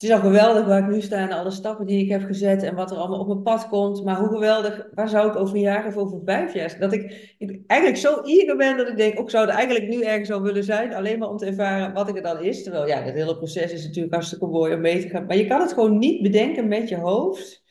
het 0.00 0.08
is 0.08 0.14
al 0.14 0.22
geweldig 0.22 0.66
waar 0.66 0.78
ik 0.78 0.94
nu 0.94 1.00
sta 1.00 1.16
en 1.16 1.32
alle 1.32 1.50
stappen 1.50 1.86
die 1.86 2.02
ik 2.02 2.10
heb 2.10 2.22
gezet 2.22 2.62
en 2.62 2.74
wat 2.74 2.90
er 2.90 2.96
allemaal 2.96 3.20
op 3.20 3.26
mijn 3.26 3.42
pad 3.42 3.68
komt. 3.68 4.04
Maar 4.04 4.16
hoe 4.16 4.28
geweldig, 4.28 4.88
waar 4.94 5.08
zou 5.08 5.28
ik 5.28 5.36
over 5.36 5.54
een 5.54 5.60
jaar 5.60 5.86
of 5.86 5.96
over 5.96 6.20
vijf 6.24 6.54
jaar 6.54 6.76
Dat 6.78 6.92
ik, 6.92 7.34
ik 7.38 7.60
eigenlijk 7.66 8.00
zo 8.00 8.20
eager 8.20 8.56
ben 8.56 8.76
dat 8.76 8.88
ik 8.88 8.96
denk, 8.96 9.20
ook 9.20 9.30
zou 9.30 9.48
er 9.48 9.54
eigenlijk 9.54 9.88
nu 9.88 10.02
ergens 10.02 10.30
al 10.30 10.42
willen 10.42 10.64
zijn. 10.64 10.94
Alleen 10.94 11.18
maar 11.18 11.28
om 11.28 11.36
te 11.36 11.46
ervaren 11.46 11.92
wat 11.92 12.08
ik 12.08 12.16
er 12.16 12.22
dan 12.22 12.42
is. 12.42 12.62
Terwijl 12.62 12.86
ja, 12.86 13.02
het 13.02 13.14
hele 13.14 13.36
proces 13.36 13.72
is 13.72 13.84
natuurlijk 13.84 14.14
hartstikke 14.14 14.46
mooi 14.46 14.74
om 14.74 14.80
mee 14.80 15.00
te 15.00 15.08
gaan. 15.08 15.26
Maar 15.26 15.36
je 15.36 15.46
kan 15.46 15.60
het 15.60 15.72
gewoon 15.72 15.98
niet 15.98 16.22
bedenken 16.22 16.68
met 16.68 16.88
je 16.88 16.96
hoofd. 16.96 17.62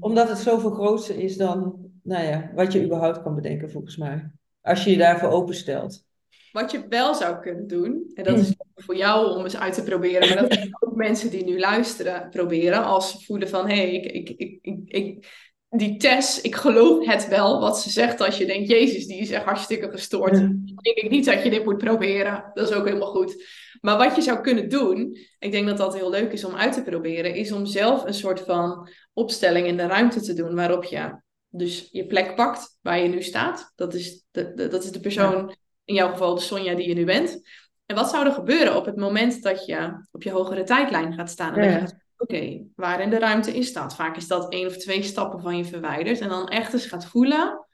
Omdat 0.00 0.28
het 0.28 0.38
zoveel 0.38 0.70
groter 0.70 1.18
is 1.18 1.36
dan, 1.36 1.76
nou 2.02 2.24
ja, 2.24 2.50
wat 2.54 2.72
je 2.72 2.84
überhaupt 2.84 3.22
kan 3.22 3.34
bedenken 3.34 3.70
volgens 3.70 3.96
mij. 3.96 4.30
Als 4.60 4.84
je 4.84 4.90
je 4.90 4.96
daarvoor 4.96 5.30
openstelt. 5.30 6.04
Wat 6.52 6.70
je 6.70 6.86
wel 6.88 7.14
zou 7.14 7.40
kunnen 7.40 7.66
doen, 7.66 8.10
en 8.14 8.24
dat 8.24 8.38
is 8.38 8.54
voor 8.74 8.96
jou 8.96 9.36
om 9.36 9.44
eens 9.44 9.56
uit 9.56 9.74
te 9.74 9.82
proberen, 9.82 10.28
maar 10.28 10.48
dat 10.48 10.48
kunnen 10.58 10.76
ook 10.80 10.94
mensen 10.94 11.30
die 11.30 11.44
nu 11.44 11.58
luisteren 11.58 12.28
proberen, 12.30 12.84
als 12.84 13.10
ze 13.10 13.24
voelen 13.24 13.48
van 13.48 13.68
hé, 13.68 13.74
hey, 13.74 13.92
ik, 13.92 14.28
ik, 14.28 14.58
ik, 14.62 14.78
ik, 14.86 15.26
die 15.68 15.96
Tess, 15.96 16.40
ik 16.40 16.54
geloof 16.54 17.06
het 17.06 17.28
wel 17.28 17.60
wat 17.60 17.80
ze 17.80 17.90
zegt 17.90 18.20
als 18.20 18.38
je 18.38 18.46
denkt, 18.46 18.68
Jezus, 18.68 19.06
die 19.06 19.20
is 19.20 19.30
echt 19.30 19.44
hartstikke 19.44 19.90
gestoord. 19.90 20.32
Ja. 20.32 20.38
Dan 20.38 20.62
denk 20.64 20.96
ik 20.96 21.10
niet 21.10 21.24
dat 21.24 21.42
je 21.42 21.50
dit 21.50 21.64
moet 21.64 21.78
proberen, 21.78 22.50
dat 22.54 22.68
is 22.68 22.74
ook 22.74 22.86
helemaal 22.86 23.12
goed. 23.12 23.44
Maar 23.80 23.96
wat 23.98 24.16
je 24.16 24.22
zou 24.22 24.40
kunnen 24.40 24.68
doen, 24.68 25.16
ik 25.38 25.52
denk 25.52 25.66
dat 25.66 25.76
dat 25.76 25.94
heel 25.94 26.10
leuk 26.10 26.32
is 26.32 26.44
om 26.44 26.54
uit 26.54 26.72
te 26.72 26.82
proberen, 26.82 27.34
is 27.34 27.52
om 27.52 27.66
zelf 27.66 28.04
een 28.04 28.14
soort 28.14 28.40
van 28.40 28.88
opstelling 29.12 29.66
in 29.66 29.76
de 29.76 29.86
ruimte 29.86 30.20
te 30.20 30.34
doen 30.34 30.54
waarop 30.54 30.84
je 30.84 31.20
dus 31.48 31.88
je 31.90 32.06
plek 32.06 32.34
pakt 32.34 32.78
waar 32.80 32.98
je 32.98 33.08
nu 33.08 33.22
staat. 33.22 33.72
Dat 33.74 33.94
is 33.94 34.24
de, 34.30 34.54
de- 34.54 34.68
dat 34.68 34.84
is 34.84 34.90
de 34.90 35.00
persoon, 35.00 35.56
in 35.84 35.94
jouw 35.94 36.10
geval 36.10 36.34
de 36.34 36.40
Sonja 36.40 36.74
die 36.74 36.88
je 36.88 36.94
nu 36.94 37.04
bent. 37.04 37.40
En 37.86 37.96
wat 37.96 38.10
zou 38.10 38.26
er 38.26 38.32
gebeuren 38.32 38.76
op 38.76 38.84
het 38.84 38.96
moment 38.96 39.42
dat 39.42 39.66
je 39.66 40.06
op 40.10 40.22
je 40.22 40.30
hogere 40.30 40.62
tijdlijn 40.64 41.12
gaat 41.14 41.30
staan? 41.30 41.54
En 41.54 41.80
dat 41.80 41.90
je 41.90 41.96
Ja. 41.96 42.00
oké, 42.16 42.64
waar 42.76 43.00
in 43.00 43.10
de 43.10 43.18
ruimte 43.18 43.56
is 43.56 43.72
dat? 43.72 43.94
Vaak 43.94 44.16
is 44.16 44.28
dat 44.28 44.52
één 44.52 44.66
of 44.66 44.76
twee 44.76 45.02
stappen 45.02 45.40
van 45.40 45.56
je 45.56 45.64
verwijderd. 45.64 46.20
En 46.20 46.28
dan 46.28 46.48
echt 46.48 46.72
eens 46.72 46.86
gaat 46.86 47.06
voelen, 47.06 47.66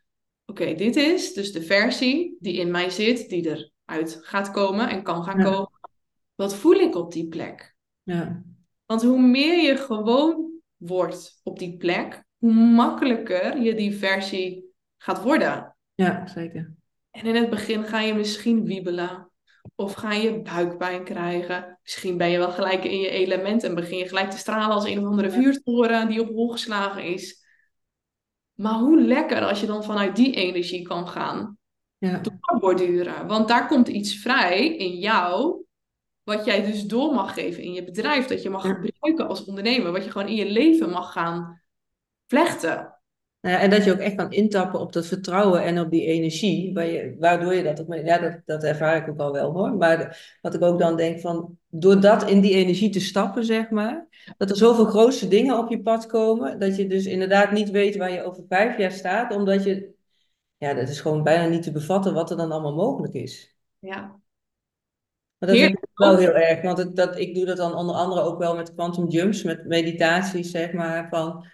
oké, 0.47 0.75
dit 0.75 0.97
is 0.97 1.33
dus 1.33 1.53
de 1.53 1.63
versie 1.63 2.37
die 2.41 2.55
in 2.61 2.71
mij 2.71 2.91
zit, 2.91 3.29
die 3.29 3.47
eruit 3.87 4.19
gaat 4.23 4.51
komen 4.51 4.89
en 4.89 5.03
kan 5.03 5.25
gaan 5.25 5.39
Ja. 5.39 5.45
komen. 5.45 5.71
Wat 6.35 6.55
voel 6.55 6.75
ik 6.75 6.95
op 6.95 7.13
die 7.13 7.29
plek? 7.29 7.75
Ja, 8.03 8.43
Want 8.87 9.03
hoe 9.03 9.21
meer 9.21 9.63
je 9.63 9.77
gewoon 9.77 10.51
wordt 10.77 11.41
op 11.43 11.59
die 11.59 11.77
plek, 11.77 12.25
hoe 12.39 12.53
makkelijker 12.53 13.61
je 13.61 13.75
die 13.75 13.97
versie 13.97 14.75
gaat 14.97 15.23
worden. 15.23 15.77
ja 15.95 16.27
zeker. 16.27 16.75
En 17.11 17.27
in 17.27 17.35
het 17.35 17.51
begin 17.51 17.85
ga 17.85 18.01
je 18.01 18.15
misschien 18.15 18.65
wiebelen. 18.65 19.31
Of 19.75 19.95
ga 19.95 20.13
je 20.13 20.43
buikpijn 20.43 21.05
krijgen. 21.05 21.79
Misschien 21.83 22.17
ben 22.17 22.31
je 22.31 22.39
wel 22.39 22.51
gelijk 22.51 22.85
in 22.85 23.01
je 23.01 23.09
element 23.09 23.65
en 23.65 23.75
begin 23.75 23.99
je 23.99 24.09
gelijk 24.09 24.31
te 24.31 24.39
stralen 24.39 24.75
als 24.75 24.85
een 24.85 24.99
of 24.99 25.05
andere 25.05 25.31
vuurtoren 25.31 26.09
die 26.09 26.21
op 26.21 26.29
hol 26.29 26.49
geslagen 26.49 27.03
is. 27.03 27.47
Maar 28.55 28.75
hoe 28.75 29.01
lekker 29.01 29.45
als 29.45 29.61
je 29.61 29.67
dan 29.67 29.85
vanuit 29.85 30.17
die 30.17 30.35
energie 30.35 30.83
kan 30.83 31.09
gaan 31.09 31.59
Ja, 31.99 32.21
doorborduren. 32.21 33.27
Want 33.27 33.49
daar 33.49 33.67
komt 33.67 33.89
iets 33.89 34.15
vrij 34.15 34.77
in 34.77 34.99
jou, 34.99 35.63
wat 36.23 36.45
jij 36.45 36.63
dus 36.63 36.85
door 36.85 37.15
mag 37.15 37.35
geven 37.35 37.63
in 37.63 37.73
je 37.73 37.85
bedrijf. 37.85 38.27
Dat 38.27 38.43
je 38.43 38.51
mag 38.51 38.63
gebruiken 38.63 39.29
als 39.29 39.45
ondernemer. 39.45 39.93
Wat 39.93 40.05
je 40.05 40.11
gewoon 40.11 40.29
in 40.29 40.35
je 40.35 40.51
leven 40.51 40.91
mag 40.91 41.13
gaan 41.13 41.63
vlechten. 42.27 42.97
Nou 43.41 43.55
ja, 43.55 43.61
en 43.61 43.70
dat 43.70 43.84
je 43.84 43.93
ook 43.93 43.99
echt 43.99 44.14
kan 44.14 44.32
intappen 44.32 44.80
op 44.80 44.93
dat 44.93 45.07
vertrouwen 45.07 45.62
en 45.62 45.80
op 45.80 45.91
die 45.91 46.05
energie, 46.05 46.74
waar 46.74 46.86
je, 46.86 47.16
waardoor 47.18 47.55
je 47.55 47.62
dat 47.62 47.80
ook, 47.80 47.95
ja, 47.95 48.18
dat, 48.18 48.41
dat 48.45 48.62
ervaar 48.62 48.97
ik 48.97 49.09
ook 49.09 49.18
al 49.18 49.32
wel 49.32 49.53
hoor. 49.53 49.76
Maar 49.76 50.36
wat 50.41 50.55
ik 50.55 50.62
ook 50.62 50.78
dan 50.78 50.97
denk 50.97 51.20
van, 51.20 51.59
door 51.68 52.01
dat 52.01 52.30
in 52.30 52.41
die 52.41 52.55
energie 52.55 52.91
te 52.91 53.01
stappen, 53.01 53.45
zeg 53.45 53.70
maar, 53.70 54.09
dat 54.36 54.51
er 54.51 54.57
zoveel 54.57 54.84
grootste 54.84 55.28
dingen 55.28 55.59
op 55.59 55.70
je 55.70 55.82
pad 55.82 56.07
komen, 56.07 56.59
dat 56.59 56.76
je 56.76 56.86
dus 56.86 57.05
inderdaad 57.05 57.53
niet 57.53 57.70
weet 57.70 57.97
waar 57.97 58.12
je 58.12 58.22
over 58.22 58.45
vijf 58.49 58.78
jaar 58.78 58.93
staat, 58.93 59.34
omdat 59.34 59.64
je, 59.64 59.91
ja, 60.57 60.74
dat 60.74 60.89
is 60.89 61.01
gewoon 61.01 61.22
bijna 61.22 61.47
niet 61.47 61.62
te 61.62 61.72
bevatten 61.72 62.14
wat 62.14 62.30
er 62.30 62.36
dan 62.36 62.53
allemaal 62.53 62.74
mogelijk 62.74 63.14
is. 63.14 63.57
Ja, 63.78 64.20
Maar 65.39 65.49
dat 65.49 65.59
is 65.59 65.74
wel 65.95 66.16
heel 66.16 66.34
erg, 66.34 66.62
want 66.62 66.78
het, 66.78 66.97
dat, 66.97 67.18
ik 67.18 67.34
doe 67.34 67.45
dat 67.45 67.57
dan 67.57 67.74
onder 67.74 67.95
andere 67.95 68.20
ook 68.20 68.39
wel 68.39 68.57
met 68.57 68.74
quantum 68.74 69.09
jumps, 69.09 69.43
met 69.43 69.66
meditaties, 69.66 70.51
zeg 70.51 70.72
maar, 70.72 71.09
van 71.09 71.47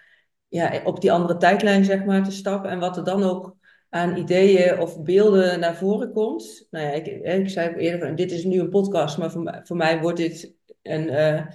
ja, 0.55 0.81
op 0.83 1.01
die 1.01 1.11
andere 1.11 1.37
tijdlijn, 1.37 1.85
zeg 1.85 2.05
maar, 2.05 2.23
te 2.23 2.31
stappen. 2.31 2.69
En 2.69 2.79
wat 2.79 2.97
er 2.97 3.03
dan 3.03 3.23
ook 3.23 3.55
aan 3.89 4.17
ideeën 4.17 4.79
of 4.79 5.03
beelden 5.03 5.59
naar 5.59 5.75
voren 5.75 6.11
komt. 6.11 6.67
Nou 6.69 6.85
ja, 6.85 6.91
ik, 6.91 7.05
ik 7.07 7.49
zei 7.49 7.75
eerder, 7.75 8.07
van, 8.07 8.15
dit 8.15 8.31
is 8.31 8.43
nu 8.43 8.59
een 8.59 8.69
podcast, 8.69 9.17
maar 9.17 9.31
voor, 9.31 9.41
mij- 9.43 9.61
voor 9.63 9.75
mij 9.75 10.01
wordt 10.01 10.17
dit 10.17 10.53
een, 10.81 11.09
eh, 11.09 11.45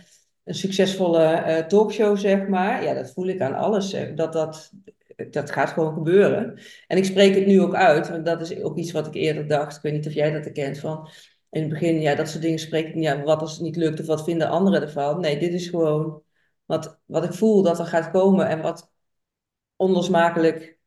een 0.45 0.55
succesvolle 0.55 1.25
eh, 1.25 1.67
talkshow, 1.67 2.17
zeg 2.17 2.49
maar. 2.49 2.85
Ja, 2.85 2.95
dat 2.95 3.13
voel 3.13 3.29
ik 3.29 3.41
aan 3.41 3.55
alles, 3.55 3.97
dat 4.15 4.33
dat... 4.33 4.71
Dat 5.31 5.51
gaat 5.51 5.71
gewoon 5.71 5.95
gebeuren. 5.95 6.59
En 6.87 6.97
ik 6.97 7.05
spreek 7.05 7.35
het 7.35 7.47
nu 7.47 7.61
ook 7.61 7.75
uit, 7.75 8.09
want 8.09 8.27
dat 8.27 8.41
is 8.41 8.63
ook 8.63 8.77
iets 8.77 8.93
wat 8.93 9.07
ik 9.07 9.15
eerder 9.15 9.47
dacht. 9.47 9.77
Ik 9.77 9.83
weet 9.83 9.93
niet 9.93 10.07
of 10.07 10.13
jij 10.13 10.31
dat 10.31 10.45
herkent 10.45 10.79
van 10.79 11.09
in 11.51 11.61
het 11.61 11.71
begin, 11.71 12.01
ja, 12.01 12.15
dat 12.15 12.29
soort 12.29 12.43
dingen 12.43 12.59
spreek 12.59 12.95
ik 12.95 13.07
aan. 13.07 13.23
Wat 13.23 13.41
als 13.41 13.53
het 13.53 13.61
niet 13.61 13.77
lukt 13.77 14.01
of 14.01 14.07
wat 14.07 14.25
vinden 14.25 14.49
anderen 14.49 14.83
ervan? 14.83 15.21
Nee, 15.21 15.39
dit 15.39 15.53
is 15.53 15.69
gewoon 15.69 16.23
wat, 16.71 17.01
wat 17.07 17.25
ik 17.25 17.33
voel 17.33 17.63
dat 17.63 17.79
er 17.79 17.87
gaat 17.87 18.11
komen 18.11 18.49
en 18.49 18.61
wat 18.61 18.91
onlosmakelijk 19.77 20.79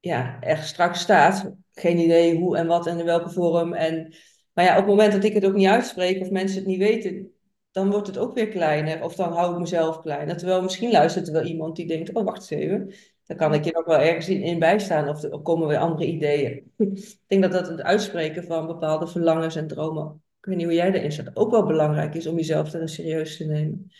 ja, 0.00 0.40
er 0.40 0.56
straks 0.58 1.00
staat. 1.00 1.52
Geen 1.72 1.98
idee 1.98 2.36
hoe 2.38 2.56
en 2.56 2.66
wat 2.66 2.86
en 2.86 2.98
in 2.98 3.04
welke 3.04 3.30
vorm. 3.30 3.72
En, 3.72 4.14
maar 4.52 4.64
ja, 4.64 4.70
op 4.70 4.76
het 4.76 4.86
moment 4.86 5.12
dat 5.12 5.24
ik 5.24 5.34
het 5.34 5.44
ook 5.44 5.54
niet 5.54 5.66
uitspreek 5.66 6.20
of 6.20 6.30
mensen 6.30 6.58
het 6.58 6.66
niet 6.66 6.78
weten, 6.78 7.32
dan 7.70 7.90
wordt 7.90 8.06
het 8.06 8.18
ook 8.18 8.34
weer 8.34 8.48
kleiner. 8.48 9.02
Of 9.02 9.14
dan 9.14 9.32
hou 9.32 9.52
ik 9.52 9.58
mezelf 9.58 10.00
kleiner. 10.00 10.36
Terwijl 10.36 10.62
misschien 10.62 10.90
luistert 10.90 11.26
er 11.26 11.32
wel 11.32 11.44
iemand 11.44 11.76
die 11.76 11.86
denkt, 11.86 12.12
oh 12.12 12.24
wacht 12.24 12.50
even. 12.50 12.94
Dan 13.24 13.36
kan 13.36 13.54
ik 13.54 13.64
je 13.64 13.72
nog 13.72 13.84
wel 13.84 13.98
ergens 13.98 14.28
in, 14.28 14.42
in 14.42 14.58
bijstaan 14.58 15.08
of 15.08 15.22
er 15.22 15.40
komen 15.40 15.68
weer 15.68 15.78
andere 15.78 16.06
ideeën. 16.06 16.72
ik 16.76 17.22
denk 17.26 17.42
dat 17.42 17.52
dat 17.52 17.68
het 17.68 17.82
uitspreken 17.82 18.44
van 18.44 18.66
bepaalde 18.66 19.06
verlangens 19.06 19.56
en 19.56 19.66
dromen, 19.66 20.22
ik 20.38 20.44
weet 20.46 20.56
niet 20.56 20.66
hoe 20.66 20.74
jij 20.74 20.92
erin 20.92 21.12
staat, 21.12 21.36
ook 21.36 21.50
wel 21.50 21.66
belangrijk 21.66 22.14
is 22.14 22.26
om 22.26 22.36
jezelf 22.36 22.70
daarin 22.70 22.88
serieus 22.88 23.36
te 23.36 23.44
nemen. 23.44 23.90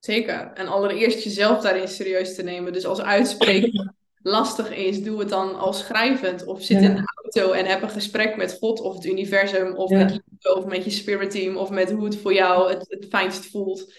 Zeker. 0.00 0.50
En 0.54 0.66
allereerst 0.68 1.22
jezelf 1.24 1.60
daarin 1.62 1.88
serieus 1.88 2.34
te 2.34 2.42
nemen. 2.42 2.72
Dus 2.72 2.86
als 2.86 3.00
uitspreken 3.00 3.94
lastig 4.22 4.70
is, 4.74 5.02
doe 5.02 5.18
het 5.18 5.28
dan 5.28 5.58
al 5.58 5.72
schrijvend. 5.72 6.44
Of 6.44 6.62
zit 6.62 6.80
Ja. 6.82 6.88
in 6.88 6.94
de 6.94 7.12
auto 7.22 7.52
en 7.52 7.66
heb 7.66 7.82
een 7.82 7.90
gesprek 7.90 8.36
met 8.36 8.56
God 8.60 8.80
of 8.80 8.94
het 8.94 9.04
universum. 9.04 9.74
Of 9.76 9.90
Ja. 9.90 9.98
met 9.98 10.20
of 10.56 10.64
met 10.64 10.84
je 10.84 10.90
spirit 10.90 11.30
team. 11.30 11.56
Of 11.56 11.70
met 11.70 11.90
hoe 11.90 12.04
het 12.04 12.16
voor 12.16 12.34
jou 12.34 12.68
het, 12.70 12.84
het 12.88 13.06
fijnst 13.08 13.46
voelt. 13.50 13.92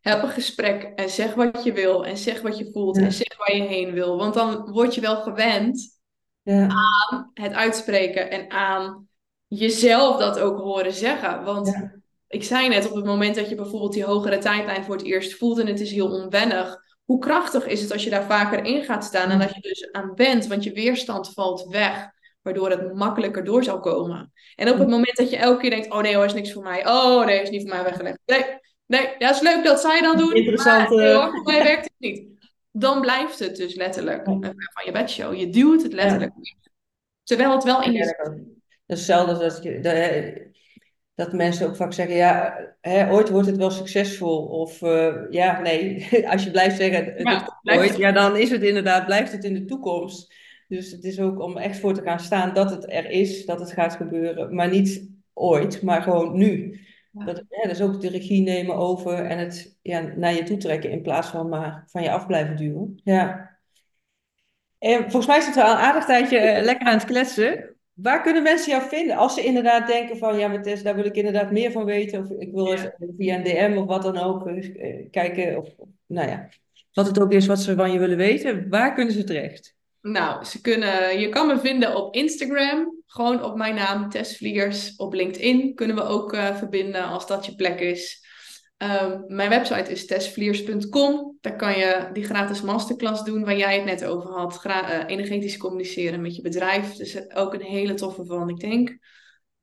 Heb 0.00 0.22
een 0.22 0.28
gesprek 0.28 0.82
en 0.82 1.08
zeg 1.10 1.34
wat 1.34 1.64
je 1.64 1.72
wil. 1.72 2.06
En 2.06 2.16
zeg 2.16 2.40
wat 2.40 2.58
je 2.58 2.70
voelt. 2.72 2.96
Ja. 2.96 3.02
En 3.02 3.12
zeg 3.12 3.36
waar 3.36 3.56
je 3.56 3.62
heen 3.62 3.92
wil. 3.92 4.16
Want 4.16 4.34
dan 4.34 4.70
word 4.70 4.94
je 4.94 5.00
wel 5.00 5.16
gewend 5.16 5.98
aan 6.44 7.30
het 7.34 7.52
uitspreken. 7.52 8.30
En 8.30 8.50
aan 8.50 9.08
jezelf 9.46 10.18
dat 10.18 10.38
ook 10.38 10.58
horen 10.58 10.92
zeggen. 10.92 11.44
Want 11.44 11.66
Ja. 11.66 11.94
Ik 12.28 12.44
zei 12.44 12.68
net, 12.68 12.88
op 12.90 12.96
het 12.96 13.04
moment 13.04 13.34
dat 13.34 13.48
je 13.48 13.54
bijvoorbeeld 13.54 13.92
die 13.92 14.04
hogere 14.04 14.38
tijdlijn 14.38 14.84
voor 14.84 14.96
het 14.96 15.04
eerst 15.04 15.34
voelt 15.34 15.58
en 15.58 15.66
het 15.66 15.80
is 15.80 15.90
heel 15.90 16.10
onwennig, 16.10 16.76
hoe 17.04 17.18
krachtig 17.18 17.66
is 17.66 17.80
het 17.82 17.92
als 17.92 18.04
je 18.04 18.10
daar 18.10 18.24
vaker 18.24 18.64
in 18.64 18.84
gaat 18.84 19.04
staan 19.04 19.30
en 19.30 19.38
dat 19.38 19.54
je 19.54 19.60
dus 19.60 19.92
aan 19.92 20.12
bent, 20.14 20.46
want 20.46 20.64
je 20.64 20.72
weerstand 20.72 21.32
valt 21.32 21.66
weg, 21.68 22.08
waardoor 22.42 22.70
het 22.70 22.94
makkelijker 22.94 23.44
door 23.44 23.64
zou 23.64 23.80
komen. 23.80 24.32
En 24.54 24.70
op 24.70 24.78
het 24.78 24.88
moment 24.88 25.16
dat 25.16 25.30
je 25.30 25.36
elke 25.36 25.60
keer 25.60 25.70
denkt, 25.70 25.90
oh 25.90 26.00
nee 26.00 26.14
hoor, 26.14 26.24
is 26.24 26.34
niks 26.34 26.52
voor 26.52 26.62
mij, 26.62 26.86
oh 26.86 27.24
nee, 27.24 27.42
is 27.42 27.50
niet 27.50 27.62
voor 27.62 27.76
mij 27.76 27.84
weggelegd, 27.84 28.18
nee, 28.26 28.44
nee, 28.86 29.14
ja, 29.18 29.30
is 29.30 29.40
leuk 29.40 29.64
dat 29.64 29.80
zij 29.80 30.00
dat 30.00 30.18
doen, 30.18 30.34
Interessant, 30.34 30.88
maar 30.88 30.98
nee, 30.98 31.12
eh. 31.12 31.20
hoor, 31.20 31.30
voor 31.30 31.52
mij 31.52 31.62
werkt 31.62 31.84
het 31.84 31.94
niet. 31.98 32.34
Dan 32.78 33.00
blijft 33.00 33.38
het 33.38 33.56
dus 33.56 33.74
letterlijk 33.74 34.26
Ja. 34.26 34.38
ver 34.40 34.70
van 34.72 34.84
je 34.84 34.92
bedshow. 34.92 35.34
Je 35.34 35.48
duwt 35.48 35.82
het 35.82 35.92
letterlijk. 35.92 36.32
Terwijl 37.22 37.52
het 37.52 37.64
wel 37.64 37.82
in 37.82 37.92
je 37.92 37.98
dat 38.86 38.96
is 38.96 38.96
hetzelfde 38.98 39.44
als 39.44 39.54
dat, 39.54 39.62
je, 39.62 40.50
dat, 41.16 41.32
mensen 41.32 41.66
ook 41.66 41.76
vaak 41.76 41.92
zeggen, 41.92 42.16
ja, 42.16 42.58
hè, 42.80 43.10
ooit 43.10 43.28
wordt 43.28 43.46
het 43.46 43.56
wel 43.56 43.70
succesvol. 43.70 44.46
Of 44.46 44.82
eh, 44.82 45.14
ja, 45.30 45.60
nee, 45.60 46.06
als 46.32 46.44
je 46.44 46.50
blijft 46.50 46.76
zeggen, 46.76 47.04
het 47.04 47.18
Ja, 47.18 47.58
blijft 47.62 47.82
ooit, 47.82 47.90
het. 47.90 47.98
ja, 47.98 48.12
dan 48.12 48.36
is 48.36 48.50
het 48.50 48.62
inderdaad, 48.62 49.06
blijft 49.06 49.32
het 49.32 49.44
in 49.44 49.54
de 49.54 49.64
toekomst. 49.64 50.34
Dus 50.68 50.90
het 50.90 51.04
is 51.04 51.20
ook 51.20 51.40
om 51.40 51.56
echt 51.56 51.78
voor 51.78 51.94
te 51.94 52.02
gaan 52.02 52.20
staan 52.20 52.54
dat 52.54 52.70
het 52.70 52.92
er 52.92 53.10
is, 53.10 53.46
dat 53.46 53.60
het 53.60 53.72
gaat 53.72 53.96
gebeuren. 53.96 54.54
Maar 54.54 54.68
niet 54.68 55.10
ooit, 55.32 55.82
maar 55.82 56.02
gewoon 56.02 56.36
nu. 56.36 56.80
Ja. 57.10 57.24
Dat, 57.24 57.44
ja, 57.48 57.68
dus 57.68 57.80
ook 57.80 58.00
de 58.00 58.08
regie 58.08 58.42
nemen 58.42 58.74
over 58.74 59.24
en 59.24 59.38
het 59.38 59.78
ja, 59.82 60.00
naar 60.00 60.34
je 60.34 60.42
toe 60.42 60.56
trekken 60.56 60.90
in 60.90 61.02
plaats 61.02 61.28
van 61.28 61.48
maar 61.48 61.84
van 61.86 62.02
je 62.02 62.10
af 62.10 62.26
blijven 62.26 62.56
duwen. 62.56 63.00
Ja. 63.04 63.54
En 64.78 65.00
volgens 65.00 65.26
mij 65.26 65.40
zitten 65.40 65.62
we 65.62 65.68
al 65.68 65.74
een 65.74 65.82
aardig 65.82 66.04
tijdje 66.04 66.38
eh, 66.38 66.64
lekker 66.64 66.86
aan 66.86 66.98
het 66.98 67.04
kletsen. 67.04 67.75
Waar 67.96 68.22
kunnen 68.22 68.42
mensen 68.42 68.70
jou 68.70 68.88
vinden? 68.88 69.16
Als 69.16 69.34
ze 69.34 69.44
inderdaad 69.44 69.86
denken 69.86 70.16
van, 70.16 70.38
ja, 70.38 70.48
maar 70.48 70.62
Tess, 70.62 70.82
daar 70.82 70.94
wil 70.94 71.04
ik 71.04 71.16
inderdaad 71.16 71.50
meer 71.50 71.72
van 71.72 71.84
weten. 71.84 72.20
Of 72.20 72.30
ik 72.30 72.52
wil 72.52 72.72
Ja. 72.72 72.94
via 73.16 73.36
een 73.36 73.44
DM 73.44 73.78
of 73.78 73.86
wat 73.86 74.02
dan 74.02 74.18
ook 74.18 74.46
eh, 74.46 75.10
kijken. 75.10 75.56
Of, 75.58 75.68
nou 76.06 76.28
ja. 76.28 76.48
wat 76.92 77.06
het 77.06 77.20
ook 77.20 77.32
is 77.32 77.46
wat 77.46 77.58
ze 77.60 77.74
van 77.74 77.92
je 77.92 77.98
willen 77.98 78.16
weten, 78.16 78.68
waar 78.68 78.94
kunnen 78.94 79.12
ze 79.14 79.24
terecht? 79.24 79.74
Nou, 80.02 80.44
ze 80.44 80.60
kunnen, 80.60 81.20
je 81.20 81.28
kan 81.28 81.46
me 81.46 81.58
vinden 81.58 81.96
op 81.96 82.14
Instagram, 82.14 82.94
gewoon 83.06 83.44
op 83.44 83.56
mijn 83.56 83.74
naam, 83.74 84.08
Tess 84.08 84.36
Vliers. 84.36 84.96
Op 84.96 85.12
LinkedIn 85.12 85.74
kunnen 85.74 85.96
we 85.96 86.02
ook 86.02 86.34
uh, 86.34 86.56
verbinden 86.56 87.04
als 87.04 87.26
dat 87.26 87.46
je 87.46 87.54
plek 87.54 87.80
is. 87.80 88.25
Um, 88.78 89.24
mijn 89.26 89.50
website 89.50 89.90
is 89.90 90.06
tessvliers.com. 90.06 91.36
Daar 91.40 91.56
kan 91.56 91.78
je 91.78 92.08
die 92.12 92.24
gratis 92.24 92.62
masterclass 92.62 93.24
doen 93.24 93.44
waar 93.44 93.56
jij 93.56 93.76
het 93.76 93.84
net 93.84 94.04
over 94.04 94.30
had. 94.30 94.56
Gra 94.56 95.02
uh, 95.02 95.04
energetisch 95.06 95.56
communiceren 95.56 96.20
met 96.20 96.36
je 96.36 96.42
bedrijf. 96.42 96.92
Dus 96.94 97.34
ook 97.34 97.54
een 97.54 97.60
hele 97.60 97.94
toffe 97.94 98.24
van, 98.24 98.48
ik 98.48 98.60
denk 98.60 98.98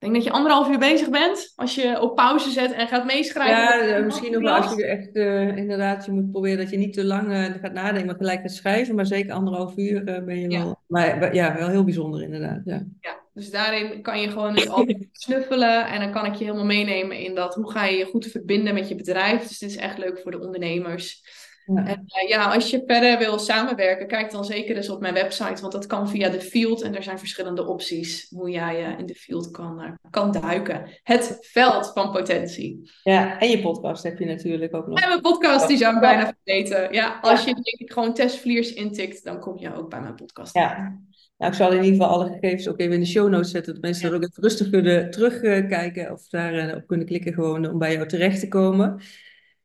denk 0.03 0.15
dat 0.15 0.23
je 0.23 0.31
anderhalf 0.31 0.69
uur 0.69 0.79
bezig 0.79 1.09
bent. 1.09 1.53
Als 1.55 1.75
je 1.75 2.01
op 2.01 2.15
pauze 2.15 2.49
zet 2.49 2.71
en 2.71 2.87
gaat 2.87 3.05
meeschrijven. 3.05 3.87
Ja, 3.87 3.95
eh, 3.95 4.03
misschien 4.03 4.31
nog 4.31 4.41
wel 4.41 4.55
als 4.55 4.75
je 4.75 4.85
echt 4.85 5.15
uh, 5.15 5.57
inderdaad, 5.57 6.05
je 6.05 6.11
moet 6.11 6.31
proberen 6.31 6.57
dat 6.57 6.69
je 6.69 6.77
niet 6.77 6.93
te 6.93 7.05
lang 7.05 7.31
uh, 7.31 7.45
gaat 7.61 7.73
nadenken, 7.73 8.05
maar 8.05 8.15
gelijk 8.15 8.41
gaat 8.41 8.51
schrijven. 8.51 8.95
Maar 8.95 9.05
zeker 9.05 9.33
anderhalf 9.33 9.77
uur 9.77 10.03
ben 10.03 10.39
je 10.39 10.47
wel. 10.47 10.81
Maar 10.87 11.35
ja, 11.35 11.55
wel 11.57 11.67
heel 11.69 11.83
bijzonder 11.83 12.21
inderdaad. 12.23 12.61
Ja. 12.65 12.85
ja, 12.99 13.22
dus 13.33 13.49
daarin 13.51 14.01
kan 14.01 14.21
je 14.21 14.29
gewoon 14.29 14.55
dus 14.55 14.69
altijd 14.69 15.07
snuffelen. 15.11 15.87
En 15.87 15.99
dan 15.99 16.11
kan 16.11 16.25
ik 16.25 16.33
je 16.33 16.43
helemaal 16.43 16.65
meenemen 16.65 17.17
in 17.17 17.35
dat 17.35 17.55
hoe 17.55 17.71
ga 17.71 17.85
je 17.85 17.97
je 17.97 18.05
goed 18.05 18.25
verbinden 18.25 18.73
met 18.73 18.87
je 18.87 18.95
bedrijf. 18.95 19.47
Dus 19.47 19.59
dit 19.59 19.69
is 19.69 19.75
echt 19.75 19.97
leuk 19.97 20.19
voor 20.19 20.31
de 20.31 20.39
ondernemers. 20.39 21.21
Ja. 21.65 21.85
En 21.85 22.05
uh, 22.23 22.29
ja, 22.29 22.53
als 22.53 22.69
je 22.69 22.83
verder 22.85 23.17
wil 23.17 23.39
samenwerken, 23.39 24.07
kijk 24.07 24.31
dan 24.31 24.45
zeker 24.45 24.75
eens 24.75 24.89
op 24.89 25.01
mijn 25.01 25.13
website, 25.13 25.61
want 25.61 25.73
dat 25.73 25.87
kan 25.87 26.09
via 26.09 26.29
de 26.29 26.41
field 26.41 26.81
en 26.81 26.95
er 26.95 27.03
zijn 27.03 27.19
verschillende 27.19 27.67
opties 27.67 28.29
hoe 28.29 28.49
jij 28.49 28.91
uh, 28.91 28.99
in 28.99 29.05
de 29.05 29.15
field 29.15 29.51
kan, 29.51 29.83
uh, 29.83 29.91
kan 30.09 30.31
duiken. 30.31 30.89
Het 31.03 31.37
veld 31.41 31.91
van 31.93 32.11
potentie. 32.11 32.91
Ja, 33.03 33.39
en 33.39 33.49
je 33.49 33.61
podcast 33.61 34.03
heb 34.03 34.19
je 34.19 34.25
natuurlijk 34.25 34.75
ook 34.75 34.87
nog. 34.87 34.99
En 34.99 35.07
mijn 35.07 35.21
podcast, 35.21 35.67
die 35.67 35.77
zou 35.77 35.93
ik 35.95 36.01
bijna 36.01 36.33
vergeten. 36.43 36.93
Ja, 36.93 37.19
als 37.21 37.43
je 37.43 37.53
denk 37.53 37.79
ik 37.79 37.91
gewoon 37.91 38.13
testvliers 38.13 38.73
intikt, 38.73 39.23
dan 39.23 39.39
kom 39.39 39.57
je 39.57 39.75
ook 39.75 39.89
bij 39.89 40.01
mijn 40.01 40.15
podcast. 40.15 40.55
Ja. 40.55 40.99
Nou, 41.43 41.55
ik 41.55 41.61
zal 41.61 41.71
in 41.71 41.83
ieder 41.83 41.91
geval 41.91 42.07
alle 42.07 42.31
gegevens 42.31 42.67
ook 42.67 42.79
even 42.79 42.93
in 42.93 42.99
de 42.99 43.05
show 43.05 43.29
notes 43.29 43.51
zetten, 43.51 43.73
dat 43.73 43.81
mensen 43.81 44.09
er 44.09 44.15
ook 44.15 44.23
even 44.23 44.43
rustig 44.43 44.69
kunnen 44.69 45.11
terugkijken 45.11 46.11
of 46.11 46.27
daarop 46.27 46.87
kunnen 46.87 47.05
klikken 47.05 47.33
gewoon 47.33 47.69
om 47.69 47.77
bij 47.77 47.93
jou 47.93 48.07
terecht 48.07 48.39
te 48.39 48.47
komen. 48.47 49.01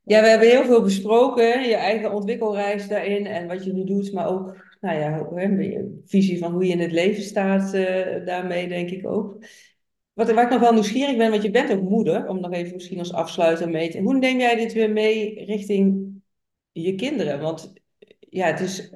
Ja, 0.03 0.21
we 0.21 0.29
hebben 0.29 0.49
heel 0.49 0.65
veel 0.65 0.83
besproken. 0.83 1.69
Je 1.69 1.75
eigen 1.75 2.13
ontwikkelreis 2.13 2.89
daarin 2.89 3.27
en 3.27 3.47
wat 3.47 3.65
je 3.65 3.73
nu 3.73 3.85
doet, 3.85 4.13
maar 4.13 4.29
ook 4.29 4.57
nou 4.81 4.99
ja, 4.99 5.27
een 5.35 6.03
visie 6.07 6.39
van 6.39 6.53
hoe 6.53 6.65
je 6.65 6.73
in 6.73 6.81
het 6.81 6.93
leven 6.93 7.23
staat 7.23 7.75
uh, 7.75 8.27
daarmee, 8.27 8.69
denk 8.69 8.91
ik 8.91 9.07
ook. 9.07 9.45
Wat, 10.13 10.33
waar 10.33 10.45
ik 10.45 10.51
nog 10.51 10.61
wel 10.61 10.73
nieuwsgierig 10.73 11.17
ben, 11.17 11.31
want 11.31 11.43
je 11.43 11.51
bent 11.51 11.73
ook 11.73 11.83
moeder, 11.83 12.29
om 12.29 12.41
nog 12.41 12.53
even 12.53 12.75
misschien 12.75 12.99
als 12.99 13.13
afsluiter 13.13 13.69
mee 13.69 13.91
te... 13.91 14.01
Hoe 14.01 14.19
neem 14.19 14.39
jij 14.39 14.57
dit 14.57 14.73
weer 14.73 14.91
mee 14.91 15.45
richting 15.45 16.13
je 16.73 16.95
kinderen? 16.95 17.41
Want 17.41 17.73
ja, 18.19 18.47
het 18.47 18.61
is... 18.61 18.91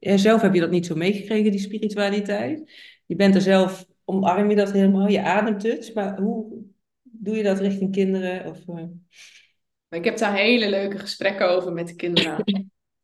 Zelf 0.00 0.40
heb 0.40 0.54
je 0.54 0.60
dat 0.60 0.70
niet 0.70 0.86
zo 0.86 0.94
meegekregen, 0.94 1.50
die 1.50 1.60
spiritualiteit. 1.60 2.72
Je 3.06 3.16
bent 3.16 3.34
er 3.34 3.40
zelf, 3.40 3.86
omarm 4.04 4.50
je 4.50 4.56
dat 4.56 4.72
helemaal, 4.72 5.08
je 5.08 5.22
ademt 5.22 5.62
het. 5.62 5.94
Maar 5.94 6.20
hoe 6.20 6.62
doe 7.02 7.36
je 7.36 7.42
dat 7.42 7.58
richting 7.58 7.92
kinderen? 7.92 8.46
Of. 8.46 8.66
Maar 8.66 9.98
ik 9.98 10.04
heb 10.04 10.18
daar 10.18 10.34
hele 10.34 10.70
leuke 10.70 10.98
gesprekken 10.98 11.48
over 11.48 11.72
met 11.72 11.88
de 11.88 11.94
kinderen. 11.94 12.44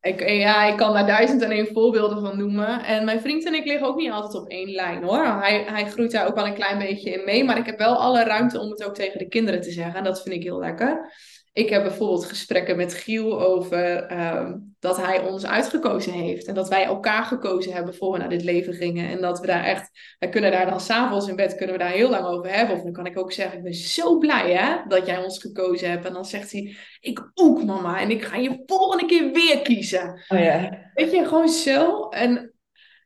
ik, 0.00 0.28
ja, 0.28 0.64
ik 0.64 0.76
kan 0.76 0.92
daar 0.92 1.06
duizend 1.06 1.42
en 1.42 1.50
één 1.50 1.72
voorbeelden 1.72 2.20
van 2.20 2.38
noemen. 2.38 2.84
En 2.84 3.04
mijn 3.04 3.20
vriend 3.20 3.46
en 3.46 3.54
ik 3.54 3.64
liggen 3.64 3.86
ook 3.86 3.96
niet 3.96 4.10
altijd 4.10 4.42
op 4.42 4.48
één 4.48 4.70
lijn 4.70 5.02
hoor. 5.02 5.24
Hij, 5.24 5.64
hij 5.64 5.90
groeit 5.90 6.10
daar 6.10 6.26
ook 6.26 6.34
wel 6.34 6.46
een 6.46 6.54
klein 6.54 6.78
beetje 6.78 7.10
in 7.10 7.24
mee. 7.24 7.44
Maar 7.44 7.58
ik 7.58 7.66
heb 7.66 7.78
wel 7.78 7.96
alle 7.96 8.24
ruimte 8.24 8.60
om 8.60 8.70
het 8.70 8.84
ook 8.84 8.94
tegen 8.94 9.18
de 9.18 9.28
kinderen 9.28 9.60
te 9.60 9.70
zeggen. 9.70 9.94
En 9.94 10.04
dat 10.04 10.22
vind 10.22 10.34
ik 10.34 10.42
heel 10.42 10.58
lekker. 10.58 11.12
Ik 11.54 11.68
heb 11.68 11.82
bijvoorbeeld 11.82 12.24
gesprekken 12.24 12.76
met 12.76 12.94
Giel 12.94 13.40
over 13.40 14.12
uh, 14.12 14.50
dat 14.80 14.96
hij 14.96 15.20
ons 15.20 15.46
uitgekozen 15.46 16.12
heeft. 16.12 16.46
En 16.46 16.54
dat 16.54 16.68
wij 16.68 16.84
elkaar 16.84 17.24
gekozen 17.24 17.72
hebben 17.72 17.94
voor 17.94 18.12
we 18.12 18.18
naar 18.18 18.28
dit 18.28 18.42
leven 18.42 18.74
gingen. 18.74 19.08
En 19.08 19.20
dat 19.20 19.40
we 19.40 19.46
daar 19.46 19.64
echt, 19.64 19.90
wij 20.18 20.28
kunnen 20.28 20.50
daar 20.50 20.70
dan 20.70 20.80
s'avonds 20.80 21.28
in 21.28 21.36
bed, 21.36 21.54
kunnen 21.54 21.76
we 21.76 21.82
daar 21.82 21.92
heel 21.92 22.10
lang 22.10 22.24
over 22.24 22.50
hebben. 22.54 22.76
Of 22.76 22.82
dan 22.82 22.92
kan 22.92 23.06
ik 23.06 23.18
ook 23.18 23.32
zeggen, 23.32 23.56
ik 23.56 23.64
ben 23.64 23.74
zo 23.74 24.18
blij 24.18 24.52
hè, 24.52 24.76
dat 24.88 25.06
jij 25.06 25.22
ons 25.22 25.38
gekozen 25.38 25.90
hebt. 25.90 26.04
En 26.06 26.12
dan 26.12 26.24
zegt 26.24 26.52
hij, 26.52 26.76
ik 27.00 27.30
ook 27.34 27.64
mama. 27.64 28.00
En 28.00 28.10
ik 28.10 28.22
ga 28.22 28.36
je 28.36 28.62
volgende 28.66 29.06
keer 29.06 29.32
weer 29.32 29.62
kiezen. 29.62 30.24
Oh 30.28 30.38
ja. 30.38 30.90
Weet 30.94 31.10
je, 31.10 31.24
gewoon 31.24 31.48
zo. 31.48 32.08
En 32.08 32.54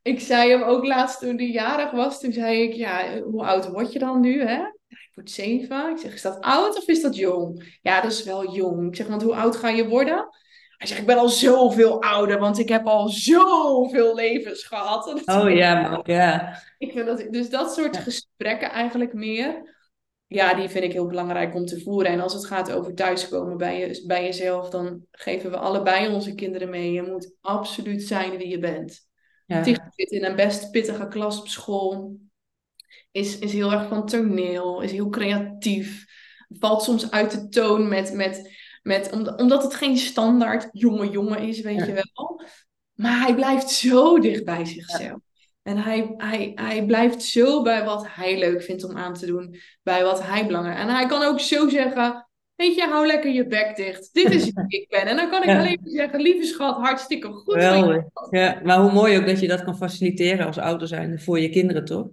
ik 0.02 0.20
zei 0.20 0.50
hem 0.50 0.62
ook 0.62 0.84
laatst 0.84 1.20
toen 1.20 1.36
hij 1.36 1.50
jarig 1.50 1.90
was. 1.90 2.20
Toen 2.20 2.32
zei 2.32 2.62
ik, 2.62 2.72
ja, 2.72 3.20
hoe 3.20 3.44
oud 3.44 3.68
word 3.68 3.92
je 3.92 3.98
dan 3.98 4.20
nu 4.20 4.42
hè? 4.42 4.60
Ik 5.18 5.24
word 5.24 5.30
zeven. 5.30 5.90
Ik 5.90 5.98
zeg, 5.98 6.14
is 6.14 6.22
dat 6.22 6.40
oud 6.40 6.76
of 6.76 6.86
is 6.86 7.02
dat 7.02 7.16
jong? 7.16 7.78
Ja, 7.82 8.00
dat 8.00 8.12
is 8.12 8.24
wel 8.24 8.54
jong. 8.54 8.86
Ik 8.88 8.96
zeg, 8.96 9.06
want 9.06 9.22
hoe 9.22 9.34
oud 9.34 9.56
ga 9.56 9.68
je 9.68 9.88
worden? 9.88 10.28
Hij 10.76 10.86
zegt, 10.86 11.00
ik 11.00 11.06
ben 11.06 11.18
al 11.18 11.28
zoveel 11.28 12.02
ouder, 12.02 12.38
want 12.38 12.58
ik 12.58 12.68
heb 12.68 12.86
al 12.86 13.08
zoveel 13.08 14.14
levens 14.14 14.64
gehad. 14.64 15.06
Oh 15.26 15.50
ja, 15.50 16.00
ja. 16.04 16.62
Ik 16.78 16.92
vind 16.92 17.06
dat, 17.06 17.26
dus 17.30 17.50
dat 17.50 17.74
soort 17.74 17.96
gesprekken 17.96 18.70
eigenlijk 18.70 19.14
meer, 19.14 19.76
ja, 20.26 20.54
die 20.54 20.68
vind 20.68 20.84
ik 20.84 20.92
heel 20.92 21.06
belangrijk 21.06 21.54
om 21.54 21.64
te 21.64 21.80
voeren. 21.80 22.12
En 22.12 22.20
als 22.20 22.32
het 22.32 22.46
gaat 22.46 22.72
over 22.72 22.94
thuiskomen 22.94 23.56
bij, 23.56 23.78
je, 23.78 24.04
bij 24.06 24.24
jezelf, 24.24 24.70
dan 24.70 25.02
geven 25.10 25.50
we 25.50 25.56
allebei 25.56 26.14
onze 26.14 26.34
kinderen 26.34 26.70
mee. 26.70 26.92
Je 26.92 27.02
moet 27.02 27.34
absoluut 27.40 28.02
zijn 28.02 28.36
wie 28.36 28.48
je 28.48 28.58
bent. 28.58 29.06
Ja. 29.46 29.64
zit 29.64 30.10
in 30.10 30.24
een 30.24 30.36
best 30.36 30.70
pittige 30.70 31.08
klas 31.08 31.40
op 31.40 31.48
school 31.48 32.18
is, 33.18 33.38
is 33.38 33.52
heel 33.52 33.72
erg 33.72 33.88
van 33.88 34.06
toneel, 34.06 34.80
is 34.80 34.92
heel 34.92 35.08
creatief. 35.08 36.06
Valt 36.48 36.82
soms 36.82 37.10
uit 37.10 37.30
de 37.30 37.48
toon 37.48 37.88
met, 37.88 38.12
met, 38.12 38.56
met 38.82 39.10
omdat 39.36 39.62
het 39.62 39.74
geen 39.74 39.96
standaard 39.96 40.68
jonge 40.72 41.10
jongen 41.10 41.38
is, 41.38 41.60
weet 41.60 41.86
je 41.86 41.92
wel. 41.92 42.42
Maar 42.94 43.20
hij 43.20 43.34
blijft 43.34 43.70
zo 43.70 44.18
dicht 44.18 44.44
bij 44.44 44.64
zichzelf. 44.64 45.18
En 45.62 45.76
hij, 45.76 46.14
hij, 46.16 46.52
hij 46.54 46.84
blijft 46.84 47.22
zo 47.22 47.62
bij 47.62 47.84
wat 47.84 48.06
hij 48.08 48.38
leuk 48.38 48.62
vindt 48.62 48.84
om 48.84 48.96
aan 48.96 49.14
te 49.14 49.26
doen. 49.26 49.56
Bij 49.82 50.02
wat 50.02 50.22
hij 50.22 50.46
belangrijk 50.46 50.78
En 50.78 50.88
hij 50.88 51.06
kan 51.06 51.22
ook 51.22 51.40
zo 51.40 51.68
zeggen: 51.68 52.28
Weet 52.54 52.74
je, 52.74 52.86
hou 52.86 53.06
lekker 53.06 53.30
je 53.30 53.46
bek 53.46 53.76
dicht. 53.76 54.08
Dit 54.12 54.30
is 54.30 54.44
wie 54.44 54.80
ik 54.80 54.88
ben. 54.88 55.06
En 55.06 55.16
dan 55.16 55.30
kan 55.30 55.42
ik 55.42 55.48
alleen 55.48 55.80
zeggen: 55.84 56.20
Lieve 56.20 56.46
schat, 56.46 56.76
hartstikke 56.76 57.28
goed. 57.28 57.54
Wel, 57.54 58.10
ja, 58.30 58.60
maar 58.64 58.80
hoe 58.80 58.92
mooi 58.92 59.18
ook 59.18 59.26
dat 59.26 59.40
je 59.40 59.48
dat 59.48 59.64
kan 59.64 59.76
faciliteren 59.76 60.46
als 60.46 60.58
ouder 60.58 60.88
zijn 60.88 61.20
voor 61.20 61.40
je 61.40 61.50
kinderen, 61.50 61.84
toch? 61.84 62.08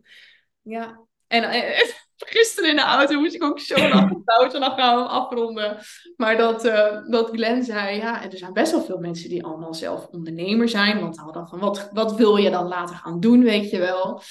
Ja, 0.68 1.00
en 1.28 1.44
eh, 1.44 1.82
gisteren 2.18 2.70
in 2.70 2.76
de 2.76 2.82
auto 2.82 3.20
moest 3.20 3.36
ik 3.36 3.44
ook 3.44 3.60
zo 3.60 3.76
het 3.76 4.54
en 4.54 4.60
dan 4.60 4.72
gaan 4.72 4.96
we 4.96 5.02
hem 5.02 5.10
afronden. 5.10 5.78
Maar 6.18 6.38
dat, 6.38 6.66
uh, 6.66 7.10
dat 7.10 7.30
Glenn 7.30 7.64
zei, 7.64 7.98
ja, 7.98 8.24
er 8.24 8.38
zijn 8.38 8.54
best 8.54 8.72
wel 8.72 8.82
veel 8.82 8.98
mensen 8.98 9.30
die 9.30 9.44
allemaal 9.44 9.74
zelf 9.74 10.08
ondernemer 10.08 10.70
zijn. 10.70 11.00
Want 11.00 11.18
hadden 11.18 11.48
van, 11.48 11.60
wat, 11.60 11.90
wat 11.94 12.16
wil 12.16 12.36
je 12.36 12.50
dan 12.50 12.68
later 12.68 12.96
gaan 12.96 13.20
doen, 13.20 13.44
weet 13.44 13.70
je 13.70 13.78
wel. 13.80 14.22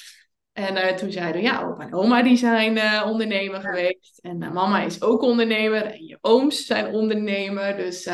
En 0.52 0.76
uh, 0.76 0.86
toen 0.86 1.12
zeiden 1.12 1.42
ja, 1.42 1.62
opa 1.62 1.82
en 1.82 1.94
oma 1.94 2.22
die 2.22 2.36
zijn 2.36 2.76
uh, 2.76 3.06
ondernemer 3.06 3.60
geweest. 3.60 4.18
En 4.22 4.38
mama 4.38 4.80
is 4.80 5.02
ook 5.02 5.22
ondernemer. 5.22 5.82
En 5.82 6.04
je 6.04 6.18
ooms 6.20 6.66
zijn 6.66 6.94
ondernemer. 6.94 7.76
Dus 7.76 8.04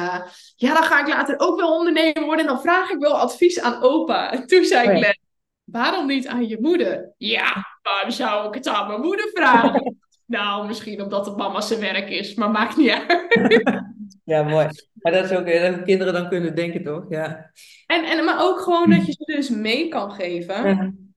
ja, 0.57 0.75
dan 0.75 0.83
ga 0.83 1.01
ik 1.01 1.09
later 1.09 1.35
ook 1.39 1.61
wel 1.61 1.77
ondernemer 1.77 2.25
worden. 2.25 2.47
En 2.47 2.53
dan 2.53 2.61
vraag 2.61 2.91
ik 2.91 2.99
wel 2.99 3.19
advies 3.19 3.61
aan 3.61 3.83
opa. 3.83 4.33
En 4.33 4.47
toen 4.47 4.65
zei 4.65 4.97
Glenn, 4.97 5.19
waarom 5.65 6.07
niet 6.07 6.27
aan 6.27 6.49
je 6.49 6.59
moeder? 6.61 7.15
Ja, 7.17 7.70
waarom 7.91 8.11
zou 8.11 8.49
ik 8.49 8.55
het 8.55 8.69
aan 8.69 8.87
mijn 8.87 9.01
moeder 9.01 9.31
vragen? 9.33 9.97
nou, 10.27 10.67
misschien 10.67 11.03
omdat 11.03 11.27
het 11.27 11.37
mama 11.37 11.61
zijn 11.61 11.81
werk 11.81 12.11
is, 12.11 12.35
maar 12.35 12.51
maakt 12.51 12.77
niet 12.77 12.91
uit. 12.91 13.31
ja, 14.25 14.43
mooi. 14.43 14.69
Maar 14.95 15.13
dat 15.13 15.25
is 15.25 15.37
ook 15.37 15.47
dat 15.47 15.83
kinderen 15.83 16.13
dan 16.13 16.29
kunnen 16.29 16.55
denken, 16.55 16.83
toch? 16.83 17.05
Ja. 17.09 17.51
En, 17.87 18.05
en, 18.05 18.25
maar 18.25 18.43
ook 18.43 18.61
gewoon 18.61 18.91
dat 18.91 19.07
je 19.07 19.13
ze 19.13 19.33
dus 19.35 19.49
mee 19.49 19.89
kan 19.89 20.13
geven. 20.13 21.15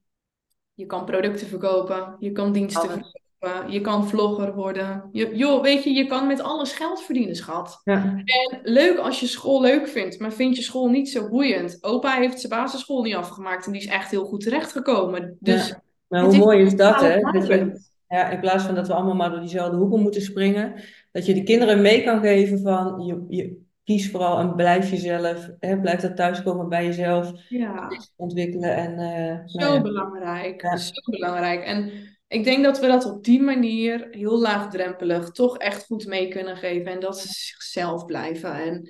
Je 0.74 0.86
kan 0.86 1.06
producten 1.06 1.48
verkopen, 1.48 2.16
je 2.20 2.32
kan 2.32 2.52
diensten 2.52 2.90
verkopen 2.90 3.24
je 3.68 3.82
kan 3.82 4.08
vlogger 4.08 4.54
worden. 4.54 5.10
Je, 5.12 5.36
joh, 5.36 5.62
weet 5.62 5.84
je, 5.84 5.94
je 5.94 6.06
kan 6.06 6.28
met 6.28 6.42
alles 6.42 6.74
geld 6.74 7.02
verdienen, 7.02 7.36
schat. 7.36 7.82
Ja. 7.84 8.24
En 8.26 8.60
leuk 8.64 8.98
als 8.98 9.20
je 9.20 9.28
school 9.28 9.62
leuk 9.62 9.88
vindt, 9.88 10.20
maar 10.20 10.34
vind 10.34 10.56
je 10.56 10.62
school 10.62 10.90
niet 10.90 11.10
zo 11.10 11.30
boeiend. 11.30 11.78
Opa 11.82 12.14
heeft 12.16 12.40
zijn 12.40 12.52
basisschool 12.52 13.02
niet 13.02 13.16
afgemaakt 13.16 13.66
en 13.66 13.72
die 13.72 13.82
is 13.82 13.88
echt 13.88 14.12
heel 14.12 14.26
goed 14.26 14.42
terechtgekomen. 14.42 15.38
Dus 15.40 15.68
ja. 15.68 15.83
Maar 16.14 16.24
hoe 16.24 16.38
mooi 16.38 16.66
is 16.66 16.76
dat, 16.76 17.02
hè? 17.02 17.20
Dat 17.20 17.48
je, 17.48 17.80
ja, 18.08 18.30
in 18.30 18.40
plaats 18.40 18.64
van 18.64 18.76
dat 18.76 18.88
we 18.88 18.94
allemaal 18.94 19.16
maar 19.16 19.30
door 19.30 19.40
diezelfde 19.40 19.78
hoeken 19.78 20.02
moeten 20.02 20.22
springen, 20.22 20.74
dat 21.12 21.26
je 21.26 21.34
de 21.34 21.44
kinderen 21.44 21.82
mee 21.82 22.04
kan 22.04 22.20
geven 22.20 22.60
van 22.60 23.04
je, 23.06 23.26
je 23.38 23.62
kies 23.84 24.12
vooral 24.12 24.40
en 24.40 24.56
blijf 24.56 24.90
jezelf, 24.90 25.50
hè, 25.60 25.80
blijf 25.80 26.00
dat 26.00 26.16
thuiskomen 26.16 26.70
bij 26.70 26.86
jezelf, 26.86 27.32
ja. 27.50 27.88
ontwikkelen. 28.16 28.76
En, 28.76 28.92
uh, 28.92 29.40
zo 29.46 29.60
nou 29.60 29.74
ja. 29.74 29.82
belangrijk, 29.82 30.78
zo 30.78 31.12
belangrijk. 31.12 31.64
En 31.64 31.92
ik 32.28 32.44
denk 32.44 32.64
dat 32.64 32.80
we 32.80 32.88
dat 32.88 33.06
op 33.06 33.24
die 33.24 33.42
manier 33.42 34.08
heel 34.12 34.40
laagdrempelig 34.40 35.30
toch 35.30 35.58
echt 35.58 35.86
goed 35.86 36.06
mee 36.06 36.28
kunnen 36.28 36.58
geven. 36.58 36.92
En 36.92 37.00
dat 37.00 37.20
ze 37.20 37.28
zichzelf 37.28 38.06
blijven. 38.06 38.54
En 38.54 38.90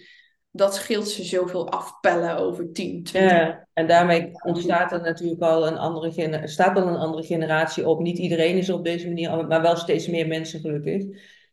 dat 0.55 0.75
scheelt 0.75 1.07
ze 1.07 1.23
zoveel 1.23 1.69
afpellen 1.69 2.37
over 2.37 2.71
10, 2.73 3.03
20 3.03 3.31
Ja, 3.31 3.67
en 3.73 3.87
daarmee 3.87 4.31
ontstaat 4.45 4.91
er 4.91 5.01
natuurlijk 5.01 5.41
al 5.41 5.67
een 5.67 5.77
andere, 5.77 6.41
staat 6.47 6.77
al 6.77 6.87
een 6.87 6.95
andere 6.95 7.23
generatie 7.23 7.87
op. 7.87 7.99
Niet 7.99 8.17
iedereen 8.17 8.57
is 8.57 8.67
er 8.67 8.75
op 8.75 8.83
deze 8.83 9.07
manier, 9.07 9.47
maar 9.47 9.61
wel 9.61 9.75
steeds 9.75 10.07
meer 10.07 10.27
mensen 10.27 10.59
gelukkig. 10.59 11.05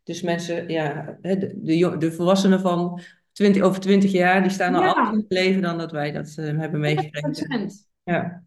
Dus 0.04 0.22
mensen, 0.22 0.68
ja, 0.68 1.16
de, 1.20 1.52
de, 1.62 1.96
de 1.98 2.12
volwassenen 2.12 2.60
van 2.60 3.00
20, 3.32 3.62
over 3.62 3.80
twintig 3.80 4.12
jaar, 4.12 4.42
die 4.42 4.50
staan 4.50 4.74
al 4.74 4.82
Ja. 4.82 4.92
anders 4.92 5.10
in 5.10 5.18
het 5.28 5.32
leven 5.32 5.62
dan 5.62 5.78
dat 5.78 5.92
wij 5.92 6.12
dat 6.12 6.34
eh, 6.36 6.44
hebben 6.58 6.80
meegekregen. 6.80 7.68
100%. 7.70 7.88
Ja, 8.04 8.42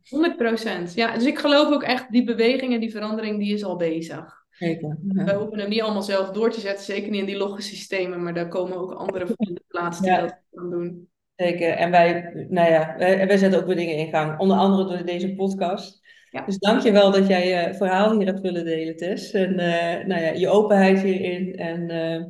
100%. 0.90 0.94
Ja, 0.94 1.14
dus 1.14 1.26
ik 1.26 1.40
geloof 1.40 1.74
ook 1.74 1.84
echt, 1.84 2.12
die 2.12 2.24
beweging 2.24 2.74
en 2.74 2.80
die 2.80 2.92
verandering, 2.92 3.40
die 3.40 3.54
is 3.54 3.64
al 3.64 3.76
bezig. 3.76 4.43
Zeker. 4.66 4.98
We 5.08 5.34
hoeven 5.34 5.60
hem 5.60 5.70
niet 5.70 5.82
allemaal 5.82 6.02
zelf 6.02 6.30
door 6.30 6.52
te 6.52 6.60
zetten, 6.60 6.86
zeker 6.86 7.10
niet 7.10 7.20
in 7.20 7.26
die 7.26 7.38
logge 7.38 7.62
systemen, 7.62 8.24
maar 8.24 8.34
daar 8.34 8.48
komen 8.48 8.78
ook 8.78 8.94
andere 8.94 9.26
in 9.38 9.54
de 9.54 9.64
plaats 9.68 10.00
die 10.00 10.10
Ja. 10.10 10.22
dat 10.22 10.40
gaan 10.52 10.70
doen. 10.70 11.08
Zeker. 11.36 11.70
En 11.70 11.92
wij, 11.92 12.32
nou 12.50 12.72
ja, 12.72 12.96
wij, 12.98 13.28
wij 13.28 13.38
zetten 13.38 13.60
ook 13.60 13.66
weer 13.66 13.76
dingen 13.76 13.98
in 13.98 14.10
gang. 14.10 14.40
Onder 14.40 14.58
andere 14.58 14.88
door 14.88 15.06
deze 15.06 15.36
podcast. 15.36 16.02
Ja. 16.30 16.46
Dus 16.46 16.58
dank 16.58 16.82
je 16.82 16.92
wel 16.92 17.12
dat 17.12 17.28
jij 17.28 17.48
je 17.48 17.74
verhaal 17.74 18.18
hier 18.18 18.26
hebt 18.26 18.42
willen 18.42 18.66
delen, 18.66 18.98
Tess. 18.98 19.32
En 19.32 19.60
eh, 19.60 20.06
nou 20.06 20.22
ja, 20.22 20.32
je 20.32 20.50
openheid 20.50 21.02
hierin. 21.02 21.56
En 21.56 21.90
eh, 21.90 22.24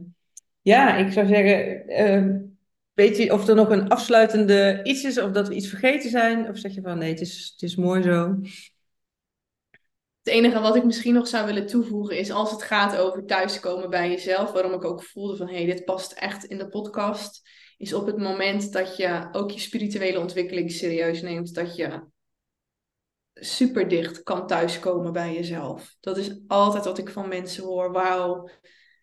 ja, 0.61 0.97
ik 0.97 1.11
zou 1.11 1.27
zeggen, 1.27 1.87
eh, 1.87 2.25
weet 2.93 3.17
je 3.17 3.33
of 3.33 3.47
er 3.47 3.55
nog 3.55 3.69
een 3.69 3.89
afsluitende 3.89 4.79
iets 4.83 5.03
is, 5.03 5.21
of 5.21 5.31
dat 5.31 5.47
we 5.47 5.55
iets 5.55 5.67
vergeten 5.67 6.09
zijn? 6.09 6.49
Of 6.49 6.57
zeg 6.57 6.73
je 6.73 6.81
van 6.81 6.97
nee, 6.97 7.09
het 7.09 7.21
is, 7.21 7.51
het 7.53 7.61
is 7.69 7.75
mooi 7.75 8.01
zo. 8.01 8.39
Het 10.23 10.33
enige 10.33 10.59
wat 10.59 10.75
ik 10.75 10.83
misschien 10.83 11.13
nog 11.13 11.27
zou 11.27 11.45
willen 11.45 11.67
toevoegen 11.67 12.17
is 12.17 12.31
als 12.31 12.51
het 12.51 12.63
gaat 12.63 12.97
over 12.97 13.25
thuiskomen 13.25 13.89
bij 13.89 14.09
jezelf, 14.09 14.51
waarom 14.51 14.73
ik 14.73 14.83
ook 14.83 15.03
voelde 15.03 15.35
van 15.35 15.47
hé, 15.47 15.55
hey, 15.55 15.65
dit 15.65 15.85
past 15.85 16.11
echt 16.11 16.43
in 16.43 16.57
de 16.57 16.67
podcast, 16.67 17.49
is 17.77 17.93
op 17.93 18.05
het 18.05 18.17
moment 18.17 18.71
dat 18.71 18.97
je 18.97 19.27
ook 19.31 19.51
je 19.51 19.59
spirituele 19.59 20.19
ontwikkeling 20.19 20.71
serieus 20.71 21.21
neemt, 21.21 21.53
dat 21.53 21.75
je 21.75 22.07
super 23.33 23.87
dicht 23.87 24.23
kan 24.23 24.47
thuiskomen 24.47 25.13
bij 25.13 25.33
jezelf. 25.33 25.95
Dat 25.99 26.17
is 26.17 26.39
altijd 26.47 26.85
wat 26.85 26.97
ik 26.97 27.09
van 27.09 27.27
mensen 27.27 27.63
hoor. 27.63 27.91
Wauw, 27.91 28.49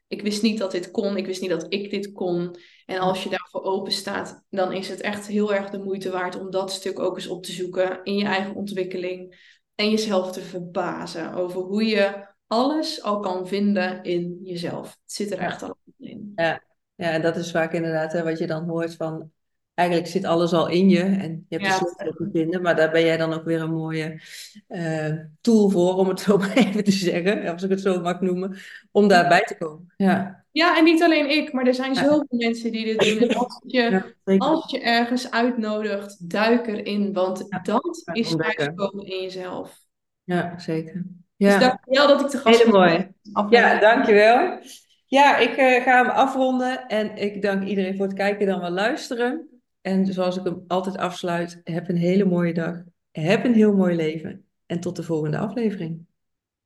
ik 0.09 0.23
wist 0.23 0.43
niet 0.43 0.59
dat 0.59 0.71
dit 0.71 0.91
kon, 0.91 1.17
ik 1.17 1.27
wist 1.27 1.41
niet 1.41 1.51
dat 1.51 1.67
ik 1.69 1.91
dit 1.91 2.13
kon. 2.13 2.57
En 2.87 2.99
als 2.99 3.23
je 3.23 3.29
daarvoor 3.29 3.63
open 3.63 3.93
staat, 3.93 4.45
dan 4.51 4.73
is 4.73 4.89
het 4.89 5.01
echt 5.01 5.27
heel 5.27 5.55
erg 5.55 5.71
de 5.71 5.79
moeite 5.79 6.11
waard 6.11 6.39
om 6.41 6.51
dat 6.51 6.73
stuk 6.73 6.99
ook 6.99 7.17
eens 7.17 7.27
op 7.27 7.43
te 7.45 7.53
zoeken 7.53 8.01
in 8.03 8.17
je 8.17 8.25
eigen 8.25 8.55
ontwikkeling. 8.55 9.50
En 9.81 9.91
jezelf 9.91 10.33
te 10.33 10.41
verbazen 10.41 11.33
over 11.35 11.61
hoe 11.61 11.85
je 11.85 12.27
alles 12.47 13.03
al 13.03 13.21
kan 13.21 13.47
vinden 13.49 14.03
in 14.03 14.39
jezelf. 14.43 14.89
Het 14.89 15.13
zit 15.13 15.31
er 15.33 15.39
echt 15.39 15.63
al 15.63 15.77
in. 15.99 16.33
Ja, 16.37 16.63
ja, 16.95 17.11
en 17.11 17.23
dat 17.23 17.37
is 17.37 17.51
vaak 17.51 17.73
inderdaad 17.73 18.13
hè, 18.13 18.23
wat 18.23 18.39
je 18.39 18.47
dan 18.47 18.69
hoort 18.69 18.95
van, 18.95 19.31
eigenlijk 19.75 20.09
zit 20.09 20.25
alles 20.25 20.53
al 20.53 20.69
in 20.69 20.89
je 20.89 21.01
en 21.03 21.47
je 21.49 21.57
hebt 21.57 21.65
de 21.65 21.71
Ja. 21.71 21.77
sleutel 21.77 22.13
te 22.13 22.29
vinden, 22.33 22.63
maar 22.63 22.77
daar 22.77 22.91
ben 22.91 23.05
jij 23.05 23.17
dan 23.17 23.33
ook 23.33 23.45
weer 23.45 23.61
een 23.61 23.71
mooie 23.71 24.21
eh, 24.69 25.15
tool 25.41 25.69
voor, 25.71 25.95
om 25.95 26.09
het 26.09 26.21
zo 26.21 26.37
maar 26.39 26.57
even 26.57 26.85
te 26.85 26.91
zeggen, 26.93 27.47
als 27.53 27.63
ik 27.63 27.71
het 27.71 27.81
zo 27.81 28.01
mag 28.01 28.21
noemen, 28.21 28.57
om 28.91 29.09
daarbij 29.09 29.43
te 29.43 29.57
komen. 29.57 29.93
Ja, 29.97 30.40
Ja, 30.53 30.77
en 30.79 30.85
niet 30.85 31.03
alleen 31.03 31.31
ik, 31.31 31.53
maar 31.53 31.67
er 31.67 31.75
zijn 31.75 31.95
Ja. 31.95 32.03
zoveel 32.03 32.27
mensen 32.29 32.73
die 32.73 32.85
dit 32.85 33.01
doen. 33.01 33.29
En 33.29 33.37
als 33.37 33.61
je, 33.67 33.81
ja 33.83 34.05
als 34.39 34.71
je 34.71 34.81
ergens 34.81 35.31
uitnodigt, 35.31 36.31
duik 36.31 36.67
erin, 36.67 37.13
want 37.13 37.47
Ja. 37.49 37.59
dat 37.63 38.03
Ja, 38.05 38.13
is 38.13 38.37
thuiskomen 38.37 39.07
in 39.07 39.23
jezelf. 39.23 39.79
Ja, 40.25 40.59
zeker. 40.59 41.05
Dus 41.37 41.53
Ja, 41.53 41.59
dankjewel 41.59 42.09
dat 42.09 42.21
ik 42.21 42.27
te 42.27 42.39
gast 42.39 42.59
hele 42.59 42.73
mooi. 42.73 43.09
Ja, 43.51 43.79
dankjewel. 43.81 44.59
Ja, 45.07 45.37
ik 45.37 45.57
eh, 45.57 45.83
ga 45.83 46.03
hem 46.03 46.11
afronden 46.11 46.87
en 46.87 47.17
ik 47.17 47.43
dank 47.43 47.65
iedereen 47.65 47.97
voor 47.97 48.07
het 48.07 48.15
kijken 48.15 48.47
dan 48.47 48.61
wel 48.61 48.71
luisteren. 48.71 49.49
En 49.81 50.07
zoals 50.07 50.37
ik 50.37 50.45
hem 50.45 50.65
altijd 50.69 50.97
afsluit, 50.97 51.61
heb 51.65 51.89
een 51.89 51.97
hele 51.97 52.25
mooie 52.25 52.55
dag. 52.55 52.77
Heb 53.11 53.45
een 53.45 53.55
heel 53.55 53.73
mooi 53.77 53.97
leven. 53.97 54.45
En 54.67 54.81
tot 54.81 54.97
de 54.97 55.03
volgende 55.03 55.39
aflevering. 55.39 56.07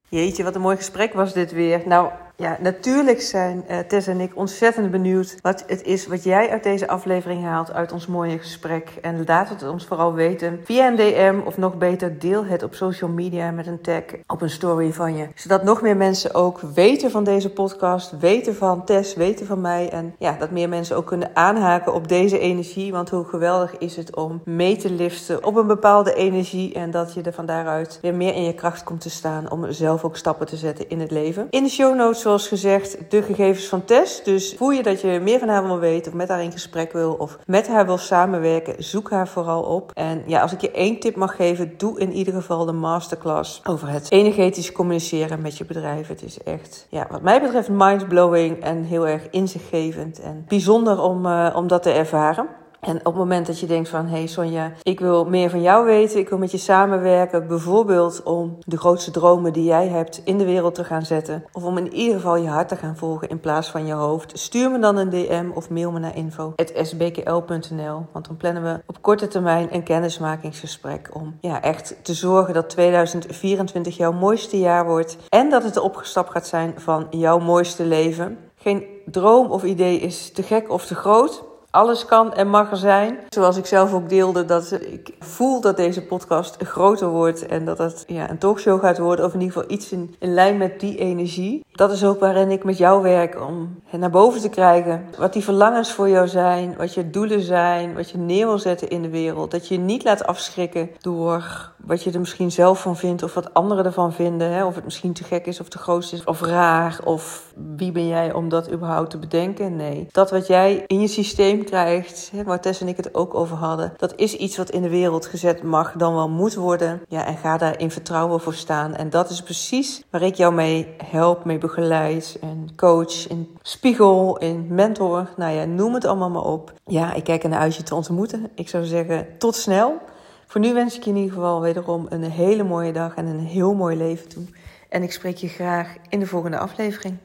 Jeetje, 0.09 0.43
wat 0.43 0.55
een 0.55 0.61
mooi 0.61 0.77
gesprek 0.77 1.13
was 1.13 1.33
dit 1.33 1.53
weer. 1.53 1.83
Nou 1.87 2.11
ja, 2.37 2.57
natuurlijk 2.61 3.21
zijn 3.21 3.65
eh, 3.69 3.79
Tess 3.79 4.07
en 4.07 4.21
ik 4.21 4.33
ontzettend 4.35 4.91
benieuwd 4.91 5.37
wat 5.41 5.65
het 5.67 5.83
is 5.83 6.07
wat 6.07 6.25
jij 6.25 6.51
uit 6.51 6.63
deze 6.63 6.89
aflevering 6.89 7.45
haalt, 7.45 7.73
uit 7.73 7.93
ons 7.93 8.07
mooie 8.07 8.39
gesprek. 8.39 8.89
En 9.03 9.25
laat 9.27 9.49
het 9.49 9.69
ons 9.69 9.87
vooral 9.87 10.15
weten 10.15 10.61
via 10.65 10.89
een 10.89 10.97
DM 10.97 11.41
of 11.45 11.57
nog 11.57 11.79
beter, 11.79 12.19
deel 12.19 12.45
het 12.45 12.63
op 12.63 12.75
social 12.75 13.11
media 13.11 13.51
met 13.51 13.67
een 13.67 13.81
tag 13.81 14.03
op 14.27 14.43
een 14.43 14.51
story 14.51 14.93
van 14.93 15.17
je. 15.17 15.29
Zodat 15.35 15.63
nog 15.63 15.83
meer 15.83 15.97
mensen 15.97 16.35
ook 16.35 16.61
weten 16.61 17.11
van 17.11 17.25
deze 17.25 17.51
podcast, 17.51 18.19
weten 18.19 18.55
van 18.55 18.85
Tess, 18.85 19.15
weten 19.15 19.47
van 19.47 19.61
mij. 19.61 19.91
En 19.91 20.15
ja, 20.19 20.37
dat 20.39 20.51
meer 20.51 20.69
mensen 20.69 20.97
ook 20.97 21.07
kunnen 21.07 21.31
aanhaken 21.35 21.95
op 21.95 22.09
deze 22.09 22.39
energie. 22.39 22.93
Want 22.93 23.11
hoe 23.11 23.25
geweldig 23.25 23.79
is 23.79 23.97
het 23.97 24.17
om 24.17 24.41
mee 24.45 24.77
te 24.77 24.91
liften 24.91 25.45
op 25.45 25.57
een 25.57 25.67
bepaalde 25.67 26.15
energie. 26.15 26.75
En 26.75 26.91
dat 26.91 27.15
je 27.15 27.23
er 27.23 27.33
van 27.33 27.47
daaruit 27.47 27.99
weer 28.03 28.15
meer 28.15 28.35
in 28.35 28.45
je 28.45 28.55
kracht 28.55 28.85
komt 28.85 29.01
te 29.01 29.11
staan 29.11 29.51
om 29.51 29.73
zelf 29.73 30.05
ook 30.05 30.17
stappen 30.17 30.47
te 30.47 30.57
zetten 30.57 30.89
in 30.89 31.01
het 31.01 31.11
leven. 31.11 31.47
In 31.51 31.63
de 31.63 31.71
show 31.71 31.97
notes, 31.97 32.24
zoals 32.25 32.49
gezegd, 32.49 33.11
de 33.11 33.23
gegevens 33.23 33.67
van 33.67 33.85
Tess. 33.85 34.23
Dus 34.23 34.55
voel 34.57 34.71
je 34.71 34.83
dat 34.83 35.01
je 35.01 35.21
meer 35.23 35.39
van 35.39 35.49
haar 35.49 35.67
wil 35.67 35.79
weten 35.79 36.13
of 36.13 36.19
met 36.19 36.29
haar 36.29 36.43
in 36.43 36.53
gesprek 36.53 36.93
wil 36.93 37.13
of 37.13 37.39
met 37.47 37.69
haar 37.69 37.87
wil 37.87 37.99
samenwerken, 37.99 38.85
zoek 38.85 39.11
haar 39.11 39.29
vooral 39.29 39.63
op. 39.63 39.91
En 39.95 40.23
ja, 40.27 40.41
als 40.41 40.53
ik 40.53 40.61
je 40.61 40.71
één 40.71 41.01
tip 41.01 41.17
mag 41.17 41.37
geven, 41.37 41.75
doe 41.77 41.99
in 41.99 42.13
ieder 42.13 42.35
geval 42.35 42.65
de 42.65 42.73
masterclass 42.73 43.61
over 43.65 43.89
het 43.89 44.11
energetisch 44.11 44.73
communiceren 44.73 45.41
met 45.41 45.59
je 45.59 45.65
bedrijf. 45.65 46.09
Het 46.09 46.23
is 46.23 46.43
echt, 46.43 46.87
ja, 46.91 47.07
wat 47.11 47.23
mij 47.23 47.41
betreft 47.41 47.69
mindblowing 47.69 48.63
en 48.63 48.83
heel 48.83 49.09
erg 49.09 49.31
inzichtgevend 49.31 50.21
en 50.21 50.45
bijzonder 50.49 51.01
om, 51.01 51.27
eh, 51.27 51.53
om 51.57 51.67
dat 51.67 51.83
te 51.83 51.91
ervaren. 51.91 52.49
En 52.85 52.97
op 52.99 53.05
het 53.05 53.15
moment 53.15 53.47
dat 53.47 53.61
je 53.61 53.67
denkt 53.67 53.89
van, 53.89 54.07
hé 54.07 54.17
hey 54.17 54.27
Sonja, 54.27 54.73
ik 54.83 55.01
wil 55.01 55.25
meer 55.25 55.51
van 55.51 55.63
jou 55.63 55.85
weten, 55.85 56.19
ik 56.19 56.29
wil 56.29 56.39
met 56.39 56.51
je 56.51 56.59
samenwerken, 56.59 57.47
bijvoorbeeld 57.47 58.23
om 58.23 58.57
de 58.67 58.77
grootste 58.77 59.11
dromen 59.11 59.53
die 59.53 59.65
jij 59.65 59.89
hebt 59.89 60.21
in 60.25 60.39
de 60.39 60.45
wereld 60.45 60.75
te 60.75 60.85
gaan 60.85 61.03
zetten, 61.03 61.45
of 61.53 61.65
om 61.65 61.79
in 61.79 61.93
ieder 61.93 62.15
geval 62.15 62.37
je 62.37 62.49
hart 62.49 62.69
te 62.69 62.77
gaan 62.77 62.97
volgen 62.97 63.29
in 63.29 63.41
plaats 63.41 63.71
van 63.71 63.87
je 63.87 63.93
hoofd, 63.93 64.39
stuur 64.39 64.71
me 64.71 64.79
dan 64.79 64.97
een 64.97 65.11
DM 65.11 65.51
of 65.55 65.71
mail 65.71 65.91
me 65.91 65.99
naar 65.99 66.17
info.sbkl.nl, 66.17 68.07
want 68.13 68.27
dan 68.27 68.37
plannen 68.37 68.63
we 68.63 68.83
op 68.87 69.03
korte 69.03 69.29
termijn 69.29 69.75
een 69.75 69.83
kennismakingsgesprek 69.83 71.11
om 71.13 71.37
ja, 71.41 71.63
echt 71.63 71.97
te 72.03 72.15
zorgen 72.15 72.55
dat 72.55 72.71
2024 72.71 73.97
jouw 73.97 74.13
mooiste 74.13 74.59
jaar 74.59 74.87
wordt 74.87 75.17
en 75.29 75.51
dat 75.51 75.63
het 75.63 75.75
de 75.75 75.83
opgestapt 75.83 76.31
gaat 76.31 76.47
zijn 76.47 76.75
van 76.77 77.07
jouw 77.11 77.39
mooiste 77.39 77.85
leven. 77.85 78.39
Geen 78.57 78.85
droom 79.07 79.51
of 79.51 79.65
idee 79.65 79.99
is 79.99 80.33
te 80.33 80.43
gek 80.43 80.71
of 80.71 80.87
te 80.87 80.95
groot. 80.95 81.54
Alles 81.75 82.05
kan 82.05 82.33
en 82.33 82.49
mag 82.49 82.71
er 82.71 82.77
zijn. 82.77 83.19
Zoals 83.29 83.57
ik 83.57 83.67
zelf 83.67 83.95
ook 83.95 84.09
deelde, 84.09 84.45
dat 84.45 84.73
ik 84.73 85.15
voel 85.19 85.61
dat 85.61 85.77
deze 85.77 86.03
podcast 86.03 86.57
groter 86.63 87.09
wordt 87.09 87.47
en 87.47 87.65
dat 87.65 87.79
het 87.79 88.05
ja, 88.07 88.31
een 88.31 88.39
talkshow 88.39 88.81
gaat 88.81 88.99
worden, 88.99 89.25
of 89.25 89.35
in 89.35 89.41
ieder 89.41 89.55
geval 89.55 89.71
iets 89.71 89.93
in, 89.93 90.15
lijn 90.19 90.57
met 90.57 90.81
die 90.81 90.99
energie. 90.99 91.65
Dat 91.73 91.93
is 91.93 92.05
ook 92.05 92.21
waarin 92.21 92.51
ik 92.51 92.65
met 92.65 92.79
jou 92.79 93.03
werk 93.03 93.41
om 93.49 93.81
het 93.85 94.01
naar 94.01 94.11
boven 94.11 94.41
te 94.41 94.49
krijgen. 94.49 95.05
Wat 95.19 95.33
die 95.33 95.45
verlangens 95.45 95.93
voor 95.93 96.09
jou 96.09 96.29
zijn, 96.29 96.75
wat 96.77 96.95
je 96.95 97.11
doelen 97.11 97.41
zijn, 97.41 97.95
wat 97.95 98.11
je 98.11 98.19
neer 98.19 98.47
wil 98.47 98.59
zetten 98.59 98.89
in 98.89 99.03
de 99.03 99.11
wereld. 99.11 99.51
Dat 99.51 99.69
je 99.69 99.75
je 99.75 99.81
niet 99.81 100.05
laat 100.05 100.27
afschrikken 100.27 100.91
door 101.01 101.73
wat 101.87 102.03
je 102.03 102.11
er 102.11 102.21
misschien 102.21 102.53
zelf 102.53 102.81
van 102.81 102.97
vindt 102.97 103.23
of 103.23 103.35
wat 103.35 103.55
anderen 103.55 103.85
ervan 103.85 104.13
vinden. 104.13 104.51
Hè? 104.51 104.65
Of 104.65 104.75
het 104.75 104.85
misschien 104.85 105.13
te 105.13 105.25
gek 105.25 105.47
is 105.47 105.61
of 105.61 105.69
te 105.69 105.79
groot 105.79 106.13
is 106.13 106.25
of 106.25 106.41
raar. 106.41 107.01
Of 107.05 107.53
wie 107.77 107.93
ben 107.93 108.07
jij 108.09 108.33
om 108.33 108.49
dat 108.49 108.73
überhaupt 108.73 109.11
te 109.11 109.19
bedenken? 109.19 109.77
Nee. 109.77 110.07
Dat 110.11 110.31
wat 110.31 110.47
jij 110.47 110.85
in 110.87 111.01
je 111.01 111.09
systeem 111.09 111.64
krijgt, 111.65 112.33
waar 112.45 112.61
Tess 112.61 112.81
en 112.81 112.89
ik 112.89 112.97
het 112.97 113.15
ook 113.15 113.35
over 113.35 113.57
hadden, 113.57 113.93
dat 113.97 114.13
is 114.17 114.37
iets 114.37 114.57
wat 114.57 114.71
in 114.71 114.83
de 114.83 114.89
wereld 114.89 115.27
gezet 115.27 115.63
mag, 115.63 115.93
dan 115.93 116.15
wel 116.15 116.29
moet 116.29 116.55
worden. 116.55 117.03
Ja, 117.09 117.27
en 117.27 117.37
ga 117.37 117.57
daar 117.57 117.81
in 117.81 117.91
vertrouwen 117.91 118.41
voor 118.41 118.55
staan. 118.55 118.95
En 118.95 119.11
dat 119.11 119.31
is 119.31 119.43
precies 119.43 120.03
waar 120.11 120.23
ik 120.23 120.35
jou 120.35 120.55
mee 120.55 120.95
help, 121.05 121.45
mee 121.45 121.59
begeleid 121.59 122.39
en 122.41 122.69
coach, 122.77 123.29
in 123.29 123.57
spiegel, 123.63 124.39
in 124.39 124.67
mentor. 124.71 125.29
Nou 125.37 125.53
ja, 125.53 125.65
noem 125.65 125.95
het 125.95 126.05
allemaal 126.05 126.31
maar 126.31 126.43
op. 126.43 126.73
Ja, 126.87 127.15
ik 127.15 127.25
kijk 127.25 127.43
ernaar 127.43 127.61
uit 127.61 127.77
je 127.77 127.83
te 127.83 127.95
ontmoeten. 127.95 128.51
Ik 128.55 128.69
zou 128.69 128.85
zeggen, 128.85 129.27
tot 129.39 129.55
snel. 129.55 130.01
Voor 130.47 130.61
nu 130.61 130.75
wens 130.75 130.97
ik 130.97 131.05
je 131.05 131.11
in 131.11 131.17
ieder 131.17 131.33
geval 131.33 131.61
wederom 131.61 132.07
een 132.09 132.23
hele 132.23 132.63
mooie 132.63 132.93
dag 132.93 133.15
en 133.15 133.27
een 133.27 133.47
heel 133.47 133.75
mooi 133.75 133.97
leven 133.97 134.29
toe. 134.29 134.45
En 134.89 135.03
ik 135.03 135.13
spreek 135.13 135.37
je 135.37 135.49
graag 135.49 135.95
in 136.09 136.19
de 136.19 136.27
volgende 136.27 136.59
aflevering. 136.59 137.17